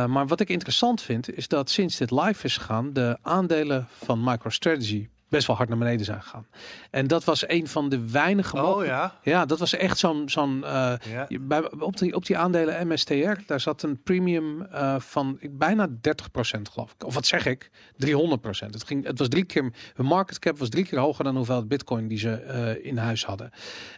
Maar 0.07 0.27
wat 0.27 0.41
ik 0.41 0.49
interessant 0.49 1.03
vind, 1.03 1.37
is 1.37 1.49
dat 1.49 1.71
sinds 1.71 1.97
dit 1.97 2.11
live 2.11 2.45
is 2.45 2.57
gegaan, 2.57 2.93
de 2.93 3.19
aandelen 3.23 3.87
van 4.05 4.25
MicroStrategy 4.25 5.09
best 5.35 5.47
wel 5.47 5.57
hard 5.57 5.69
naar 5.69 5.79
beneden 5.79 6.05
zijn 6.05 6.23
gegaan. 6.23 6.47
En 6.91 7.07
dat 7.07 7.25
was 7.25 7.49
een 7.49 7.69
van 7.69 7.89
de 7.89 8.11
weinige. 8.11 8.63
oh 8.63 8.85
ja. 8.85 9.19
Ja, 9.23 9.47
dat 9.47 9.59
was 9.59 9.75
echt 9.75 9.99
zo'n 9.99 10.29
zo'n 10.29 10.65
eh, 10.65 10.93
ja. 11.09 11.27
bij, 11.41 11.71
op, 11.71 11.97
die, 11.97 12.15
op 12.15 12.27
die 12.27 12.37
aandelen 12.37 12.87
MSTR, 12.89 13.33
daar 13.47 13.61
zat 13.61 13.83
een 13.83 14.03
premium 14.03 14.63
eh, 14.63 14.95
van 14.99 15.39
bijna 15.51 15.89
30% 15.89 15.93
geloof 16.73 16.93
ik. 16.93 17.05
Of 17.05 17.15
wat 17.15 17.27
zeg 17.27 17.47
ik? 17.47 17.71
300%. 18.07 18.07
Het, 18.71 18.85
ging, 18.85 19.07
het 19.07 19.19
was 19.19 19.29
drie 19.29 19.45
keer, 19.45 19.73
hun 19.95 20.07
market 20.07 20.39
cap 20.39 20.59
was 20.59 20.69
drie 20.69 20.85
keer 20.85 20.99
hoger 20.99 21.25
dan 21.25 21.37
hoeveel 21.37 21.67
bitcoin 21.67 22.09
die 22.09 22.19
ze 22.19 22.33
eh, 22.33 22.87
in 22.87 22.97
huis 22.97 23.25
hadden. 23.25 23.51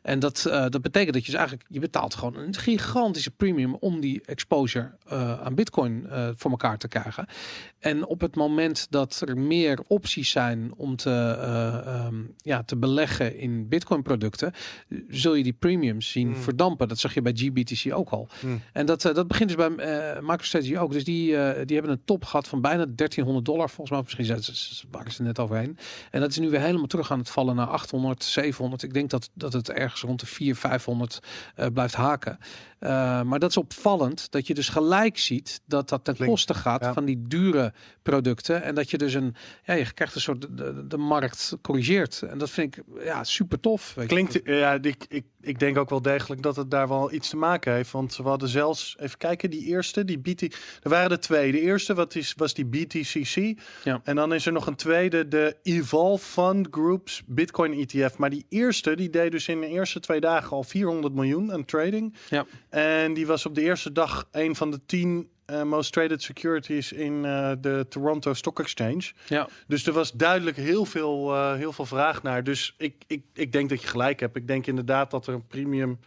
En 0.03 0.19
dat, 0.19 0.43
dat 0.69 0.83
betekent 0.83 1.15
dat 1.15 1.25
je 1.25 1.31
dus 1.31 1.41
eigenlijk, 1.41 1.69
je 1.69 1.81
betaalt 1.81 2.15
gewoon 2.15 2.37
een 2.37 2.55
gigantische 2.55 3.31
premium 3.31 3.75
om 3.75 4.01
die 4.01 4.23
exposure 4.25 4.91
aan 5.45 5.55
bitcoin 5.55 6.07
voor 6.37 6.51
elkaar 6.51 6.79
te 6.79 6.89
krijgen. 6.89 7.27
En 7.79 8.07
op 8.07 8.21
het 8.21 8.37
moment 8.37 8.87
dat 8.91 9.23
er 9.27 9.39
meer 9.39 9.79
opties 9.87 10.31
zijn 10.31 10.73
om 10.77 10.97
te, 10.97 11.26
eh, 11.33 11.87
ehm, 11.87 12.15
ja, 12.37 12.63
te 12.63 12.77
beleggen 12.77 13.39
in 13.39 13.69
bitcoin 13.69 14.03
producten, 14.03 14.53
zul 15.09 15.35
je 15.35 15.43
die 15.43 15.53
premiums 15.53 16.11
zien 16.11 16.33
Hmm. 16.33 16.43
verdampen. 16.43 16.89
Dat 16.89 16.99
zag 16.99 17.15
je 17.15 17.23
bij 17.23 17.33
GBTC 17.35 17.95
ook 17.95 18.11
al. 18.11 18.29
Hmm. 18.41 18.61
En 18.73 18.87
dat, 18.87 19.05
eh, 19.05 19.15
dat 19.15 19.29
begint 19.29 19.57
dus 19.57 19.69
bij 19.69 19.77
eh 19.77 20.21
MicroStrategy 20.21 20.77
ook. 20.77 20.93
Dus 20.93 21.05
die, 21.05 21.37
eh, 21.37 21.67
die 21.67 21.77
hebben 21.77 21.95
een 21.95 22.05
top 22.05 22.25
gehad 22.25 22.49
van 22.49 22.61
bijna 22.61 22.87
1300 22.95 23.45
dollar. 23.45 23.69
Volgens 23.69 23.91
mij, 23.91 24.01
misschien 24.03 24.25
zijn 24.25 24.43
ze, 24.43 24.85
waren 24.91 25.13
ze 25.13 25.23
net 25.23 25.39
overheen. 25.39 25.79
En 26.11 26.21
dat 26.21 26.31
is 26.31 26.39
nu 26.39 26.51
weer 26.51 26.61
helemaal 26.61 26.87
terug 26.87 27.11
aan 27.11 27.19
het 27.19 27.31
vallen 27.31 27.57
naar 27.57 27.67
800, 27.67 28.25
700. 28.25 28.83
Ik 28.83 28.95
denk 28.95 29.11
dat, 29.11 29.31
dat 29.35 29.53
het 29.53 29.71
ergens 29.71 30.01
rond 30.01 30.21
de 30.21 30.27
400, 30.27 30.69
500 30.69 31.19
eh, 31.55 31.67
blijft 31.73 31.95
haken. 31.95 32.39
Eh, 32.79 33.23
maar 33.23 33.39
dat 33.39 33.51
is 33.51 33.57
opvallend 33.57 34.31
dat 34.31 34.47
je 34.47 34.55
dus 34.55 34.69
gelijk 34.69 35.19
ziet 35.19 35.61
dat 35.67 35.89
dat 35.89 36.05
ten 36.05 36.17
koste 36.17 36.55
gaat 36.55 36.83
ja. 36.83 36.93
van 36.93 37.05
die 37.05 37.23
dure 37.29 37.73
producten. 38.03 38.63
En 38.63 38.75
dat 38.75 38.91
je 38.91 38.99
dus 38.99 39.15
een, 39.15 39.35
ja, 39.65 39.75
je 39.75 39.93
krijgt 39.93 40.15
een 40.15 40.21
soort, 40.21 40.41
de, 40.41 40.55
de, 40.55 40.87
de 40.87 40.97
markt 41.21 41.57
corrigeert. 41.63 42.23
En 42.23 42.39
dat 42.39 42.51
vind 42.51 42.77
ik 42.77 42.85
ja, 43.05 43.25
super 43.25 43.61
tof. 43.61 43.95
Weet 43.95 44.11
je. 44.11 44.15
Klinkt, 44.15 44.41
ja, 44.45 44.79
ik, 44.83 45.05
ik, 45.09 45.25
ik 45.41 45.59
denk 45.59 45.79
ook 45.79 45.91
wel 45.91 46.03
degelijk 46.03 46.43
dat 46.43 46.57
het 46.57 46.71
daar 46.71 46.89
wel 46.89 47.13
iets 47.13 47.29
te 47.29 47.37
maken 47.37 47.73
heeft. 47.73 47.91
Want 47.91 48.17
we 48.17 48.23
hadden 48.23 48.49
zelfs, 48.49 48.97
even 48.99 49.19
kijken, 49.19 49.51
die 49.51 49.65
eerste, 49.65 50.05
die 50.05 50.19
BT. 50.19 50.43
Er 50.83 50.91
waren 50.91 51.11
er 51.11 51.21
twee. 51.21 51.53
De 51.53 51.61
eerste 51.61 51.95
wat 51.95 52.15
is, 52.15 52.35
was 52.37 52.55
die 52.55 52.67
BTCC. 52.67 53.61
Ja. 53.85 54.01
En 54.05 54.17
dan 54.17 54.35
is 54.35 54.47
er 54.47 54.53
nog 54.53 54.67
een 54.67 54.77
tweede, 54.77 55.29
de 55.29 55.57
Evolve 55.63 56.25
Fund 56.25 56.69
Groups 56.71 57.23
Bitcoin 57.27 57.73
ETF. 57.73 58.19
Maar 58.19 58.31
die 58.31 58.47
eerste, 58.49 58.97
die 58.97 59.11
deed 59.11 59.31
dus 59.31 59.49
in 59.49 59.61
de 59.61 59.67
eerste 59.67 60.01
twee 60.01 60.21
dagen 60.21 60.51
al 60.51 60.63
400 60.63 61.15
miljoen 61.15 61.53
aan 61.53 61.65
trading. 61.65 62.15
Ja. 62.29 62.47
En 62.69 63.15
die 63.15 63.27
was 63.27 63.47
op 63.47 63.55
de 63.55 63.63
eerste 63.63 63.93
dag 63.93 64.29
een 64.31 64.57
van 64.57 64.71
de 64.71 64.81
tien 64.87 65.29
eh, 65.47 65.63
most 65.63 65.93
traded 65.93 66.23
securities 66.23 66.93
in 66.93 67.25
eh, 67.25 67.53
de 67.61 67.87
Toronto 67.89 68.35
Stock 68.35 68.61
Exchange. 68.61 69.13
Ja. 69.29 69.49
Dus 69.67 69.87
er 69.87 69.93
was 69.93 70.13
duidelijk 70.13 70.57
heel 70.57 70.85
veel, 70.85 71.35
eh, 71.35 71.55
heel 71.55 71.73
veel 71.73 71.87
vraag 71.87 72.23
naar. 72.23 72.45
Dus 72.45 72.75
ik, 72.79 73.05
ik, 73.07 73.23
ik 73.33 73.53
denk 73.53 73.69
dat 73.69 73.81
je 73.81 73.89
gelijk 73.89 74.21
hebt. 74.21 74.37
Ik 74.37 74.47
denk 74.47 74.67
inderdaad 74.67 75.11
dat 75.11 75.27
er 75.27 75.35
een 75.35 75.47
premium 75.47 75.99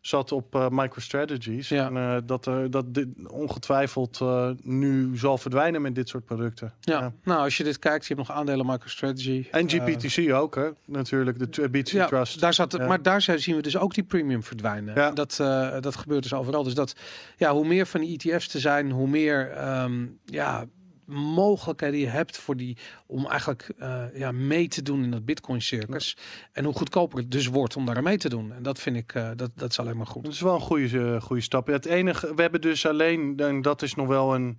zat 0.00 0.32
op 0.32 0.54
eh 0.54 0.68
MicroStrategies. 0.70 1.68
Ja. 1.68 1.86
En 1.86 1.96
eh, 1.96 2.16
dat, 2.24 2.46
er 2.46 2.70
dat 2.70 2.94
dit 2.94 3.08
ongetwijfeld 3.28 4.20
eh, 4.20 4.50
nu 4.62 5.16
zal 5.16 5.38
verdwijnen 5.38 5.82
met 5.82 5.94
dit 5.94 6.08
soort 6.08 6.24
producten. 6.24 6.72
Ja. 6.80 7.12
nou 7.22 7.40
als 7.40 7.56
je 7.56 7.64
dit 7.64 7.78
kijkt, 7.78 8.06
je 8.06 8.14
hebt 8.14 8.28
nog 8.28 8.36
aandelen 8.36 8.66
MicroStrategy. 8.66 9.46
En 9.50 9.68
GPTC 9.68 10.32
ook, 10.32 10.54
hè? 10.54 10.68
Natuurlijk, 10.84 11.54
de 11.54 11.68
BTC 11.68 11.88
ja, 11.88 12.06
Trust. 12.06 12.40
Daar 12.40 12.54
zat. 12.54 12.78
Maar 12.78 13.02
daar 13.02 13.20
zien 13.20 13.56
we 13.56 13.62
dus 13.62 13.76
ook 13.76 13.94
die 13.94 14.04
premium 14.04 14.42
verdwijnen. 14.42 14.94
Ja. 14.94 15.10
Dat, 15.10 15.36
dat 15.80 15.96
gebeurt 15.96 16.22
dus 16.22 16.34
overal. 16.34 16.62
Dus 16.62 16.74
dat, 16.74 16.94
ja, 17.36 17.52
hoe 17.52 17.66
meer 17.66 17.86
van 17.86 18.00
die 18.00 18.18
ETF's 18.18 18.48
te 18.48 18.58
zijn, 18.58 18.90
hoe 18.90 19.08
meer 19.08 19.50
ehm, 19.50 20.06
ja, 20.24 20.66
mogelijkheden 21.10 22.00
je 22.00 22.06
hebt 22.06 22.36
voor 22.38 22.56
die 22.56 22.76
om 23.06 23.26
eigenlijk 23.26 23.72
eh, 23.78 24.04
ja, 24.14 24.32
mee 24.32 24.68
te 24.68 24.82
doen 24.82 25.02
in 25.02 25.10
dat 25.10 25.24
Bitcoin 25.24 25.62
circus. 25.62 26.16
En 26.52 26.64
hoe 26.64 26.74
goedkoper 26.74 27.18
het 27.18 27.30
dus 27.30 27.46
wordt 27.46 27.76
om 27.76 27.86
daar 27.86 27.96
aan 27.96 28.02
mee 28.02 28.16
te 28.16 28.28
doen. 28.28 28.52
En 28.52 28.62
dat 28.62 28.78
vind 28.78 28.96
ik, 28.96 29.14
eh, 29.14 29.30
dat, 29.36 29.50
dat 29.54 29.70
is 29.70 29.78
alleen 29.78 29.96
maar 29.96 30.06
goed. 30.06 30.24
Dat 30.24 30.32
is 30.32 30.40
wel 30.40 30.54
een 30.54 30.60
goede, 30.60 31.14
eh, 31.14 31.20
goede 31.20 31.42
stap. 31.42 31.66
Het 31.66 31.86
enige, 31.86 32.34
we 32.34 32.42
hebben 32.42 32.60
dus 32.60 32.86
alleen, 32.86 33.38
en 33.38 33.62
dat 33.62 33.82
is 33.82 33.94
nog 33.94 34.06
wel 34.06 34.34
een, 34.34 34.58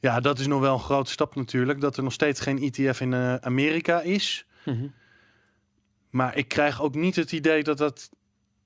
ja, 0.00 0.20
dat 0.20 0.38
is 0.38 0.46
nog 0.46 0.60
wel 0.60 0.74
een 0.74 0.80
grote 0.80 1.10
stap 1.10 1.34
natuurlijk, 1.34 1.80
dat 1.80 1.96
er 1.96 2.02
nog 2.02 2.12
steeds 2.12 2.40
geen 2.40 2.58
ETF 2.58 3.00
in 3.00 3.14
Amerika 3.42 4.00
is. 4.00 4.46
Mhm. 4.64 4.86
Maar 6.10 6.36
ik 6.36 6.48
krijg 6.48 6.82
ook 6.82 6.94
niet 6.94 7.16
het 7.16 7.32
idee 7.32 7.62
dat 7.62 7.78
dat 7.78 8.10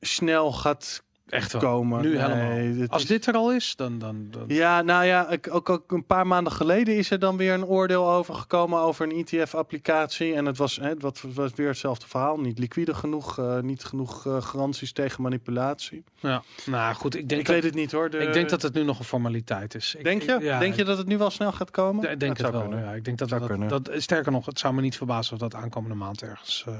snel 0.00 0.52
gaat 0.52 1.04
Echt 1.32 1.52
wel. 1.52 1.60
komen. 1.60 2.02
Nu 2.02 2.18
helemaal. 2.18 2.86
Als 2.88 3.02
is- 3.02 3.08
dit 3.08 3.26
er 3.26 3.34
al 3.34 3.52
is, 3.52 3.76
dan... 3.76 3.98
dan, 3.98 4.26
dan 4.30 4.44
Ja, 4.46 4.82
nou 4.82 5.04
ja, 5.04 5.30
ik, 5.30 5.54
ook, 5.54 5.70
ook 5.70 5.92
een 5.92 6.06
paar 6.06 6.26
maanden 6.26 6.52
geleden 6.52 6.96
is 6.96 7.10
er 7.10 7.18
dan 7.18 7.36
weer 7.36 7.52
een 7.54 7.64
oordeel 7.64 8.10
over 8.10 8.34
gekomen 8.34 8.78
over 8.80 9.04
een 9.10 9.24
ETF-applicatie. 9.26 10.34
En 10.34 10.46
het 10.46 10.56
was, 10.56 10.76
hè, 10.76 10.94
was, 10.98 11.22
was 11.34 11.52
weer 11.54 11.68
hetzelfde 11.68 12.06
verhaal. 12.08 12.40
Niet 12.40 12.58
liquide 12.58 12.94
genoeg, 12.94 13.38
eh, 13.38 13.58
niet 13.60 13.84
genoeg 13.84 14.26
eh, 14.26 14.42
garanties 14.42 14.92
tegen 14.92 15.22
manipulatie. 15.22 16.04
ja. 16.20 16.42
Nou 16.66 16.94
goed, 16.94 17.14
ik 17.16 17.28
denk, 17.28 17.40
ik 17.40 17.46
dat, 17.46 17.54
weet 17.54 17.64
het 17.64 17.74
niet 17.74 17.92
hoor. 17.92 18.10
De- 18.10 18.18
ik 18.18 18.32
denk 18.32 18.48
dat 18.48 18.62
het 18.62 18.74
nu 18.74 18.82
nog 18.84 18.98
een 18.98 19.04
formaliteit 19.04 19.74
is. 19.74 19.94
Ik- 19.94 20.04
Denk 20.04 20.22
je? 20.22 20.38
ja, 20.40 20.58
denk 20.58 20.74
je 20.74 20.84
dat 20.84 20.98
het 20.98 21.06
nu 21.06 21.18
wel 21.18 21.30
snel 21.30 21.52
gaat 21.52 21.70
komen? 21.70 22.10
Ik 22.10 22.20
denk 22.20 22.36
Dat 22.36 22.46
het 22.46 22.54
wel. 22.54 22.60
kunnen. 22.68 22.84
Ja, 22.84 22.92
ik 22.92 23.04
denk 23.04 23.18
dat, 23.18 23.28
dat, 23.28 23.68
dat 23.68 23.90
sterker 24.02 24.32
nog, 24.32 24.46
het 24.46 24.58
zou 24.58 24.74
me 24.74 24.80
niet 24.80 24.96
verbazen 24.96 25.32
of 25.32 25.38
dat 25.38 25.54
aankomende 25.54 25.96
maand 25.96 26.22
ergens 26.22 26.64
eh, 26.68 26.74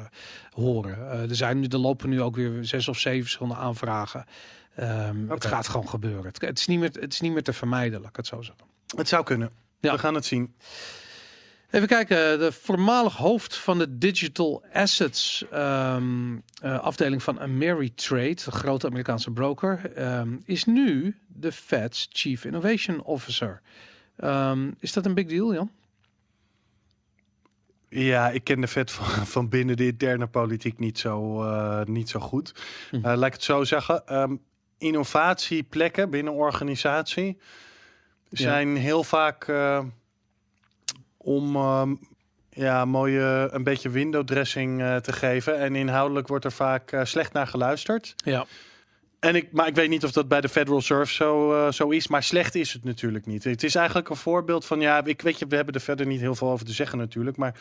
horen. 0.51 0.99
Er 1.29 1.35
zijn 1.37 1.61
nu, 1.61 1.67
er 1.67 1.79
lopen 1.79 2.09
nu 2.09 2.23
ook 2.23 2.37
weer 2.37 2.65
zes 2.65 2.89
of 2.89 2.99
zeven 2.99 3.23
verschillende 3.23 3.57
aanvragen. 3.57 4.25
Ehm, 4.75 5.29
Het 5.29 5.45
gaat 5.45 5.69
gewoon 5.69 5.89
gebeuren. 5.89 6.25
Het, 6.25 6.41
het 6.41 6.59
is 6.59 6.67
niet 6.67 6.79
meer, 6.79 6.91
het 7.01 7.13
is 7.13 7.21
niet 7.21 7.33
meer 7.33 7.43
te 7.43 7.53
vermijden, 7.53 8.01
laat 8.01 8.11
ik 8.11 8.17
het 8.17 8.27
zo 8.27 8.43
zeggen. 8.43 8.65
Het 8.97 9.09
zou 9.09 9.25
kunnen. 9.25 9.51
Ja. 9.81 9.93
We 9.93 9.99
gaan 9.99 10.15
het 10.15 10.25
zien. 10.25 10.55
Even 11.71 11.89
kijken, 11.89 12.39
de 12.39 12.53
voormalig 12.53 13.17
hoofd 13.17 13.57
van 13.57 13.79
de 13.79 13.99
Digital 13.99 14.65
Assets 14.73 15.45
ehm, 15.51 16.37
eh, 16.63 16.81
afdeling 16.81 17.23
van 17.23 17.41
Ameritrade, 17.41 18.35
de 18.45 18.51
grote 18.51 18.87
Amerikaanse 18.87 19.31
broker, 19.31 19.93
ehm, 19.95 20.37
is 20.45 20.65
nu 20.65 21.19
de 21.27 21.53
Fed's 21.53 22.09
Chief 22.13 22.45
Innovation 22.45 23.03
Officer. 23.03 23.61
Is 24.79 24.93
dat 24.93 25.07
een 25.07 25.15
big 25.15 25.27
deal, 25.27 25.55
Jan? 25.55 25.71
Ja, 27.95 28.31
ik 28.31 28.45
ken 28.45 28.61
de 28.61 28.67
vet 28.67 28.91
van, 28.91 29.27
van 29.27 29.49
binnen 29.49 29.77
de 29.77 29.87
interne 29.87 30.27
politiek 30.27 30.79
niet 30.79 30.99
zo, 30.99 31.45
eh, 31.45 31.85
niet 31.85 32.09
zo 32.09 32.21
goed. 32.21 32.55
Hm. 32.91 32.97
Eh, 32.97 33.03
laat 33.03 33.27
ik 33.27 33.33
het 33.33 33.43
zo 33.43 33.65
zeggen. 33.65 34.07
Ehm, 34.07 34.37
innovatieplekken 34.79 36.11
binnen 36.11 36.33
organisatie 36.33 37.39
zijn 38.31 38.77
heel 38.77 39.05
vaak 39.05 39.49
eh, 39.49 39.85
om 41.17 41.57
ehm, 41.57 41.95
ja, 42.51 42.85
mooie 42.85 43.49
een 43.53 43.65
beetje 43.65 43.91
window 43.91 44.25
dressing 44.25 45.01
te 45.01 45.13
geven. 45.13 45.59
En 45.59 45.77
inhoudelijk 45.77 46.29
wordt 46.29 46.45
er 46.45 46.53
vaak 46.53 46.97
slecht 47.03 47.33
naar 47.33 47.47
geluisterd. 47.47 48.15
Ja. 48.17 48.47
En 49.23 49.35
ik, 49.35 49.53
maar 49.53 49.67
ik 49.67 49.75
weet 49.75 49.89
niet 49.89 50.05
of 50.05 50.13
dat 50.13 50.29
bij 50.29 50.41
de 50.41 50.49
Federal 50.49 50.79
Reserve 50.79 51.13
zo, 51.13 51.53
eh, 51.53 51.73
zo 51.73 51.89
is. 51.89 52.09
Maar 52.09 52.23
slecht 52.23 52.55
is 52.55 52.73
het 52.73 52.85
natuurlijk 52.85 53.27
niet. 53.27 53.45
Het 53.45 53.63
is 53.63 53.75
eigenlijk 53.75 54.09
een 54.09 54.17
voorbeeld 54.17 54.65
van... 54.65 54.81
Ja, 54.81 55.05
ik 55.05 55.23
weet 55.23 55.39
je, 55.39 55.47
we 55.47 55.57
hebben 55.57 55.75
er 55.75 55.81
verder 55.81 56.07
niet 56.07 56.21
heel 56.21 56.35
veel 56.35 56.51
over 56.51 56.67
te 56.67 56.73
zeggen 56.73 56.99
natuurlijk. 56.99 57.37
Maar 57.37 57.55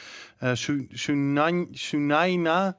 Sunan- 0.92 1.68
Sunaina. 1.72 2.78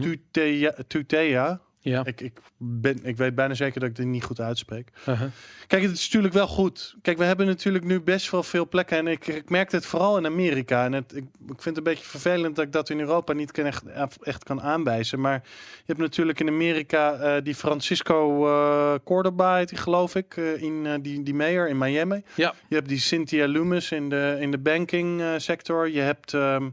Tutea... 0.00 0.74
Tutea 0.86 1.60
Ja. 1.90 2.04
ik, 2.04 2.20
ik, 2.20 2.40
ben, 2.56 2.98
ik 3.02 3.16
weet 3.16 3.34
bijna 3.34 3.54
zeker 3.54 3.80
dat 3.80 3.88
ik 3.88 3.96
dit 3.96 4.06
niet 4.06 4.24
goed 4.24 4.40
uitspreek. 4.40 4.88
Uh-huh. 5.08 5.28
Kijk, 5.66 5.82
het 5.82 5.92
is 5.92 6.04
natuurlijk 6.04 6.34
wel 6.34 6.46
goed. 6.46 6.94
Kijk, 7.02 7.18
we 7.18 7.24
hebben 7.24 7.46
natuurlijk 7.46 7.84
nu 7.84 8.00
best 8.00 8.30
wel 8.30 8.42
veel 8.42 8.68
plekken. 8.68 8.98
En 8.98 9.06
ik, 9.06 9.26
ik 9.26 9.50
merk 9.50 9.72
het 9.72 9.86
vooral 9.86 10.18
in 10.18 10.26
Amerika. 10.26 10.84
En 10.84 10.92
het, 10.92 11.16
ik, 11.16 11.24
ik 11.24 11.62
vind 11.62 11.64
het 11.64 11.76
een 11.76 11.82
beetje 11.82 12.04
vervelend 12.04 12.56
dat 12.56 12.64
ik 12.64 12.72
dat 12.72 12.90
in 12.90 13.00
Europa 13.00 13.32
niet 13.32 13.52
kan 13.52 13.64
echt, 13.64 13.82
echt 14.22 14.44
kan 14.44 14.60
aanwijzen. 14.60 15.20
Maar 15.20 15.42
je 15.76 15.82
hebt 15.86 15.98
natuurlijk 15.98 16.40
in 16.40 16.48
Amerika 16.48 17.14
eh, 17.14 17.42
die 17.42 17.54
Francisco 17.54 18.46
eh 18.48 18.94
Cordoba, 19.04 19.56
heet 19.56 19.68
die, 19.68 19.78
geloof 19.78 20.14
ik, 20.14 20.36
eh, 20.36 20.62
in 20.62 21.02
die, 21.02 21.22
die 21.22 21.34
mayor 21.34 21.68
in 21.68 21.78
Miami. 21.78 22.22
Ja. 22.34 22.54
Je 22.68 22.74
hebt 22.74 22.88
die 22.88 22.98
Cynthia 23.00 23.48
Loomis 23.48 23.92
in 23.92 24.08
de, 24.08 24.36
in 24.40 24.50
de 24.50 24.58
banking 24.58 25.22
sector. 25.36 25.90
Je 25.90 26.00
hebt... 26.00 26.34
ehm, 26.34 26.68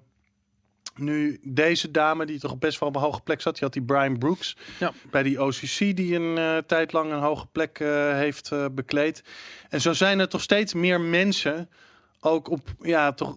nu 0.95 1.39
deze 1.43 1.91
dame 1.91 2.25
die 2.25 2.39
toch 2.39 2.57
best 2.57 2.79
wel 2.79 2.89
op 2.89 2.95
een 2.95 3.01
hoge 3.01 3.21
plek 3.21 3.41
zat. 3.41 3.53
Die 3.53 3.63
had 3.63 3.73
die 3.73 3.81
Brian 3.81 4.17
Brooks 4.17 4.57
Ja. 4.79 4.91
bij 5.11 5.23
die 5.23 5.43
OCC 5.43 5.77
die 5.77 6.15
een 6.15 6.37
eh, 6.37 6.57
tijd 6.57 6.93
lang 6.93 7.11
een 7.11 7.19
hoge 7.19 7.47
plek 7.51 7.79
eh, 7.79 8.13
heeft 8.13 8.51
eh, 8.51 8.65
bekleed. 8.71 9.23
En 9.69 9.81
zo 9.81 9.93
zijn 9.93 10.19
er 10.19 10.29
toch 10.29 10.41
steeds 10.41 10.73
meer 10.73 11.01
mensen 11.01 11.69
ook 12.19 12.49
op 12.49 12.73
ja 12.81 13.11
toch 13.11 13.35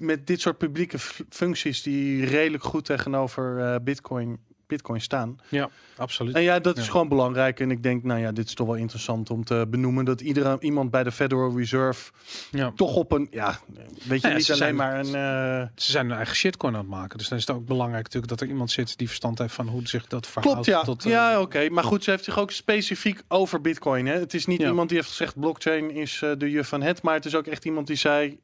met 0.00 0.26
dit 0.26 0.40
soort 0.40 0.58
publieke 0.58 0.98
functies 1.28 1.82
die 1.82 2.24
redelijk 2.24 2.64
goed 2.64 2.84
tegenover 2.84 3.82
Bitcoin 3.82 4.38
Bitcoin 4.66 5.00
staan. 5.00 5.36
Ja, 5.48 5.68
absoluut. 5.96 6.34
En 6.34 6.42
ja, 6.42 6.58
dat 6.58 6.78
is 6.78 6.84
Ja. 6.84 6.90
gewoon 6.90 7.08
belangrijk. 7.08 7.60
En 7.60 7.70
ik 7.70 7.82
denk, 7.82 8.02
nou 8.04 8.20
ja, 8.20 8.32
dit 8.32 8.46
is 8.46 8.54
toch 8.54 8.66
wel 8.66 8.76
interessant 8.76 9.30
om 9.30 9.44
te 9.44 9.66
benoemen 9.68 10.04
dat 10.04 10.20
iedere 10.20 10.56
iemand 10.60 10.90
bij 10.90 11.02
de 11.04 11.12
Federal 11.12 11.56
Reserve 11.56 12.10
Ja. 12.50 12.72
toch 12.76 12.94
op 12.96 13.12
een 13.12 13.26
ja, 13.30 13.58
weet 14.04 14.20
je 14.22 14.28
Ja, 14.28 14.34
niet 14.34 14.46
alleen 14.46 14.56
zijn- 14.58 14.76
maar 14.76 14.98
een 14.98 15.14
eh, 15.14 15.68
Ze 15.76 15.90
zijn 15.90 16.06
hun 16.06 16.16
eigen 16.16 16.36
shitcoin 16.36 16.74
aan 16.74 16.80
het 16.80 16.88
maken. 16.90 17.18
Dus 17.18 17.28
dan 17.28 17.38
is 17.38 17.46
het 17.46 17.56
ook 17.56 17.66
belangrijk 17.66 18.04
natuurlijk 18.04 18.32
dat 18.32 18.40
er 18.40 18.48
iemand 18.48 18.70
zit 18.70 18.98
die 18.98 19.06
verstand 19.06 19.38
heeft 19.38 19.54
van 19.54 19.68
hoe 19.68 19.86
zich 19.88 20.06
dat 20.06 20.26
verhoudt. 20.26 20.52
Klopt, 20.66 20.66
ja. 20.80 20.82
Tot, 20.84 21.04
eh, 21.04 21.10
ja, 21.10 21.40
oké. 21.40 21.68
Maar 21.68 21.84
goed, 21.84 22.04
ze 22.04 22.10
heeft 22.10 22.24
zich 22.24 22.38
ook 22.38 22.50
specifiek 22.50 23.22
over 23.28 23.60
Bitcoin. 23.60 24.06
Hè? 24.06 24.18
Het 24.18 24.34
is 24.34 24.46
niet 24.46 24.60
iemand 24.60 24.88
die 24.88 24.98
heeft 24.98 25.08
gezegd 25.10 25.40
blockchain 25.40 25.90
is 25.90 26.22
eh, 26.22 26.30
de 26.38 26.50
juf 26.50 26.68
van 26.68 26.82
het, 26.82 27.02
maar 27.02 27.14
het 27.14 27.24
is 27.24 27.34
ook 27.34 27.46
echt 27.46 27.64
iemand 27.64 27.86
die 27.86 27.96
zei 27.96 28.38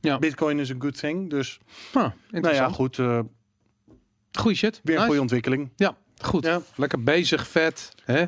Ja. 0.00 0.18
Bitcoin 0.18 0.58
is 0.58 0.70
a 0.70 0.74
good 0.78 0.98
thing. 0.98 1.30
Dus 1.30 1.58
ah, 1.92 2.10
nou 2.30 2.54
ja, 2.54 2.68
goed, 2.68 2.98
Goeie 4.38 4.56
shit. 4.56 4.74
weer 4.82 4.84
een 4.84 4.92
Nice. 4.94 5.04
goede 5.06 5.20
ontwikkeling. 5.20 5.70
Ja, 5.76 5.96
goed. 6.18 6.44
Ja. 6.44 6.60
Lekker 6.76 7.02
bezig, 7.02 7.48
vet. 7.48 7.92
Hè? 8.04 8.24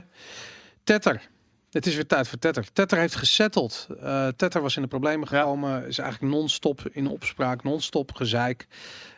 Tether. 0.85 1.33
Het 1.71 1.87
is 1.87 1.95
weer 1.95 2.07
tijd 2.07 2.29
voor 2.29 2.39
Tether. 2.39 2.73
Tether 2.73 2.99
heeft 2.99 3.15
gesetteld. 3.15 3.87
Eh 4.01 4.29
Tether 4.37 4.63
was 4.63 4.77
in 4.77 4.83
de 4.83 4.89
problemen 4.89 5.29
Ja. 5.31 5.39
gekomen. 5.41 5.87
Is 5.87 5.99
eigenlijk 5.99 6.33
non-stop 6.35 6.81
in 6.93 7.07
opspraak, 7.07 7.63
non-stop 7.63 8.13
gezeik. 8.15 8.67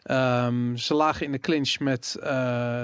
Ehm, 0.03 0.77
ze 0.77 0.95
lagen 0.95 1.27
in 1.27 1.33
de 1.33 1.39
clinch 1.39 1.79
met 1.79 2.17
eh, 2.21 2.29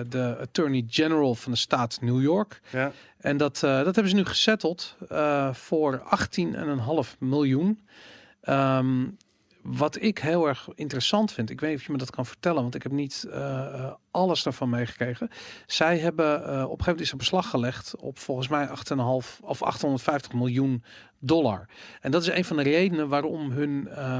de 0.08 0.36
Attorney 0.40 0.84
General 0.88 1.34
van 1.34 1.52
de 1.52 1.58
staat 1.58 1.98
New 2.00 2.22
York. 2.22 2.60
Ja. 2.72 2.92
En 3.18 3.36
dat, 3.36 3.62
eh, 3.62 3.76
dat 3.76 3.84
hebben 3.94 4.08
ze 4.08 4.14
nu 4.14 4.24
gesetteld 4.24 4.96
voor 5.52 6.02
18,5 6.04 7.16
miljoen. 7.18 7.86
Ehm, 8.40 9.04
wat 9.62 10.02
ik 10.02 10.18
heel 10.18 10.48
erg 10.48 10.68
interessant 10.74 11.32
vind, 11.32 11.50
ik 11.50 11.60
weet 11.60 11.70
niet 11.70 11.78
of 11.78 11.86
je 11.86 11.92
me 11.92 11.98
dat 11.98 12.10
kan 12.10 12.26
vertellen, 12.26 12.62
want 12.62 12.74
ik 12.74 12.82
heb 12.82 12.92
niet 12.92 13.26
eh, 13.30 13.58
eh, 13.58 13.92
alles 14.10 14.42
daarvan 14.42 14.68
meegekregen. 14.68 15.28
Zij 15.66 15.98
hebben 15.98 16.44
eh, 16.44 16.48
op 16.48 16.52
een 16.52 16.60
gegeven 16.60 16.84
moment 16.84 17.00
is 17.00 17.10
er 17.10 17.16
beslag 17.16 17.50
gelegd 17.50 17.96
op 17.96 18.18
volgens 18.18 18.48
mij 18.48 18.68
8,5 18.68 18.72
of 19.40 19.62
850 19.62 20.32
miljoen 20.32 20.84
dollar. 21.18 21.68
En 22.00 22.10
dat 22.10 22.22
is 22.22 22.28
een 22.28 22.44
van 22.44 22.56
de 22.56 22.62
redenen 22.62 23.08
waarom 23.08 23.50
hun, 23.50 23.88
eh, 23.88 24.18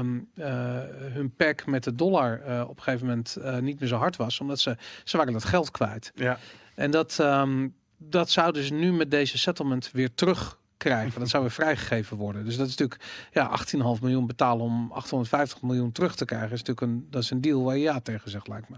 hun 1.13 1.33
pack 1.37 1.65
met 1.65 1.83
de 1.83 1.95
dollar 1.95 2.33
op 2.67 2.77
een 2.77 2.83
gegeven 2.83 3.07
moment 3.07 3.37
niet 3.61 3.79
meer 3.79 3.89
zo 3.89 3.97
hard 3.97 4.15
was, 4.15 4.39
omdat 4.39 4.59
ze, 4.59 4.77
ze 5.03 5.17
waren 5.17 5.33
dat 5.33 5.45
geld 5.45 5.71
kwijt. 5.71 6.11
Ja. 6.15 6.37
En 6.75 6.91
dat, 6.91 7.19
ehm, 7.19 7.67
dat 7.97 8.29
zouden 8.29 8.63
ze 8.63 8.73
nu 8.73 8.93
met 8.93 9.11
deze 9.11 9.37
settlement 9.37 9.91
weer 9.91 10.15
terugkrijgen. 10.77 11.19
Dat 11.19 11.29
zou 11.29 11.43
weer 11.43 11.51
vrijgegeven 11.51 12.17
worden. 12.17 12.45
Dus 12.45 12.57
dat 12.57 12.67
is 12.67 12.75
natuurlijk 12.75 13.01
ja, 13.31 13.59
18,5 13.95 14.01
miljoen 14.01 14.27
betalen 14.27 14.65
om 14.65 14.91
850 14.91 15.61
miljoen 15.61 15.91
terug 15.91 16.15
te 16.15 16.25
krijgen. 16.25 16.51
Is 16.51 16.63
natuurlijk 16.63 16.81
een, 16.81 17.07
dat 17.09 17.23
is 17.23 17.29
een 17.29 17.41
deal 17.41 17.63
waar 17.63 17.77
je 17.77 17.83
ja 17.83 17.99
tegen 17.99 18.31
zegt, 18.31 18.47
lijkt 18.47 18.69
me. 18.69 18.77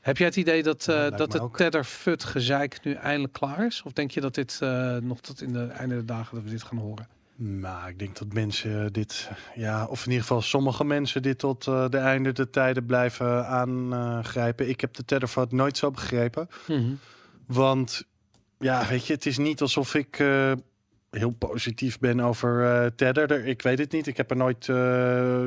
Heb 0.00 0.16
jij 0.16 0.26
het 0.26 0.36
idee 0.36 0.62
dat, 0.62 0.84
Ja, 0.84 0.94
lijkt 0.94 1.18
dat 1.18 1.32
het 1.32 1.42
ook. 1.42 1.84
Fut 1.84 2.24
gezeik 2.24 2.78
nu 2.82 2.92
eindelijk 2.92 3.32
klaar 3.32 3.66
is? 3.66 3.82
Of 3.82 3.92
denk 3.92 4.10
je 4.10 4.20
dat 4.20 4.34
dit 4.34 4.58
eh, 4.60 4.96
nog 4.96 5.20
tot 5.20 5.42
in 5.42 5.52
de 5.52 5.66
einde 5.66 5.94
der 5.94 6.06
dagen 6.06 6.34
dat 6.34 6.44
we 6.44 6.50
dit 6.50 6.62
gaan 6.62 6.78
horen? 6.78 7.08
Nou, 7.36 7.88
ik 7.88 7.98
denk 7.98 8.18
dat 8.18 8.32
mensen 8.32 8.92
dit, 8.92 9.30
ja, 9.54 9.86
of 9.86 10.04
in 10.04 10.10
ieder 10.10 10.26
geval 10.26 10.42
sommige 10.42 10.84
mensen 10.84 11.22
dit 11.22 11.38
tot 11.38 11.66
eh, 11.66 11.88
de 11.88 11.98
einde 11.98 12.32
der 12.32 12.50
tijden 12.50 12.86
blijven 12.86 13.46
aangrijpen. 13.46 14.68
ik 14.68 14.80
heb 14.80 14.94
de 14.94 15.04
Tethervat 15.04 15.52
nooit 15.52 15.76
zo 15.76 15.90
begrepen. 15.90 16.48
Want 17.46 18.04
ja, 18.58 18.86
weet 18.88 19.06
je, 19.06 19.12
het 19.12 19.26
is 19.26 19.38
niet 19.38 19.60
alsof 19.60 19.94
ik 19.94 20.22
heel 21.18 21.30
positief 21.38 21.98
ben 21.98 22.20
over 22.20 22.64
eh 22.64 22.86
Tether. 22.96 23.30
Er- 23.32 23.46
Ik 23.46 23.62
weet 23.62 23.78
het 23.78 23.92
niet. 23.92 24.06
Ik 24.06 24.16
heb 24.16 24.30
er 24.30 24.36
nooit. 24.36 24.68
eh, 24.68 25.44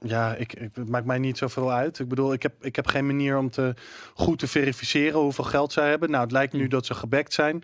ja, 0.00 0.34
ik, 0.34 0.52
ik, 0.52 0.70
het 0.74 0.88
maakt 0.88 1.06
mij 1.06 1.18
niet 1.18 1.38
zoveel 1.38 1.72
uit. 1.72 1.98
Ik 1.98 2.08
bedoel, 2.08 2.32
ik 2.32 2.42
heb, 2.42 2.52
ik 2.64 2.76
heb 2.76 2.86
geen 2.86 3.06
manier 3.06 3.38
om 3.38 3.50
te 3.50 3.74
goed 4.14 4.38
te 4.38 4.46
verifiëren 4.48 5.20
hoeveel 5.20 5.44
geld 5.44 5.72
zij 5.72 5.88
hebben. 5.88 6.10
Nou, 6.10 6.22
het 6.22 6.32
lijkt 6.32 6.52
nu 6.52 6.60
Hmm. 6.60 6.68
dat 6.68 6.86
ze 6.86 6.94
gebackt 6.94 7.32
zijn. 7.32 7.62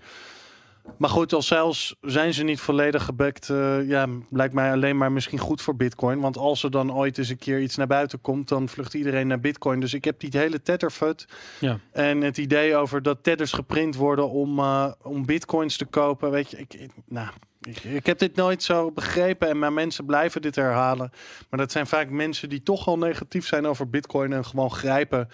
Maar 0.96 1.10
goed, 1.10 1.32
als 1.32 1.46
zelfs 1.46 1.96
zijn 2.00 2.34
ze 2.34 2.42
niet 2.44 2.60
volledig 2.60 3.04
gebackt, 3.04 3.50
eh, 3.50 3.88
ja, 3.88 4.06
lijkt 4.30 4.54
mij 4.54 4.72
alleen 4.72 4.96
maar 4.96 5.12
misschien 5.12 5.38
goed 5.38 5.62
voor 5.62 5.76
Bitcoin. 5.76 6.20
Want 6.20 6.36
als 6.36 6.62
er 6.62 6.70
dan 6.70 6.92
ooit 6.94 7.18
eens 7.18 7.28
een 7.28 7.38
keer 7.38 7.60
iets 7.60 7.76
naar 7.76 7.86
buiten 7.86 8.20
komt, 8.20 8.48
dan 8.48 8.68
vlucht 8.68 8.94
iedereen 8.94 9.26
naar 9.26 9.40
Bitcoin. 9.40 9.80
Dus 9.80 9.94
ik 9.94 10.04
heb 10.04 10.20
die 10.20 10.30
hele 10.32 10.62
Tetherfut 10.62 11.26
Ja. 11.60 11.78
en 11.92 12.20
het 12.20 12.38
idee 12.38 12.76
over 12.76 13.02
dat 13.02 13.22
Tethers 13.22 13.52
geprint 13.52 13.94
worden 13.96 14.30
om, 14.30 14.58
eh, 14.58 14.90
om 15.02 15.26
Bitcoins 15.26 15.76
te 15.76 15.84
kopen, 15.84 16.30
weet 16.30 16.50
je, 16.50 16.56
ik, 16.58 16.74
ik- 16.74 16.90
nou, 17.06 17.28
ik, 17.62 17.84
ik 17.84 18.06
heb 18.06 18.18
dit 18.18 18.36
nooit 18.36 18.62
zo 18.62 18.90
begrepen 18.90 19.48
en 19.48 19.58
maar 19.58 19.72
mensen 19.72 20.04
blijven 20.06 20.42
dit 20.42 20.54
herhalen. 20.56 21.10
Maar 21.50 21.60
dat 21.60 21.72
zijn 21.72 21.86
vaak 21.86 22.10
mensen 22.10 22.48
die 22.48 22.62
toch 22.62 22.86
al 22.86 22.98
negatief 22.98 23.46
zijn 23.46 23.66
over 23.66 23.90
Bitcoin 23.90 24.32
en 24.32 24.44
gewoon 24.44 24.70
grijpen 24.70 25.28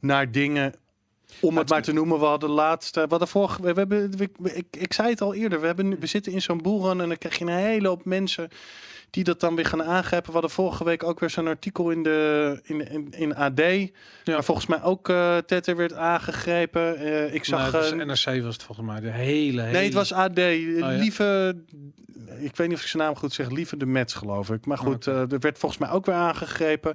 naar 0.00 0.30
dingen 0.32 0.74
om 1.40 1.58
het 1.58 1.68
maar 1.68 1.82
te 1.82 1.92
noemen, 1.92 2.18
we 2.18 2.24
hadden 2.24 2.50
laatst, 2.50 2.96
eh, 2.96 3.02
we 3.02 3.08
hadden 3.08 3.28
vorige, 3.28 3.62
we, 3.62 3.66
hebben, 3.72 4.16
we- 4.16 4.54
ik, 4.54 4.66
ik 4.78 4.92
zei 4.92 5.08
het 5.10 5.20
al 5.20 5.34
eerder, 5.34 5.60
we, 5.60 5.66
hebben, 5.66 6.00
we 6.00 6.06
zitten 6.06 6.32
in 6.32 6.42
zo'n 6.42 6.62
boelrun 6.62 7.00
en 7.00 7.08
dan 7.08 7.18
krijg 7.18 7.38
je 7.38 7.44
een 7.44 7.50
hele 7.50 7.88
hoop 7.88 8.04
mensen 8.04 8.48
die 9.10 9.24
dat 9.24 9.40
dan 9.40 9.54
weer 9.54 9.66
gaan 9.66 9.82
aangrijpen. 9.82 10.26
We 10.26 10.32
hadden 10.32 10.50
vorige 10.50 10.84
week 10.84 11.02
ook 11.04 11.20
weer 11.20 11.30
zo'n 11.30 11.46
artikel 11.46 11.90
in 11.90 12.02
de 12.02 12.60
in, 12.62 12.90
in, 12.90 13.12
in 13.16 13.34
AD, 13.36 13.58
Ja. 13.60 13.88
waar 14.24 14.44
volgens 14.44 14.66
mij 14.66 14.82
ook 14.82 15.08
eh 15.08 15.36
Tether 15.36 15.76
werd 15.76 15.92
aangegrepen. 15.92 16.96
Eh, 16.96 17.34
ik 17.34 17.44
zag, 17.44 17.58
Nou, 17.72 17.72
het 17.84 17.92
eh, 17.92 18.06
was 18.06 18.24
NRC 18.24 18.42
was 18.42 18.54
het 18.54 18.62
volgens 18.62 18.86
mij. 18.86 19.00
De 19.00 19.10
hele, 19.10 19.60
hele... 19.60 19.72
nee, 19.76 19.84
het 19.84 19.94
was 19.94 20.12
AD. 20.12 20.36
ja. 20.36 20.86
Lieve, 20.86 21.56
ik 22.40 22.56
weet 22.56 22.68
niet 22.68 22.76
of 22.76 22.82
ik 22.82 22.88
zijn 22.88 23.02
naam 23.02 23.16
goed 23.16 23.32
zeg, 23.32 23.50
Lieve 23.50 23.76
de 23.76 23.86
Mets 23.86 24.14
geloof 24.14 24.50
ik. 24.50 24.66
Maar 24.66 24.78
goed, 24.78 25.08
Oké. 25.08 25.16
eh, 25.16 25.32
er 25.32 25.38
werd 25.38 25.58
volgens 25.58 25.80
mij 25.80 25.90
ook 25.90 26.06
weer 26.06 26.14
aangegrepen. 26.14 26.94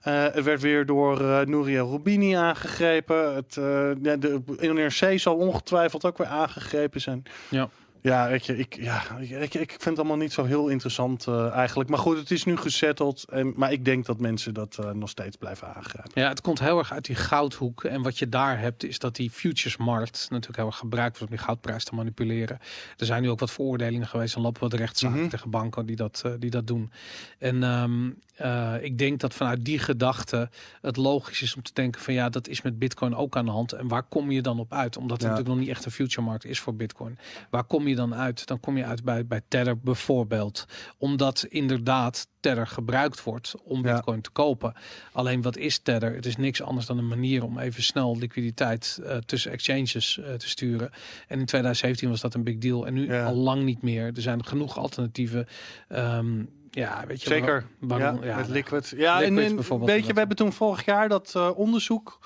Eh, 0.00 0.22
het 0.32 0.44
werd 0.44 0.60
weer 0.60 0.86
door 0.86 1.20
eh 1.20 1.40
Nouria 1.40 1.82
Rubini 1.82 2.32
aangegrepen. 2.34 3.34
Het, 3.34 3.54
ja, 4.02 4.16
de 4.16 4.42
NRC 4.58 5.18
zal 5.20 5.36
ongetwijfeld 5.36 6.04
ook 6.04 6.18
weer 6.18 6.26
aangegrepen 6.26 7.00
zijn. 7.00 7.22
Ja. 7.48 7.68
Ja, 8.02 8.28
weet 8.28 8.46
je, 8.46 8.58
ik, 8.58 8.76
ja, 8.76 9.02
ik, 9.18 9.54
ik, 9.54 9.70
vind 9.70 9.84
het 9.84 9.98
allemaal 9.98 10.16
niet 10.16 10.32
zo 10.32 10.44
heel 10.44 10.68
interessant 10.68 11.26
eh, 11.26 11.50
eigenlijk. 11.50 11.90
Maar 11.90 11.98
goed, 11.98 12.16
het 12.18 12.30
is 12.30 12.44
nu 12.44 12.56
gesetteld. 12.56 13.24
En, 13.28 13.52
maar 13.56 13.72
ik 13.72 13.84
denk 13.84 14.06
dat 14.06 14.20
mensen 14.20 14.54
dat 14.54 14.78
eh, 14.78 14.90
nog 14.90 15.08
steeds 15.08 15.36
blijven 15.36 15.74
aangrijpen. 15.74 16.10
Ja, 16.22 16.28
het 16.28 16.40
komt 16.40 16.60
heel 16.60 16.78
erg 16.78 16.92
uit 16.92 17.04
die 17.04 17.16
goudhoek. 17.16 17.84
En 17.84 18.02
wat 18.02 18.18
je 18.18 18.28
daar 18.28 18.58
hebt, 18.58 18.84
is 18.84 18.98
dat 18.98 19.16
die 19.16 19.30
futuresmarkt 19.30 20.26
natuurlijk 20.30 20.56
heel 20.58 20.66
erg 20.66 20.76
gebruikt 20.76 21.18
wordt 21.18 21.32
om 21.32 21.36
die 21.38 21.46
goudprijs 21.46 21.84
te 21.84 21.94
manipuleren. 21.94 22.58
Er 22.96 23.06
zijn 23.06 23.22
nu 23.22 23.30
ook 23.30 23.40
wat 23.40 23.50
veroordelingen 23.50 24.06
geweest 24.06 24.34
en 24.36 24.42
lopen 24.42 24.60
wat 24.60 24.72
rechtszaken 24.74 25.18
Mhm. 25.20 25.28
tegen 25.28 25.50
banken 25.50 25.86
die 25.86 25.96
dat, 25.96 26.22
eh, 26.24 26.32
die 26.38 26.50
dat 26.50 26.66
doen. 26.66 26.90
En 27.38 27.62
ehm, 27.62 28.10
eh, 28.34 28.74
ik 28.84 28.98
denk 28.98 29.20
dat 29.20 29.34
vanuit 29.34 29.64
die 29.64 29.78
gedachte 29.78 30.48
het 30.80 30.96
logisch 30.96 31.42
is 31.42 31.54
om 31.56 31.62
te 31.62 31.70
denken 31.74 32.00
van 32.00 32.14
ja, 32.14 32.28
dat 32.28 32.48
is 32.48 32.62
met 32.62 32.78
Bitcoin 32.78 33.14
ook 33.14 33.36
aan 33.36 33.44
de 33.44 33.50
hand. 33.50 33.72
En 33.72 33.88
waar 33.88 34.02
kom 34.02 34.30
je 34.30 34.42
dan 34.42 34.58
op 34.58 34.72
uit? 34.72 34.96
Omdat 34.96 35.10
het 35.10 35.20
Ja. 35.20 35.26
natuurlijk 35.28 35.54
nog 35.56 35.66
niet 35.66 35.74
echt 35.76 35.84
een 35.84 35.90
futuremarkt 35.90 36.44
is 36.44 36.60
voor 36.60 36.74
Bitcoin. 36.74 37.18
Waar 37.50 37.64
kom 37.64 37.88
je 37.88 37.89
dan 37.94 38.14
uit? 38.14 38.46
Dan 38.46 38.60
kom 38.60 38.76
je 38.76 38.84
uit 38.84 39.04
bij, 39.04 39.26
bij 39.26 39.40
Tether 39.48 39.78
bijvoorbeeld. 39.78 40.64
Omdat 40.98 41.44
inderdaad 41.48 42.28
Tether 42.40 42.66
gebruikt 42.66 43.22
wordt 43.22 43.54
om 43.64 43.84
Ja. 43.86 43.92
Bitcoin 43.94 44.20
te 44.20 44.30
kopen. 44.30 44.72
Alleen 45.12 45.42
wat 45.42 45.56
is 45.56 45.78
Tether? 45.78 46.14
Het 46.14 46.26
is 46.26 46.36
niks 46.36 46.62
anders 46.62 46.86
dan 46.86 46.98
een 46.98 47.08
manier 47.08 47.44
om 47.44 47.58
even 47.58 47.82
snel 47.82 48.18
liquiditeit 48.18 49.00
eh, 49.04 49.16
tussen 49.16 49.52
exchanges 49.52 50.18
eh, 50.18 50.34
te 50.34 50.48
sturen. 50.48 50.90
En 51.28 51.38
in 51.38 51.46
2017 51.46 52.08
was 52.08 52.20
dat 52.20 52.34
een 52.34 52.44
big 52.44 52.58
deal. 52.58 52.86
En 52.86 52.94
nu 52.94 53.06
Ja. 53.12 53.24
al 53.24 53.34
lang 53.34 53.62
niet 53.64 53.82
meer. 53.82 54.04
Er 54.06 54.22
zijn 54.22 54.44
genoeg 54.44 54.78
alternatieven. 54.78 55.46
Ehm, 55.88 56.44
ja, 56.70 57.04
weet 57.06 57.22
je 57.22 57.28
Zeker. 57.28 57.66
waar- 57.80 57.98
waarom? 57.98 58.22
ja, 58.22 58.28
Ja, 58.28 58.36
met 58.36 58.48
Liquid. 58.48 58.92
Ja, 58.96 59.18
Liquid 59.18 59.38
en, 59.38 59.44
en 59.44 59.54
bijvoorbeeld, 59.54 59.90
weet 59.90 60.06
je, 60.06 60.12
we 60.12 60.18
hebben 60.18 60.36
toen 60.36 60.52
vorig 60.52 60.84
jaar 60.84 61.08
dat 61.08 61.32
eh, 61.36 61.50
onderzoek 61.58 62.18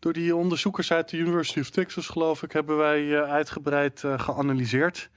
door 0.00 0.12
die 0.12 0.36
onderzoekers 0.36 0.92
uit 0.92 1.08
de 1.08 1.16
University 1.16 1.60
of 1.60 1.70
Texas, 1.70 2.06
geloof 2.06 2.42
ik, 2.42 2.52
hebben 2.52 2.76
wij 2.76 3.18
eh, 3.18 3.30
uitgebreid 3.30 4.04
eh, 4.04 4.18
geanalyseerd. 4.18 5.10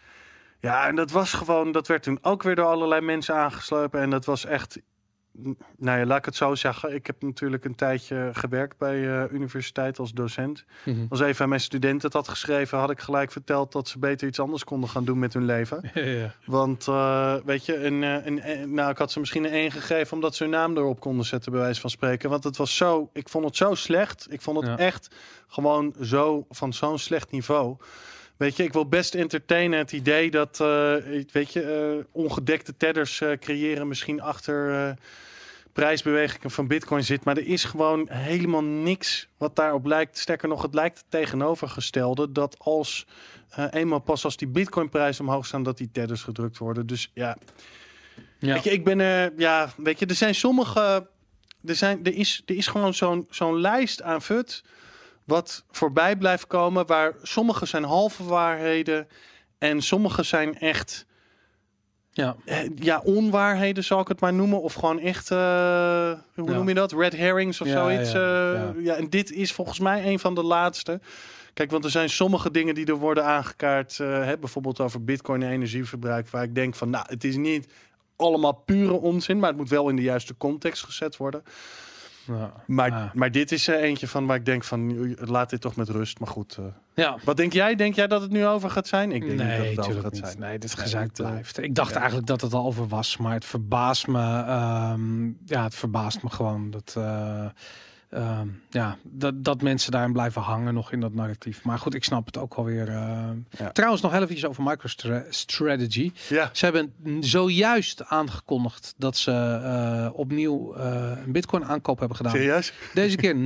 Ja, 0.59 0.87
en 0.87 0.95
dat 0.95 1.11
was 1.11 1.33
gewoon, 1.33 1.71
dat 1.71 1.87
werd 1.87 2.03
toen 2.03 2.19
ook 2.21 2.43
weer 2.43 2.55
door 2.55 2.65
allerlei 2.65 3.01
mensen 3.01 3.35
aangeslopen. 3.35 4.01
En 4.01 4.09
dat 4.09 4.25
was 4.25 4.45
echt, 4.45 4.81
nou 5.77 5.99
ja, 5.99 6.05
laat 6.05 6.17
ik 6.17 6.25
het 6.25 6.35
zo 6.35 6.55
zeggen. 6.55 6.93
Ik 6.93 7.07
heb 7.07 7.21
natuurlijk 7.21 7.65
een 7.65 7.75
tijdje 7.75 8.29
gewerkt 8.33 8.77
bij 8.77 9.23
eh 9.23 9.31
universiteit 9.31 9.99
als 9.99 10.11
docent. 10.11 10.65
Mhm. 10.85 11.05
Als 11.09 11.19
even 11.19 11.43
aan 11.43 11.49
mijn 11.49 11.61
studenten 11.61 12.01
het 12.07 12.13
had 12.13 12.27
geschreven, 12.27 12.77
had 12.77 12.89
ik 12.89 12.99
gelijk 12.99 13.31
verteld 13.31 13.71
dat 13.71 13.87
ze 13.87 13.99
beter 13.99 14.27
iets 14.27 14.39
anders 14.39 14.63
konden 14.63 14.89
gaan 14.89 15.05
doen 15.05 15.19
met 15.19 15.33
hun 15.33 15.45
leven. 15.45 15.81
Ja, 15.93 16.01
ja. 16.01 16.33
Want 16.45 16.87
eh, 16.87 17.35
weet 17.45 17.65
je, 17.65 17.83
een, 17.85 18.03
eh, 18.03 18.25
een, 18.25 18.49
een- 18.49 18.73
nou, 18.73 18.91
ik 18.91 18.97
had 18.97 19.11
ze 19.11 19.19
misschien 19.19 19.43
een 19.43 19.51
1 19.51 19.71
gegeven 19.71 20.13
omdat 20.13 20.35
ze 20.35 20.43
hun 20.43 20.51
naam 20.51 20.77
erop 20.77 20.99
konden 20.99 21.25
zetten, 21.25 21.51
bij 21.51 21.61
wijze 21.61 21.81
van 21.81 21.89
spreken. 21.89 22.29
Want 22.29 22.43
het 22.43 22.57
was 22.57 22.75
zo, 22.77 23.09
ik 23.13 23.29
vond 23.29 23.45
het 23.45 23.55
zo 23.55 23.73
slecht. 23.75 24.27
Ik 24.29 24.41
vond 24.41 24.57
het 24.57 24.65
Ja. 24.67 24.77
echt 24.77 25.15
gewoon 25.47 25.95
zo 26.01 26.45
van 26.49 26.73
zo'n 26.73 26.97
slecht 26.99 27.31
niveau. 27.31 27.77
Weet 28.37 28.55
je, 28.55 28.63
ik 28.63 28.73
wil 28.73 28.87
best 28.87 29.15
entertainen 29.15 29.79
het 29.79 29.91
idee 29.91 30.31
dat, 30.31 30.59
eh, 30.59 30.95
weet 31.31 31.53
je, 31.53 31.61
eh, 31.61 32.05
ongedekte 32.11 32.77
tedders 32.77 33.21
eh, 33.21 33.31
creëren 33.31 33.87
misschien 33.87 34.21
achter. 34.21 34.95
prijsbewegingen 35.73 36.51
van 36.51 36.67
Bitcoin 36.67 37.03
zit. 37.03 37.23
Maar 37.23 37.37
er 37.37 37.47
is 37.47 37.63
gewoon 37.63 38.09
helemaal 38.09 38.63
niks 38.63 39.27
wat 39.37 39.55
daarop 39.55 39.85
lijkt. 39.85 40.17
Sterker 40.17 40.47
nog, 40.47 40.61
het 40.61 40.73
lijkt 40.73 40.97
het 40.97 41.05
tegenovergestelde. 41.09 42.31
Dat 42.31 42.55
als 42.59 43.07
eenmaal 43.71 43.99
pas 43.99 44.23
als 44.23 44.37
die 44.37 44.47
Bitcoin-prijs 44.47 45.19
omhoog 45.19 45.45
staan, 45.45 45.63
dat 45.63 45.77
die 45.77 45.89
tedders 45.91 46.23
gedrukt 46.23 46.57
worden. 46.57 46.87
Dus 46.87 47.11
ja, 47.13 47.37
Ja. 48.39 48.53
Weet 48.53 48.63
je, 48.63 48.71
ik 48.71 48.83
ben 48.83 48.99
er, 48.99 49.33
ja, 49.37 49.69
weet 49.77 49.99
je, 49.99 50.05
er 50.05 50.15
zijn 50.15 50.35
sommige, 50.35 51.07
er, 51.65 51.75
zijn, 51.75 51.99
er, 52.03 52.13
is, 52.13 52.41
er 52.45 52.55
is 52.55 52.67
gewoon 52.67 52.93
zo'n 52.93 53.27
zo'n 53.29 53.59
lijst 53.59 54.01
aan 54.01 54.21
fut 54.21 54.63
wat 55.25 55.63
voorbij 55.71 56.15
blijft 56.15 56.47
komen, 56.47 56.85
waar 56.85 57.13
sommige 57.21 57.65
zijn 57.65 57.83
halve 57.83 58.23
waarheden 58.23 59.07
en 59.57 59.81
sommige 59.81 60.23
zijn 60.23 60.57
echt, 60.59 61.05
ja. 62.11 62.35
eh, 62.45 62.57
ja, 62.75 63.01
onwaarheden 63.03 63.83
zal 63.83 63.99
ik 63.99 64.07
het 64.07 64.19
maar 64.19 64.33
noemen, 64.33 64.61
of 64.61 64.73
gewoon 64.73 64.99
echt, 64.99 65.31
eh, 65.31 65.37
hoe 66.35 66.49
Ja. 66.49 66.53
noem 66.53 66.67
je 66.67 66.73
dat, 66.73 66.91
red 66.91 67.17
herrings 67.17 67.61
of 67.61 67.67
Ja, 67.67 67.73
zoiets. 67.73 68.11
ja, 68.11 68.53
eh, 68.75 68.83
ja. 68.83 68.93
en 68.95 69.09
dit 69.09 69.31
is 69.31 69.51
volgens 69.53 69.79
mij 69.79 70.05
een 70.11 70.19
van 70.19 70.35
de 70.35 70.43
laatste. 70.43 70.99
Kijk, 71.53 71.71
want 71.71 71.83
er 71.83 71.91
zijn 71.91 72.09
sommige 72.09 72.51
dingen 72.51 72.75
die 72.75 72.85
er 72.85 72.95
worden 72.95 73.25
aangekaart, 73.25 73.97
hè, 73.97 74.37
bijvoorbeeld 74.37 74.79
over 74.79 75.03
bitcoin 75.03 75.43
en 75.43 75.49
energieverbruik, 75.49 76.27
waar 76.29 76.43
ik 76.43 76.55
denk 76.55 76.75
van, 76.75 76.89
nou, 76.89 77.05
het 77.09 77.23
is 77.23 77.35
niet 77.35 77.67
allemaal 78.15 78.53
pure 78.53 78.93
onzin, 78.93 79.39
maar 79.39 79.49
het 79.49 79.57
moet 79.57 79.69
wel 79.69 79.89
in 79.89 79.95
de 79.95 80.01
juiste 80.01 80.37
context 80.37 80.83
gezet 80.83 81.17
worden. 81.17 81.43
Ja. 82.25 82.53
Maar, 82.67 83.11
maar 83.13 83.31
dit 83.31 83.51
is 83.51 83.67
er 83.67 83.79
eentje 83.79 84.07
van 84.07 84.25
waar 84.25 84.35
ik 84.37 84.45
denk 84.45 84.63
van, 84.63 85.13
laat 85.19 85.49
dit 85.49 85.61
toch 85.61 85.75
met 85.75 85.89
rust. 85.89 86.19
Maar 86.19 86.27
goed, 86.27 86.57
eh, 86.59 86.65
ja. 86.93 87.17
wat 87.23 87.37
denk 87.37 87.53
jij? 87.53 87.75
Denk 87.75 87.95
jij 87.95 88.07
dat 88.07 88.21
het 88.21 88.31
nu 88.31 88.45
over 88.45 88.69
gaat 88.69 88.87
zijn? 88.87 89.11
Ik 89.11 89.19
denk 89.21 89.31
niet 89.31 89.39
dat 89.39 89.47
Nee, 89.47 89.69
het 89.75 89.79
over 89.87 90.01
gaat 90.01 90.11
niet. 90.11 90.25
zijn. 90.25 90.39
Nee, 90.39 90.57
dit 90.59 90.75
Nee, 90.93 91.03
eh, 91.03 91.07
blijft. 91.13 91.57
Ik 91.63 91.75
dacht 91.75 91.91
ja. 91.93 91.97
eigenlijk 91.97 92.27
dat 92.27 92.41
het 92.41 92.53
al 92.53 92.65
over 92.65 92.87
was, 92.87 93.17
maar 93.17 93.33
het 93.33 93.45
verbaast 93.45 94.07
me. 94.07 94.19
ehm, 94.19 95.25
ja, 95.45 95.63
het 95.63 95.75
verbaast 95.75 96.23
me 96.23 96.29
gewoon 96.29 96.71
dat, 96.71 96.93
eh, 96.97 97.45
ehm, 98.13 98.47
ja, 98.69 98.97
dat, 99.03 99.43
dat 99.43 99.61
mensen 99.61 99.91
daarin 99.91 100.11
blijven 100.13 100.41
hangen 100.41 100.73
nog 100.73 100.91
in 100.91 100.99
dat 100.99 101.13
narratief. 101.13 101.63
Maar 101.63 101.79
goed, 101.79 101.93
ik 101.93 102.03
snap 102.03 102.25
het 102.25 102.37
ook 102.37 102.53
alweer. 102.53 102.87
eh. 102.89 103.29
Ja. 103.49 103.71
Trouwens, 103.71 104.01
nog 104.01 104.11
heel 104.11 104.27
even 104.27 104.49
over 104.49 104.63
MicroStrategy. 104.63 106.11
Ja, 106.29 106.49
Ze 106.53 106.65
hebben 106.65 106.93
zojuist 107.19 108.05
aangekondigd 108.05 108.93
dat 108.97 109.17
ze 109.17 109.31
eh, 109.31 110.09
opnieuw 110.19 110.73
eh, 110.73 111.11
een 111.25 111.31
Bitcoin 111.31 111.65
aankoop 111.65 111.99
hebben 111.99 112.17
gedaan. 112.17 112.31
serieus? 112.31 112.73
Deze 112.93 113.15
keer 113.17 113.35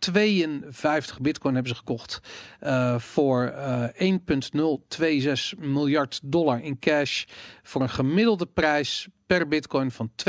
19.452 0.00 1.20
bitcoin 1.20 1.54
hebben 1.54 1.72
ze 1.72 1.78
gekocht. 1.78 2.20
eh, 2.60 2.98
voor 2.98 3.44
eh 3.46 3.84
1,026 3.94 5.54
miljard 5.58 6.20
dollar 6.22 6.62
in 6.62 6.78
cash. 6.78 7.24
Voor 7.62 7.82
een 7.82 7.88
gemiddelde 7.90 8.46
prijs 8.46 9.08
per 9.38 9.48
bitcoin 9.48 9.90
van 9.90 10.10
52.765 10.16 10.22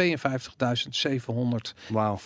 Wauw. 1.89 2.19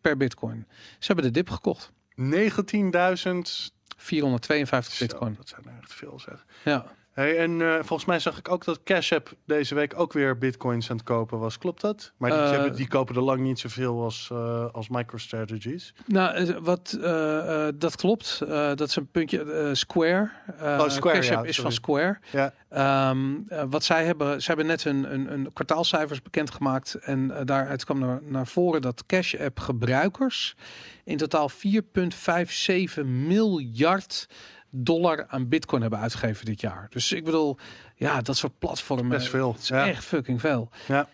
per 0.00 0.16
bitcoin. 0.16 0.66
Ze 0.98 1.06
hebben 1.06 1.24
de 1.24 1.30
dip 1.30 1.50
gekocht. 1.50 1.92
19.000. 2.20 3.72
452 3.96 4.92
Zo, 4.94 5.04
bitcoin. 5.06 5.34
Dat 5.34 5.48
zijn 5.48 5.76
echt 5.82 5.94
veel 5.94 6.20
zeg. 6.20 6.46
Ja. 6.64 6.86
Hey, 7.14 7.38
en 7.38 7.60
eh, 7.62 7.74
volgens 7.74 8.04
mij 8.04 8.18
zag 8.18 8.38
ik 8.38 8.48
ook 8.48 8.64
dat 8.64 8.82
Cash 8.82 9.12
App 9.12 9.32
deze 9.46 9.74
week 9.74 9.98
ook 9.98 10.12
weer 10.12 10.38
bitcoins 10.38 10.90
aan 10.90 10.96
het 10.96 11.04
kopen 11.04 11.38
was. 11.38 11.58
Klopt 11.58 11.80
dat? 11.80 12.12
Maar 12.16 12.30
die, 12.30 12.38
Eh, 12.40 12.50
hebben, 12.50 12.76
die 12.76 12.88
kopen 12.88 13.14
er 13.14 13.22
lang 13.22 13.40
niet 13.40 13.58
zoveel 13.58 14.02
als, 14.02 14.28
eh 14.32 14.66
als 14.72 14.88
MicroStrategies. 14.88 15.94
Nou, 16.06 16.54
wat, 16.62 16.98
dat 17.74 17.96
klopt. 17.96 18.38
Dat 18.48 18.80
is 18.80 18.96
een 18.96 19.06
puntje. 19.10 19.70
Square. 19.72 20.30
Oh, 20.60 20.88
Square, 20.88 21.16
Cash 21.16 21.28
ja, 21.28 21.36
App 21.36 21.46
is 21.46 21.54
sorry. 21.54 21.70
van 21.70 21.72
Square. 21.72 22.18
Ja. 22.32 22.52
Ehm, 22.68 23.34
eh, 23.48 23.62
wat 23.68 23.84
zij 23.84 24.04
hebben, 24.04 24.40
ze 24.42 24.46
hebben 24.46 24.66
net 24.66 24.84
een, 24.84 25.12
een, 25.14 25.32
een 25.32 25.52
kwartaalcijfers 25.52 26.22
bekendgemaakt. 26.22 26.94
En 26.94 27.32
daaruit 27.44 27.84
kwam 27.84 27.98
naar, 27.98 28.20
naar 28.22 28.46
voren 28.46 28.82
dat 28.82 29.06
Cash 29.06 29.34
App 29.34 29.58
gebruikers 29.60 30.56
in 31.04 31.16
totaal 31.16 31.48
4,57 31.48 33.04
miljard 33.04 34.26
dollar 34.74 35.26
aan 35.28 35.48
bitcoin 35.48 35.80
hebben 35.80 35.98
uitgegeven 36.00 36.44
dit 36.44 36.60
jaar. 36.60 36.86
Dus 36.90 37.12
ik 37.12 37.24
bedoel, 37.24 37.56
ja, 37.94 38.20
dat 38.20 38.36
soort 38.36 38.58
platformen. 38.58 39.08
Best 39.08 39.28
veel, 39.28 39.52
Het 39.52 39.62
is 39.62 39.68
ja. 39.68 39.86
echt 39.88 40.04
fucking 40.04 40.40
veel. 40.40 40.70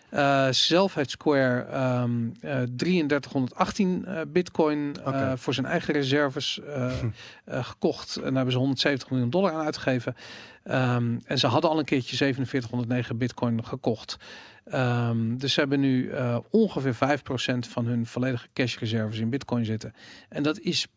Ja. 0.09 0.51
Zelf 0.51 0.93
heeft 0.93 1.09
Square 1.09 1.61
ehm 1.61 2.11
eh 2.41 2.61
3318 2.75 4.05
eh, 4.05 4.21
bitcoin 4.27 4.95
eh, 5.05 5.31
voor 5.35 5.53
zijn 5.53 5.65
eigen 5.65 5.93
reserves 5.93 6.59
eh, 6.59 6.91
eh, 7.45 7.65
gekocht. 7.65 8.15
En 8.15 8.21
daar 8.21 8.33
hebben 8.33 8.51
ze 8.51 8.57
170 8.57 9.09
miljoen 9.09 9.29
dollar 9.29 9.51
aan 9.51 9.65
uitgegeven. 9.65 10.15
Ehm, 10.63 11.17
en 11.25 11.37
ze 11.37 11.47
hadden 11.47 11.69
al 11.69 11.79
een 11.79 11.85
keertje 11.85 12.15
4709 12.15 13.17
bitcoin 13.17 13.65
gekocht. 13.65 14.17
Ehm, 14.65 15.37
dus 15.37 15.53
ze 15.53 15.59
hebben 15.59 15.79
nu 15.79 16.11
ongeveer 16.49 16.93
5% 16.93 17.67
van 17.67 17.85
hun 17.85 18.05
volledige 18.05 18.47
cash 18.53 18.77
reserves 18.77 19.19
in 19.19 19.29
bitcoin 19.29 19.65
zitten. 19.65 19.93
En 20.29 20.43
dat 20.43 20.59
is, 20.59 20.87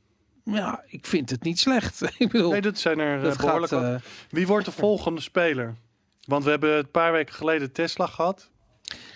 ja, 0.45 0.83
ik 0.87 1.07
vind 1.07 1.31
het 1.31 1.43
niet 1.43 1.59
slecht. 1.59 2.03
ik 2.19 2.31
bedoel, 2.31 2.51
Nee, 2.51 2.61
dat 2.61 2.79
zijn 2.79 2.99
er 2.99 3.17
eh, 3.17 3.23
dat 3.23 3.37
behoorlijk 3.37 3.73
gaat... 3.73 3.83
eh, 3.83 4.01
Wie 4.31 4.47
wordt 4.47 4.65
de 4.65 4.73
volgende 4.73 5.21
speler? 5.21 5.75
Want 6.25 6.45
we 6.45 6.51
hebben 6.51 6.77
een 6.79 6.91
paar 6.91 7.13
weken 7.13 7.35
geleden 7.35 7.73
Tesla 7.73 8.07
gehad. 8.07 8.51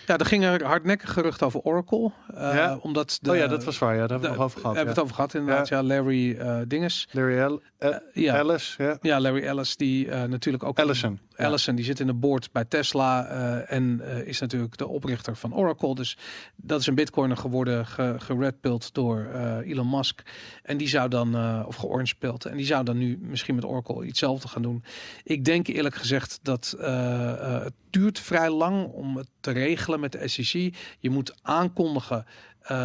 ja, 0.07 0.17
er 0.17 0.25
gingen 0.25 0.61
hardnekkig 0.65 1.13
geruchten 1.13 1.45
over 1.47 1.59
Oracle. 1.59 2.11
eh, 2.33 2.53
Ja? 2.55 2.77
Omdat 2.81 3.19
de, 3.21 3.31
oh 3.31 3.37
ja, 3.37 3.47
dat 3.47 3.63
was 3.63 3.77
waar. 3.77 3.95
Ja, 3.95 3.99
daar 3.99 4.09
hebben 4.09 4.29
we 4.29 4.35
de- 4.35 4.41
het 4.41 4.41
nog 4.41 4.45
over 4.45 4.59
gehad. 4.61 4.75
hebben 4.75 4.93
ja. 4.95 5.01
we 5.01 5.09
het 5.09 5.11
over 5.11 5.15
gehad 5.15 5.33
inderdaad. 5.33 5.67
Ja, 5.67 5.83
Larry 5.83 6.35
eh 6.37 6.57
Dinges. 6.67 7.07
Larry 7.11 7.37
El- 7.37 7.61
eh, 7.77 7.95
Ja, 8.13 8.35
Ellis, 8.37 8.75
ja. 8.77 8.97
ja, 9.01 9.19
Larry 9.19 9.43
Ellis 9.43 9.75
die 9.75 10.09
eh, 10.11 10.23
natuurlijk 10.23 10.63
ook 10.63 10.77
Ellison. 10.77 11.19
Allison, 11.39 11.75
die 11.75 11.85
zit 11.85 11.99
in 11.99 12.07
de 12.07 12.13
board 12.13 12.51
bij 12.51 12.65
Tesla 12.65 13.25
eh, 13.25 13.75
en 13.75 14.01
eh, 14.01 14.27
is 14.27 14.39
natuurlijk 14.39 14.77
de 14.77 14.87
oprichter 14.87 15.35
van 15.35 15.55
Oracle. 15.55 15.95
Dus 15.95 16.17
dat 16.55 16.79
is 16.79 16.87
een 16.87 16.95
bitcoiner 16.95 17.37
geworden, 17.37 17.85
ge, 17.85 18.15
geredpilled 18.17 18.93
door 18.93 19.25
eh, 19.25 19.57
Elon 19.57 19.89
Musk. 19.89 20.21
En 20.63 20.77
die 20.77 20.87
zou 20.87 21.09
dan, 21.09 21.35
of 21.65 21.75
georangepilled, 21.75 22.45
en 22.45 22.57
die 22.57 22.65
zou 22.65 22.83
dan 22.83 22.97
nu 22.97 23.19
misschien 23.21 23.55
met 23.55 23.65
Oracle 23.65 24.05
hetzelfde 24.05 24.47
gaan 24.47 24.61
doen. 24.61 24.83
Ik 25.23 25.45
denk 25.45 25.67
eerlijk 25.67 25.95
gezegd 25.95 26.39
dat 26.41 26.75
het 26.79 27.73
duurt 27.89 28.19
vrij 28.19 28.49
lang 28.49 28.87
om 28.87 29.17
het 29.17 29.27
te 29.39 29.51
regelen 29.51 29.99
met 29.99 30.11
de 30.11 30.27
SEC. 30.27 30.75
Je 30.99 31.09
moet 31.09 31.33
aankondigen 31.41 32.25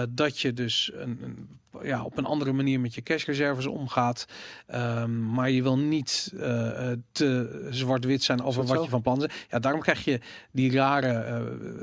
dat 0.08 0.40
je 0.40 0.52
dus 0.52 0.90
een, 0.94 1.18
een, 1.22 1.48
ja, 1.82 2.04
op 2.04 2.16
een 2.18 2.24
andere 2.24 2.52
manier 2.52 2.80
met 2.80 2.94
je 2.94 3.02
cashreserves 3.02 3.66
omgaat. 3.66 4.24
Ehm, 4.66 5.30
maar 5.32 5.50
je 5.50 5.62
wil 5.62 5.78
niet 5.78 6.32
eh, 6.36 6.90
eh, 6.90 6.98
te 7.12 7.66
zwart-wit 7.70 8.22
zijn 8.22 8.42
over 8.42 8.64
wat 8.64 8.76
zo? 8.76 8.82
je 8.82 8.88
van 8.88 9.02
plan 9.02 9.18
bent. 9.18 9.32
Ja, 9.50 9.58
daarom 9.58 9.80
krijg 9.80 10.04
je 10.04 10.20
die 10.52 10.72
rare... 10.72 11.06
Ja, 11.12 11.34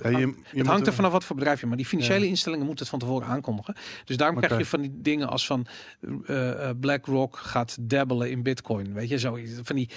hangt- 0.02 0.20
je- 0.20 0.36
je 0.52 0.58
het 0.58 0.68
hangt 0.68 0.88
er 0.88 0.94
vanaf 0.94 1.12
wat 1.12 1.24
voor 1.24 1.36
bedrijf 1.36 1.60
je, 1.60 1.66
maar 1.68 1.78
die 1.78 1.86
financiële 1.86 2.24
Ja. 2.24 2.30
instellingen 2.30 2.66
moeten 2.66 2.86
het 2.86 2.90
van 3.00 3.00
tevoren 3.00 3.28
aankondigen. 3.28 3.76
Dus 4.06 4.18
daarom 4.18 4.38
krijg 4.42 4.58
je 4.58 4.66
van 4.66 4.82
die 4.82 4.92
dingen 5.02 5.30
als 5.30 5.46
van 5.46 5.66
BlackRock 6.80 7.38
gaat 7.38 7.78
dabbelen 7.82 8.32
in 8.32 8.44
Bitcoin, 8.44 8.94
weet 8.94 9.10
je, 9.10 9.20
zo 9.20 9.38
van 9.64 9.76
die 9.76 9.90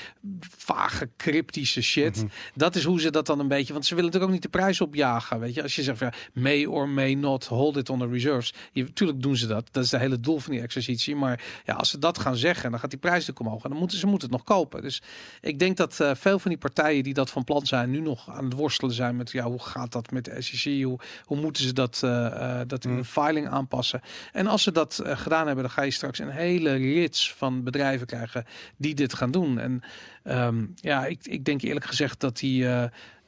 vage 0.59 1.11
cryptische 1.17 1.83
shit. 1.83 2.17
Mhm. 2.17 2.27
Dat 2.55 2.75
is 2.77 2.85
hoe 2.85 3.01
ze 3.01 3.11
dat 3.11 3.27
dan 3.27 3.39
een 3.39 3.49
beetje, 3.49 3.73
want 3.73 3.87
ze 3.87 3.95
willen 3.95 4.11
natuurlijk 4.11 4.33
ook 4.37 4.43
niet 4.43 4.53
de 4.53 4.59
prijs 4.59 4.81
opjagen, 4.81 5.41
weet 5.41 5.55
je. 5.55 5.63
Als 5.63 5.75
je 5.77 5.83
zegt 5.83 5.99
van 5.99 6.07
ja, 6.07 6.41
may 6.41 6.65
or 6.65 6.89
may 6.89 7.15
not 7.15 7.45
hold 7.47 7.77
it 7.77 7.91
on 7.91 7.99
the 7.99 8.09
reserves, 8.09 8.55
je, 8.73 8.93
tuurlijk 8.93 9.23
doen 9.23 9.37
ze 9.37 9.47
dat. 9.47 9.69
Dat 9.71 9.84
is 9.85 9.91
de 9.91 9.99
hele 9.99 10.21
doel 10.21 10.39
van 10.39 10.53
die 10.53 10.61
exercitie. 10.61 11.17
Maar 11.17 11.41
ja, 11.65 11.75
als 11.75 11.91
ze 11.91 11.99
dat 11.99 12.19
gaan 12.19 12.37
zeggen, 12.37 12.71
dan 12.71 12.81
gaat 12.81 12.91
die 12.91 12.99
prijs 12.99 13.27
natuurlijk 13.27 13.47
omhoog 13.47 13.63
en 13.65 13.71
dan 13.71 13.79
moeten 13.79 13.99
ze 13.99 14.07
moeten 14.07 14.29
het 14.29 14.37
nog 14.37 14.47
kopen. 14.47 14.83
Dus 14.83 15.03
ik 15.41 15.59
denk 15.59 15.77
dat 15.77 16.01
eh, 16.01 16.11
veel 16.15 16.39
van 16.39 16.51
die 16.51 16.61
partijen 16.61 17.03
die 17.03 17.15
dat 17.15 17.31
van 17.31 17.45
plan 17.45 17.67
zijn, 17.67 17.91
nu 17.91 18.01
nog 18.01 18.31
aan 18.31 18.45
het 18.45 18.53
worstelen 18.53 18.95
zijn 18.95 19.17
met 19.17 19.31
ja, 19.31 19.45
hoe 19.45 19.63
gaat 19.63 19.93
dat 19.93 20.11
met 20.11 20.25
de 20.25 20.43
SEC? 20.43 20.83
Hoe, 20.83 20.99
hoe 21.25 21.41
moeten 21.41 21.63
ze 21.63 21.73
dat, 21.73 22.01
eh, 22.05 22.27
eh, 22.61 22.69
dat 22.69 22.85
in 22.85 22.91
Mm. 22.91 22.97
de 22.97 23.05
filing 23.05 23.49
aanpassen? 23.49 24.01
En 24.33 24.47
als 24.47 24.63
ze 24.63 24.73
dat 24.73 25.01
gedaan 25.05 25.47
hebben, 25.47 25.65
dan 25.65 25.73
ga 25.73 25.83
je 25.83 25.91
straks 25.91 26.19
een 26.19 26.31
hele 26.31 26.75
rits 26.75 27.35
van 27.35 27.63
bedrijven 27.63 28.07
krijgen 28.07 28.45
die 28.77 28.95
dit 28.95 29.15
gaan 29.15 29.31
doen. 29.31 29.59
En 29.59 29.83
ehm, 30.23 30.65
ja, 30.75 31.07
ik, 31.07 31.27
ik 31.27 31.45
denk 31.45 31.63
eerlijk 31.63 31.87
gezegd 31.87 32.21
dat 32.21 32.39
die. 32.39 32.67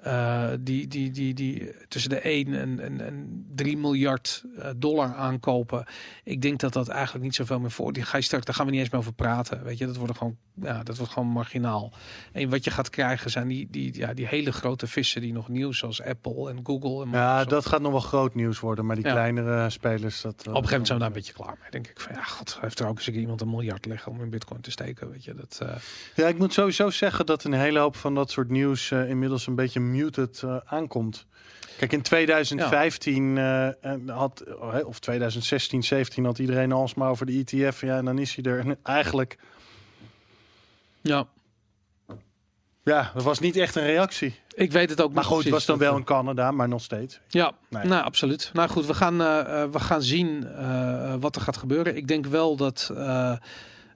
Eh, 0.06 0.52
eh, 0.52 0.58
die, 0.60 0.86
die, 0.88 1.10
die, 1.10 1.34
die 1.34 1.72
tussen 1.88 2.10
de 2.10 2.20
1 2.20 2.54
en, 2.54 2.80
en, 2.80 3.00
en 3.00 3.46
3 3.54 3.76
miljard 3.76 4.44
eh, 4.58 4.70
dollar 4.76 5.14
aankopen. 5.14 5.84
Ik 6.24 6.42
denk 6.42 6.60
dat 6.60 6.72
dat 6.72 6.88
eigenlijk 6.88 7.24
niet 7.24 7.34
zoveel 7.34 7.60
meer 7.60 7.70
voor. 7.70 7.92
Die 7.92 8.02
ga 8.02 8.16
je 8.16 8.22
straks, 8.22 8.44
daar 8.44 8.54
gaan 8.54 8.64
we 8.66 8.70
niet 8.70 8.80
eens 8.80 8.90
meer 8.90 9.00
over 9.00 9.12
praten. 9.12 9.64
Weet 9.64 9.78
je, 9.78 9.86
dat 9.86 9.96
wordt 9.96 10.16
gewoon, 10.16 10.36
ja, 10.62 10.82
dat 10.82 10.96
wordt 10.96 11.12
gewoon 11.12 11.28
marginaal. 11.28 11.92
En 12.32 12.48
wat 12.50 12.64
je 12.64 12.70
gaat 12.70 12.90
krijgen 12.90 13.30
zijn 13.30 13.48
die, 13.48 13.68
die, 13.70 13.96
ja, 13.98 14.14
die 14.14 14.26
hele 14.26 14.52
grote 14.52 14.86
vissen 14.86 15.20
die 15.20 15.32
nog 15.32 15.48
nieuws, 15.48 15.78
zoals 15.78 16.02
Apple 16.02 16.50
en 16.50 16.60
Google. 16.62 17.04
En 17.04 17.10
Ja, 17.10 17.26
Microsoft. 17.26 17.50
dat 17.50 17.66
gaat 17.66 17.80
nog 17.80 17.90
wel 17.92 18.00
groot 18.00 18.34
nieuws 18.34 18.60
worden. 18.60 18.86
Maar 18.86 18.96
die 18.96 19.04
Ja. 19.04 19.12
kleinere 19.12 19.70
spelers... 19.70 20.20
Dat, 20.20 20.32
Op 20.32 20.38
een 20.38 20.52
gegeven 20.52 20.70
moment 20.70 20.86
zijn 20.86 20.98
we 20.98 21.04
daar 21.04 21.06
een 21.06 21.12
beetje 21.18 21.32
klaar 21.32 21.56
mee. 21.60 21.70
Denk 21.70 21.86
ik 21.86 22.00
van 22.00 22.14
ja, 22.14 22.22
god, 22.22 22.58
heeft 22.60 22.80
er 22.80 22.86
ook 22.86 22.96
eens 22.96 23.08
iemand 23.08 23.40
een 23.40 23.50
miljard 23.50 23.86
liggen 23.86 24.12
om 24.12 24.20
in 24.22 24.30
Bitcoin 24.30 24.60
te 24.60 24.70
steken. 24.70 25.10
Weet 25.10 25.24
je, 25.24 25.34
dat. 25.34 25.58
eh, 25.62 25.74
Ja, 26.14 26.26
ik 26.28 26.38
moet 26.38 26.52
sowieso 26.52 26.90
zeggen 26.90 27.26
dat 27.26 27.44
een 27.44 27.52
hele 27.52 27.78
hoop 27.78 27.96
van 27.96 28.14
dat 28.14 28.30
soort 28.30 28.48
nieuws 28.50 28.90
eh, 28.90 29.08
inmiddels 29.08 29.46
een 29.46 29.54
beetje 29.54 29.80
muted 29.96 30.42
eh, 30.44 30.56
aankomt. 30.64 31.26
Kijk, 31.78 31.92
in 31.92 32.02
2015 32.02 33.38
eh, 33.38 33.84
en 33.84 34.08
had, 34.08 34.40
eh, 34.40 34.86
of 34.86 34.98
2016, 34.98 35.82
17 35.82 36.24
had 36.24 36.38
iedereen 36.38 36.72
alsmaar 36.72 37.10
over 37.10 37.26
de 37.26 37.44
ETF. 37.44 37.80
Ja, 37.80 37.96
en 37.96 38.04
dan 38.04 38.18
is 38.18 38.34
hij 38.34 38.44
er. 38.52 38.58
En 38.58 38.78
eigenlijk, 38.82 39.38
ja. 41.00 41.26
Ja, 42.82 43.10
dat 43.14 43.22
was 43.22 43.38
niet 43.38 43.56
echt 43.56 43.74
een 43.74 43.84
reactie. 43.86 44.34
Ik 44.54 44.72
weet 44.72 44.90
het 44.90 45.00
ook 45.00 45.12
Maar 45.12 45.22
niet 45.22 45.32
goed, 45.32 45.42
het 45.42 45.52
was 45.52 45.64
dan 45.66 45.78
wel 45.78 45.96
in 45.96 46.04
Canada, 46.04 46.50
maar 46.50 46.68
nog 46.68 46.82
steeds. 46.82 47.20
Ja, 47.28 47.52
Nee. 47.68 47.84
nou 47.84 48.04
absoluut. 48.04 48.50
Nou 48.52 48.68
goed, 48.68 48.86
we 48.86 48.94
gaan, 48.94 49.20
eh, 49.20 49.62
eh, 49.62 49.70
we 49.70 49.80
gaan 49.80 50.02
zien 50.02 50.46
eh, 50.48 51.14
wat 51.20 51.36
er 51.36 51.42
gaat 51.42 51.56
gebeuren. 51.56 51.96
Ik 51.96 52.08
denk 52.08 52.26
wel 52.26 52.56
dat... 52.56 52.90
eh, 52.96 53.36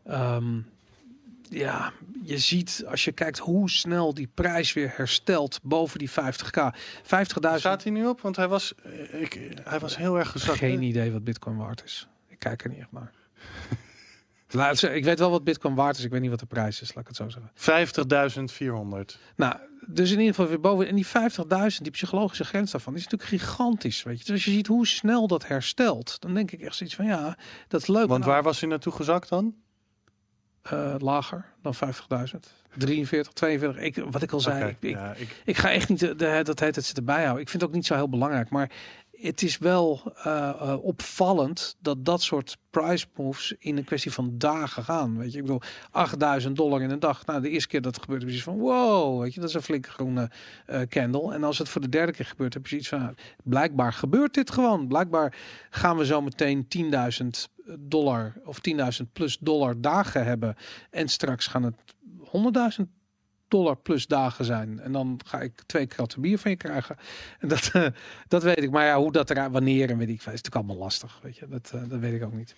ehm, 0.07 0.59
ja, 1.51 1.93
je 2.25 2.39
ziet 2.39 2.85
als 2.89 3.05
je 3.05 3.13
kijkt 3.13 3.39
hoe 3.39 3.71
snel 3.71 4.15
die 4.15 4.29
prijs 4.35 4.73
weer 4.73 4.93
herstelt 4.97 5.61
boven 5.63 5.99
die 5.99 6.11
50k. 6.11 6.77
50.000, 7.03 7.09
Staat 7.57 7.83
hij 7.83 7.93
nu 7.93 8.07
op? 8.07 8.21
Want 8.21 8.37
hij 8.37 8.49
was, 8.49 8.75
eh, 8.83 9.23
ik, 9.23 9.53
hij 9.63 9.79
was 9.79 9.97
heel 9.97 10.19
erg 10.19 10.31
gezakt. 10.31 10.59
geen 10.59 10.83
idee 10.83 11.13
wat 11.13 11.25
bitcoin 11.25 11.57
waard 11.57 11.85
is. 11.85 12.09
Ik 12.29 12.39
kijk 12.39 12.65
er 12.65 12.71
niet 12.71 12.79
echt 12.79 12.93
naar. 12.93 13.13
Laat 14.53 14.83
ik 14.83 15.05
weet 15.05 15.19
wel 15.19 15.31
wat 15.31 15.45
bitcoin 15.45 15.75
waard 15.75 15.99
is. 15.99 16.05
Ik 16.05 16.11
weet 16.11 16.21
niet 16.21 16.31
wat 16.31 16.39
de 16.39 16.47
prijs 16.47 16.81
is, 16.81 16.95
laat 16.95 17.09
ik 17.09 17.17
het 17.17 17.17
zo 17.17 17.29
zeggen. 17.29 19.11
50.400. 19.15 19.19
Nou, 19.37 19.57
dus 19.87 20.11
in 20.11 20.19
ieder 20.19 20.35
geval 20.35 20.49
weer 20.49 20.61
boven. 20.61 20.89
En 20.89 20.95
die 20.95 21.07
50.000, 21.07 21.13
die 21.83 21.91
psychologische 21.91 22.45
grens 22.45 22.71
daarvan, 22.71 22.95
is 22.95 23.05
natuurlijk 23.05 23.31
gigantisch. 23.31 24.03
Weet 24.03 24.19
je. 24.19 24.25
Dus 24.25 24.33
als 24.33 24.45
je 24.45 24.51
ziet 24.51 24.67
hoe 24.67 24.87
snel 24.87 25.27
dat 25.27 25.47
herstelt, 25.47 26.21
dan 26.21 26.35
denk 26.35 26.51
ik 26.51 26.61
echt 26.61 26.77
zoiets 26.77 26.97
van 26.97 27.05
ja, 27.05 27.39
dat 27.69 27.81
is 27.81 27.87
leuk. 27.87 28.09
Want 28.09 28.25
waar 28.25 28.43
was 28.43 28.61
hij 28.61 28.69
naartoe 28.69 28.93
gezakt 28.93 29.29
dan? 29.29 29.55
Eh, 30.63 30.95
lager 30.99 31.45
dan 31.63 31.75
50.000. 31.75 31.81
43, 32.77 33.33
42. 33.33 33.83
Ik, 33.83 34.05
wat 34.11 34.23
ik 34.23 34.33
al 34.33 34.41
zei, 34.41 34.69
ik, 34.69 34.77
ik, 34.81 34.91
ja, 34.91 35.15
ik, 35.15 35.43
ik 35.45 35.57
ga 35.57 35.71
echt 35.71 35.89
niet 35.89 36.01
de, 36.01 36.17
de, 36.17 36.41
dat 36.43 36.61
heet 36.61 36.77
het 36.77 36.85
zitten 36.85 37.05
bijhouden. 37.05 37.43
Ik 37.43 37.49
vind 37.49 37.63
het 37.63 37.71
ook 37.71 37.77
niet 37.77 37.87
zo 37.87 37.95
heel 37.95 38.09
belangrijk, 38.09 38.51
maar 38.51 38.71
het 39.21 39.43
is 39.43 39.59
wel 39.59 40.13
eh, 40.17 40.49
eh, 40.49 40.83
opvallend 40.83 41.77
dat 41.81 42.05
dat 42.05 42.23
soort 42.23 42.59
price 42.71 43.07
moves 43.17 43.55
in 43.59 43.77
een 43.77 43.85
kwestie 43.85 44.13
van 44.13 44.39
dagen 44.39 44.85
gaan. 44.85 45.19
Weet 45.19 45.33
je, 45.33 45.39
ik 45.39 45.45
bedoel, 45.45 45.63
8000 45.91 46.57
dollar 46.57 46.83
in 46.83 46.91
een 46.91 46.99
dag. 46.99 47.27
Nou, 47.27 47.41
de 47.41 47.49
eerste 47.49 47.69
keer 47.69 47.83
dat 47.83 48.01
gebeurt, 48.01 48.23
zoiets 48.23 48.43
van 48.43 48.59
wow, 48.59 49.21
weet 49.21 49.35
je, 49.35 49.41
dat 49.41 49.49
is 49.49 49.55
een 49.55 49.63
flinke 49.63 49.91
groene 49.91 50.31
eh, 50.67 50.81
candle. 50.81 51.35
En 51.35 51.45
als 51.45 51.59
het 51.59 51.69
voor 51.69 51.81
de 51.81 51.89
derde 51.89 52.13
keer 52.13 52.27
gebeurt, 52.27 52.55
heb 52.55 52.63
je 52.63 52.69
zoiets 52.69 52.89
van, 52.89 53.17
blijkbaar 53.45 53.93
gebeurt 53.93 54.35
dit 54.35 54.51
gewoon. 54.51 54.89
Blijkbaar 54.89 55.37
gaan 55.71 55.97
we 55.97 56.05
zo 56.05 56.21
meteen 56.23 56.67
10.000 57.23 57.27
dollar 57.79 58.33
of 58.45 58.59
10.000 59.03 59.13
plus 59.13 59.39
dollar 59.39 59.81
dagen 59.81 60.25
hebben. 60.25 60.57
En 60.91 61.09
straks 61.09 61.47
gaan 61.47 61.63
het 61.63 61.95
100.000 62.79 63.00
dollar 63.51 63.77
plus 63.77 64.07
dagen 64.07 64.45
zijn. 64.45 64.81
En 64.81 64.93
dan 64.93 65.21
ga 65.27 65.41
ik 65.41 65.63
twee 65.67 65.87
kratten 65.87 66.21
bier 66.21 66.39
van 66.39 66.51
je 66.51 66.57
krijgen. 66.57 66.97
En 67.39 67.49
dat, 67.49 67.71
eh, 67.73 67.87
dat 68.29 68.43
weet 68.43 68.63
ik. 68.63 68.71
Maar 68.71 68.87
ja, 68.87 68.99
hoe 68.99 69.13
dat 69.13 69.31
eruit, 69.31 69.53
wanneer 69.53 69.91
en 69.91 69.99
weet 69.99 70.09
ik 70.09 70.23
veel, 70.23 70.33
is 70.33 70.43
natuurlijk 70.43 70.55
allemaal 70.55 70.85
lastig. 70.85 71.19
Weet 71.23 71.37
je, 71.37 71.49
dat, 71.49 71.71
eh, 71.75 71.81
dat 71.89 71.99
weet 71.99 72.15
ik 72.15 72.25
ook 72.25 72.33
niet. 72.33 72.55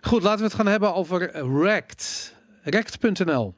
Goed, 0.00 0.22
laten 0.22 0.38
we 0.38 0.44
het 0.44 0.54
gaan 0.54 0.66
hebben 0.66 0.94
over 0.94 1.30
Rect. 1.62 2.34
Rect.nl. 2.62 3.54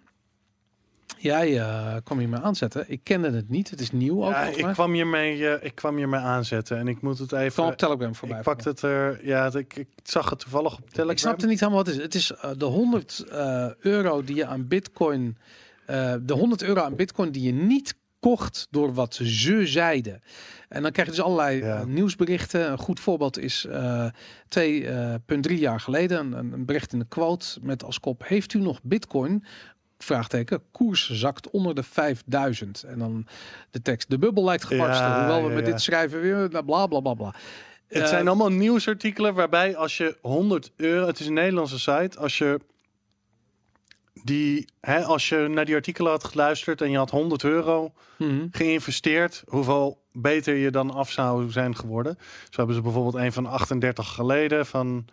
Jij 1.20 1.61
eh, 1.61 1.97
kwam 2.05 2.19
hier 2.19 2.28
mee 2.28 2.40
aanzetten. 2.40 2.85
Ik 2.89 3.01
kende 3.02 3.31
het 3.31 3.48
niet. 3.48 3.70
Het 3.70 3.81
is 3.81 3.90
nieuw 3.90 4.24
ook. 4.24 4.31
ja, 4.31 4.43
ik, 4.43 4.65
kwam 4.73 4.93
hiermee, 4.93 5.61
ik 5.61 5.74
kwam 5.74 5.97
hiermee 5.97 6.20
aanzetten 6.20 6.78
en 6.78 6.89
ik 6.89 7.02
moet 7.02 7.19
het 7.19 7.32
even... 7.32 7.65
op 7.65 7.77
Telegram 7.77 8.15
voorbij. 8.15 8.39
ik 8.39 8.44
pakte 8.44 8.69
het 8.69 8.82
er, 8.82 9.27
ja, 9.27 9.52
ik, 9.55 9.77
ik 9.77 9.89
zag 10.02 10.31
het 10.31 10.39
toevallig 10.39 10.73
op 10.73 10.85
Telegram. 10.85 11.11
Ik 11.11 11.19
snapte 11.19 11.47
niet 11.47 11.61
helemaal 11.61 11.85
wat 11.85 11.94
het 11.94 11.97
is. 11.97 12.02
Het 12.02 12.15
is 12.15 12.32
de 12.59 12.65
100 12.65 13.24
eh, 13.31 13.66
euro 13.78 14.24
die 14.24 14.36
je 14.36 14.47
aan 14.47 14.69
Bitcoin, 14.69 15.39
eh, 15.90 16.14
de 16.22 16.32
100 16.34 16.62
euro 16.62 16.80
aan 16.80 16.96
Bitcoin 16.96 17.30
die 17.32 17.42
je 17.42 17.52
niet 17.52 17.94
kocht 18.20 18.66
door 18.70 18.94
wat 18.94 19.14
ze 19.14 19.64
zeiden. 19.66 20.22
En 20.68 20.82
dan 20.82 20.92
krijg 20.92 21.08
je 21.08 21.14
dus 21.14 21.24
allerlei 21.24 21.56
Ja. 21.56 21.78
eh, 21.80 21.84
nieuwsberichten. 21.86 22.70
Een 22.70 22.78
goed 22.78 23.00
voorbeeld 23.00 23.38
is 23.38 23.64
eh 23.64 24.06
2,3 24.48 25.58
jaar 25.58 25.80
geleden 25.80 26.32
een, 26.32 26.52
een 26.52 26.64
bericht 26.64 26.92
in 26.92 26.98
de 26.98 27.06
quote 27.08 27.58
met 27.62 27.84
als 27.84 28.00
kop: 28.00 28.22
Heeft 28.26 28.54
u 28.54 28.58
nog 28.58 28.80
Bitcoin? 28.82 29.44
Vraagteken, 29.98 30.62
koers 30.70 31.10
zakt 31.10 31.50
onder 31.50 31.74
de 31.74 31.82
5000. 31.82 32.82
En 32.82 32.98
dan 32.98 33.26
de 33.70 33.82
tekst, 33.82 34.10
de 34.10 34.18
bubbel 34.18 34.44
lijkt 34.44 34.64
gebarsten. 34.64 35.06
Ja, 35.06 35.18
Hoewel 35.18 35.42
we 35.42 35.48
ja, 35.48 35.54
met 35.54 35.66
ja. 35.66 35.72
dit 35.72 35.80
schrijven 35.80 36.20
weer, 36.20 36.48
bla 36.48 36.86
bla 36.86 37.00
bla 37.00 37.14
bla. 37.14 37.34
Het 37.86 38.08
zijn 38.08 38.26
allemaal 38.28 38.50
nieuwsartikelen 38.50 39.34
waarbij 39.34 39.76
als 39.76 39.96
je 39.96 40.16
100 40.20 40.72
euro, 40.76 41.06
het 41.06 41.20
is 41.20 41.26
een 41.26 41.32
Nederlandse 41.32 41.78
site, 41.78 42.18
als 42.18 42.38
je 42.38 42.60
die, 44.24 44.68
hè, 44.80 45.02
als 45.05 45.28
je 45.28 45.48
naar 45.48 45.64
die 45.64 45.74
artikelen 45.74 46.10
had 46.10 46.24
geluisterd 46.24 46.80
en 46.80 46.90
je 46.90 46.97
had 46.97 47.10
100 47.10 47.44
euro 47.44 47.92
mhm. 48.16 48.47
geïnvesteerd, 48.51 49.42
hoeveel 49.47 50.02
beter 50.12 50.55
je 50.55 50.70
dan 50.70 50.90
af 50.90 51.10
zou 51.10 51.51
zijn 51.51 51.76
geworden. 51.76 52.18
Zo 52.18 52.56
hebben 52.56 52.74
ze 52.74 52.82
bijvoorbeeld 52.82 53.14
een 53.14 53.32
van 53.32 53.47
38 53.47 54.09
geleden, 54.09 54.66
van 54.66 55.06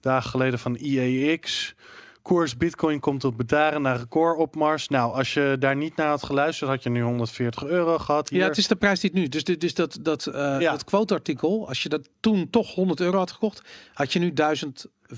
dagen 0.00 0.30
geleden 0.30 0.58
van 0.58 0.76
IEX. 0.76 1.74
Koers 2.22 2.56
Bitcoin 2.56 3.00
komt 3.00 3.24
op 3.24 3.36
bedaren 3.36 3.82
naar 3.82 3.98
recordopmars. 3.98 4.88
Nou, 4.88 5.14
als 5.14 5.34
je 5.34 5.56
daar 5.58 5.76
niet 5.76 5.96
naar 5.96 6.08
had 6.08 6.22
geluisterd, 6.22 6.70
had 6.70 6.82
je 6.82 6.90
nu 6.90 7.02
140 7.02 7.64
euro 7.64 7.98
gehad. 7.98 8.28
Hier. 8.28 8.40
Ja, 8.40 8.46
het 8.46 8.58
is 8.58 8.66
de 8.66 8.76
prijs 8.76 9.00
die 9.00 9.10
het 9.10 9.18
nu. 9.18 9.28
Dus, 9.28 9.44
dit- 9.44 9.60
dus 9.60 9.74
dat, 9.74 9.98
dat, 10.00 10.26
eh 10.26 10.56
Ja. 10.60 10.70
dat 10.70 10.84
quote-artikel, 10.84 11.68
als 11.68 11.82
je 11.82 11.88
dat 11.88 12.08
toen 12.20 12.50
toch 12.50 12.74
100 12.74 13.00
euro 13.00 13.18
had 13.18 13.30
gekocht, 13.30 13.62
had 13.94 14.12
je 14.12 14.18
nu 14.18 14.32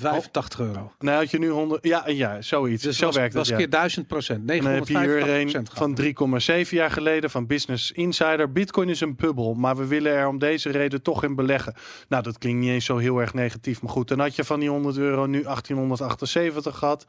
1085 0.01 0.61
euro. 0.61 0.93
Nou, 0.99 1.19
had 1.19 1.31
je 1.31 1.39
nu 1.39 1.49
100. 1.49 1.85
Ja, 1.85 2.09
ja, 2.09 2.43
zoiets. 2.43 2.83
Dus 2.83 2.97
Zo 2.97 3.07
was, 3.07 3.17
werkt 3.17 3.35
was 3.35 3.49
het. 3.49 3.59
Ja. 3.59 3.63
keer 3.63 3.71
1000 3.71 4.07
procent. 4.07 4.51
En 4.51 4.63
dan 4.63 4.73
heb 4.73 4.89
je 4.89 4.99
hier 4.99 5.27
985 5.27 5.81
een 5.81 6.37
van 6.41 6.65
3,7 6.65 6.71
jaar 6.71 6.91
geleden 6.91 7.31
van 7.31 7.47
Business 7.47 7.93
Insider. 7.93 8.53
Bitcoin 8.53 8.89
is 8.89 9.01
een 9.01 9.17
bubbel, 9.17 9.55
maar 9.55 9.77
we 9.77 9.87
willen 9.87 10.13
er 10.13 10.27
om 10.27 10.39
deze 10.39 10.71
reden 10.71 11.03
toch 11.03 11.25
in 11.25 11.35
beleggen. 11.35 11.75
Nou, 12.09 12.23
dat 12.23 12.39
klinkt 12.39 12.61
niet 12.61 12.71
eens 12.71 12.85
zo 12.85 12.97
heel 12.97 13.19
erg 13.19 13.35
negatief. 13.35 13.83
Maar 13.83 13.93
goed, 13.93 14.09
dan 14.09 14.19
had 14.19 14.37
je 14.37 14.45
van 14.45 14.61
die 14.61 14.69
100 14.69 14.97
euro 14.97 15.27
nu 15.27 15.43
1878 15.43 16.79
gehad. 16.79 17.07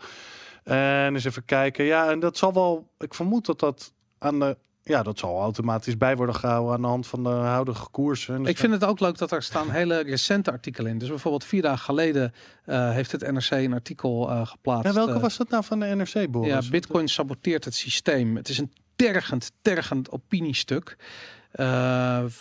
En 0.64 1.14
eens 1.14 1.26
even 1.26 1.45
kijken. 1.45 1.86
Ja, 1.86 2.10
en 2.10 2.20
dat 2.20 2.38
zal 2.38 2.53
wel... 2.53 2.91
Ik 2.98 3.14
vermoed 3.14 3.45
dat 3.45 3.60
dat 3.60 3.94
aan 4.18 4.40
de... 4.40 4.57
Ja, 4.88 5.03
dat 5.03 5.20
zal 5.20 5.41
automatisch 5.41 5.98
bij 5.98 6.16
worden 6.16 6.36
gehouden 6.36 6.74
aan 6.74 6.82
de 6.82 6.88
hand 6.88 7.07
van 7.07 7.24
de 7.24 7.30
huidige 7.30 7.90
koersen. 7.90 8.36
En 8.36 8.41
dus 8.41 8.49
Ik 8.49 8.57
vind 8.57 8.74
het 8.74 8.84
ook 8.84 8.99
leuk 8.99 9.18
dat 9.18 9.32
er 9.32 9.44
staan 9.44 9.70
hele 9.70 9.99
recente 9.99 10.52
artikelen 10.52 10.91
in. 10.91 10.98
Dus 10.98 11.10
bijvoorbeeld 11.10 11.44
vier 11.44 11.62
dagen 11.62 11.86
geleden 11.86 12.34
eh, 12.66 12.91
heeft 12.91 13.12
het 13.12 13.32
NRC 13.32 13.52
een 13.52 13.74
artikel 13.74 14.30
eh, 14.30 14.48
geplaatst. 14.48 14.86
Ja, 14.86 14.94
welke 14.94 15.14
eh, 15.14 15.22
was 15.22 15.38
dat 15.38 15.49
nou 15.49 15.64
van 15.64 15.80
de 15.80 15.86
NRC, 15.86 16.32
Boris? 16.32 16.49
Ja, 16.49 16.62
Bitcoin 16.70 17.07
saboteert 17.07 17.66
het 17.66 17.76
systeem. 17.76 18.36
Het 18.36 18.49
is 18.49 18.57
een 18.57 18.72
tergend, 18.95 19.52
tergend 19.62 20.12
opiniestuk. 20.12 20.98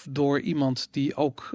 door 0.08 0.40
iemand 0.40 0.88
die 0.90 1.16
ook 1.16 1.50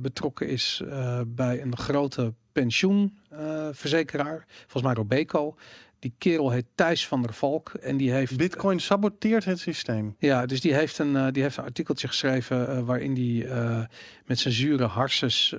betrokken 0.00 0.48
is 0.48 0.82
bij 1.26 1.62
een 1.62 1.76
grote 1.76 2.34
pensioenverzekeraar. 2.52 4.44
volgens 4.66 4.82
mij 4.82 4.94
Robeco. 4.94 5.56
Die 6.02 6.14
kerel 6.18 6.50
heet 6.50 6.66
Thijs 6.74 7.06
van 7.06 7.22
der 7.22 7.32
Valk. 7.32 7.70
En 7.70 7.96
die 7.96 8.12
heeft. 8.12 8.36
Bitcoin 8.36 8.80
saboteert 8.80 9.44
het 9.44 9.58
systeem. 9.58 10.14
Ja, 10.18 10.46
dus 10.46 10.60
die 10.60 10.74
heeft 10.74 10.98
een, 10.98 11.16
eh, 11.16 11.26
die 11.30 11.42
heeft 11.42 11.56
een 11.56 11.64
artikeltje 11.64 12.08
geschreven 12.08 12.68
eh, 12.68 12.80
waarin 12.80 13.14
die 13.14 13.48
eh, 13.48 13.84
met 14.24 14.38
zijn 14.38 14.54
zure 14.54 14.84
harses 14.84 15.54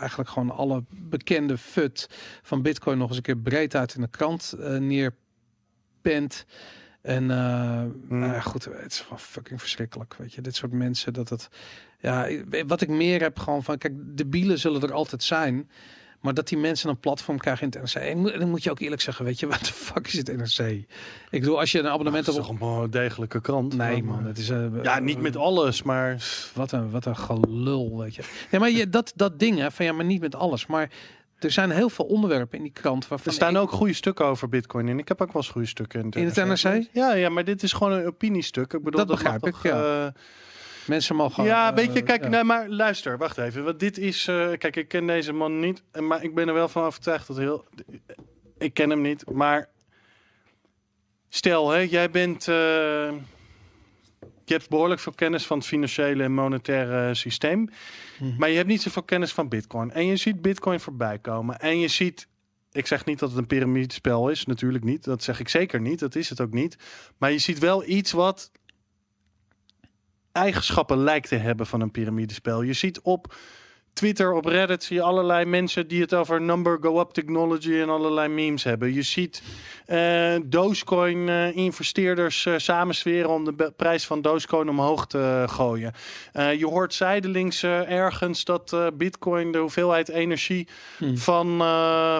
eigenlijk 0.00 0.28
gewoon 0.28 0.50
alle 0.50 0.84
bekende 0.90 1.58
fut 1.58 2.08
van 2.42 2.62
Bitcoin 2.62 2.98
nog 2.98 3.08
eens 3.08 3.16
een 3.16 3.22
keer 3.22 3.36
breed 3.38 3.74
uit 3.74 3.94
in 3.94 4.00
de 4.00 4.08
krant 4.08 4.54
neerpent. 4.78 6.46
En 7.02 7.30
eh, 7.30 7.82
nou 8.08 8.40
goed, 8.40 8.64
het 8.64 8.92
is 8.92 9.00
gewoon 9.00 9.18
fucking 9.18 9.60
verschrikkelijk, 9.60 10.14
weet 10.16 10.32
je. 10.32 10.40
Dit 10.40 10.56
soort 10.56 10.72
mensen, 10.72 11.12
dat 11.12 11.28
het... 11.28 11.48
Ja, 11.98 12.28
wat 12.66 12.80
ik 12.80 12.88
meer 12.88 13.20
heb 13.20 13.38
gewoon 13.38 13.62
van... 13.62 13.78
Kijk, 13.78 13.94
de 14.16 14.26
bielen 14.26 14.58
zullen 14.58 14.82
er 14.82 14.92
altijd 14.92 15.22
zijn. 15.22 15.70
Maar 16.20 16.34
dat 16.34 16.48
die 16.48 16.58
mensen 16.58 16.88
een 16.90 16.98
platform 16.98 17.38
krijgen 17.38 17.70
in 17.70 17.80
het 17.80 17.94
NRC. 17.94 18.04
En 18.04 18.22
dan 18.38 18.48
moet 18.50 18.62
je 18.62 18.70
ook 18.70 18.80
eerlijk 18.80 19.02
zeggen, 19.02 19.24
weet 19.24 19.40
je, 19.40 19.46
wat 19.56 19.58
de 19.60 19.72
fuck 19.72 20.06
is 20.06 20.12
het 20.16 20.36
NRC? 20.36 20.68
Ik 21.30 21.40
bedoel, 21.40 21.58
als 21.58 21.72
je 21.72 21.78
een 21.78 21.88
abonnement 21.88 22.26
hebt 22.26 22.38
toch 22.38 22.48
op... 22.48 22.60
een 22.60 22.90
degelijke 22.90 23.40
krant? 23.40 23.76
Nee 23.76 24.02
man, 24.02 24.24
het 24.24 24.38
is... 24.38 24.48
eh, 24.50 24.64
Ja, 24.82 24.98
niet 24.98 25.20
met 25.20 25.36
alles, 25.36 25.82
maar... 25.82 26.24
Wat 26.54 26.72
een, 26.72 26.90
wat 26.90 27.04
een 27.04 27.16
gelul, 27.16 27.98
weet 27.98 28.14
je. 28.14 28.22
Nee, 28.50 28.60
maar 28.60 28.70
je, 28.70 28.88
dat, 28.88 29.12
dat 29.16 29.38
ding, 29.38 29.58
hè, 29.58 29.70
van 29.70 29.84
ja, 29.84 29.92
maar 29.92 30.04
niet 30.04 30.20
met 30.20 30.34
alles. 30.34 30.66
Maar 30.66 30.90
er 31.38 31.50
zijn 31.50 31.70
heel 31.70 31.90
veel 31.90 32.04
onderwerpen 32.04 32.56
in 32.58 32.64
die 32.64 32.72
krant 32.72 33.08
waarvan 33.08 33.26
Er 33.28 33.32
staan 33.32 33.54
ik- 33.54 33.60
ook 33.60 33.70
goede 33.70 33.92
stukken 33.92 34.24
over 34.24 34.48
Bitcoin 34.48 34.88
in. 34.88 34.98
Ik 34.98 35.08
heb 35.08 35.20
ook 35.20 35.32
wel 35.32 35.42
eens 35.42 35.50
goede 35.50 35.66
stukken 35.66 36.00
in, 36.00 36.10
In 36.10 36.24
het 36.26 36.36
NRC? 36.64 36.86
Ja, 36.92 37.14
ja, 37.14 37.28
maar 37.28 37.44
dit 37.44 37.62
is 37.62 37.72
gewoon 37.72 37.92
een 37.92 38.06
opiniestuk. 38.06 38.72
Ik 38.72 38.82
bedoel, 38.82 39.00
Dat 39.06 39.08
begrijp 39.16 39.46
ik, 39.46 39.52
toch, 39.52 39.62
ja. 39.62 40.04
eh, 40.04 40.12
mensen 40.90 41.16
mogen... 41.16 41.44
ja, 41.44 41.70
eh, 41.70 41.74
weet 41.76 41.92
je, 41.92 42.02
kijk, 42.02 42.22
ja. 42.22 42.28
nee, 42.28 42.44
maar 42.44 42.68
luister, 42.68 43.18
wacht 43.18 43.38
even. 43.38 43.64
Want 43.64 43.80
dit 43.80 43.98
is, 43.98 44.26
eh, 44.28 44.48
kijk, 44.58 44.76
ik 44.76 44.88
ken 44.88 45.06
deze 45.06 45.32
man 45.32 45.60
niet, 45.60 45.82
eh, 45.90 46.02
maar 46.02 46.22
ik 46.22 46.34
ben 46.34 46.48
er 46.48 46.54
wel 46.54 46.68
van 46.68 46.82
overtuigd 46.84 47.26
dat 47.26 47.36
heel, 47.36 47.64
ik 48.58 48.74
ken 48.74 48.90
hem 48.90 49.00
niet, 49.00 49.30
maar 49.30 49.68
stel, 51.28 51.70
hè, 51.70 51.78
jij 51.78 52.10
bent, 52.10 52.48
eh, 52.48 52.54
je 54.44 54.56
hebt 54.56 54.68
behoorlijk 54.68 55.00
veel 55.00 55.12
kennis 55.12 55.46
van 55.46 55.58
het 55.58 55.66
financiële 55.66 56.22
en 56.22 56.32
monetaire 56.32 57.14
systeem, 57.14 57.68
Mhm. 58.18 58.36
maar 58.38 58.48
je 58.50 58.56
hebt 58.56 58.68
niet 58.68 58.82
zoveel 58.82 59.02
kennis 59.02 59.32
van 59.32 59.48
Bitcoin. 59.48 59.90
En 59.92 60.06
je 60.06 60.16
ziet 60.16 60.42
Bitcoin 60.42 60.80
voorbij 60.80 61.18
komen 61.18 61.58
en 61.58 61.78
je 61.78 61.88
ziet, 61.88 62.28
ik 62.72 62.86
zeg 62.86 63.04
niet 63.04 63.18
dat 63.18 63.28
het 63.28 63.38
een 63.38 63.46
piramidespel 63.46 64.28
is, 64.28 64.46
natuurlijk 64.46 64.84
niet. 64.84 65.04
Dat 65.04 65.22
zeg 65.22 65.40
ik 65.40 65.48
zeker 65.48 65.80
niet, 65.80 65.98
dat 65.98 66.14
is 66.14 66.28
het 66.28 66.40
ook 66.40 66.52
niet. 66.52 66.76
Maar 67.18 67.32
je 67.32 67.38
ziet 67.38 67.58
wel 67.58 67.88
iets 67.88 68.12
wat 68.12 68.50
eigenschappen 70.32 70.98
lijkt 70.98 71.28
te 71.28 71.36
hebben 71.36 71.66
van 71.66 71.80
een 71.80 71.90
piramidespel. 71.90 72.62
Je 72.62 72.72
ziet 72.72 73.00
op 73.00 73.34
Twitter, 74.00 74.32
op 74.32 74.44
Reddit 74.44 74.84
zie 74.84 74.96
je 74.96 75.02
allerlei 75.02 75.44
mensen 75.44 75.88
die 75.88 76.00
het 76.00 76.14
over 76.14 76.40
number 76.40 76.78
go 76.80 77.00
up 77.00 77.10
technology 77.10 77.72
en 77.72 77.88
allerlei 77.88 78.28
memes 78.28 78.64
hebben. 78.64 78.94
Je 78.94 79.02
ziet 79.02 79.42
eh 79.86 80.34
Dogecoin 80.44 81.28
eh, 81.28 81.56
investeerders 81.56 82.46
eh, 82.46 82.54
samensweren 82.56 83.30
om 83.30 83.44
de 83.44 83.72
prijs 83.76 84.06
van 84.06 84.22
Dogecoin 84.22 84.68
omhoog 84.68 85.06
te 85.06 85.44
gooien. 85.46 85.92
Je 86.32 86.66
hoort 86.66 86.94
zijdelings 86.94 87.62
ergens 87.62 88.44
dat 88.44 88.76
Bitcoin 88.94 89.52
de 89.52 89.58
hoeveelheid 89.58 90.08
energie 90.08 90.68
Hmm. 90.98 91.18
van, 91.18 91.58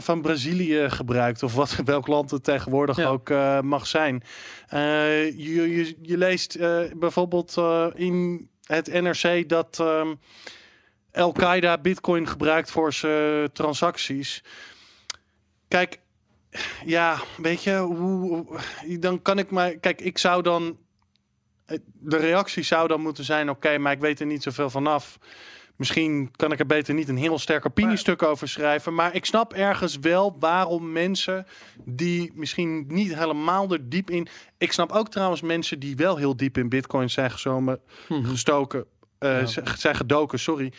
van 0.03 0.23
Brazilië 0.23 0.91
gebruikt. 0.91 1.43
Of 1.43 1.55
wat, 1.55 1.77
welk 1.85 2.07
land 2.07 2.31
het 2.31 2.45
tegenwoordig 2.45 2.97
Ja. 2.97 3.07
ook 3.09 3.29
mag 3.63 3.87
zijn. 3.87 4.23
Je, 4.71 5.33
je, 5.37 5.95
je 6.03 6.19
leest 6.19 6.59
bijvoorbeeld 6.99 7.57
in 7.95 8.49
het 8.67 8.93
NRC 9.03 9.49
dat 9.49 9.79
ehm, 9.81 10.15
Al-Qaeda 11.13 11.79
Bitcoin 11.79 12.27
gebruikt 12.29 12.71
voor 12.71 12.93
zijn 12.93 13.53
transacties. 13.53 14.43
Kijk, 15.69 15.99
ja, 16.85 17.21
weet 17.37 17.63
je, 17.63 17.77
hoe, 17.77 18.47
dan 18.99 19.23
kan 19.23 19.39
ik 19.39 19.51
maar. 19.51 19.71
Kijk, 19.77 20.01
ik 20.01 20.19
zou 20.19 20.43
dan. 20.43 20.79
De 21.93 22.17
reactie 22.17 22.63
zou 22.63 22.89
dan 22.89 23.01
moeten 23.01 23.25
zijn: 23.25 23.51
oké, 23.51 23.79
maar 23.79 23.93
ik 23.93 24.01
weet 24.01 24.21
er 24.21 24.27
niet 24.27 24.43
zoveel 24.43 24.71
vanaf. 24.71 25.19
Misschien 25.77 26.31
kan 26.37 26.53
ik 26.53 26.59
er 26.59 26.67
beter 26.67 26.95
niet 26.95 27.09
een 27.09 27.17
heel 27.17 27.39
sterk 27.39 27.67
opiniestuk 27.67 28.23
over 28.23 28.49
schrijven. 28.49 28.95
Maar 28.95 29.15
ik 29.15 29.25
snap 29.25 29.53
ergens 29.53 29.99
wel 29.99 30.37
waarom 30.39 30.93
mensen 30.93 31.47
die 31.85 32.33
misschien 32.35 32.85
niet 32.89 33.15
helemaal 33.15 33.73
er 33.73 33.89
diep 33.89 34.11
in. 34.11 34.27
Ik 34.59 34.73
snap 34.73 34.93
ook 34.93 35.09
trouwens 35.11 35.41
mensen 35.41 35.79
die 35.79 35.97
wel 35.97 36.17
heel 36.17 36.37
diep 36.37 36.59
in 36.59 36.69
Bitcoin 36.69 37.11
zijn 37.11 37.31
gezomen, 37.31 37.81
Mhm. 38.09 38.25
gestoken, 38.25 38.85
eh, 39.21 39.41
Ja. 39.41 39.77
zijn 39.77 39.97
gedoken, 39.97 40.39
sorry. 40.39 40.73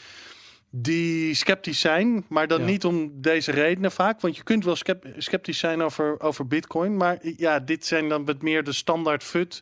Die 0.69 1.34
sceptisch 1.34 1.80
zijn, 1.80 2.26
maar 2.30 2.47
dan 2.47 2.59
Ja. 2.59 2.65
niet 2.65 2.85
om 2.85 3.22
deze 3.22 3.51
redenen 3.51 3.91
vaak. 3.91 4.22
Want 4.22 4.35
je 4.35 4.43
kunt 4.43 4.65
wel 4.65 4.77
sceptisch 5.18 5.59
zijn 5.59 5.81
over, 5.81 6.19
over 6.19 6.47
Bitcoin. 6.47 6.97
Maar 6.97 7.18
ja, 7.38 7.59
dit 7.59 7.85
zijn 7.85 8.09
dan 8.09 8.26
wat 8.26 8.41
meer 8.41 8.63
de 8.63 8.73
standaard 8.73 9.23
fut. 9.23 9.59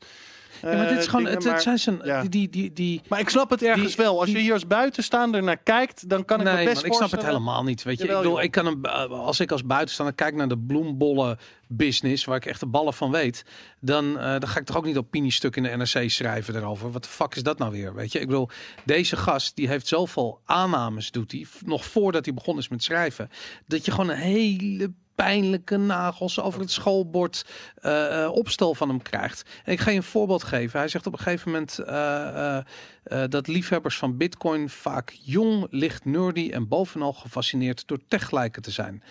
Ja, 0.61 0.75
maar 0.75 0.87
dit 0.87 0.97
is 0.97 1.03
eh, 1.03 1.09
gewoon, 1.09 1.25
dingen, 1.25 1.39
het, 1.39 1.51
het 1.51 1.61
zijn 1.61 1.79
zijn, 1.79 1.99
ja. 2.03 2.21
die, 2.21 2.29
die, 2.29 2.49
die, 2.49 2.73
die, 2.73 3.01
maar 3.07 3.19
ik 3.19 3.29
snap 3.29 3.49
het 3.49 3.63
ergens 3.63 3.95
Die- 3.95 4.05
wel. 4.05 4.19
Als 4.19 4.29
je 4.29 4.37
hier 4.37 4.53
als 4.53 4.67
buitenstaander 4.67 5.43
naar 5.43 5.57
kijkt, 5.57 6.09
dan 6.09 6.25
kan 6.25 6.39
ik 6.39 6.45
nee, 6.45 6.57
me 6.57 6.63
best 6.63 6.75
man, 6.75 6.85
ik 6.85 6.93
snap 6.93 7.11
het 7.11 7.25
helemaal 7.25 7.63
niet. 7.63 7.83
Weet 7.83 7.97
je, 7.97 8.03
Jawel, 8.05 8.19
ik 8.19 8.23
bedoel, 8.23 8.41
ik 8.43 8.51
kan 8.51 8.65
een, 8.65 8.83
eh, 8.83 9.09
als 9.09 9.39
ik 9.39 9.51
als 9.51 9.65
buitenstaander 9.65 10.15
kijk 10.15 10.35
naar 10.35 10.47
de 10.47 10.57
bloembollen 10.57 11.37
business, 11.67 12.25
waar 12.25 12.35
ik 12.35 12.45
echt 12.45 12.59
de 12.59 12.65
ballen 12.65 12.93
van 12.93 13.11
weet, 13.11 13.45
dan, 13.79 14.19
eh, 14.19 14.39
dan 14.39 14.47
ga 14.47 14.59
ik 14.59 14.65
toch 14.65 14.77
ook 14.77 14.85
niet 14.85 14.97
opiniestuk 14.97 15.55
in 15.55 15.63
de 15.63 15.69
NRC 15.69 16.09
schrijven 16.09 16.55
erover. 16.55 16.91
Wat 16.91 17.03
de 17.03 17.09
fuck 17.09 17.35
is 17.35 17.43
dat 17.43 17.57
nou 17.57 17.71
weer? 17.71 17.95
Weet 17.95 18.11
je, 18.11 18.19
ik 18.19 18.27
bedoel, 18.27 18.49
deze 18.85 19.17
gast 19.17 19.55
die 19.55 19.67
heeft 19.67 19.87
zoveel 19.87 20.39
aannames, 20.45 21.11
doet 21.11 21.31
hij, 21.31 21.45
nog 21.65 21.85
voordat 21.85 22.25
hij 22.25 22.33
begonnen 22.33 22.63
is 22.63 22.69
met 22.69 22.83
schrijven, 22.83 23.29
dat 23.67 23.85
je 23.85 23.91
gewoon 23.91 24.09
een 24.09 24.17
hele 24.17 24.91
pijnlijke 25.23 25.77
nagels 25.77 26.39
over 26.39 26.59
het 26.59 26.71
schoolbord 26.71 27.45
eh, 27.75 28.23
eh, 28.23 28.31
opstel 28.31 28.75
van 28.75 28.89
hem 28.89 29.01
krijgt. 29.01 29.49
En 29.63 29.71
ik 29.71 29.79
ga 29.79 29.91
je 29.91 29.97
een 29.97 30.03
voorbeeld 30.03 30.43
geven. 30.43 30.79
Hij 30.79 30.87
zegt 30.87 31.07
op 31.07 31.13
een 31.13 31.19
gegeven 31.19 31.51
moment 31.51 31.79
eh, 31.79 32.57
dat 33.29 33.47
liefhebbers 33.47 33.97
van 33.97 34.17
Bitcoin 34.17 34.69
vaak 34.69 35.17
jong, 35.23 35.67
licht 35.69 36.05
nerdy 36.05 36.49
en 36.51 36.67
bovenal 36.67 37.13
gefascineerd 37.13 37.83
door 37.87 37.99
tech 38.07 38.29
te 38.61 38.71
zijn. 38.71 39.03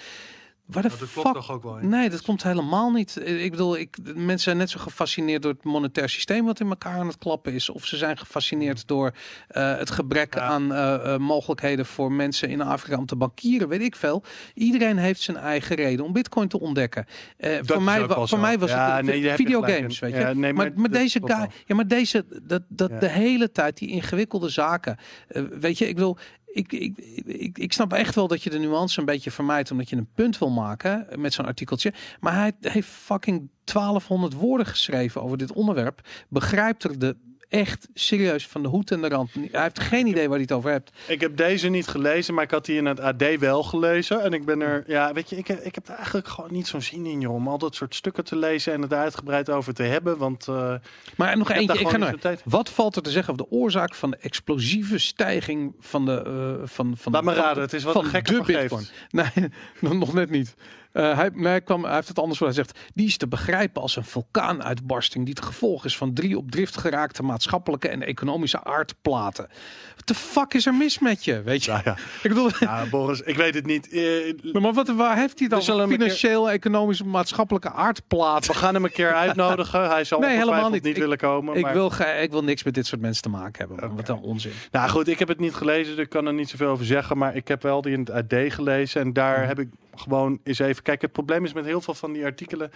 Waar 0.69 0.83
de 0.83 0.89
Nou, 0.89 1.01
dat 1.01 1.09
fuck? 1.09 1.23
klopt 1.23 1.37
toch 1.37 1.51
ook 1.53 1.63
wel? 1.63 1.77
Nee, 1.77 2.11
dat 2.11 2.23
komt 2.23 2.43
helemaal 2.43 2.91
niet. 2.91 3.21
Ik 3.25 3.51
bedoel, 3.51 3.79
ik, 3.79 3.97
mensen 4.15 4.39
zijn 4.39 4.57
net 4.57 4.71
zo 4.71 4.79
gefascineerd 4.81 5.43
door 5.43 5.53
het 5.53 5.65
monetair 5.65 6.09
systeem 6.09 6.45
wat 6.45 6.61
in 6.61 6.69
elkaar 6.69 6.99
aan 6.99 7.07
het 7.07 7.19
klappen 7.19 7.53
is. 7.53 7.69
Of 7.71 7.85
ze 7.87 7.97
zijn 7.97 8.19
gefascineerd 8.19 8.87
door 8.87 9.13
eh, 9.49 9.77
het 9.77 9.91
gebrek 9.91 10.35
Ja. 10.35 10.41
aan 10.41 10.73
eh, 10.75 10.95
eh, 11.15 11.21
mogelijkheden 11.21 11.87
voor 11.87 12.13
mensen 12.13 12.49
in 12.49 12.61
Afrika 12.61 12.97
om 12.97 13.07
te 13.07 13.17
bankieren, 13.17 13.69
weet 13.69 13.83
ik 13.83 13.97
veel. 13.97 14.23
Iedereen 14.55 14.97
heeft 14.99 15.21
zijn 15.21 15.37
eigen 15.37 15.77
reden 15.77 16.05
om 16.05 16.13
Bitcoin 16.13 16.49
te 16.49 16.61
ontdekken. 16.61 17.07
Eh, 17.37 17.59
voor 17.63 17.83
mij, 17.83 18.07
wa- 18.07 18.27
voor 18.27 18.39
mij 18.39 18.59
was 18.59 18.71
Ja, 18.71 18.97
het 18.97 19.05
nee, 19.05 19.31
videogames, 19.31 19.99
weet 19.99 20.13
je. 20.13 20.19
Ja, 20.21 20.33
nee, 20.33 20.53
maar, 20.53 20.67
maar 20.67 20.81
maar 20.81 20.91
deze 20.91 21.21
guy, 21.25 21.49
ja, 21.67 21.75
maar 21.75 21.87
deze, 21.89 22.25
dat, 22.43 22.63
dat 22.69 23.01
de 23.01 23.09
hele 23.09 23.53
tijd 23.53 23.79
die 23.79 23.89
ingewikkelde 23.89 24.49
zaken, 24.49 24.97
eh, 25.29 25.43
weet 25.61 25.79
je, 25.79 25.89
ik 25.89 25.97
wil. 25.97 26.19
Ik, 26.59 26.73
ik, 26.73 26.99
ik, 27.25 27.59
ik 27.59 27.73
snap 27.73 27.93
echt 27.93 28.15
wel 28.15 28.29
dat 28.29 28.43
je 28.43 28.51
de 28.51 28.59
nuance 28.59 28.99
een 29.01 29.07
beetje 29.07 29.31
vermijdt 29.31 29.71
omdat 29.71 29.89
je 29.89 29.97
een 29.97 30.13
punt 30.15 30.39
wil 30.39 30.51
maken 30.51 31.07
met 31.17 31.33
zo'n 31.33 31.47
artikeltje. 31.47 31.93
Maar 32.21 32.35
hij 32.35 32.53
heeft 32.61 32.89
fucking 32.89 33.51
1200 33.65 34.33
woorden 34.33 34.67
geschreven 34.67 35.23
over 35.23 35.39
dit 35.39 35.53
onderwerp. 35.53 36.01
Begrijpt 36.29 36.85
er 36.85 36.99
de 36.99 37.17
echt 37.49 37.89
serieus 37.95 38.47
van 38.47 38.63
de 38.63 38.69
hoed 38.69 38.91
en 38.91 39.01
de 39.01 39.09
rand. 39.09 39.31
Hij 39.35 39.63
heeft 39.63 39.81
geen 39.81 40.07
idee 40.07 40.23
waar 40.29 40.33
hij 40.39 40.41
het 40.49 40.53
over 40.53 40.71
hebt. 40.71 40.91
Ik 41.07 41.21
heb 41.21 41.37
deze 41.37 41.69
niet 41.69 41.87
gelezen, 41.87 42.35
maar 42.35 42.45
ik 42.45 42.51
had 42.51 42.65
die 42.65 42.77
in 42.77 42.87
het 42.87 43.01
AD 43.01 43.23
wel 43.39 43.63
gelezen. 43.63 44.23
En 44.23 44.33
ik 44.33 44.45
ben 44.45 44.61
er, 44.61 44.85
ja, 44.87 45.13
weet 45.13 45.31
je, 45.31 45.37
ik, 45.37 45.47
heb- 45.47 45.61
ik 45.65 45.75
heb 45.75 45.89
er 45.89 45.95
eigenlijk 45.95 46.29
gewoon 46.29 46.53
niet 46.53 46.67
zo'n 46.67 46.83
zin 46.83 47.07
in, 47.07 47.21
joh, 47.21 47.35
om 47.35 47.49
al 47.49 47.59
dat 47.59 47.75
soort 47.75 47.95
stukken 47.95 48.25
te 48.25 48.37
lezen 48.37 48.73
en 48.73 48.81
het 48.81 48.91
daar 48.91 49.03
uitgebreid 49.03 49.51
over 49.51 49.75
te 49.75 49.83
hebben. 49.83 50.17
Want 50.19 50.49
eh, 50.49 50.75
Maar 51.17 51.37
nog 51.39 51.51
eentje, 51.51 51.67
daar 51.67 51.81
ik 51.81 51.89
ga 51.89 51.97
naar. 51.97 52.39
Wat 52.45 52.71
valt 52.71 52.97
er 52.97 53.03
te 53.03 53.11
zeggen 53.11 53.33
over 53.33 53.45
de 53.51 53.57
oorzaak 53.57 53.95
van 53.95 54.11
de 54.11 54.17
explosieve 54.21 54.99
stijging 54.99 55.75
van 55.81 56.05
de 56.05 56.25
uh, 56.61 56.67
van 56.69 56.97
van 56.97 57.13
Laat 57.13 57.25
me 57.25 57.35
raden, 57.35 57.63
het 57.63 57.73
is 57.73 57.83
wat 57.85 57.93
van 57.93 58.05
een 58.05 58.23
de. 58.23 58.43
Bitcoin. 58.47 58.87
Nee, 59.11 59.49
nog 59.81 60.13
net 60.13 60.31
niet. 60.31 60.55
Uh, 60.99 61.17
hij, 61.17 61.31
nee, 61.35 61.47
hij, 61.47 61.61
kwam, 61.61 61.85
hij 61.85 61.95
heeft 61.95 62.09
het 62.09 62.19
anders 62.19 62.39
voor. 62.39 62.47
Hij 62.47 62.57
zegt, 62.57 62.79
die 62.95 63.07
is 63.07 63.17
te 63.17 63.29
begrijpen 63.29 63.83
als 63.83 63.97
een 63.97 64.05
vulkaanuitbarsting 64.05 65.25
die 65.25 65.35
het 65.35 65.45
gevolg 65.45 65.85
is 65.85 65.97
van 65.97 66.13
drie 66.15 66.37
op 66.39 66.51
drift 66.51 66.77
geraakte 66.79 67.23
maatschappelijke 67.23 67.89
en 67.89 68.03
economische 68.03 68.65
aardplaten. 68.65 69.49
Wat 69.97 70.07
de 70.07 70.15
fuck 70.15 70.55
is 70.55 70.67
er 70.67 70.75
mis 70.75 70.99
met 70.99 71.25
je? 71.25 71.43
Weet 71.43 71.65
je? 71.65 71.71
Ja, 71.71 71.81
ja. 71.85 71.93
Ik 72.23 72.29
bedoel, 72.29 72.51
ja, 72.61 72.85
Boris, 72.91 73.21
ik 73.21 73.37
weet 73.37 73.55
het 73.55 73.67
niet. 73.67 73.89
Eh, 73.91 74.53
maar 74.63 74.73
wat, 74.73 74.89
waar 74.89 75.17
heeft 75.17 75.39
hij 75.39 75.49
dan? 75.49 75.59
Een 75.81 75.89
Financieel, 75.89 76.51
economisch, 76.51 77.03
maatschappelijke 77.03 77.73
aardplaten. 77.73 78.53
we 78.53 78.59
gaan 78.59 78.75
hem 78.75 78.85
een 78.85 78.93
keer 78.93 79.15
uitnodigen. 79.25 79.89
Hij 79.91 80.05
zal 80.05 80.21
Nee, 80.21 80.37
helemaal 80.37 80.71
niet. 80.71 80.83
niet 80.83 80.95
Ik- 80.95 81.01
willen 81.03 81.19
komen. 81.19 81.57
Ik 81.57 81.63
maar- 81.63 81.73
wil, 81.73 81.91
ge- 81.91 82.19
ik 82.23 82.31
wil 82.31 82.43
niks 82.45 82.63
met 82.65 82.75
dit 82.75 82.87
soort 82.87 83.01
mensen 83.01 83.23
te 83.23 83.29
maken 83.29 83.69
hebben. 83.69 83.97
Wat 83.97 84.09
een 84.09 84.17
onzin. 84.19 84.53
Nou 84.71 84.89
goed, 84.91 85.09
ik 85.09 85.19
heb 85.19 85.29
het 85.29 85.41
niet 85.41 85.55
gelezen, 85.55 85.97
dus 85.97 86.05
ik 86.05 86.11
kan 86.11 86.27
er 86.27 86.33
niet 86.35 86.49
zoveel 86.49 86.69
over 86.69 86.85
zeggen. 86.85 87.19
Maar 87.19 87.37
ik 87.37 87.49
heb 87.49 87.63
wel 87.63 87.83
die 87.83 87.93
in 87.93 88.01
het 88.01 88.11
AD 88.11 88.35
gelezen. 88.53 89.01
En 89.01 89.13
daar 89.13 89.47
heb 89.47 89.59
ik 89.59 89.69
gewoon 89.99 90.41
eens 90.45 90.59
even... 90.59 90.83
Kijk, 90.83 91.03
het 91.03 91.13
probleem 91.13 91.45
is 91.45 91.53
met 91.53 91.65
heel 91.65 91.81
veel 91.81 91.95
van 91.95 92.13
die 92.13 92.25
artikelen... 92.25 92.71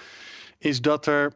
is 0.58 0.80
dat 0.80 1.06
er 1.06 1.32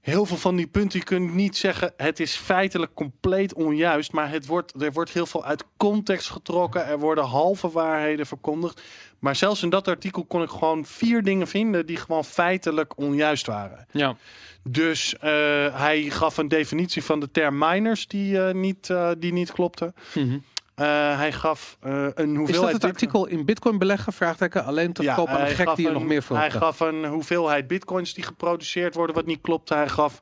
heel 0.00 0.26
veel 0.26 0.36
van 0.36 0.56
die 0.56 0.66
punten... 0.66 0.98
je 0.98 1.04
kunt 1.04 1.34
niet 1.34 1.56
zeggen, 1.56 1.92
het 1.96 2.20
is 2.20 2.36
feitelijk 2.36 2.94
compleet 2.94 3.54
onjuist... 3.54 4.12
maar 4.12 4.30
het 4.30 4.46
wordt, 4.46 4.82
er 4.82 4.92
wordt 4.92 5.12
heel 5.12 5.26
veel 5.26 5.44
uit 5.44 5.64
context 5.76 6.30
getrokken. 6.30 6.86
Er 6.86 6.98
worden 6.98 7.24
halve 7.24 7.70
waarheden 7.70 8.26
verkondigd. 8.26 8.82
Maar 9.18 9.36
zelfs 9.36 9.62
in 9.62 9.70
dat 9.70 9.88
artikel 9.88 10.24
kon 10.24 10.42
ik 10.42 10.50
gewoon 10.50 10.84
vier 10.84 11.22
dingen 11.22 11.46
vinden... 11.46 11.86
die 11.86 11.96
gewoon 11.96 12.24
feitelijk 12.24 12.98
onjuist 12.98 13.46
waren. 13.46 13.86
Ja. 13.90 14.16
Dus 14.68 15.16
eh, 15.18 15.30
hij 15.80 16.02
gaf 16.02 16.36
een 16.36 16.48
definitie 16.48 17.04
van 17.04 17.20
de 17.20 17.30
term 17.30 17.58
miners 17.58 18.06
die, 18.06 18.46
eh, 18.46 18.54
niet, 18.54 18.90
eh, 18.90 19.10
die 19.18 19.32
niet 19.32 19.52
klopte. 19.52 19.92
Mhm. 20.14 20.38
Uh, 20.76 21.16
hij 21.16 21.32
gaf 21.32 21.78
uh, 21.84 21.92
een 21.92 22.36
hoeveelheid... 22.36 22.48
Is 22.48 22.60
dat 22.60 22.72
het 22.72 22.84
artikel 22.84 23.26
in 23.26 23.44
bitcoin 23.44 23.78
beleggen? 23.78 24.12
Vraagteken 24.12 24.64
alleen 24.64 24.92
te 24.92 25.02
verkopen 25.02 25.34
ja, 25.34 25.40
aan 25.40 25.48
gek 25.48 25.76
die 25.76 25.86
er 25.86 25.92
nog 25.92 26.04
meer 26.04 26.22
voor 26.22 26.36
Hij 26.36 26.50
gaf 26.50 26.80
een 26.80 27.04
hoeveelheid 27.04 27.66
bitcoins 27.66 28.14
die 28.14 28.24
geproduceerd 28.24 28.94
worden 28.94 29.14
wat 29.14 29.26
niet 29.26 29.40
klopte. 29.40 29.74
Hij 29.74 29.88
gaf 29.88 30.20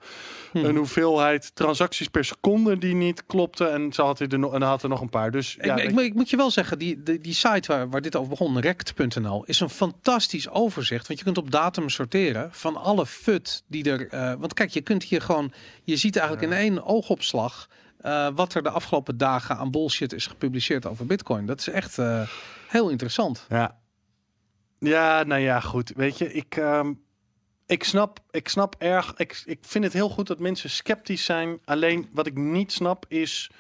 Hmm. 0.53 0.65
een 0.65 0.77
hoeveelheid 0.77 1.55
transacties 1.55 2.09
per 2.09 2.25
seconde 2.25 2.79
die 2.79 2.95
niet 2.95 3.27
klopte. 3.27 3.67
En 3.67 3.93
zo 3.93 4.05
had 4.05 4.19
hij 4.19 4.29
er, 4.29 4.39
nog, 4.39 4.55
en 4.55 4.63
had 4.63 4.83
er 4.83 4.89
nog 4.89 5.01
een 5.01 5.09
paar. 5.09 5.31
Dus, 5.31 5.57
ik, 5.57 5.65
ja, 5.65 5.77
ik, 5.77 5.91
ik, 5.91 5.99
ik, 5.99 6.15
moet 6.15 6.31
je 6.31 6.37
wel 6.37 6.51
zeggen, 6.51 6.79
die, 6.79 7.03
die, 7.03 7.19
die 7.19 7.35
site 7.35 7.73
waar, 7.73 7.89
waar 7.89 8.01
dit 8.01 8.17
over 8.17 8.29
begon, 8.29 8.61
rect.nl, 8.61 9.45
is 9.45 9.61
een 9.61 9.71
fantastisch 9.71 10.49
overzicht. 10.49 11.07
Want 11.07 11.19
je 11.19 11.25
kunt 11.25 11.39
op 11.39 11.51
datum 11.51 11.89
sorteren 11.89 12.49
van 12.53 12.77
alle 12.77 13.07
fut 13.07 13.63
die 13.67 13.91
er... 13.91 14.15
Uh, 14.15 14.33
want 14.39 14.55
kijk, 14.55 14.71
je 14.71 14.81
kunt 14.81 15.03
hier 15.03 15.23
gewoon... 15.23 15.53
Je 15.83 15.97
ziet 15.97 16.17
eigenlijk 16.17 16.53
ja. 16.53 16.59
in 16.59 16.63
één 16.63 16.85
oogopslag... 16.85 17.69
Uh, 18.05 18.29
wat 18.35 18.55
er 18.55 18.63
de 18.63 18.71
afgelopen 18.71 19.17
dagen 19.17 19.57
aan 19.57 19.71
bullshit 19.71 20.13
is 20.13 20.27
gepubliceerd 20.27 20.87
over 20.87 21.07
Bitcoin. 21.07 21.47
Dat 21.47 21.61
is 21.61 21.69
echt 21.69 21.99
uh, 21.99 22.29
heel 22.69 22.89
interessant. 22.89 23.47
Ja. 23.49 23.79
ja, 24.79 25.23
nou 25.23 25.41
ja, 25.41 25.61
goed. 25.61 25.93
Weet 25.97 26.19
je, 26.19 26.33
ik, 26.33 26.57
um, 26.57 27.03
ik, 27.67 27.85
snap, 27.85 28.21
ik 28.31 28.49
snap 28.49 28.75
erg. 28.79 29.15
Ik, 29.17 29.43
ik 29.45 29.59
vind 29.61 29.85
het 29.85 29.93
heel 29.93 30.09
goed 30.09 30.27
dat 30.27 30.39
mensen 30.39 30.71
sceptisch 30.71 31.25
zijn. 31.25 31.61
Alleen 31.65 32.09
wat 32.13 32.27
ik 32.27 32.35
niet 32.35 32.73
snap 32.73 33.05
is 33.09 33.51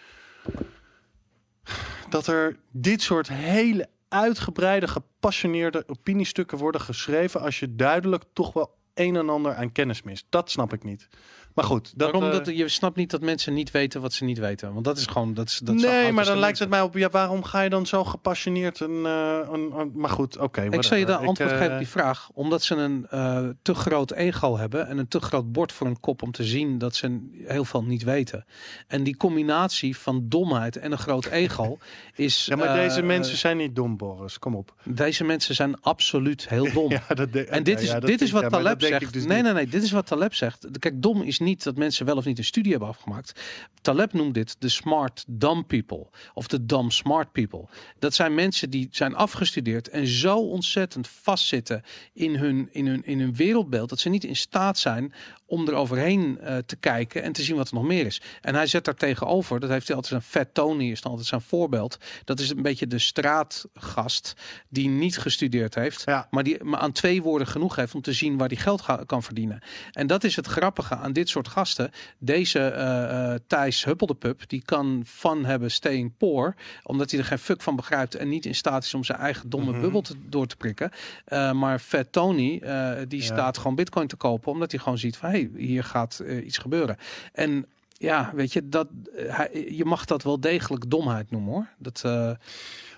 dat 2.09 2.27
er 2.27 2.56
dit 2.70 3.02
soort 3.02 3.28
hele 3.28 3.89
uitgebreide, 4.09 4.89
gepassioneerde 4.89 5.85
opiniestukken 5.86 6.59
worden 6.59 6.81
geschreven. 6.81 7.40
Als 7.40 7.59
je 7.59 7.74
duidelijk 7.74 8.24
toch 8.32 8.52
wel 8.52 8.81
een 8.94 9.16
en 9.16 9.28
ander 9.28 9.55
aan 9.55 9.73
kennis 9.73 10.02
mist. 10.02 10.27
Dat 10.28 10.51
snap 10.51 10.73
ik 10.73 10.85
niet. 10.85 11.09
Maar 11.55 11.65
goed, 11.65 11.93
dat, 11.97 12.11
Waarom? 12.12 12.31
eh, 12.31 12.37
dat, 12.45 12.57
je 12.57 12.69
snapt 12.69 12.97
niet 12.97 13.11
dat 13.11 13.20
mensen 13.20 13.55
niet 13.55 13.70
weten 13.70 14.01
wat 14.01 14.12
ze 14.12 14.24
niet 14.24 14.39
weten. 14.39 14.73
Want 14.73 14.85
dat 14.85 14.99
is 14.99 15.07
gewoon... 15.07 15.35
Dat, 15.35 15.61
dat 15.65 15.74
nee, 15.74 16.12
maar 16.12 16.24
dan 16.24 16.39
lijkt 16.39 16.59
het 16.59 16.69
mij 16.69 16.81
op, 16.81 16.95
ja, 16.97 17.09
waarom 17.11 17.45
ga 17.45 17.61
je 17.61 17.70
dan 17.70 17.87
zo 17.87 18.05
gepassioneerd 18.05 18.81
een, 18.81 19.07
eh, 19.07 19.39
een, 19.53 19.73
een- 19.79 19.93
maar 19.95 20.11
goed, 20.11 20.39
oké. 20.39 20.62
Ik 20.70 20.83
zal 20.83 20.97
je 20.97 21.07
de 21.07 21.16
antwoord 21.16 21.39
Ik, 21.51 21.57
geven 21.57 21.66
eh, 21.66 21.73
op 21.73 21.79
die 21.79 21.89
vraag. 21.89 22.31
Omdat 22.35 22.62
ze 22.62 22.74
een 22.74 23.07
eh, 23.11 23.49
te 23.62 23.74
groot 23.74 24.11
ego 24.12 24.57
hebben 24.57 24.87
en 24.89 24.99
een 24.99 25.09
te 25.09 25.20
groot 25.20 25.53
bord 25.53 25.73
voor 25.73 25.87
hun 25.87 26.01
kop 26.01 26.23
om 26.23 26.33
te 26.33 26.45
zien 26.45 26.79
dat 26.79 26.95
ze 26.95 27.19
heel 27.47 27.65
veel 27.65 27.83
niet 27.85 28.03
weten. 28.03 28.45
En 28.87 29.03
die 29.03 29.16
combinatie 29.16 29.97
van 29.97 30.24
domheid 30.29 30.77
en 30.77 30.93
een 30.93 30.99
groot 30.99 31.27
ego 31.27 31.79
is. 32.15 32.45
Ja, 32.47 32.57
maar 32.57 32.66
eh, 32.69 32.74
deze 32.74 33.03
mensen 33.03 33.37
zijn 33.37 33.57
niet 33.57 33.77
dom, 33.77 33.97
Boris. 33.97 34.39
Kom 34.39 34.55
op. 34.55 34.74
Deze 34.85 35.24
mensen 35.24 35.55
zijn 35.55 35.81
absoluut 35.81 36.49
heel 36.49 36.73
dom. 36.73 36.91
Ja, 37.09 37.15
dat 37.15 37.33
de- 37.33 37.45
En 37.45 37.62
dit 37.62 37.79
ja, 37.79 37.85
is, 37.85 37.91
dat 37.93 38.07
dit 38.07 38.20
is 38.20 38.31
wat 38.31 38.43
ja, 38.43 38.49
Taleb 38.49 38.83
zegt. 38.83 39.12
dus 39.12 39.24
nee, 39.27 39.43
nee, 39.43 39.53
nee. 39.53 39.66
Dit 39.66 39.83
is 39.83 39.91
wat 39.91 40.07
Taleb 40.07 40.35
zegt. 40.35 40.66
Kijk, 40.79 41.03
dom 41.03 41.23
is 41.23 41.39
niet 41.43 41.62
dat 41.62 41.77
mensen 41.77 42.06
wel 42.06 42.16
of 42.16 42.24
niet 42.24 42.39
een 42.39 42.44
studie 42.44 42.70
hebben 42.70 42.89
afgemaakt. 42.89 43.40
Taleb 43.81 44.12
noemt 44.12 44.35
dit 44.35 44.56
de 44.59 44.69
smart 44.69 45.24
dumb 45.27 45.66
people. 45.66 46.06
Of 46.35 46.47
de 46.47 46.66
dumb 46.66 46.93
smart 46.93 47.32
people. 47.32 47.64
Dat 47.98 48.14
zijn 48.14 48.35
mensen 48.35 48.70
die 48.70 48.89
zijn 48.90 49.14
afgestudeerd 49.14 49.89
en 49.89 50.06
zo 50.06 50.39
ontzettend 50.39 51.09
vastzitten 51.09 51.82
in 52.12 52.35
hun, 52.35 52.69
in 52.73 52.86
hun, 52.86 53.05
in 53.05 53.20
hun 53.20 53.35
wereldbeeld. 53.35 53.89
Dat 53.89 53.98
ze 53.98 54.09
niet 54.09 54.24
in 54.24 54.36
staat 54.36 54.78
zijn 54.78 55.12
om 55.53 55.69
er 55.69 55.74
overheen 55.74 56.39
eh, 56.41 56.57
te 56.66 56.77
kijken 56.77 57.23
en 57.23 57.33
te 57.33 57.43
zien 57.43 57.57
wat 57.57 57.69
er 57.69 57.74
nog 57.74 57.85
meer 57.85 58.07
is. 58.07 58.20
En 58.41 58.55
hij 58.55 58.66
zet 58.66 58.85
daar 58.85 58.95
tegenover, 58.95 59.61
dat 59.61 59.70
heeft 59.70 59.87
hij 59.87 59.97
altijd 59.97 60.23
zijn 60.23 60.45
Fat 60.45 60.55
Tony, 60.55 60.91
is 60.91 61.01
dan 61.01 61.11
altijd 61.11 61.29
zijn 61.29 61.41
voorbeeld. 61.41 61.99
Dat 62.24 62.41
is 62.41 62.51
een 62.51 62.62
beetje 62.62 62.87
de 62.87 62.99
straatgast 62.99 64.35
die 64.69 64.89
niet 64.89 65.19
gestudeerd 65.19 65.74
heeft, 65.74 66.03
Ja. 66.07 66.27
maar 66.31 66.43
die 66.43 66.65
maar 66.65 66.81
aan 66.81 66.93
twee 66.93 67.23
woorden 67.23 67.47
genoeg 67.47 67.77
heeft 67.77 67.95
om 67.95 68.01
te 68.03 68.12
zien 68.12 68.37
waar 68.39 68.49
die 68.49 68.59
geld 68.59 68.85
kan 69.07 69.23
verdienen. 69.23 69.62
En 69.91 70.07
dat 70.07 70.24
is 70.24 70.37
het 70.37 70.47
grappige 70.47 70.97
aan 70.97 71.12
dit 71.12 71.29
soort 71.29 71.49
gasten. 71.49 71.91
Deze 72.19 72.59
eh, 72.61 73.33
eh, 73.35 73.41
Thijs 73.47 73.85
Huppeldepup, 73.85 74.49
die 74.49 74.62
kan 74.65 75.03
van 75.05 75.45
hebben 75.45 75.70
staying 75.70 76.16
poor, 76.16 76.55
omdat 76.83 77.11
hij 77.11 77.20
er 77.20 77.27
geen 77.27 77.39
fuck 77.39 77.62
van 77.62 77.77
begrijpt 77.77 78.15
en 78.15 78.29
niet 78.29 78.47
in 78.47 78.55
staat 78.55 78.85
is 78.85 78.95
om 78.95 79.05
zijn 79.05 79.19
eigen 79.19 79.51
domme 79.51 79.70
Mhm. 79.73 79.81
bubbel 79.81 80.01
te, 80.03 80.15
door 80.29 80.47
te 80.47 80.57
prikken. 80.57 80.91
Maar 81.53 81.79
Fat 81.79 82.07
Tony, 82.12 82.59
die 83.09 83.20
Ja. 83.20 83.24
staat 83.24 83.59
gewoon 83.59 83.74
bitcoin 83.74 84.07
te 84.07 84.16
kopen, 84.16 84.53
omdat 84.53 84.70
hij 84.70 84.81
gewoon 84.81 84.99
ziet 84.99 85.16
van, 85.16 85.31
hey, 85.31 85.41
hier 85.56 85.85
gaat 85.85 86.19
eh, 86.19 86.47
iets 86.47 86.59
gebeuren. 86.59 86.97
En 87.32 87.66
ja, 87.90 88.32
weet 88.35 88.52
je, 88.52 88.69
dat, 88.69 88.89
eh, 89.16 89.77
je 89.77 89.85
mag 89.85 90.05
dat 90.05 90.23
wel 90.23 90.40
degelijk 90.40 90.90
domheid 90.90 91.31
noemen 91.31 91.52
hoor. 91.52 91.66
Eh, 92.02 92.31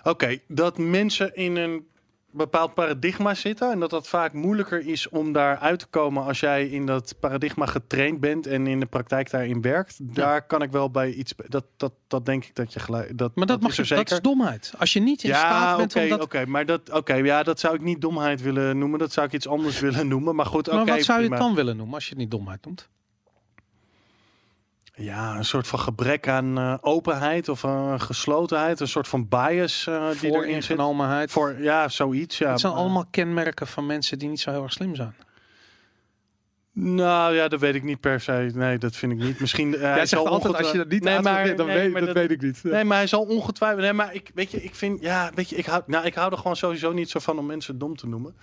Oké, 0.03 0.37
dat 0.47 0.77
mensen 0.77 1.35
in 1.35 1.55
een 1.55 1.87
bepaald 2.35 2.73
paradigma 2.73 3.33
zitten 3.33 3.71
en 3.71 3.79
dat 3.79 3.89
dat 3.89 4.07
vaak 4.07 4.33
moeilijker 4.33 4.87
is 4.87 5.09
om 5.09 5.31
daar 5.31 5.57
uit 5.57 5.79
te 5.79 5.85
komen 5.85 6.23
als 6.23 6.39
jij 6.39 6.67
in 6.67 6.85
dat 6.85 7.15
paradigma 7.19 7.65
getraind 7.65 8.19
bent 8.19 8.47
en 8.47 8.67
in 8.67 8.79
de 8.79 8.85
praktijk 8.85 9.29
daarin 9.29 9.61
werkt. 9.61 10.15
Daar 10.15 10.45
kan 10.45 10.61
ik 10.61 10.71
wel 10.71 10.91
bij 10.91 11.11
iets. 11.11 11.33
Dat, 11.47 11.65
dat, 11.77 11.93
dat 12.07 12.25
denk 12.25 12.45
ik 12.45 12.55
dat 12.55 12.73
je 12.73 12.79
gelijk. 12.79 13.17
Dat, 13.17 13.35
maar 13.35 13.45
dat, 13.45 13.61
mag 13.61 13.75
je, 13.75 13.81
er 13.81 13.87
dat 13.87 13.97
zeker. 13.97 14.15
is 14.15 14.21
domheid. 14.21 14.73
Als 14.77 14.93
je 14.93 14.99
niet 14.99 15.23
in 15.23 15.29
ja, 15.29 15.37
staat 15.37 15.77
bent 15.77 15.95
om 15.95 16.09
dat... 16.09 16.21
oké, 16.21 16.45
maar 16.45 16.65
dat, 16.65 16.91
oké, 16.91 17.13
ja, 17.13 17.43
dat 17.43 17.59
zou 17.59 17.75
ik 17.75 17.81
niet 17.81 18.01
domheid 18.01 18.41
willen 18.41 18.77
noemen. 18.77 18.99
Dat 18.99 19.11
zou 19.11 19.27
ik 19.27 19.33
iets 19.33 19.47
anders 19.47 19.79
willen 19.79 20.07
noemen. 20.07 20.35
Maar 20.35 20.45
goed, 20.45 20.71
maar 20.71 20.85
wat 20.85 21.03
zou 21.03 21.21
je 21.21 21.29
het 21.29 21.37
dan 21.37 21.55
willen 21.55 21.77
noemen 21.77 21.95
als 21.95 22.03
je 22.03 22.09
het 22.09 22.19
niet 22.19 22.31
domheid 22.31 22.65
noemt? 22.65 22.89
Ja, 24.95 25.37
een 25.37 25.45
soort 25.45 25.67
van 25.67 25.79
gebrek 25.79 26.27
aan 26.27 26.57
eh, 26.57 26.73
openheid 26.81 27.49
of 27.49 27.63
een 27.63 28.01
geslotenheid, 28.01 28.79
een 28.79 28.87
soort 28.87 29.07
van 29.07 29.27
bias 29.27 29.87
eh 29.87 30.09
die 30.19 30.31
erin 30.31 30.63
zit. 30.63 31.31
Voor 31.31 31.55
ja, 31.59 31.87
zoiets. 31.87 32.37
Ja. 32.37 32.51
Het 32.51 32.59
zijn 32.59 32.73
allemaal 32.73 33.05
kenmerken 33.11 33.67
van 33.67 33.85
mensen 33.85 34.19
die 34.19 34.29
niet 34.29 34.39
zo 34.39 34.51
heel 34.51 34.63
erg 34.63 34.71
slim 34.71 34.95
zijn. 34.95 35.15
Nou 36.77 37.35
ja, 37.35 37.47
dat 37.47 37.59
weet 37.59 37.75
ik 37.75 37.83
niet 37.83 37.99
per 37.99 38.19
se. 38.21 38.51
Nee, 38.53 38.77
dat 38.77 38.95
vind 38.95 39.11
ik 39.11 39.17
niet. 39.17 39.39
Misschien. 39.39 39.75
eh, 39.75 39.81
hij 39.93 40.05
zal 40.05 40.21
zegt 40.21 40.33
altijd, 40.33 40.57
als 40.57 40.71
je 40.71 40.77
dat 40.77 40.89
niet 40.89 41.03
nee, 41.03 41.19
maar, 41.19 41.55
dan 41.55 41.67
nee, 41.67 41.77
weet, 41.77 41.91
maar 41.91 42.05
dat 42.05 42.13
weet 42.13 42.31
ik 42.31 42.41
niet. 42.41 42.63
Nee, 42.63 42.83
maar 42.83 42.97
hij 42.97 43.07
zal 43.07 43.23
ongetwijfeld. 43.23 43.81
Nee, 43.81 43.93
maar 43.93 44.13
ik 44.13 44.31
weet 44.33 44.51
je, 44.51 44.63
ik 44.63 44.75
vind 44.75 45.01
ja, 45.01 45.31
weet 45.35 45.49
je, 45.49 45.55
ik 45.55 45.65
hou, 45.65 45.83
nou, 45.85 46.05
ik 46.05 46.13
hou 46.13 46.31
er 46.31 46.37
gewoon 46.37 46.55
sowieso 46.55 46.91
niet 46.91 47.09
zo 47.09 47.19
van 47.19 47.39
om 47.39 47.45
mensen 47.45 47.77
dom 47.77 47.95
te 47.95 48.07
noemen. 48.07 48.35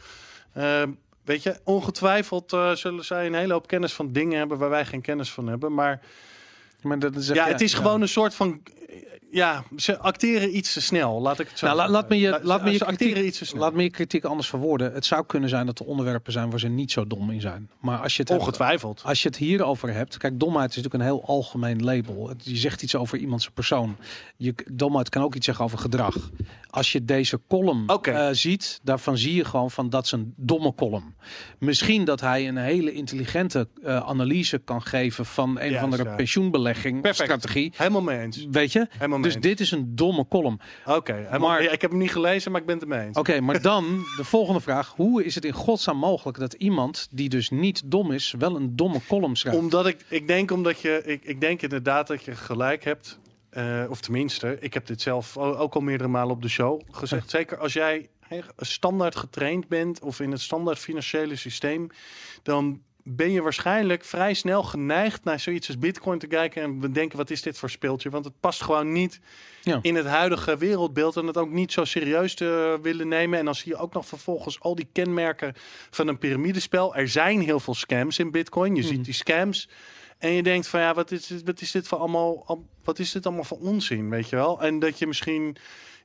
Ehm, 0.54 0.90
weet 1.24 1.42
je, 1.42 1.60
ongetwijfeld 1.64 2.52
eh, 2.52 2.72
zullen 2.72 3.04
zij 3.04 3.26
een 3.26 3.34
hele 3.34 3.52
hoop 3.52 3.66
kennis 3.66 3.92
van 3.92 4.12
dingen 4.12 4.38
hebben 4.38 4.58
waar 4.58 4.70
wij 4.70 4.84
geen 4.84 5.00
kennis 5.00 5.32
van 5.32 5.46
hebben. 5.46 5.74
Maar 5.74 6.00
Maar 6.82 6.98
dat 6.98 7.16
is 7.16 7.28
ja, 7.28 7.46
het 7.46 7.60
is 7.60 7.74
gewoon 7.74 8.00
een 8.00 8.08
soort 8.08 8.34
van. 8.34 8.62
Ja, 9.34 9.64
ze 9.76 9.98
acteren 9.98 10.56
iets 10.56 10.72
te 10.72 10.80
snel. 10.80 11.20
Laat 11.20 11.38
ik 11.40 11.48
het 11.48 11.58
zo. 11.58 11.66
Nou, 11.66 11.78
la- 11.78 11.88
laat 11.88 12.08
me 12.08 12.18
je- 12.18 12.30
La- 12.30 12.40
laat 12.42 12.62
me 12.64 12.70
je 12.70 12.76
ze 12.76 12.84
acteren 12.84 13.12
kritiek- 13.12 13.28
iets 13.30 13.38
te 13.38 13.44
snel. 13.44 13.60
Laat 13.60 13.72
me 13.74 13.82
je 13.82 13.90
kritiek 13.90 14.24
anders 14.24 14.48
verwoorden. 14.48 14.92
Het 14.92 15.04
zou 15.06 15.26
kunnen 15.26 15.48
zijn 15.48 15.66
dat 15.66 15.78
er 15.78 15.86
onderwerpen 15.86 16.32
zijn 16.32 16.50
waar 16.50 16.60
ze 16.60 16.68
niet 16.68 16.92
zo 16.92 17.06
dom 17.06 17.30
in 17.30 17.40
zijn. 17.40 17.70
Maar 17.80 17.98
als 17.98 18.12
je 18.16 18.20
het, 18.20 18.28
hebt, 18.28 18.40
Ongetwijfeld. 18.40 19.00
als 19.04 19.22
je 19.22 19.28
het 19.28 19.36
hierover 19.36 19.92
hebt. 19.94 20.16
Kijk, 20.16 20.40
domheid 20.40 20.70
is 20.70 20.76
natuurlijk 20.76 21.02
een 21.04 21.08
heel 21.10 21.24
algemeen 21.26 21.84
label. 21.84 22.32
Je 22.42 22.56
zegt 22.56 22.82
iets 22.82 22.94
over 22.94 23.18
iemands 23.18 23.50
persoon. 23.50 23.96
Je, 24.36 24.54
domheid 24.72 25.08
kan 25.08 25.22
ook 25.22 25.34
iets 25.34 25.46
zeggen 25.46 25.64
over 25.64 25.78
gedrag. 25.78 26.30
Als 26.70 26.92
je 26.92 27.04
deze 27.04 27.40
column 27.48 27.86
eh, 28.02 28.28
ziet, 28.32 28.80
daarvan 28.82 29.18
zie 29.18 29.34
je 29.34 29.44
gewoon 29.44 29.70
van 29.70 29.90
dat 29.90 30.04
is 30.04 30.12
een 30.12 30.32
domme 30.36 30.74
column. 30.74 31.14
Misschien 31.58 32.04
dat 32.04 32.20
hij 32.20 32.48
een 32.48 32.56
hele 32.56 32.92
intelligente 32.92 33.68
eh, 33.82 33.96
analyse 33.96 34.58
kan 34.58 34.82
geven 34.82 35.26
van 35.26 35.48
een 35.48 35.54
of 35.56 35.62
Juist, 35.70 35.82
andere 35.82 36.04
ja. 36.04 36.14
pensioenbelegging 36.14 37.00
Perfect. 37.00 37.28
strategie. 37.30 37.72
Helemaal 37.76 38.02
mee 38.02 38.18
eens. 38.18 38.46
Weet 38.50 38.72
je? 38.72 38.86
Helemaal 38.90 39.18
Dus 39.22 39.40
dit 39.40 39.60
is 39.60 39.70
een 39.70 39.96
domme 39.96 40.26
column. 40.28 40.60
Oké, 40.86 41.12
helemaal- 41.12 41.38
Maar- 41.48 41.62
ja, 41.62 41.70
ik 41.70 41.80
heb 41.80 41.90
hem 41.90 41.98
niet 42.00 42.12
gelezen, 42.12 42.52
maar 42.52 42.60
ik 42.60 42.66
ben 42.66 42.74
het 42.78 42.84
ermee 42.84 43.06
eens. 43.06 43.16
Oké, 43.16 43.40
maar 43.40 43.62
dan 43.62 43.84
de 44.16 44.24
volgende 44.24 44.60
vraag. 44.60 44.92
Hoe 44.96 45.24
is 45.24 45.34
het 45.34 45.44
in 45.44 45.52
godsnaam 45.52 45.96
mogelijk 45.96 46.38
dat 46.38 46.52
iemand 46.52 47.08
die 47.10 47.28
dus 47.28 47.50
niet 47.50 47.82
dom 47.84 48.10
is, 48.12 48.34
wel 48.38 48.56
een 48.56 48.76
domme 48.76 49.00
column 49.08 49.36
schrijft? 49.36 49.58
Omdat 49.58 49.86
ik, 49.86 50.04
ik 50.08 50.26
denk 50.26 50.50
omdat 50.50 50.80
je, 50.80 51.02
ik, 51.04 51.24
ik 51.24 51.40
denk 51.40 51.62
inderdaad 51.62 52.06
dat 52.06 52.24
je 52.24 52.34
gelijk 52.36 52.84
hebt. 52.84 53.18
eh, 53.50 53.84
of 53.88 54.00
tenminste, 54.00 54.56
ik 54.60 54.74
heb 54.74 54.86
dit 54.86 55.00
zelf 55.00 55.36
ook 55.36 55.74
al 55.74 55.80
meerdere 55.80 56.08
malen 56.08 56.34
op 56.34 56.42
de 56.42 56.48
show 56.48 56.80
gezegd. 56.90 57.30
Zeker 57.30 57.58
als 57.58 57.72
jij 57.72 58.08
standaard 58.56 59.16
getraind 59.16 59.68
bent 59.68 60.00
of 60.02 60.20
in 60.20 60.30
het 60.30 60.40
standaard 60.40 60.78
financiële 60.78 61.36
systeem, 61.36 61.88
dan 62.42 62.80
ben 63.04 63.30
je 63.30 63.42
waarschijnlijk 63.42 64.04
vrij 64.04 64.34
snel 64.34 64.62
geneigd 64.62 65.24
naar 65.24 65.40
zoiets 65.40 65.66
als 65.68 65.78
Bitcoin 65.78 66.18
te 66.18 66.26
kijken 66.26 66.62
en 66.62 66.78
bedenken 66.78 67.16
wat 67.18 67.30
is 67.30 67.42
dit 67.42 67.58
voor 67.58 67.70
speeltje? 67.70 68.10
Want 68.10 68.24
het 68.24 68.40
past 68.40 68.62
gewoon 68.62 68.92
niet 68.92 69.20
Ja. 69.62 69.78
in 69.82 69.94
het 69.94 70.06
huidige 70.06 70.56
wereldbeeld 70.56 71.16
en 71.16 71.26
het 71.26 71.36
ook 71.36 71.50
niet 71.50 71.72
zo 71.72 71.84
serieus 71.84 72.34
te 72.34 72.78
willen 72.82 73.08
nemen. 73.08 73.38
En 73.38 73.44
dan 73.44 73.54
zie 73.54 73.72
je 73.72 73.76
ook 73.78 73.92
nog 73.92 74.06
vervolgens 74.06 74.60
al 74.60 74.74
die 74.74 74.88
kenmerken 74.92 75.54
van 75.90 76.08
een 76.08 76.18
piramidespel. 76.18 76.94
Er 76.96 77.08
zijn 77.08 77.40
heel 77.40 77.60
veel 77.60 77.74
scams 77.74 78.18
in 78.18 78.30
Bitcoin. 78.30 78.74
Je 78.74 78.82
Mhm. 78.82 78.90
ziet 78.90 79.04
die 79.04 79.14
scams. 79.14 79.68
En 80.18 80.30
je 80.32 80.42
denkt 80.42 80.66
van 80.66 80.80
ja, 80.80 80.94
wat 80.94 81.10
is 81.10 81.26
dit, 81.26 81.42
wat 81.44 81.60
is 81.60 81.70
dit 81.70 81.88
voor 81.88 81.98
allemaal, 81.98 82.42
al- 82.46 82.66
wat 82.84 82.98
is 82.98 83.12
dit 83.12 83.26
allemaal 83.26 83.44
voor 83.44 83.58
onzin, 83.58 84.10
weet 84.10 84.28
je 84.28 84.36
wel? 84.36 84.60
En 84.62 84.78
dat 84.78 84.98
je 84.98 85.06
misschien 85.06 85.56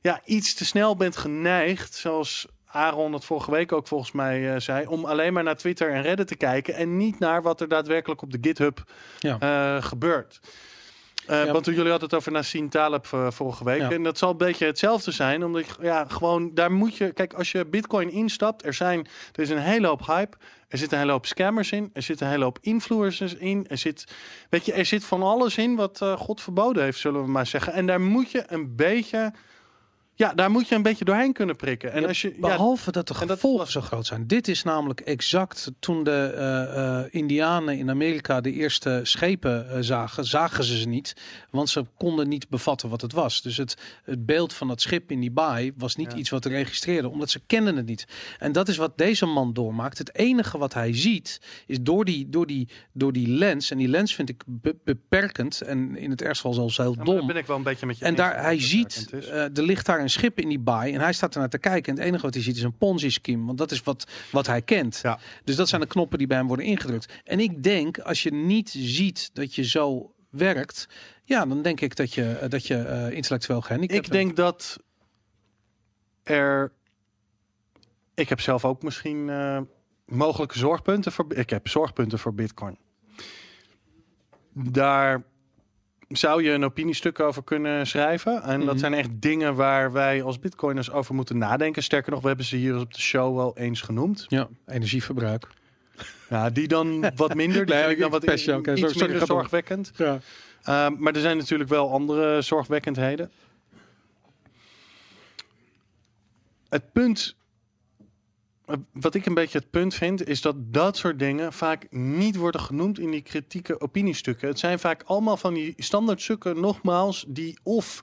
ja, 0.02 0.20
iets 0.24 0.54
te 0.54 0.64
snel 0.64 0.96
bent 0.96 1.16
geneigd, 1.16 1.94
zoals 1.94 2.46
Aaron 2.70 3.12
het 3.12 3.24
vorige 3.24 3.50
week 3.50 3.72
ook 3.72 3.86
volgens 3.86 4.12
mij 4.12 4.54
eh, 4.54 4.60
zei, 4.60 4.86
om 4.86 5.04
alleen 5.04 5.32
maar 5.32 5.42
naar 5.42 5.56
Twitter 5.56 5.92
en 5.92 6.02
Reddit 6.02 6.26
te 6.26 6.36
kijken 6.36 6.74
en 6.74 6.96
niet 6.96 7.18
naar 7.18 7.42
wat 7.42 7.60
er 7.60 7.68
daadwerkelijk 7.68 8.22
op 8.22 8.30
de 8.32 8.38
GitHub 8.40 8.82
Ja. 9.18 9.36
eh, 9.40 9.82
gebeurt. 9.82 10.40
Ja. 11.26 11.52
Want 11.52 11.64
toen 11.64 11.74
jullie 11.74 11.90
hadden 11.90 12.08
het 12.08 12.18
over 12.18 12.32
Nassim 12.32 12.68
Taleb 12.68 13.06
vorige 13.28 13.64
week. 13.64 13.80
Ja. 13.80 13.90
En 13.90 14.02
dat 14.02 14.18
zal 14.18 14.30
een 14.30 14.36
beetje 14.36 14.66
hetzelfde 14.66 15.10
zijn. 15.10 15.44
Omdat 15.44 15.66
je, 15.66 15.72
ja, 15.80 16.04
gewoon 16.08 16.54
daar 16.54 16.72
moet 16.72 16.96
je. 16.96 17.12
Kijk, 17.12 17.32
als 17.32 17.52
je 17.52 17.66
Bitcoin 17.66 18.10
instapt, 18.10 18.64
er 18.64 18.74
zijn. 18.74 19.06
Er 19.32 19.42
is 19.42 19.50
een 19.50 19.58
hele 19.58 19.86
hoop 19.86 20.06
hype. 20.06 20.36
Er 20.68 20.78
zit 20.78 20.92
een 20.92 20.98
hele 20.98 21.12
hoop 21.12 21.26
scammers 21.26 21.72
in. 21.72 21.90
Er 21.92 22.02
zit 22.02 22.20
een 22.20 22.28
hele 22.28 22.44
hoop 22.44 22.58
influencers 22.60 23.34
in. 23.34 23.66
Er 23.68 23.78
zit. 23.78 24.04
Weet 24.50 24.64
je, 24.66 24.72
er 24.72 24.86
zit 24.86 25.04
van 25.04 25.22
alles 25.22 25.56
in 25.56 25.76
wat 25.76 26.04
God 26.16 26.40
verboden 26.40 26.82
heeft, 26.82 26.98
zullen 26.98 27.22
we 27.24 27.30
maar 27.30 27.46
zeggen. 27.46 27.72
En 27.72 27.86
daar 27.86 28.00
moet 28.00 28.30
je 28.30 28.44
een 28.46 28.76
beetje. 28.76 29.32
Ja, 30.18 30.34
daar 30.34 30.50
moet 30.50 30.68
je 30.68 30.74
een 30.74 30.82
beetje 30.82 31.04
doorheen 31.04 31.32
kunnen 31.32 31.56
prikken. 31.56 31.92
En 31.92 32.00
Ja, 32.00 32.06
als 32.08 32.22
je. 32.22 32.28
Ja, 32.28 32.40
Behalve 32.40 32.92
dat 32.92 33.08
de 33.08 33.14
dat 33.14 33.30
gevolgen 33.30 33.70
zo 33.70 33.80
groot 33.80 34.06
zijn. 34.06 34.26
Dit 34.26 34.48
is 34.48 34.62
namelijk 34.62 35.00
exact 35.00 35.70
toen 35.78 36.04
de 36.04 36.32
eh, 36.36 36.98
eh, 36.98 37.04
Indianen 37.10 37.78
in 37.78 37.90
Amerika 37.90 38.40
de 38.40 38.52
eerste 38.52 39.00
schepen 39.02 39.70
eh, 39.70 39.76
zagen, 39.80 40.24
zagen 40.24 40.64
ze 40.64 40.78
ze 40.78 40.88
niet, 40.88 41.16
want 41.50 41.68
ze 41.68 41.84
konden 41.96 42.28
niet 42.28 42.48
bevatten 42.48 42.88
wat 42.88 43.00
het 43.00 43.12
was. 43.12 43.42
Dus 43.42 43.56
het, 43.56 43.76
het 44.04 44.26
beeld 44.26 44.52
van 44.52 44.68
dat 44.68 44.80
schip 44.80 45.10
in 45.10 45.20
die 45.20 45.30
baai 45.30 45.72
was 45.76 45.96
niet 45.96 46.12
Ja. 46.12 46.18
iets 46.18 46.30
wat 46.30 46.44
registreerde, 46.44 47.08
omdat 47.08 47.30
ze 47.30 47.40
kenden 47.46 47.76
het 47.76 47.86
niet. 47.86 48.04
En 48.38 48.52
dat 48.52 48.68
is 48.68 48.76
wat 48.76 48.98
deze 48.98 49.26
man 49.26 49.52
doormaakt. 49.52 49.98
Het 49.98 50.14
enige 50.14 50.58
wat 50.58 50.74
hij 50.74 50.94
ziet 50.94 51.40
is 51.66 51.78
door 51.80 52.04
die, 52.04 52.28
door 52.28 52.46
die, 52.46 52.68
door 52.92 53.12
die 53.12 53.28
lens, 53.28 53.70
en 53.70 53.78
die 53.78 53.88
lens 53.88 54.14
vind 54.14 54.28
ik 54.28 54.42
be- 54.46 54.76
beperkend 54.84 55.60
en 55.60 55.96
in 55.96 56.10
het 56.10 56.22
ergste 56.22 56.46
geval 56.48 56.52
zelfs 56.70 56.76
heel 56.76 56.94
ja, 56.98 57.04
dom. 57.04 57.26
ben 57.26 57.36
ik 57.36 57.46
wel 57.46 57.56
een 57.56 57.62
beetje 57.62 57.86
met 57.86 57.98
je 57.98 58.04
En 58.04 58.14
daar, 58.14 58.42
hij 58.42 58.60
ziet, 58.60 59.10
er 59.32 59.62
ligt 59.62 59.86
daar 59.86 60.00
een 60.00 60.07
schip 60.10 60.40
in 60.40 60.48
die 60.48 60.58
baai 60.58 60.94
en 60.94 61.00
hij 61.00 61.12
staat 61.12 61.34
er 61.34 61.40
naar 61.40 61.48
te 61.48 61.58
kijken. 61.58 61.92
En 61.92 61.98
het 61.98 62.08
enige 62.08 62.22
wat 62.22 62.34
hij 62.34 62.42
ziet 62.42 62.56
is 62.56 62.62
een 62.62 62.76
Ponzi-scheme, 62.78 63.46
want 63.46 63.58
dat 63.58 63.70
is 63.70 63.82
wat, 63.82 64.10
wat 64.32 64.46
hij 64.46 64.62
kent. 64.62 65.00
Ja. 65.02 65.18
Dus 65.44 65.56
dat 65.56 65.68
zijn 65.68 65.80
de 65.80 65.86
knoppen 65.86 66.18
die 66.18 66.26
bij 66.26 66.36
hem 66.36 66.46
worden 66.46 66.66
ingedrukt. 66.66 67.12
En 67.24 67.40
ik 67.40 67.62
denk, 67.62 67.98
als 67.98 68.22
je 68.22 68.32
niet 68.32 68.70
ziet 68.70 69.30
dat 69.32 69.54
je 69.54 69.64
zo 69.64 70.14
werkt, 70.30 70.88
ja, 71.24 71.46
dan 71.46 71.62
denk 71.62 71.80
ik 71.80 71.96
dat 71.96 72.14
je, 72.14 72.32
eh, 72.32 72.48
dat 72.48 72.66
je 72.66 72.76
eh, 72.76 73.10
intellectueel 73.10 73.60
gehandicapt 73.60 74.06
Ik 74.06 74.12
denk 74.12 74.36
dat 74.36 74.78
er. 76.22 76.72
Ik 78.14 78.28
heb 78.28 78.40
zelf 78.40 78.64
ook 78.64 78.82
misschien. 78.82 79.28
eh, 79.28 79.60
mogelijke 80.06 80.58
zorgpunten 80.58 81.12
voor. 81.12 81.26
Ik 81.34 81.50
heb 81.50 81.68
zorgpunten 81.68 82.18
voor 82.18 82.34
Bitcoin. 82.34 82.78
Daar 84.52 85.22
zou 86.08 86.42
je 86.42 86.50
een 86.50 86.64
opiniestuk 86.64 87.20
over 87.20 87.44
kunnen 87.44 87.86
schrijven. 87.86 88.42
En 88.42 88.58
dat 88.58 88.68
Mhm. 88.68 88.78
zijn 88.78 88.94
echt 88.94 89.08
dingen 89.12 89.54
waar 89.54 89.92
wij 89.92 90.22
als 90.22 90.38
Bitcoiners 90.38 90.90
over 90.90 91.14
moeten 91.14 91.38
nadenken. 91.38 91.82
Sterker 91.82 92.12
nog, 92.12 92.20
we 92.20 92.28
hebben 92.28 92.46
ze 92.46 92.56
hier 92.56 92.78
op 92.78 92.94
de 92.94 93.00
show 93.00 93.36
wel 93.36 93.56
eens 93.56 93.80
genoemd. 93.80 94.24
Ja, 94.28 94.48
energieverbruik. 94.66 95.46
Ja, 96.28 96.50
die 96.50 96.68
dan 96.68 97.10
wat 97.16 97.34
minder. 97.34 97.66
Die 97.66 97.74
Nee, 97.74 97.90
ik 97.90 97.96
dan 97.98 98.06
ik 98.06 98.12
wat 98.12 98.24
pest 98.24 98.44
je, 98.44 98.52
i- 98.52 98.54
oké, 98.54 98.72
iets 98.72 98.80
sorry, 98.80 99.08
minder 99.10 99.26
zorgwekkend. 99.26 99.90
Ja. 99.96 100.18
Ehm, 100.62 100.92
maar 100.98 101.14
er 101.14 101.20
zijn 101.20 101.36
natuurlijk 101.36 101.70
wel 101.70 101.92
andere 101.92 102.42
zorgwekkendheden. 102.42 103.30
Het 106.68 106.92
punt, 106.92 107.36
wat 108.92 109.14
ik 109.14 109.26
een 109.26 109.34
beetje 109.34 109.58
het 109.58 109.70
punt 109.70 109.94
vind, 109.94 110.28
is 110.28 110.40
dat 110.40 110.54
dat 110.58 110.96
soort 110.96 111.18
dingen 111.18 111.52
vaak 111.52 111.86
niet 111.90 112.36
worden 112.36 112.60
genoemd 112.60 112.98
in 112.98 113.10
die 113.10 113.22
kritieke 113.22 113.80
opiniestukken. 113.80 114.48
Het 114.48 114.58
zijn 114.58 114.78
vaak 114.78 115.02
allemaal 115.02 115.36
van 115.36 115.54
die 115.54 115.74
standaardstukken, 115.76 116.60
nogmaals, 116.60 117.24
die 117.28 117.58
of 117.62 118.02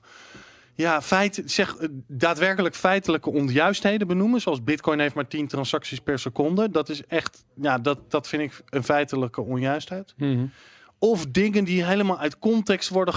ja, 0.74 1.02
feit, 1.02 1.42
zeg, 1.44 1.76
eh, 1.76 1.88
daadwerkelijk 2.06 2.74
feitelijke 2.74 3.30
onjuistheden 3.30 4.06
benoemen. 4.06 4.40
Zoals 4.40 4.64
Bitcoin 4.64 4.98
heeft 4.98 5.14
maar 5.14 5.28
10 5.28 5.46
transacties 5.46 6.00
per 6.00 6.18
seconde. 6.18 6.70
Dat 6.70 6.88
is 6.88 7.04
echt, 7.04 7.44
ja, 7.54 7.78
dat, 7.78 8.10
dat 8.10 8.28
vind 8.28 8.42
ik 8.42 8.62
een 8.68 8.84
feitelijke 8.84 9.42
onjuistheid. 9.42 10.14
Mhm. 10.16 10.46
Of 10.98 11.26
dingen 11.26 11.64
die 11.64 11.84
helemaal 11.84 12.18
uit 12.18 12.38
context 12.38 12.88
worden 12.88 13.14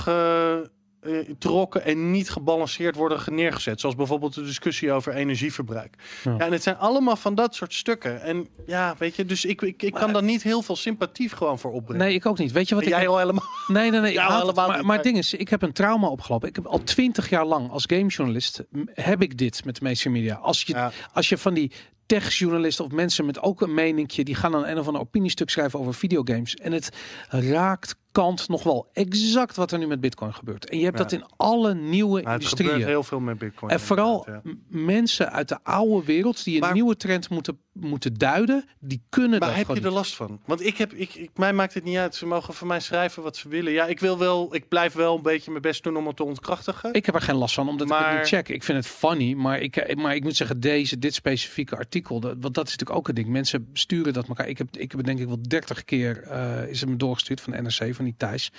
getrokken 1.02 1.84
en 1.86 2.12
niet 2.12 2.30
gebalanceerd 2.30 2.96
worden 2.96 3.22
neergezet. 3.34 3.80
Zoals 3.80 3.96
bijvoorbeeld 3.96 4.34
de 4.34 4.44
discussie 4.44 4.92
over 4.92 5.14
energieverbruik. 5.14 5.96
Ja. 6.24 6.32
Ja. 6.32 6.46
en 6.46 6.52
het 6.52 6.64
zijn 6.64 6.78
allemaal 6.78 7.16
van 7.16 7.36
dat 7.36 7.56
soort 7.56 7.74
stukken. 7.74 8.22
En 8.22 8.48
ja, 8.66 8.96
weet 8.98 9.16
je, 9.16 9.26
dus 9.26 9.46
ik, 9.46 9.62
ik, 9.62 9.84
ik 9.84 9.94
kan 9.94 10.14
daar 10.14 10.24
niet 10.24 10.44
heel 10.44 10.62
veel 10.62 10.76
sympathie 10.76 11.30
gewoon 11.30 11.60
voor 11.60 11.72
opbrengen. 11.72 12.06
Nee, 12.06 12.16
ik 12.16 12.26
ook 12.26 12.38
niet. 12.38 12.52
Weet 12.52 12.70
je 12.70 12.76
wat 12.76 12.84
En 12.84 12.90
ik... 12.90 12.96
jij 12.96 13.08
al 13.08 13.18
helemaal. 13.18 13.46
Nee, 13.68 13.92
nee, 13.92 14.00
nee. 14.00 14.14
Ik 14.20 14.20
het. 14.20 14.56
maar, 14.56 14.76
niet, 14.78 14.86
maar 14.86 14.96
het 14.96 15.04
ding 15.06 15.18
is, 15.18 15.34
ik 15.34 15.50
heb 15.50 15.62
een 15.62 15.74
trauma 15.74 16.08
opgelopen. 16.08 16.50
Ik 16.50 16.56
heb 16.56 16.66
al 16.66 16.84
twintig 16.84 17.30
jaar 17.30 17.46
lang 17.46 17.72
als 17.72 17.84
gamejournalist 17.88 18.64
heb 18.94 19.22
ik 19.22 19.38
dit 19.38 19.66
met 19.66 19.76
de 19.76 19.82
mainstream 19.84 20.16
media. 20.16 20.36
Als 20.36 20.62
je, 20.62 20.74
Ja. 20.74 20.92
als 21.14 21.30
je 21.30 21.38
van 21.38 21.54
die 21.54 21.72
techjournalisten 22.06 22.86
of 22.86 22.92
mensen 22.92 23.26
met 23.26 23.42
ook 23.42 23.62
een 23.62 23.74
meningje, 23.74 24.24
die 24.24 24.36
gaan 24.36 24.52
dan 24.52 24.66
een 24.66 24.78
of 24.80 24.88
ander 24.88 25.02
opiniestuk 25.02 25.50
schrijven 25.50 25.80
over 25.80 25.94
videogames. 25.94 26.56
En 26.56 26.72
het 26.72 26.90
raakt 27.30 27.96
kant 28.20 28.48
nog 28.48 28.64
wel 28.64 28.90
exact 28.94 29.56
wat 29.56 29.72
er 29.72 29.80
nu 29.80 29.88
met 29.88 30.00
Bitcoin 30.02 30.34
gebeurt. 30.34 30.70
En 30.70 30.78
je 30.78 30.84
hebt 30.84 30.98
Ja. 30.98 31.04
dat 31.04 31.12
in 31.12 31.24
alle 31.38 31.74
nieuwe 31.76 32.22
Maar 32.22 32.34
het 32.34 32.44
gebeurt 32.46 32.60
industrieën. 32.60 32.88
heel 32.88 33.04
veel 33.04 33.20
met 33.20 33.38
Bitcoin. 33.38 33.72
En 33.72 33.80
vooral 33.80 34.26
ja. 34.28 34.42
mensen 34.68 35.32
uit 35.32 35.48
de 35.48 35.60
oude 35.64 36.06
wereld 36.06 36.44
die 36.44 36.54
een 36.56 36.60
Maar- 36.62 36.74
nieuwe 36.74 36.98
trend 36.98 37.30
moeten, 37.30 37.60
moeten 37.74 38.14
duiden, 38.14 38.66
die 38.80 39.02
kunnen 39.10 39.40
Maar 39.40 39.48
dat 39.50 39.58
heb 39.68 39.78
je 39.78 39.84
er 39.84 39.92
last 39.92 40.16
van? 40.16 40.40
Want 40.46 40.66
ik 40.66 40.78
heb, 40.78 40.94
ik, 40.94 41.14
ik, 41.16 41.30
mij 41.36 41.54
maakt 41.54 41.74
het 41.74 41.84
niet 41.84 41.98
uit. 41.98 42.16
Ze 42.16 42.26
mogen 42.26 42.54
voor 42.54 42.68
mij 42.68 42.80
schrijven 42.80 43.24
wat 43.24 43.38
ze 43.38 43.50
willen. 43.50 43.72
Ja, 43.72 43.86
ik 43.86 44.00
wil 44.00 44.18
wel, 44.18 44.56
ik 44.56 44.68
blijf 44.68 44.94
wel 44.94 45.16
een 45.16 45.22
beetje 45.22 45.50
mijn 45.52 45.62
best 45.64 45.84
doen 45.84 45.98
om 45.98 46.08
het 46.08 46.16
te 46.16 46.24
ontkrachtigen. 46.24 46.94
Ik 46.94 47.06
heb 47.06 47.16
er 47.16 47.22
geen 47.22 47.36
last 47.36 47.56
van, 47.56 47.70
omdat 47.70 47.88
ik 47.88 47.94
Maar- 47.94 48.10
het 48.10 48.18
niet 48.20 48.28
check. 48.28 48.50
Ik 48.50 48.64
vind 48.64 48.78
het 48.78 48.88
funny, 48.94 49.34
maar 49.34 49.60
ik, 49.60 49.96
maar 49.96 50.16
ik 50.16 50.24
moet 50.24 50.36
zeggen, 50.36 50.60
deze, 50.60 51.00
dit 51.00 51.14
specifieke 51.14 51.76
artikel, 51.76 52.20
dat, 52.20 52.36
want 52.40 52.54
dat 52.54 52.66
is 52.68 52.72
natuurlijk 52.72 53.00
ook 53.00 53.08
een 53.08 53.16
ding. 53.16 53.28
Mensen 53.28 53.70
sturen 53.74 54.14
dat 54.14 54.28
elkaar. 54.28 54.48
Ik 54.48 54.58
heb, 54.58 54.68
ik 54.78 54.92
heb 54.92 55.04
denk 55.04 55.20
ik 55.20 55.28
wel 55.28 55.42
30 55.48 55.86
keer 55.86 56.24
eh, 56.24 56.68
is 56.70 56.80
het 56.82 56.90
me 56.90 56.96
doorgestuurd 56.96 57.42
van 57.42 57.54
de 57.54 57.62
NRC, 57.62 57.96
van 57.96 58.06
die 58.10 58.28
Thijs. 58.28 58.52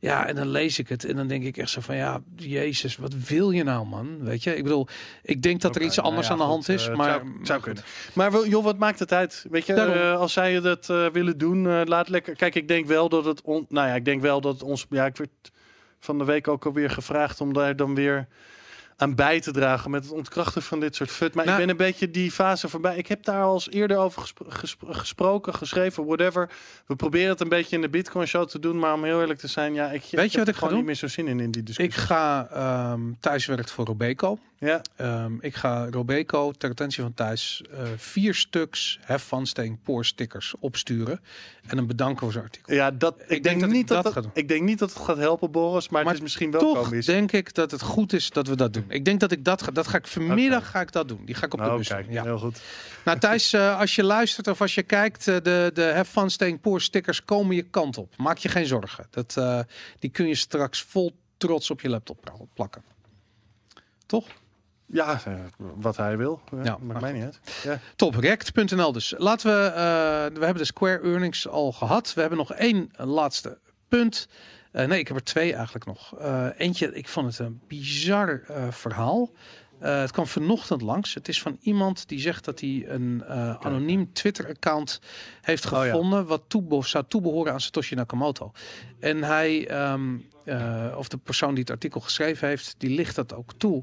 Ja, 0.00 0.26
en 0.26 0.34
dan 0.34 0.48
lees 0.48 0.78
ik 0.78 0.88
het 0.88 1.04
en 1.04 1.16
dan 1.16 1.26
denk 1.26 1.44
ik 1.44 1.56
echt 1.56 1.70
zo 1.70 1.80
van, 1.80 1.96
ja, 1.96 2.20
jezus, 2.36 2.96
wat 2.96 3.14
wil 3.14 3.50
je 3.50 3.62
nou, 3.62 3.86
man? 3.86 4.24
Weet 4.24 4.42
je, 4.42 4.56
ik 4.56 4.62
bedoel, 4.62 4.86
ik 5.22 5.42
denk 5.42 5.60
dat 5.60 5.76
er 5.76 5.82
iets 5.82 5.96
nou 5.96 6.08
anders 6.08 6.26
ja, 6.26 6.32
aan 6.32 6.38
de 6.38 6.44
goed, 6.44 6.52
hand 6.52 6.68
is, 6.68 6.88
eh, 6.88 6.96
maar 6.96 7.22
zou, 7.42 7.60
kunnen. 7.60 7.82
Maar 8.12 8.32
wel, 8.32 8.46
joh, 8.46 8.64
wat 8.64 8.78
maakt 8.78 8.98
het 8.98 9.12
uit? 9.12 9.46
Weet 9.50 9.66
je, 9.66 9.74
eh, 9.74 10.18
als 10.18 10.32
zij 10.32 10.60
dat 10.60 10.90
eh, 10.90 11.06
willen 11.06 11.38
doen, 11.38 11.84
laat 11.84 12.08
lekker. 12.08 12.36
Kijk, 12.36 12.54
ik 12.54 12.68
denk 12.68 12.86
wel 12.86 13.08
dat 13.08 13.24
het 13.24 13.42
on, 13.42 13.66
nou 13.68 13.88
ja, 13.88 13.94
ik 13.94 14.04
denk 14.04 14.20
wel 14.20 14.40
dat 14.40 14.52
het 14.52 14.62
ons. 14.62 14.86
Ja, 14.90 15.06
ik 15.06 15.16
werd 15.16 15.50
van 16.00 16.18
de 16.18 16.24
week 16.24 16.48
ook 16.48 16.66
alweer 16.66 16.90
gevraagd 16.90 17.40
om 17.40 17.52
daar 17.52 17.76
dan 17.76 17.94
weer 17.94 18.28
aan 19.00 19.14
bij 19.14 19.40
te 19.40 19.50
dragen 19.52 19.90
met 19.90 20.02
het 20.04 20.12
ontkrachten 20.12 20.62
van 20.62 20.80
dit 20.80 20.94
soort 20.94 21.10
fut. 21.10 21.34
Maar 21.34 21.44
Nou- 21.44 21.56
ik 21.60 21.66
ben 21.66 21.70
een 21.76 21.84
beetje 21.86 22.10
die 22.10 22.30
fase 22.30 22.68
voorbij. 22.68 22.96
Ik 22.96 23.06
heb 23.06 23.24
daar 23.24 23.42
al 23.42 23.54
eens 23.54 23.70
eerder 23.70 23.96
over 23.98 24.20
gespro- 24.22 24.46
gespro- 24.48 24.92
gesproken, 24.92 25.54
geschreven, 25.54 26.04
whatever. 26.06 26.50
We 26.86 26.96
proberen 26.96 27.28
het 27.28 27.40
een 27.40 27.48
beetje 27.48 27.76
in 27.76 27.82
de 27.82 27.88
Bitcoin 27.88 28.26
show 28.26 28.48
te 28.48 28.58
doen, 28.58 28.78
maar 28.78 28.94
om 28.94 29.04
heel 29.04 29.20
eerlijk 29.20 29.38
te 29.40 29.46
zijn, 29.48 29.74
ja, 29.74 29.90
ik, 29.90 30.02
je 30.02 30.16
heb 30.16 30.28
wat 30.38 30.48
ik 30.48 30.52
ga 30.52 30.52
gewoon 30.52 30.68
doen? 30.68 30.76
niet 30.78 30.86
meer 30.86 30.94
zo 30.94 31.06
zin 31.08 31.28
in 31.28 31.40
in 31.40 31.50
die 31.50 31.60
ik 31.60 31.66
discussie. 31.66 32.04
ga 32.04 32.48
ehm 32.52 33.00
Thijs 33.20 33.46
werkt 33.46 33.70
voor 33.70 33.84
Robeco. 33.86 34.38
Ja, 34.60 34.80
Ehm, 34.96 35.32
ik 35.40 35.54
ga 35.54 35.86
Robeco 35.90 36.52
ter 36.52 36.70
attentie 36.70 37.02
van 37.02 37.14
Thijs 37.14 37.62
eh, 37.70 37.82
vier 37.96 38.34
stuks 38.34 38.98
Have 39.02 39.26
Fun 39.26 39.46
Staying 39.46 39.82
Poor 39.82 40.04
stickers 40.04 40.54
opsturen 40.58 41.20
en 41.66 41.78
een 41.78 41.86
bedanken 41.86 42.18
voor 42.20 42.32
zijn 42.32 42.44
artikel. 42.44 42.74
ja, 42.74 42.90
dat, 42.90 43.14
ik, 43.20 43.28
denk 43.28 43.42
denk 43.44 43.60
dat 43.60 43.68
ik 43.68 43.74
niet 43.74 43.88
dat, 43.88 44.26
ik 44.32 44.48
denk 44.48 44.62
niet 44.62 44.78
dat 44.78 44.92
het 44.94 45.02
gaat 45.02 45.16
helpen, 45.16 45.50
Boris, 45.50 45.88
maar, 45.88 45.92
Maar 46.02 46.04
het 46.12 46.16
is 46.16 46.22
misschien 46.22 46.50
wel 46.50 46.60
Toch 46.60 46.82
komisch. 46.82 47.06
denk 47.06 47.32
ik 47.32 47.54
dat 47.54 47.70
het 47.70 47.82
goed 47.82 48.12
is 48.12 48.30
dat 48.30 48.46
we 48.46 48.56
dat 48.56 48.72
doen. 48.72 48.84
Ik 48.88 49.04
denk 49.04 49.20
dat 49.20 49.32
ik 49.32 49.44
dat 49.44 49.62
ga, 49.62 49.70
dat 49.70 49.86
ga 49.86 49.98
ik 49.98 50.06
vanmiddag 50.06 50.70
ga 50.70 50.80
ik 50.80 50.92
dat 50.92 51.08
doen. 51.08 51.24
Die 51.24 51.34
ga 51.34 51.46
ik 51.46 51.52
op 51.52 51.58
de 51.58 51.70
Oh, 51.70 51.76
bus 51.76 51.88
kijk, 51.88 52.04
doen. 52.04 52.14
Ja. 52.14 52.22
heel 52.22 52.38
goed. 52.38 52.60
Nou 53.04 53.18
Thijs, 53.18 53.52
eh, 53.52 53.78
als 53.78 53.94
je 53.94 54.04
luistert 54.04 54.48
of 54.48 54.60
als 54.60 54.74
je 54.74 54.82
kijkt, 54.82 55.28
eh, 55.28 55.34
de, 55.42 55.70
de 55.74 55.82
Have 55.94 56.10
Fun 56.10 56.30
Staying 56.30 56.60
Poor 56.60 56.80
stickers 56.80 57.24
komen 57.24 57.56
je 57.56 57.62
kant 57.62 57.98
op. 57.98 58.16
Maak 58.16 58.38
je 58.38 58.48
geen 58.48 58.66
zorgen. 58.66 59.06
Dat, 59.10 59.66
die 59.98 60.10
kun 60.10 60.26
je 60.26 60.34
straks 60.34 60.82
vol 60.82 61.12
trots 61.36 61.70
op 61.70 61.80
je 61.80 61.88
laptop 61.88 62.48
plakken. 62.54 62.82
Toch? 64.06 64.26
Ja, 64.92 65.20
eh, 65.24 65.34
wat 65.56 65.96
hij 65.96 66.16
wil. 66.16 66.40
Ja, 66.50 66.56
Ja, 66.62 66.70
maakt 66.70 66.82
maar 66.82 67.00
mij 67.00 67.12
niet 67.12 67.24
uit. 67.24 67.40
Ja. 67.62 67.78
Top, 67.96 68.14
rect.nl 68.14 68.92
dus. 68.92 69.14
Laten 69.16 69.50
we, 69.50 69.66
eh, 69.66 69.74
we 70.38 70.44
hebben 70.44 70.56
de 70.56 70.64
Square 70.64 71.00
Earnings 71.02 71.48
al 71.48 71.72
gehad. 71.72 72.14
We 72.14 72.20
hebben 72.20 72.38
nog 72.38 72.52
één 72.52 72.90
laatste 72.96 73.58
punt. 73.88 74.28
Eh, 74.72 74.86
nee, 74.86 74.98
ik 74.98 75.08
heb 75.08 75.16
er 75.16 75.24
twee 75.24 75.54
eigenlijk 75.54 75.84
nog. 75.84 76.14
Eentje, 76.56 76.94
ik 76.94 77.08
vond 77.08 77.26
het 77.26 77.38
een 77.46 77.60
bizar 77.68 78.42
verhaal. 78.70 79.30
Eh, 79.80 80.00
het 80.00 80.10
kwam 80.10 80.26
vanochtend 80.26 80.82
langs. 80.82 81.14
Het 81.14 81.28
is 81.28 81.42
van 81.42 81.58
iemand 81.60 82.08
die 82.08 82.20
zegt 82.20 82.44
dat 82.44 82.60
hij 82.60 82.84
een 82.88 83.24
eh, 83.26 83.54
anoniem 83.60 84.12
Twitter-account 84.12 85.00
heeft 85.40 85.72
Oh 85.72 85.72
ja. 85.72 85.90
gevonden... 85.90 86.26
wat 86.26 86.42
toebe 86.48 86.84
zou 86.84 87.04
toebehoren 87.08 87.52
aan 87.52 87.60
Satoshi 87.60 87.94
Nakamoto. 87.94 88.52
En 88.98 89.22
hij, 89.22 89.68
ehm, 89.68 90.16
eh, 90.44 90.94
of 90.96 91.08
de 91.08 91.16
persoon 91.16 91.50
die 91.50 91.60
het 91.60 91.70
artikel 91.70 92.00
geschreven 92.00 92.48
heeft, 92.48 92.74
die 92.78 92.90
ligt 92.90 93.14
dat 93.14 93.34
ook 93.34 93.52
toe. 93.56 93.82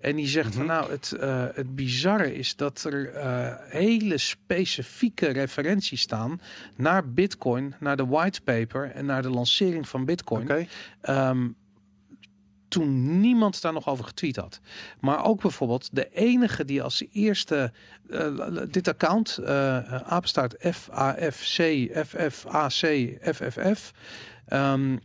En 0.00 0.16
die 0.16 0.26
zegt 0.26 0.54
van 0.54 0.64
Mhm. 0.64 0.74
nou, 0.74 0.90
het, 0.90 1.14
het 1.54 1.74
bizarre 1.74 2.34
is 2.34 2.56
dat 2.56 2.84
er 2.84 3.10
hele 3.68 4.18
specifieke 4.18 5.26
referenties 5.28 6.00
staan 6.00 6.40
naar 6.76 7.08
Bitcoin, 7.12 7.74
naar 7.80 7.96
de 7.96 8.06
whitepaper 8.06 8.90
en 8.90 9.06
naar 9.06 9.22
de 9.22 9.30
lancering 9.30 9.88
van 9.88 10.04
Bitcoin. 10.04 10.68
Toen 12.68 13.20
niemand 13.20 13.62
daar 13.62 13.72
nog 13.72 13.88
over 13.88 14.04
getweet 14.04 14.36
had. 14.36 14.60
Maar 15.00 15.24
ook 15.24 15.40
bijvoorbeeld 15.40 15.88
de 15.92 16.08
enige 16.12 16.64
die 16.64 16.82
als 16.82 17.04
eerste 17.12 17.72
eh, 18.10 18.48
dit 18.70 18.88
account, 18.88 19.38
eh 19.38 19.94
apenstaart 19.94 20.54
FAFC, 20.58 21.88
FFAC, 22.06 22.72
FFF, 23.34 23.92
ehm, 24.46 24.96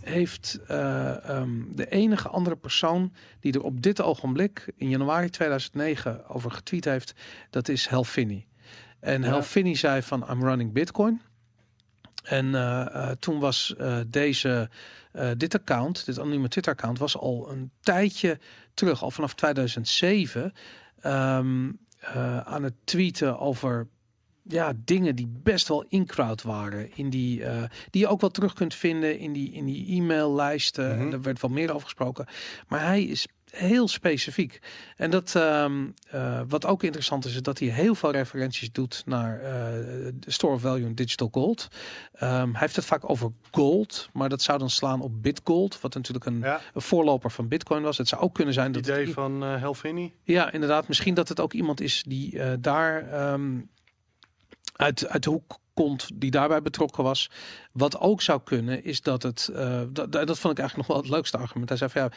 heeft 0.00 0.58
eh, 0.66 1.28
ehm, 1.28 1.50
de 1.68 1.88
enige 1.88 2.28
andere 2.28 2.56
persoon 2.56 3.12
die 3.40 3.52
er 3.52 3.62
op 3.62 3.82
dit 3.82 4.02
ogenblik 4.02 4.72
in 4.76 4.88
januari 4.88 5.30
2009 5.30 6.28
over 6.28 6.50
getweet 6.50 6.84
heeft, 6.84 7.14
dat 7.50 7.68
is 7.68 7.86
Helfini. 7.86 8.46
En 9.00 9.22
Ja. 9.22 9.28
Helfini 9.28 9.76
zei 9.76 10.02
van 10.02 10.26
I'm 10.30 10.42
running 10.42 10.72
Bitcoin. 10.72 11.20
En 12.22 12.54
eh, 12.54 12.80
eh, 12.80 13.10
toen 13.18 13.38
was 13.38 13.74
eh, 13.76 13.98
deze, 14.06 14.68
dit 15.36 15.54
account, 15.54 16.06
dit 16.06 16.18
anonieme 16.18 16.48
Twitter-account, 16.48 16.98
was 16.98 17.16
al 17.16 17.50
een 17.50 17.70
tijdje 17.80 18.38
terug, 18.74 19.02
al 19.02 19.10
vanaf 19.10 19.34
2007, 19.34 20.52
ehm, 21.00 21.70
eh, 21.98 22.40
aan 22.40 22.62
het 22.62 22.74
tweeten 22.84 23.38
over 23.38 23.88
ja, 24.42 24.72
dingen 24.84 25.16
die 25.16 25.28
best 25.42 25.68
wel 25.68 25.84
in-crowd 25.88 26.42
waren. 26.42 26.96
In 26.96 27.10
die, 27.10 27.42
die 27.90 28.00
je 28.00 28.08
ook 28.08 28.20
wel 28.20 28.30
terug 28.30 28.52
kunt 28.52 28.74
vinden 28.74 29.18
in 29.18 29.32
die, 29.32 29.52
in 29.52 29.64
die 29.64 29.96
e-maillijsten. 29.96 30.98
En 30.98 31.12
Er 31.12 31.22
werd 31.22 31.40
wel 31.40 31.50
meer 31.50 31.70
over 31.70 31.82
gesproken. 31.82 32.26
Maar 32.68 32.80
hij 32.86 33.04
is 33.04 33.26
heel 33.50 33.88
specifiek. 33.88 34.58
En 34.96 35.10
dat, 35.10 35.34
ehm, 35.34 35.86
eh, 36.10 36.40
wat 36.48 36.66
ook 36.66 36.82
interessant 36.82 37.24
is, 37.24 37.34
is 37.34 37.42
dat 37.42 37.58
hij 37.58 37.68
heel 37.68 37.94
veel 37.94 38.10
referenties 38.10 38.72
doet 38.72 39.02
naar 39.06 39.40
eh, 39.40 39.52
de 40.14 40.30
Store 40.30 40.54
of 40.54 40.60
Value 40.60 40.86
en 40.86 40.94
Digital 40.94 41.28
Gold. 41.30 41.68
Ehm, 42.12 42.50
hij 42.50 42.60
heeft 42.60 42.76
het 42.76 42.84
vaak 42.84 43.10
over 43.10 43.32
gold, 43.50 44.08
maar 44.12 44.28
dat 44.28 44.42
zou 44.42 44.58
dan 44.58 44.70
slaan 44.70 45.00
op 45.00 45.22
BitGold, 45.22 45.80
wat 45.80 45.94
natuurlijk 45.94 46.26
een, 46.26 46.38
Ja, 46.38 46.60
een 46.74 46.82
voorloper 46.82 47.30
van 47.30 47.48
Bitcoin 47.48 47.82
was. 47.82 47.98
Het 47.98 48.08
zou 48.08 48.22
ook 48.22 48.34
kunnen 48.34 48.54
zijn 48.54 48.72
dat 48.72 48.86
het 48.86 48.94
idee 48.94 49.12
van 49.12 49.42
eh 49.42 49.60
Helfini. 49.60 50.12
ja, 50.22 50.52
inderdaad. 50.52 50.88
Misschien 50.88 51.14
dat 51.14 51.28
het 51.28 51.40
ook 51.40 51.52
iemand 51.52 51.80
is 51.80 52.02
die 52.06 52.58
daar 52.60 53.12
ehm, 53.12 53.60
uit, 54.72 55.08
uit 55.08 55.22
de 55.22 55.30
hoek 55.30 55.58
die 56.14 56.30
daarbij 56.30 56.62
betrokken 56.62 57.04
was. 57.04 57.30
Wat 57.72 57.98
ook 58.00 58.22
zou 58.22 58.40
kunnen 58.44 58.84
is 58.84 59.02
dat 59.02 59.22
het, 59.22 59.50
eh, 59.54 59.80
dat, 59.90 60.12
dat 60.12 60.38
vond 60.38 60.52
ik 60.52 60.58
eigenlijk 60.58 60.76
nog 60.76 60.86
wel 60.86 60.96
het 60.96 61.08
leukste 61.08 61.38
argument. 61.38 61.68
Hij 61.68 61.78
zei 61.78 61.90
van 61.90 62.02
ja, 62.02 62.10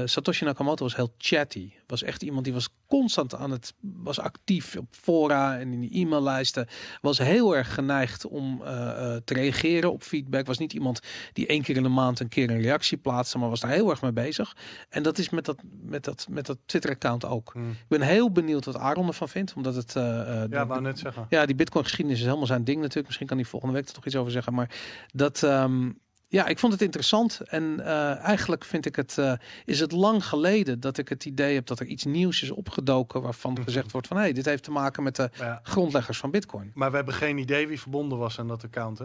eh, 0.00 0.06
Satoshi 0.06 0.44
Nakamoto 0.44 0.84
was 0.84 0.96
heel 0.96 1.14
chatty. 1.18 1.72
Was 1.86 2.02
echt 2.02 2.22
iemand 2.22 2.44
die 2.44 2.52
was 2.52 2.68
constant 2.86 3.34
aan 3.34 3.50
het, 3.50 3.74
was 3.80 4.18
actief 4.18 4.76
op 4.76 4.86
fora 4.90 5.58
en 5.58 5.72
in 5.72 5.80
die 5.80 6.04
e-maillijsten. 6.04 6.66
Was 7.00 7.18
heel 7.18 7.56
erg 7.56 7.74
geneigd 7.74 8.26
om 8.26 8.62
eh, 8.62 9.16
te 9.24 9.34
reageren 9.34 9.92
op 9.92 10.02
feedback. 10.02 10.46
Was 10.46 10.58
niet 10.58 10.72
iemand 10.72 11.00
die 11.32 11.46
één 11.46 11.62
keer 11.62 11.76
in 11.76 11.82
de 11.82 11.88
maand 11.88 12.20
een 12.20 12.28
keer 12.28 12.50
een 12.50 12.60
reactie 12.60 12.98
plaatste, 12.98 13.38
maar 13.38 13.48
was 13.48 13.60
daar 13.60 13.70
heel 13.70 13.90
erg 13.90 14.02
mee 14.02 14.12
bezig. 14.12 14.56
En 14.88 15.02
dat 15.02 15.18
is 15.18 15.30
met 15.30 15.44
dat, 15.44 15.62
met 15.82 16.04
dat, 16.04 16.26
met 16.30 16.46
dat 16.46 16.58
Twitter-account 16.66 17.24
ook. 17.24 17.50
Hmm. 17.52 17.70
Ik 17.70 17.88
ben 17.88 18.00
heel 18.00 18.30
benieuwd 18.30 18.64
wat 18.64 18.76
Aaron 18.76 19.06
ervan 19.06 19.28
vindt, 19.28 19.52
omdat 19.54 19.74
het. 19.74 19.92
Ja, 19.92 20.66
wou 20.66 20.80
net 20.80 20.98
zeggen. 20.98 21.26
ja, 21.28 21.46
die 21.46 21.54
Bitcoin-geschiedenis 21.54 22.18
is 22.18 22.24
helemaal 22.24 22.46
zijn 22.46 22.64
ding 22.64 22.82
Misschien 22.94 23.26
kan 23.26 23.36
hij 23.36 23.46
volgende 23.46 23.74
week 23.74 23.86
er 23.88 23.94
toch 23.94 24.06
iets 24.06 24.16
over 24.16 24.32
zeggen. 24.32 24.54
Maar 24.54 24.70
dat, 25.12 25.42
ehm, 25.42 25.90
ja, 26.32 26.46
ik 26.46 26.58
vond 26.58 26.72
het 26.72 26.82
interessant. 26.82 27.40
En 27.40 27.80
eh, 27.84 28.18
eigenlijk 28.18 28.64
vind 28.64 28.86
ik 28.86 28.96
het, 28.96 29.18
eh, 29.18 29.32
is 29.64 29.80
het 29.80 29.92
lang 29.92 30.26
geleden 30.26 30.80
dat 30.80 30.98
ik 30.98 31.08
het 31.08 31.24
idee 31.24 31.54
heb 31.54 31.66
dat 31.66 31.80
er 31.80 31.86
iets 31.86 32.04
nieuws 32.04 32.42
is 32.42 32.50
opgedoken 32.50 33.22
waarvan 33.22 33.58
gezegd 33.64 33.92
wordt 33.92 34.06
van, 34.06 34.16
hé, 34.16 34.22
hey, 34.22 34.32
dit 34.32 34.44
heeft 34.44 34.62
te 34.62 34.70
maken 34.70 35.02
met 35.02 35.16
de 35.16 35.30
ja, 35.38 35.60
grondleggers 35.62 36.18
van 36.18 36.30
Bitcoin. 36.30 36.70
Maar 36.74 36.90
we 36.90 36.96
hebben 36.96 37.14
geen 37.14 37.38
idee 37.38 37.68
wie 37.68 37.80
verbonden 37.80 38.18
was 38.18 38.38
aan 38.38 38.48
dat 38.48 38.64
account. 38.64 38.98
Hè? 38.98 39.04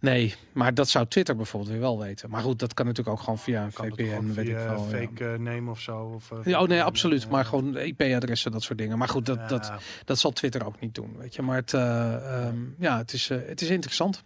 Nee, 0.00 0.34
maar 0.52 0.74
dat 0.74 0.88
zou 0.88 1.06
Twitter 1.06 1.36
bijvoorbeeld 1.36 1.72
weer 1.72 1.80
wel 1.80 1.98
weten. 1.98 2.30
Maar 2.30 2.42
goed, 2.42 2.58
dat 2.58 2.74
kan 2.74 2.86
natuurlijk 2.86 3.16
ook 3.16 3.22
gewoon 3.22 3.38
via 3.38 3.64
een 3.64 3.72
Kan 3.72 3.86
VPN, 3.86 4.32
weet 4.32 4.48
ik 4.48 4.52
ja. 4.52 4.78
fake 4.78 5.24
eh, 5.24 5.38
name 5.38 5.70
of 5.70 5.80
zo? 5.80 5.98
Of, 5.98 6.30
Ja, 6.44 6.62
oh 6.62 6.68
nee, 6.68 6.82
absoluut. 6.82 7.28
Maar 7.28 7.44
gewoon 7.44 7.76
IP-adressen, 7.76 8.52
dat 8.52 8.62
soort 8.62 8.78
dingen. 8.78 8.98
Maar 8.98 9.08
goed, 9.08 9.26
dat, 9.26 9.48
dat, 9.48 9.72
dat 10.04 10.18
zal 10.18 10.32
Twitter 10.32 10.66
ook 10.66 10.80
niet 10.80 10.94
doen, 10.94 11.16
weet 11.18 11.34
je. 11.34 11.42
Maar 11.42 11.56
het, 11.56 11.74
eh, 11.74 12.44
ehm, 12.44 12.56
ja, 12.78 12.98
het 12.98 13.12
is, 13.12 13.28
het 13.28 13.60
is 13.60 13.70
interessant. 13.70 14.22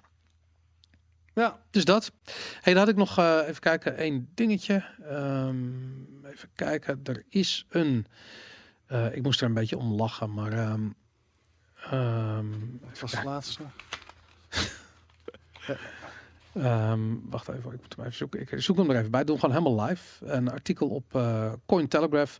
Ja, 1.34 1.60
Dus 1.70 1.84
dat. 1.84 2.12
Hey, 2.60 2.72
dan 2.72 2.76
had 2.82 2.88
ik 2.88 2.96
nog 2.96 3.18
eh, 3.18 3.38
even 3.46 3.60
kijken, 3.60 3.96
één 3.96 4.28
dingetje. 4.34 4.84
Ehm, 5.02 5.68
even 6.24 6.48
kijken, 6.54 7.00
er 7.04 7.24
is 7.28 7.66
een. 7.68 8.06
eh, 8.86 9.16
ik 9.16 9.22
moest 9.22 9.40
er 9.40 9.46
een 9.46 9.54
beetje 9.54 9.78
om 9.78 9.92
lachen, 9.92 10.34
maar. 10.34 10.52
ehm, 10.52 10.88
ehm, 11.90 12.46
wat 12.80 13.00
was 13.00 13.12
het 13.12 13.24
laatste? 13.24 13.62
wacht 17.30 17.48
even, 17.48 17.72
ik 17.72 17.80
moet 17.80 17.94
hem 17.96 18.04
even 18.04 18.16
zoeken. 18.16 18.40
Ik 18.40 18.52
zoek 18.56 18.76
hem 18.76 18.90
er 18.90 18.96
even 18.98 19.10
bij. 19.10 19.24
Doe 19.24 19.38
hem 19.38 19.50
gewoon 19.50 19.64
helemaal 19.64 19.88
live. 19.88 20.26
Een 20.26 20.50
artikel 20.50 20.88
op 20.88 21.14
eh 21.14 21.52
Cointelegraph. 21.66 22.36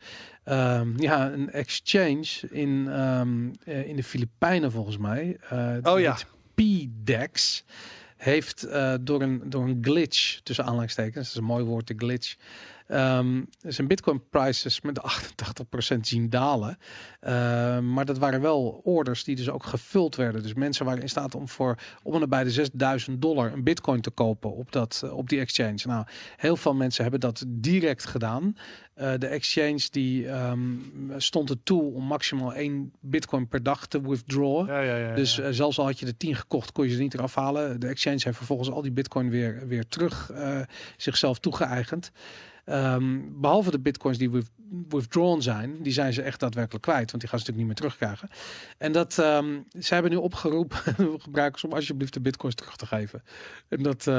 Ja, 0.96 1.32
een 1.32 1.50
exchange 1.50 2.26
in, 2.50 2.88
in 3.64 3.96
de 3.96 4.04
Filipijnen 4.04 4.72
volgens 4.72 4.98
mij. 4.98 5.40
Oh 5.82 6.00
ja. 6.00 6.16
PDEX 6.54 7.64
heeft 8.20 8.62
eh, 8.62 8.94
door, 9.00 9.22
een, 9.22 9.42
door 9.44 9.64
een 9.64 9.78
glitch, 9.82 10.40
tussen 10.42 10.64
aanhalingstekens, 10.64 11.14
dat 11.14 11.24
is 11.24 11.34
een 11.34 11.44
mooi 11.44 11.64
woord, 11.64 11.86
de 11.86 11.94
glitch, 11.96 12.36
ehm, 12.90 13.42
zijn 13.58 13.88
bitcoin 13.88 14.28
prices 14.30 14.80
met 14.80 15.00
88% 15.02 16.06
zien 16.06 16.30
dalen. 16.30 16.78
Ehm, 17.20 17.92
maar 17.92 18.04
dat 18.04 18.18
waren 18.18 18.40
wel 18.40 18.80
orders 18.82 19.24
die 19.24 19.36
dus 19.36 19.50
ook 19.50 19.64
gevuld 19.64 20.16
werden. 20.16 20.42
Dus 20.42 20.54
mensen 20.54 20.84
waren 20.84 21.02
in 21.02 21.08
staat 21.08 21.34
om 21.34 21.48
voor 21.48 21.78
om 22.02 22.14
en 22.14 22.20
nabij 22.20 22.44
de 22.44 22.50
6000 22.50 23.22
dollar 23.22 23.52
een 23.52 23.64
bitcoin 23.64 24.00
te 24.00 24.10
kopen 24.10 24.54
op, 24.54 24.72
dat, 24.72 25.00
eh, 25.04 25.16
op 25.16 25.28
die 25.28 25.40
exchange. 25.40 25.78
Nou, 25.84 26.04
heel 26.36 26.56
veel 26.56 26.74
mensen 26.74 27.02
hebben 27.02 27.20
dat 27.20 27.44
direct 27.48 28.06
gedaan. 28.06 28.56
Eh, 28.94 29.12
de 29.18 29.26
exchange 29.26 29.88
die 29.90 30.28
ehm, 30.28 30.58
stond 31.16 31.50
er 31.50 31.62
toe 31.62 31.94
om 31.94 32.04
maximaal 32.04 32.54
één 32.54 32.92
bitcoin 33.00 33.48
per 33.48 33.62
dag 33.62 33.86
te 33.86 34.00
withdrawen. 34.00 34.66
Ja, 34.66 34.80
ja, 34.80 34.96
ja. 34.96 35.14
Dus 35.14 35.38
eh, 35.38 35.48
zelfs 35.50 35.78
al 35.78 35.84
had 35.84 35.98
je 35.98 36.06
de 36.06 36.16
10 36.16 36.34
gekocht, 36.34 36.72
kon 36.72 36.84
je 36.84 36.94
ze 36.94 37.00
niet 37.00 37.14
eraf 37.14 37.34
halen. 37.34 37.80
De 37.80 37.86
exchange 37.86 38.20
heeft 38.22 38.36
vervolgens 38.36 38.70
al 38.70 38.82
die 38.82 38.92
bitcoin 38.92 39.30
weer, 39.30 39.66
weer 39.66 39.86
terug 39.86 40.30
zichzelf 40.96 41.38
toegeëigend. 41.38 42.12
Ehm, 42.70 43.20
behalve 43.40 43.70
de 43.70 43.80
bitcoins 43.80 44.18
die 44.18 44.30
with, 44.30 44.50
withdrawn 44.88 45.40
zijn, 45.40 45.82
die 45.82 45.92
zijn 45.92 46.12
ze 46.12 46.22
echt 46.22 46.40
daadwerkelijk 46.40 46.84
kwijt, 46.84 47.10
want 47.10 47.20
die 47.22 47.30
gaan 47.30 47.38
ze 47.38 47.50
natuurlijk 47.50 47.56
niet 47.56 47.66
meer 47.66 47.90
terugkrijgen. 47.90 48.28
En 48.78 48.92
dat 48.92 49.18
ehm 49.18 49.60
ze 49.80 49.94
hebben 49.94 50.10
nu 50.10 50.16
opgeroepen 50.16 50.78
gebruikers 51.24 51.64
om 51.64 51.72
alsjeblieft 51.72 52.12
de 52.12 52.20
bitcoins 52.20 52.54
terug 52.54 52.76
te 52.76 52.86
geven. 52.86 53.22
En 53.68 53.82
dat, 53.82 54.06
eh, 54.06 54.14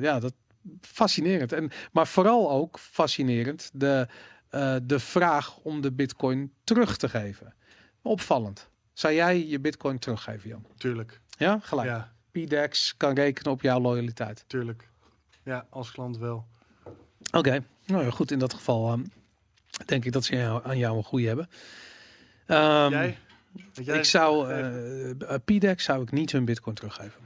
ja, 0.00 0.20
dat 0.20 0.34
fascinerend. 0.80 1.52
En 1.52 1.70
maar 1.92 2.06
vooral 2.06 2.50
ook 2.50 2.78
fascinerend 2.78 3.70
de, 3.72 4.08
eh, 4.48 4.76
de 4.82 4.98
vraag 4.98 5.58
om 5.58 5.80
de 5.80 5.92
bitcoin 5.92 6.52
terug 6.64 6.96
te 6.96 7.08
geven. 7.08 7.54
Opvallend. 8.02 8.68
Zou 8.92 9.14
jij 9.14 9.46
je 9.46 9.60
bitcoin 9.60 9.98
teruggeven, 9.98 10.48
Jan? 10.48 10.66
tuurlijk. 10.76 11.20
Ja, 11.38 11.58
gelijk. 11.62 11.88
Ja, 11.88 12.12
PDEX 12.30 12.96
kan 12.96 13.14
rekenen 13.14 13.52
op 13.52 13.62
jouw 13.62 13.80
loyaliteit. 13.80 14.44
tuurlijk. 14.46 14.88
Ja, 15.44 15.66
als 15.70 15.90
klant 15.90 16.18
wel. 16.18 16.46
Oké, 17.30 17.64
nou 17.86 18.04
ja, 18.04 18.10
goed. 18.10 18.30
In 18.30 18.38
dat 18.38 18.54
geval 18.54 18.88
ehm, 18.92 19.02
denk 19.86 20.04
ik 20.04 20.12
dat 20.12 20.24
ze 20.24 20.36
jou- 20.36 20.64
aan 20.64 20.78
jou 20.78 20.96
een 20.96 21.04
goede 21.04 21.26
hebben. 21.26 21.48
Ehm, 22.46 22.90
jij? 22.90 23.18
Ik 23.74 24.04
zou, 24.04 24.46
teruggeven? 24.48 25.20
eh 25.28 25.34
eh, 25.34 25.40
PDEX 25.44 25.84
zou 25.84 26.02
ik 26.02 26.10
niet 26.12 26.32
hun 26.32 26.44
bitcoin 26.44 26.74
teruggeven. 26.76 27.20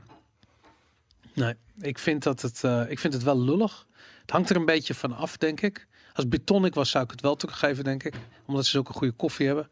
Nee, 1.34 1.54
ik 1.80 1.98
vind, 1.98 2.22
dat 2.22 2.42
het, 2.42 2.64
eh, 2.64 2.82
ik 2.88 2.98
vind 2.98 3.12
het 3.12 3.22
wel 3.22 3.40
lullig. 3.40 3.86
Het 4.20 4.30
hangt 4.30 4.50
er 4.50 4.56
een 4.56 4.64
beetje 4.64 4.94
van 4.94 5.12
af, 5.12 5.36
denk 5.36 5.60
ik. 5.60 5.86
Als 6.12 6.28
Bitonic 6.28 6.74
was, 6.74 6.90
zou 6.90 7.04
ik 7.04 7.10
het 7.10 7.20
wel 7.20 7.36
teruggeven, 7.36 7.84
denk 7.84 8.02
ik. 8.04 8.14
Omdat 8.46 8.64
ze 8.64 8.70
zulke 8.70 8.92
goede 8.92 9.12
koffie 9.12 9.46
hebben. 9.46 9.68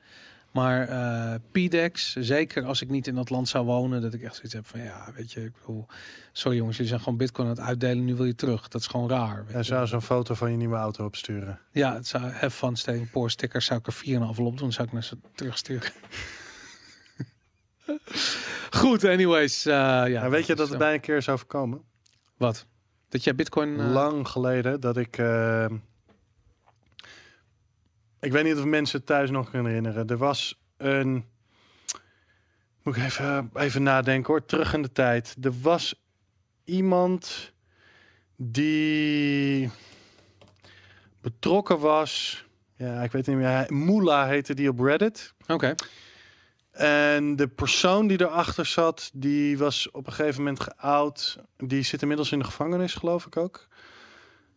Maar 0.54 0.88
eh 0.88 1.34
PDEX, 1.52 2.12
zeker 2.16 2.64
als 2.64 2.82
ik 2.82 2.88
niet 2.88 3.06
in 3.06 3.14
dat 3.14 3.30
land 3.30 3.48
zou 3.48 3.64
wonen, 3.64 4.02
dat 4.02 4.14
ik 4.14 4.22
echt 4.22 4.34
zoiets 4.34 4.52
heb 4.54 4.66
van 4.66 4.80
ja, 4.80 5.12
weet 5.14 5.32
je, 5.32 5.44
ik 5.44 5.52
bedoel, 5.60 5.86
sorry 6.32 6.56
jongens, 6.56 6.76
jullie 6.76 6.90
zijn 6.90 7.02
gewoon 7.02 7.18
bitcoin 7.18 7.48
aan 7.48 7.54
het 7.54 7.64
uitdelen, 7.64 8.04
nu 8.04 8.14
wil 8.14 8.24
je 8.24 8.34
terug. 8.34 8.68
Dat 8.68 8.80
is 8.80 8.86
gewoon 8.86 9.08
raar. 9.08 9.44
Hij 9.46 9.56
je. 9.56 9.62
zou 9.62 9.86
zo'n 9.86 10.02
foto 10.02 10.34
van 10.34 10.50
je 10.50 10.56
nieuwe 10.56 10.76
auto 10.76 11.04
opsturen. 11.04 11.60
Ja, 11.72 11.94
het 11.94 12.06
zou 12.06 12.22
have 12.24 12.50
fun 12.50 12.76
staying 12.76 13.10
poor 13.10 13.30
stickers 13.30 13.64
zou 13.64 13.80
ik 13.80 13.86
er 13.86 14.34
4,5 14.36 14.42
op 14.42 14.58
doen, 14.58 14.72
zou 14.72 14.86
ik 14.86 14.92
naar 14.92 15.04
ze 15.04 15.18
terugsturen. 15.34 15.92
Goed, 18.70 19.04
anyways. 19.04 19.66
eh, 19.66 19.72
ja, 20.06 20.28
weet 20.30 20.46
je 20.46 20.54
dat 20.54 20.68
het 20.68 20.78
bij 20.78 20.94
een 20.94 21.00
keer 21.00 21.22
zou 21.22 21.38
voorkomen? 21.38 21.82
Wat? 22.36 22.66
Dat 23.08 23.24
jij 23.24 23.34
bitcoin... 23.34 23.80
eh, 23.80 23.92
Lang 23.92 24.28
geleden 24.28 24.80
dat 24.80 24.96
ik... 24.96 25.18
ik 28.24 28.32
weet 28.32 28.44
niet 28.44 28.56
of 28.56 28.64
mensen 28.64 28.98
het 28.98 29.06
thuis 29.06 29.30
nog 29.30 29.50
kunnen 29.50 29.66
herinneren. 29.66 30.06
Er 30.06 30.16
was 30.16 30.60
een... 30.76 31.24
Moet 32.82 32.96
ik 32.96 33.02
even, 33.02 33.50
even 33.54 33.82
nadenken 33.82 34.32
hoor. 34.32 34.44
Terug 34.44 34.74
in 34.74 34.82
de 34.82 34.92
tijd. 34.92 35.36
Er 35.42 35.60
was 35.60 36.04
iemand 36.64 37.52
die 38.36 39.70
betrokken 41.20 41.78
was. 41.78 42.44
Ja, 42.76 43.02
ik 43.02 43.12
weet 43.12 43.26
niet 43.26 43.36
meer. 43.36 43.66
Moela 43.68 44.26
heette 44.26 44.54
die 44.54 44.68
op 44.68 44.80
Reddit. 44.80 45.34
Oké. 45.46 45.74
En 46.70 47.36
de 47.36 47.48
persoon 47.48 48.06
die 48.06 48.20
erachter 48.20 48.66
zat, 48.66 49.10
die 49.14 49.58
was 49.58 49.90
op 49.90 50.06
een 50.06 50.12
gegeven 50.12 50.38
moment 50.38 50.60
geout. 50.60 51.38
Die 51.56 51.82
zit 51.82 52.02
inmiddels 52.02 52.32
in 52.32 52.38
de 52.38 52.44
gevangenis, 52.44 52.94
geloof 52.94 53.26
ik 53.26 53.36
ook. 53.36 53.68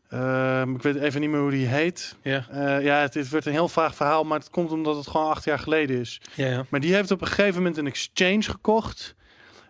Ehm, 0.10 0.76
ik 0.76 0.82
weet 0.82 0.96
even 0.96 1.22
niet 1.22 1.30
meer 1.30 1.40
hoe 1.40 1.52
die 1.52 1.68
heet. 1.68 2.16
Ja. 2.22 2.48
Eh, 2.50 2.84
ja, 2.84 3.00
het, 3.00 3.14
het 3.14 3.30
werd 3.30 3.46
een 3.46 3.52
heel 3.52 3.68
vaag 3.68 3.96
verhaal, 3.96 4.24
maar 4.24 4.40
het 4.40 4.50
komt 4.50 4.72
omdat 4.72 4.96
het 4.96 5.08
gewoon 5.08 5.30
acht 5.30 5.44
jaar 5.44 5.60
geleden 5.60 6.00
is. 6.00 6.22
Ja, 6.34 6.48
ja. 6.48 6.66
Maar 6.70 6.80
die 6.80 6.94
heeft 6.94 7.12
op 7.12 7.22
een 7.22 7.28
gegeven 7.28 7.56
moment 7.56 7.78
een 7.78 7.88
exchange 7.88 8.42
gekocht. 8.42 9.16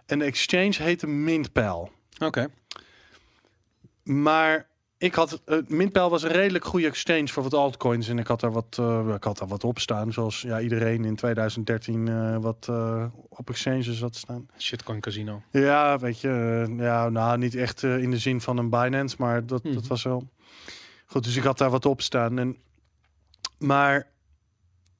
En 0.05 0.19
de 0.19 0.26
exchange 0.26 0.76
heette 0.77 1.07
Mintpal. 1.07 1.91
Oké. 2.19 2.47
Maar 4.03 4.68
ik 4.98 5.14
had, 5.15 5.41
uh, 5.45 5.57
Mintpal 5.68 6.10
was 6.10 6.24
een 6.24 6.32
redelijk 6.32 6.65
goede 6.65 6.88
exchange 6.88 7.28
voor 7.28 7.44
wat 7.44 7.53
altcoins. 7.53 8.07
En 8.07 8.19
ik 8.19 8.28
had 8.28 8.40
daar 8.40 8.52
wat, 8.52 8.78
eh, 8.80 9.14
ik 9.15 9.24
had 9.24 9.38
daar 9.38 9.48
wat 9.48 9.64
op 9.64 9.80
staan. 9.80 10.14
Zoals 10.14 10.41
ja, 10.41 10.60
iedereen 10.61 11.06
in 11.06 11.15
2013 11.15 12.07
eh, 12.07 12.38
wat 12.38 12.68
eh, 12.69 13.06
op 13.30 13.49
exchanges 13.49 14.02
had 14.02 14.15
staan. 14.15 14.48
Shitcoin 14.57 14.99
casino. 14.99 15.41
Ja, 15.52 15.99
weet 15.99 16.22
je. 16.22 16.65
eh, 16.69 16.78
ja, 16.80 17.10
nou, 17.10 17.38
niet 17.38 17.56
echt 17.56 17.84
eh, 17.84 17.98
in 17.98 18.11
de 18.11 18.18
zin 18.18 18.41
van 18.41 18.57
een 18.57 18.69
Binance, 18.69 19.15
maar 19.19 19.45
dat, 19.45 19.64
dat 19.64 19.88
was 19.88 20.03
wel. 20.03 20.28
Goed, 21.06 21.24
dus 21.24 21.36
ik 21.36 21.44
had 21.44 21.57
daar 21.57 21.69
wat 21.69 21.86
op 21.86 22.02
staan. 22.02 22.40
En, 22.40 22.57
maar 23.60 24.07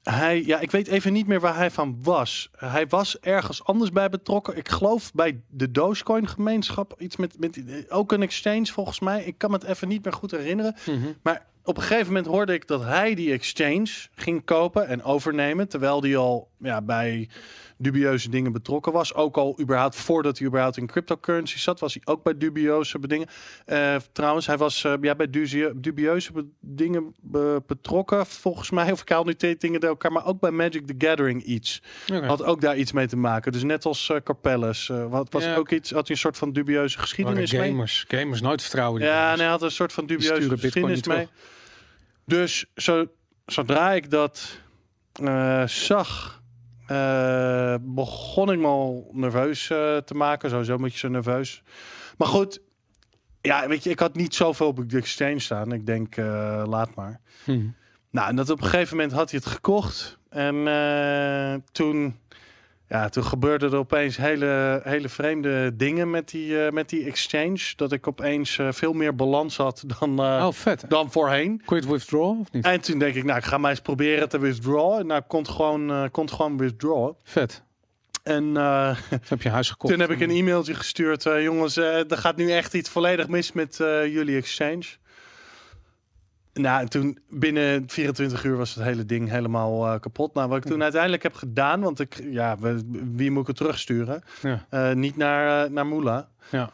hij, 0.10 0.44
ja, 0.46 0.60
ik 0.60 0.72
weet 0.72 0.88
even 0.88 1.14
niet 1.14 1.28
meer 1.28 1.40
waar 1.40 1.56
hij 1.56 1.72
van 1.72 1.98
was. 2.02 2.50
Hij 2.58 2.88
was 2.88 3.20
ergens 3.20 3.64
anders 3.64 3.92
bij 3.92 4.10
betrokken. 4.10 4.58
Ik 4.58 4.70
geloof 4.70 5.14
bij 5.14 5.42
de 5.50 5.72
Dogecoin 5.72 6.28
gemeenschap. 6.28 6.96
Iets 6.98 7.16
met, 7.16 7.40
met 7.40 7.86
ook 7.90 8.12
een 8.12 8.22
exchange 8.22 8.66
volgens 8.66 9.00
mij. 9.00 9.24
Ik 9.24 9.38
kan 9.38 9.50
me 9.52 9.58
het 9.58 9.66
even 9.66 9.88
niet 9.88 10.04
meer 10.04 10.14
goed 10.14 10.32
herinneren. 10.32 10.76
Mhm. 10.86 11.12
Maar 11.22 11.46
op 11.64 11.78
een 11.78 11.84
gegeven 11.84 12.08
moment 12.08 12.26
hoorde 12.26 12.54
ik 12.54 12.68
dat 12.68 12.84
hij 12.84 13.16
die 13.16 13.32
exchange 13.32 13.88
ging 14.16 14.46
kopen 14.46 14.88
en 14.88 15.04
overnemen. 15.04 15.68
Terwijl 15.68 16.02
die 16.02 16.18
al 16.18 16.50
ja, 16.58 16.82
bij 16.82 17.30
dubieuze 17.78 18.30
dingen 18.30 18.52
betrokken 18.52 18.92
was. 18.94 19.14
Ook 19.14 19.38
al 19.38 19.58
überhaupt 19.62 19.96
voordat 19.96 20.38
hij 20.38 20.48
überhaupt 20.48 20.78
in 20.78 20.88
cryptocurrency 20.88 21.58
zat, 21.60 21.80
was 21.80 21.94
hij 21.94 22.02
ook 22.06 22.24
bij 22.24 22.38
dubieuze 22.38 23.00
dingen. 23.00 23.28
Eh, 23.66 23.96
trouwens, 24.12 24.48
hij 24.48 24.58
was 24.58 24.84
eh, 24.84 24.94
ja, 25.02 25.16
bij 25.16 25.30
dubieuze 25.76 26.32
be- 26.32 26.46
dingen 26.60 27.16
be- 27.22 27.62
betrokken, 27.68 28.26
volgens 28.26 28.70
mij. 28.72 28.92
Of 28.92 29.02
ik 29.02 29.10
haal 29.10 29.24
nu 29.24 29.36
twee 29.36 29.56
dingen 29.58 29.80
door 29.80 29.90
elkaar, 29.90 30.12
maar 30.12 30.26
ook 30.26 30.40
bij 30.40 30.52
Magic 30.52 30.88
the 30.88 30.96
Gathering 31.08 31.44
iets. 31.44 31.82
Had 32.26 32.44
ook 32.44 32.62
daar 32.62 32.78
iets 32.78 32.92
mee 32.92 33.08
te 33.08 33.18
maken. 33.18 33.52
Dus 33.52 33.64
net 33.64 33.86
als 33.86 34.10
eh 34.10 34.18
Carpellus. 34.24 34.90
eh, 34.90 35.10
wat 35.10 35.32
was 35.32 35.44
Ja. 35.44 35.56
ook 35.56 35.72
iets, 35.72 35.92
had 35.92 36.08
hij 36.08 36.16
een 36.16 36.22
soort 36.22 36.38
van 36.38 36.52
dubieuze 36.54 37.00
geschiedenis 37.00 37.52
mee. 37.52 37.70
gamers. 37.70 38.06
Gamers 38.08 38.42
nooit 38.42 38.62
vertrouwen. 38.62 39.00
die 39.00 39.10
Ja, 39.10 39.16
gamers. 39.16 39.34
en 39.34 39.40
hij 39.42 39.50
had 39.52 39.62
een 39.62 39.72
soort 39.72 39.94
van 39.94 40.06
dubieuze 40.06 40.50
geschiedenis 40.58 41.04
mee. 41.08 41.28
Dus 42.26 42.66
zo, 42.76 43.06
zodra 43.46 43.92
ik 43.94 44.10
dat 44.10 44.60
eh, 45.14 45.68
zag, 45.68 46.37
eh, 46.88 47.76
begon 47.82 48.52
ik 48.52 48.60
me 48.60 48.66
al 48.66 49.10
nerveus 49.12 49.70
eh, 49.70 49.98
te 49.98 50.14
maken. 50.14 50.50
Sowieso 50.50 50.78
moet 50.78 50.94
je 50.94 50.98
zo 50.98 51.08
nerveus. 51.08 51.64
Maar 52.18 52.28
goed, 52.28 52.62
ja, 53.42 53.68
weet 53.68 53.84
je, 53.84 53.90
ik 53.90 54.00
had 54.00 54.16
niet 54.16 54.36
zoveel 54.36 54.68
op 54.68 54.90
de 54.90 54.98
exchange 54.98 55.40
staan. 55.40 55.72
Ik 55.72 55.86
denk, 55.86 56.18
eh, 56.18 56.64
laat 56.68 56.96
maar. 56.96 57.20
Hm. 57.44 57.68
Nou, 58.10 58.30
en 58.30 58.36
dat 58.36 58.50
op 58.50 58.62
een 58.62 58.68
gegeven 58.68 58.98
moment 58.98 59.16
had 59.16 59.32
hij 59.32 59.40
het 59.44 59.54
gekocht. 59.54 60.18
En 60.30 60.56
toen, 61.72 62.20
ja, 62.90 63.10
toen 63.10 63.24
gebeurde 63.24 63.66
er 63.66 63.76
opeens 63.76 64.18
hele, 64.18 64.82
hele 64.84 65.10
vreemde 65.10 65.76
dingen 65.76 66.10
met 66.10 66.30
die, 66.30 66.66
eh, 66.66 66.72
met 66.72 66.90
die 66.90 67.06
exchange. 67.06 67.60
Dat 67.76 67.92
ik 67.92 68.08
opeens 68.08 68.58
eh, 68.58 68.68
veel 68.72 68.94
meer 68.94 69.16
balans 69.16 69.58
had 69.58 69.84
dan, 70.00 70.20
eh, 70.20 70.46
Oh, 70.46 70.54
vet. 70.54 70.86
dan 70.88 71.12
voorheen. 71.12 71.62
Kon 71.66 71.78
je 71.78 71.84
het 71.84 71.92
withdraw 71.92 72.40
of 72.40 72.52
niet? 72.52 72.66
En 72.66 72.82
toen 72.82 73.00
denk 73.00 73.16
ik, 73.16 73.24
nou, 73.24 73.38
ik 73.38 73.44
ga 73.44 73.58
maar 73.58 73.70
eens 73.70 73.80
proberen 73.82 74.30
te 74.30 74.40
withdrawen. 74.40 75.06
Nou, 75.06 75.20
ik 75.20 75.28
kon 75.28 75.40
het 75.42 75.50
gewoon, 75.50 75.90
het 75.90 76.32
gewoon 76.32 76.58
withdrawen. 76.58 77.16
Vet. 77.24 77.64
En 78.24 78.44
Toen 78.54 79.20
heb 79.28 79.42
je 79.42 79.50
huis 79.50 79.70
gekocht. 79.70 79.94
toen 79.94 80.02
heb 80.02 80.12
ik 80.12 80.20
een 80.20 80.30
e-mailtje 80.36 80.74
gestuurd. 80.74 81.24
jongens, 81.24 81.78
er 81.78 82.06
gaat 82.18 82.36
nu 82.38 82.52
echt 82.52 82.74
iets 82.74 82.90
volledig 82.90 83.28
mis 83.28 83.52
met 83.52 83.76
jullie 84.12 84.38
exchange. 84.38 84.84
Nou, 86.58 86.82
en 86.82 86.90
toen 86.90 87.18
binnen 87.30 87.84
24 87.90 88.44
uur 88.44 88.58
was 88.58 88.76
het 88.76 88.84
hele 88.84 89.06
ding 89.06 89.30
helemaal 89.30 89.88
eh, 89.88 90.00
kapot. 90.00 90.34
Nou, 90.34 90.50
wat 90.50 90.58
ik 90.58 90.64
toen 90.72 90.82
uiteindelijk 90.84 91.24
heb 91.24 91.34
gedaan, 91.34 91.82
want 91.82 92.00
ik, 92.00 92.22
ja, 92.30 92.58
we- 92.60 92.82
wie 93.16 93.32
moet 93.32 93.42
ik 93.42 93.48
het 93.48 93.56
terugsturen? 93.58 94.24
Ja. 94.42 94.66
Eh, 94.70 94.92
niet 94.94 95.18
naar, 95.18 95.66
eh, 95.66 95.72
naar 95.72 95.86
Moela. 95.86 96.30
Ja. 96.52 96.72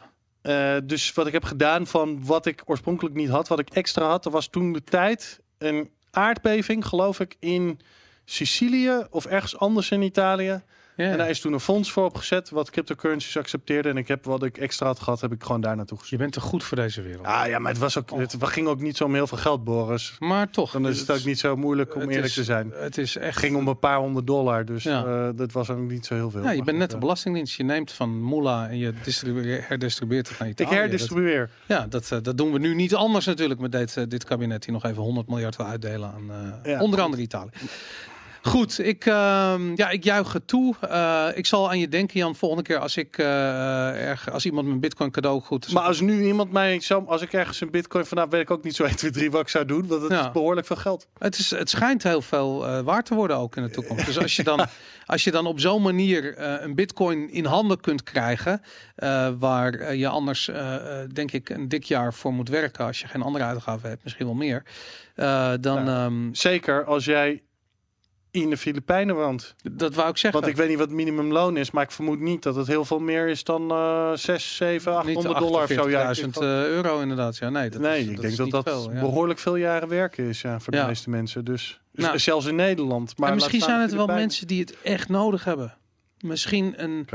Dus 0.84 1.12
wat 1.12 1.26
ik 1.26 1.32
heb 1.32 1.44
gedaan 1.44 1.86
van 1.86 2.24
wat 2.24 2.46
ik 2.46 2.62
oorspronkelijk 2.64 3.14
niet 3.14 3.28
had, 3.28 3.48
wat 3.48 3.58
ik 3.58 3.70
extra 3.70 4.06
had, 4.06 4.24
er 4.24 4.30
was 4.30 4.48
toen 4.48 4.72
de 4.72 4.84
tijd 4.84 5.40
een 5.58 5.90
aardbeving, 6.10 6.86
geloof 6.86 7.20
ik, 7.20 7.36
in 7.38 7.80
Sicilië 8.24 9.06
of 9.10 9.24
ergens 9.26 9.58
anders 9.58 9.90
in 9.90 10.02
Italië. 10.02 10.62
En 10.96 11.18
daar 11.18 11.30
is 11.30 11.40
toen 11.40 11.52
een 11.52 11.60
fonds 11.60 11.92
voor 11.92 12.04
opgezet 12.04 12.50
wat 12.50 12.70
cryptocurrencies 12.70 13.36
accepteerde. 13.36 13.88
En 13.88 13.96
ik 13.96 14.08
heb 14.08 14.24
wat 14.24 14.42
ik 14.42 14.58
extra 14.58 14.86
had 14.86 15.00
gehad, 15.00 15.20
heb 15.20 15.32
ik 15.32 15.42
gewoon 15.42 15.60
daar 15.60 15.76
naartoe 15.76 15.96
Je 15.96 16.00
gestuurd. 16.00 16.20
bent 16.22 16.32
te 16.32 16.40
goed 16.40 16.64
voor 16.64 16.76
deze 16.76 17.02
wereld. 17.02 17.26
Ah 17.26 17.46
ja, 17.46 17.58
maar 17.58 17.70
het, 17.70 17.80
was 17.80 17.98
ook, 17.98 18.10
het 18.10 18.36
ging 18.40 18.66
ook 18.66 18.80
niet 18.80 18.96
zo 18.96 19.04
om 19.04 19.14
heel 19.14 19.26
veel 19.26 19.38
geld, 19.38 19.64
Boris. 19.64 20.16
Maar 20.18 20.50
toch. 20.50 20.72
Dan 20.72 20.88
is 20.88 21.00
het 21.00 21.10
ook 21.10 21.24
niet 21.24 21.38
zo 21.38 21.56
moeilijk 21.56 21.94
om 21.94 22.00
eerlijk 22.00 22.24
is- 22.24 22.34
te 22.34 22.44
zijn. 22.44 22.72
Het 22.74 22.98
is 22.98 23.16
echt... 23.16 23.26
Het 23.26 23.36
ging 23.36 23.56
om 23.56 23.68
een 23.68 23.78
paar 23.78 23.98
honderd 23.98 24.26
dollar, 24.26 24.64
dus 24.64 24.82
Ja. 24.82 25.04
eh, 25.04 25.28
dat 25.36 25.52
was 25.52 25.70
ook 25.70 25.78
niet 25.78 26.06
zo 26.06 26.14
heel 26.14 26.30
veel. 26.30 26.42
Ja, 26.42 26.50
je 26.50 26.62
bent 26.62 26.76
net 26.76 26.80
goed, 26.80 26.90
de 26.90 26.98
belastingdienst. 26.98 27.56
Je 27.56 27.64
neemt 27.64 27.92
van 27.92 28.22
Moela 28.22 28.68
en 28.68 28.78
je 28.78 28.92
distribueer- 29.02 29.64
herdistribueert 29.68 30.28
het 30.28 30.38
naar 30.38 30.48
eh, 30.48 30.52
Italië. 30.54 30.70
Ik 30.70 30.76
herdistribueer. 30.78 31.50
Dat, 31.66 31.78
ja, 31.78 31.86
dat, 31.86 32.10
eh, 32.12 32.18
dat 32.22 32.36
doen 32.36 32.52
we 32.52 32.58
nu 32.58 32.74
niet 32.74 32.94
anders 32.94 33.26
natuurlijk 33.26 33.60
met 33.60 33.72
dit, 33.72 33.96
eh, 33.96 34.04
dit 34.08 34.24
kabinet 34.24 34.62
die 34.62 34.72
nog 34.72 34.84
even 34.84 35.02
100 35.02 35.28
miljard 35.28 35.56
wil 35.56 35.66
uitdelen 35.66 36.12
aan 36.14 36.30
eh, 36.64 36.72
Ja. 36.72 36.80
onder 36.80 37.00
andere 37.00 37.22
Italië. 37.22 37.50
Goed, 38.46 38.78
ik, 38.78 39.06
ehm, 39.06 39.76
ja, 39.76 39.90
ik 39.90 40.04
juich 40.04 40.32
het 40.32 40.46
toe. 40.46 40.74
Eh, 40.80 41.26
ik 41.34 41.46
zal 41.46 41.68
aan 41.68 41.78
je 41.78 41.88
denken, 41.88 42.18
Jan, 42.18 42.34
volgende 42.36 42.62
keer 42.64 42.78
als 42.78 42.96
ik 42.96 43.18
eh, 43.18 44.06
erg, 44.08 44.30
als 44.30 44.44
iemand 44.44 44.66
mijn 44.66 44.80
bitcoin 44.80 45.10
cadeau 45.10 45.40
goed 45.40 45.72
Maar 45.72 45.82
als 45.82 46.00
nu 46.00 46.24
iemand 46.24 46.52
mij 46.52 46.80
zo, 46.80 47.04
als 47.06 47.22
ik 47.22 47.32
ergens 47.32 47.60
een 47.60 47.70
bitcoin 47.70 48.04
vanaf, 48.06 48.30
weet 48.30 48.40
ik 48.40 48.50
ook 48.50 48.64
niet 48.64 48.74
zo 48.74 48.84
1, 48.84 48.96
2, 48.96 49.10
3 49.10 49.30
wat 49.30 49.40
ik 49.40 49.48
zou 49.48 49.64
doen, 49.64 49.86
want 49.86 50.02
het 50.02 50.10
Ja. 50.12 50.20
is 50.26 50.30
behoorlijk 50.32 50.66
veel 50.66 50.76
geld. 50.76 51.06
Het, 51.18 51.38
is, 51.38 51.50
het 51.50 51.70
schijnt 51.70 52.02
heel 52.02 52.22
veel 52.22 52.66
eh, 52.66 52.80
waard 52.80 53.06
te 53.06 53.14
worden 53.14 53.36
ook 53.36 53.56
in 53.56 53.62
de 53.62 53.70
toekomst. 53.70 54.06
Dus 54.06 54.18
als 54.18 54.36
je 54.36 54.42
dan, 54.42 54.66
als 55.06 55.24
je 55.24 55.30
dan 55.30 55.46
op 55.46 55.60
zo'n 55.60 55.82
manier 55.82 56.34
een 56.62 56.74
bitcoin 56.74 57.30
in 57.30 57.44
handen 57.44 57.80
kunt 57.80 58.02
krijgen, 58.02 58.62
waar 59.38 59.94
je 59.94 60.08
anders 60.08 60.50
denk 61.12 61.32
ik 61.32 61.48
een 61.48 61.68
dik 61.68 61.84
jaar 61.84 62.14
voor 62.14 62.32
moet 62.32 62.48
werken, 62.48 62.84
als 62.84 63.00
je 63.00 63.08
geen 63.08 63.22
andere 63.22 63.44
uitgaven 63.44 63.88
hebt, 63.88 64.04
misschien 64.04 64.26
wel 64.26 64.34
meer, 64.34 64.62
dan 65.60 65.84
Ja. 65.84 66.04
ehm, 66.04 66.28
Zeker 66.32 66.84
als 66.84 67.04
jij 67.04 67.42
in 68.34 68.50
de 68.50 68.56
Filipijnen 68.56 69.14
woont. 69.14 69.54
dat 69.72 69.94
wou 69.94 70.08
ik 70.08 70.16
zeggen. 70.16 70.40
Want 70.40 70.52
ik 70.52 70.58
weet 70.58 70.68
niet 70.68 70.78
wat 70.78 70.90
minimumloon 70.90 71.56
is, 71.56 71.70
maar 71.70 71.82
ik 71.82 71.90
vermoed 71.90 72.20
niet 72.20 72.42
dat 72.42 72.54
het 72.54 72.66
heel 72.66 72.84
veel 72.84 72.98
meer 72.98 73.28
is 73.28 73.44
dan 73.44 73.70
eh 73.70 74.12
6, 74.14 74.56
7, 74.56 74.92
niet 74.92 75.16
800 75.16 75.38
dollar 75.38 75.62
of 75.62 75.70
zo. 75.70 75.90
Ja, 75.90 76.10
ik 76.10 76.16
48.000 76.16 76.20
denk 76.20 76.36
eh, 76.36 76.42
euro 76.66 77.00
inderdaad. 77.00 77.36
Ja, 77.36 77.48
nee, 77.50 77.70
dat 77.70 77.80
nee, 77.80 78.00
is, 78.00 78.06
ik 78.06 78.14
dat 78.16 78.24
denk 78.24 78.36
dat 78.36 78.50
dat 78.50 78.64
veel, 78.64 78.92
ja. 78.92 79.00
behoorlijk 79.00 79.38
veel 79.38 79.56
jaren 79.56 79.88
werken 79.88 80.24
is 80.24 80.40
ja, 80.40 80.60
voor 80.60 80.72
de 80.72 80.78
Ja. 80.78 80.86
meeste 80.86 81.10
mensen. 81.10 81.44
Dus 81.44 81.80
Nou. 81.92 82.18
zelfs 82.18 82.46
in 82.46 82.54
Nederland. 82.54 83.18
Maar 83.18 83.28
en 83.28 83.34
misschien 83.34 83.60
zijn 83.60 83.80
het 83.80 83.92
wel 83.94 84.06
mensen 84.06 84.46
die 84.46 84.60
het 84.60 84.74
echt 84.82 85.08
nodig 85.08 85.44
hebben. 85.44 85.74
Misschien 86.24 86.74
een 86.82 87.06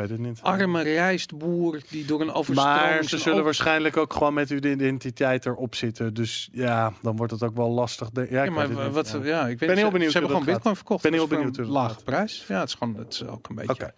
arme 0.42 0.82
rijstboer 0.82 1.82
die 1.90 2.06
door 2.06 2.22
een 2.22 2.32
overstroming... 2.32 2.80
Maar 2.82 3.04
ze 3.04 3.18
zullen 3.18 3.38
op- 3.38 3.44
waarschijnlijk 3.44 3.98
ook 3.98 4.14
gewoon 4.14 4.34
met 4.34 4.50
hun 4.50 4.66
identiteit 4.72 5.46
erop 5.46 5.76
zitten. 5.76 6.14
Dus 6.14 6.50
ja, 6.52 6.94
dan 7.02 7.16
wordt 7.16 7.32
het 7.32 7.44
ook 7.44 7.56
wel 7.56 7.70
lastig. 7.70 8.10
De- 8.10 8.22
ja, 8.22 8.28
Ja, 8.38 8.44
ik 8.44 8.52
maar 8.52 8.68
weet 8.68 8.78
het 8.78 8.86
niet, 8.86 8.96
wat, 8.96 9.10
ja. 9.12 9.20
ja. 9.28 9.42
ik 9.48 9.60
weet 9.60 9.70
Ben 9.70 9.78
heel 9.78 9.86
ze- 9.86 9.92
benieuwd 9.92 10.12
Ze 10.12 10.18
hebben 10.18 10.38
gewoon 10.38 10.54
bitcoin 10.54 10.76
verkocht. 10.76 11.04
Ben 11.04 11.12
heel 11.14 11.22
dus 11.22 11.30
voor 11.30 11.38
benieuwd 11.46 11.58
een 11.58 11.68
lage 11.74 11.94
gaat. 11.94 12.04
prijs. 12.04 12.46
Ja, 12.48 12.60
het 12.60 12.68
is 12.70 12.74
gewoon 12.76 12.96
het 12.96 13.14
is 13.14 13.26
ook 13.26 13.50
een 13.50 13.56
beetje. 13.56 13.74
Oké. 13.74 13.92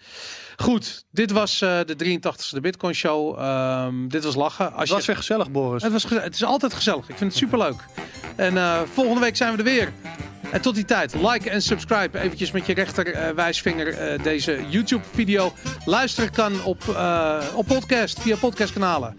Goed, 0.57 1.05
dit 1.11 1.31
was 1.31 1.61
eh, 1.61 1.79
de 1.85 1.95
83ste 1.95 2.59
Bitcoin 2.61 2.93
Show. 2.95 3.39
Ehm, 3.39 4.07
dit 4.07 4.23
was 4.23 4.35
lachen. 4.35 4.65
Als 4.71 4.79
Het 4.79 4.88
je, 4.89 4.93
was 4.93 5.05
weer 5.05 5.15
gezellig, 5.15 5.51
Boris. 5.51 5.83
het, 5.83 5.91
was 5.91 6.09
het 6.09 6.33
is 6.33 6.43
altijd 6.43 6.73
gezellig. 6.73 7.09
Ik 7.09 7.17
vind 7.17 7.29
het 7.31 7.39
superleuk. 7.39 7.85
En 8.35 8.57
eh, 8.57 8.81
volgende 8.93 9.19
week 9.19 9.35
zijn 9.35 9.51
we 9.51 9.57
er 9.57 9.63
weer. 9.63 9.93
En 10.51 10.61
tot 10.61 10.76
die 10.76 10.85
tijd, 10.85 11.13
like 11.13 11.49
en 11.49 11.61
subscribe 11.61 12.19
eventjes 12.19 12.51
met 12.51 12.65
je 12.65 12.73
rechter 12.73 13.13
eh, 13.13 13.35
eh, 14.13 14.23
deze 14.23 14.59
YouTube 14.69 15.03
video. 15.13 15.53
Luisteren 15.85 16.31
kan 16.31 16.63
op, 16.63 16.88
eh, 16.88 17.43
op 17.55 17.65
podcast, 17.65 18.22
via 18.22 18.35
podcastkanalen. 18.35 19.15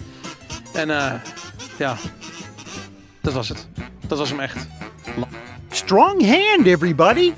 En 0.73 0.89
ja, 1.79 1.97
dat 3.21 3.33
was 3.33 3.49
het. 3.49 3.69
Dat 4.07 4.19
was 4.19 4.31
hem 4.31 4.41
echt. 4.41 4.67
Strong 5.71 6.27
hand, 6.27 6.67
everybody! 6.67 7.33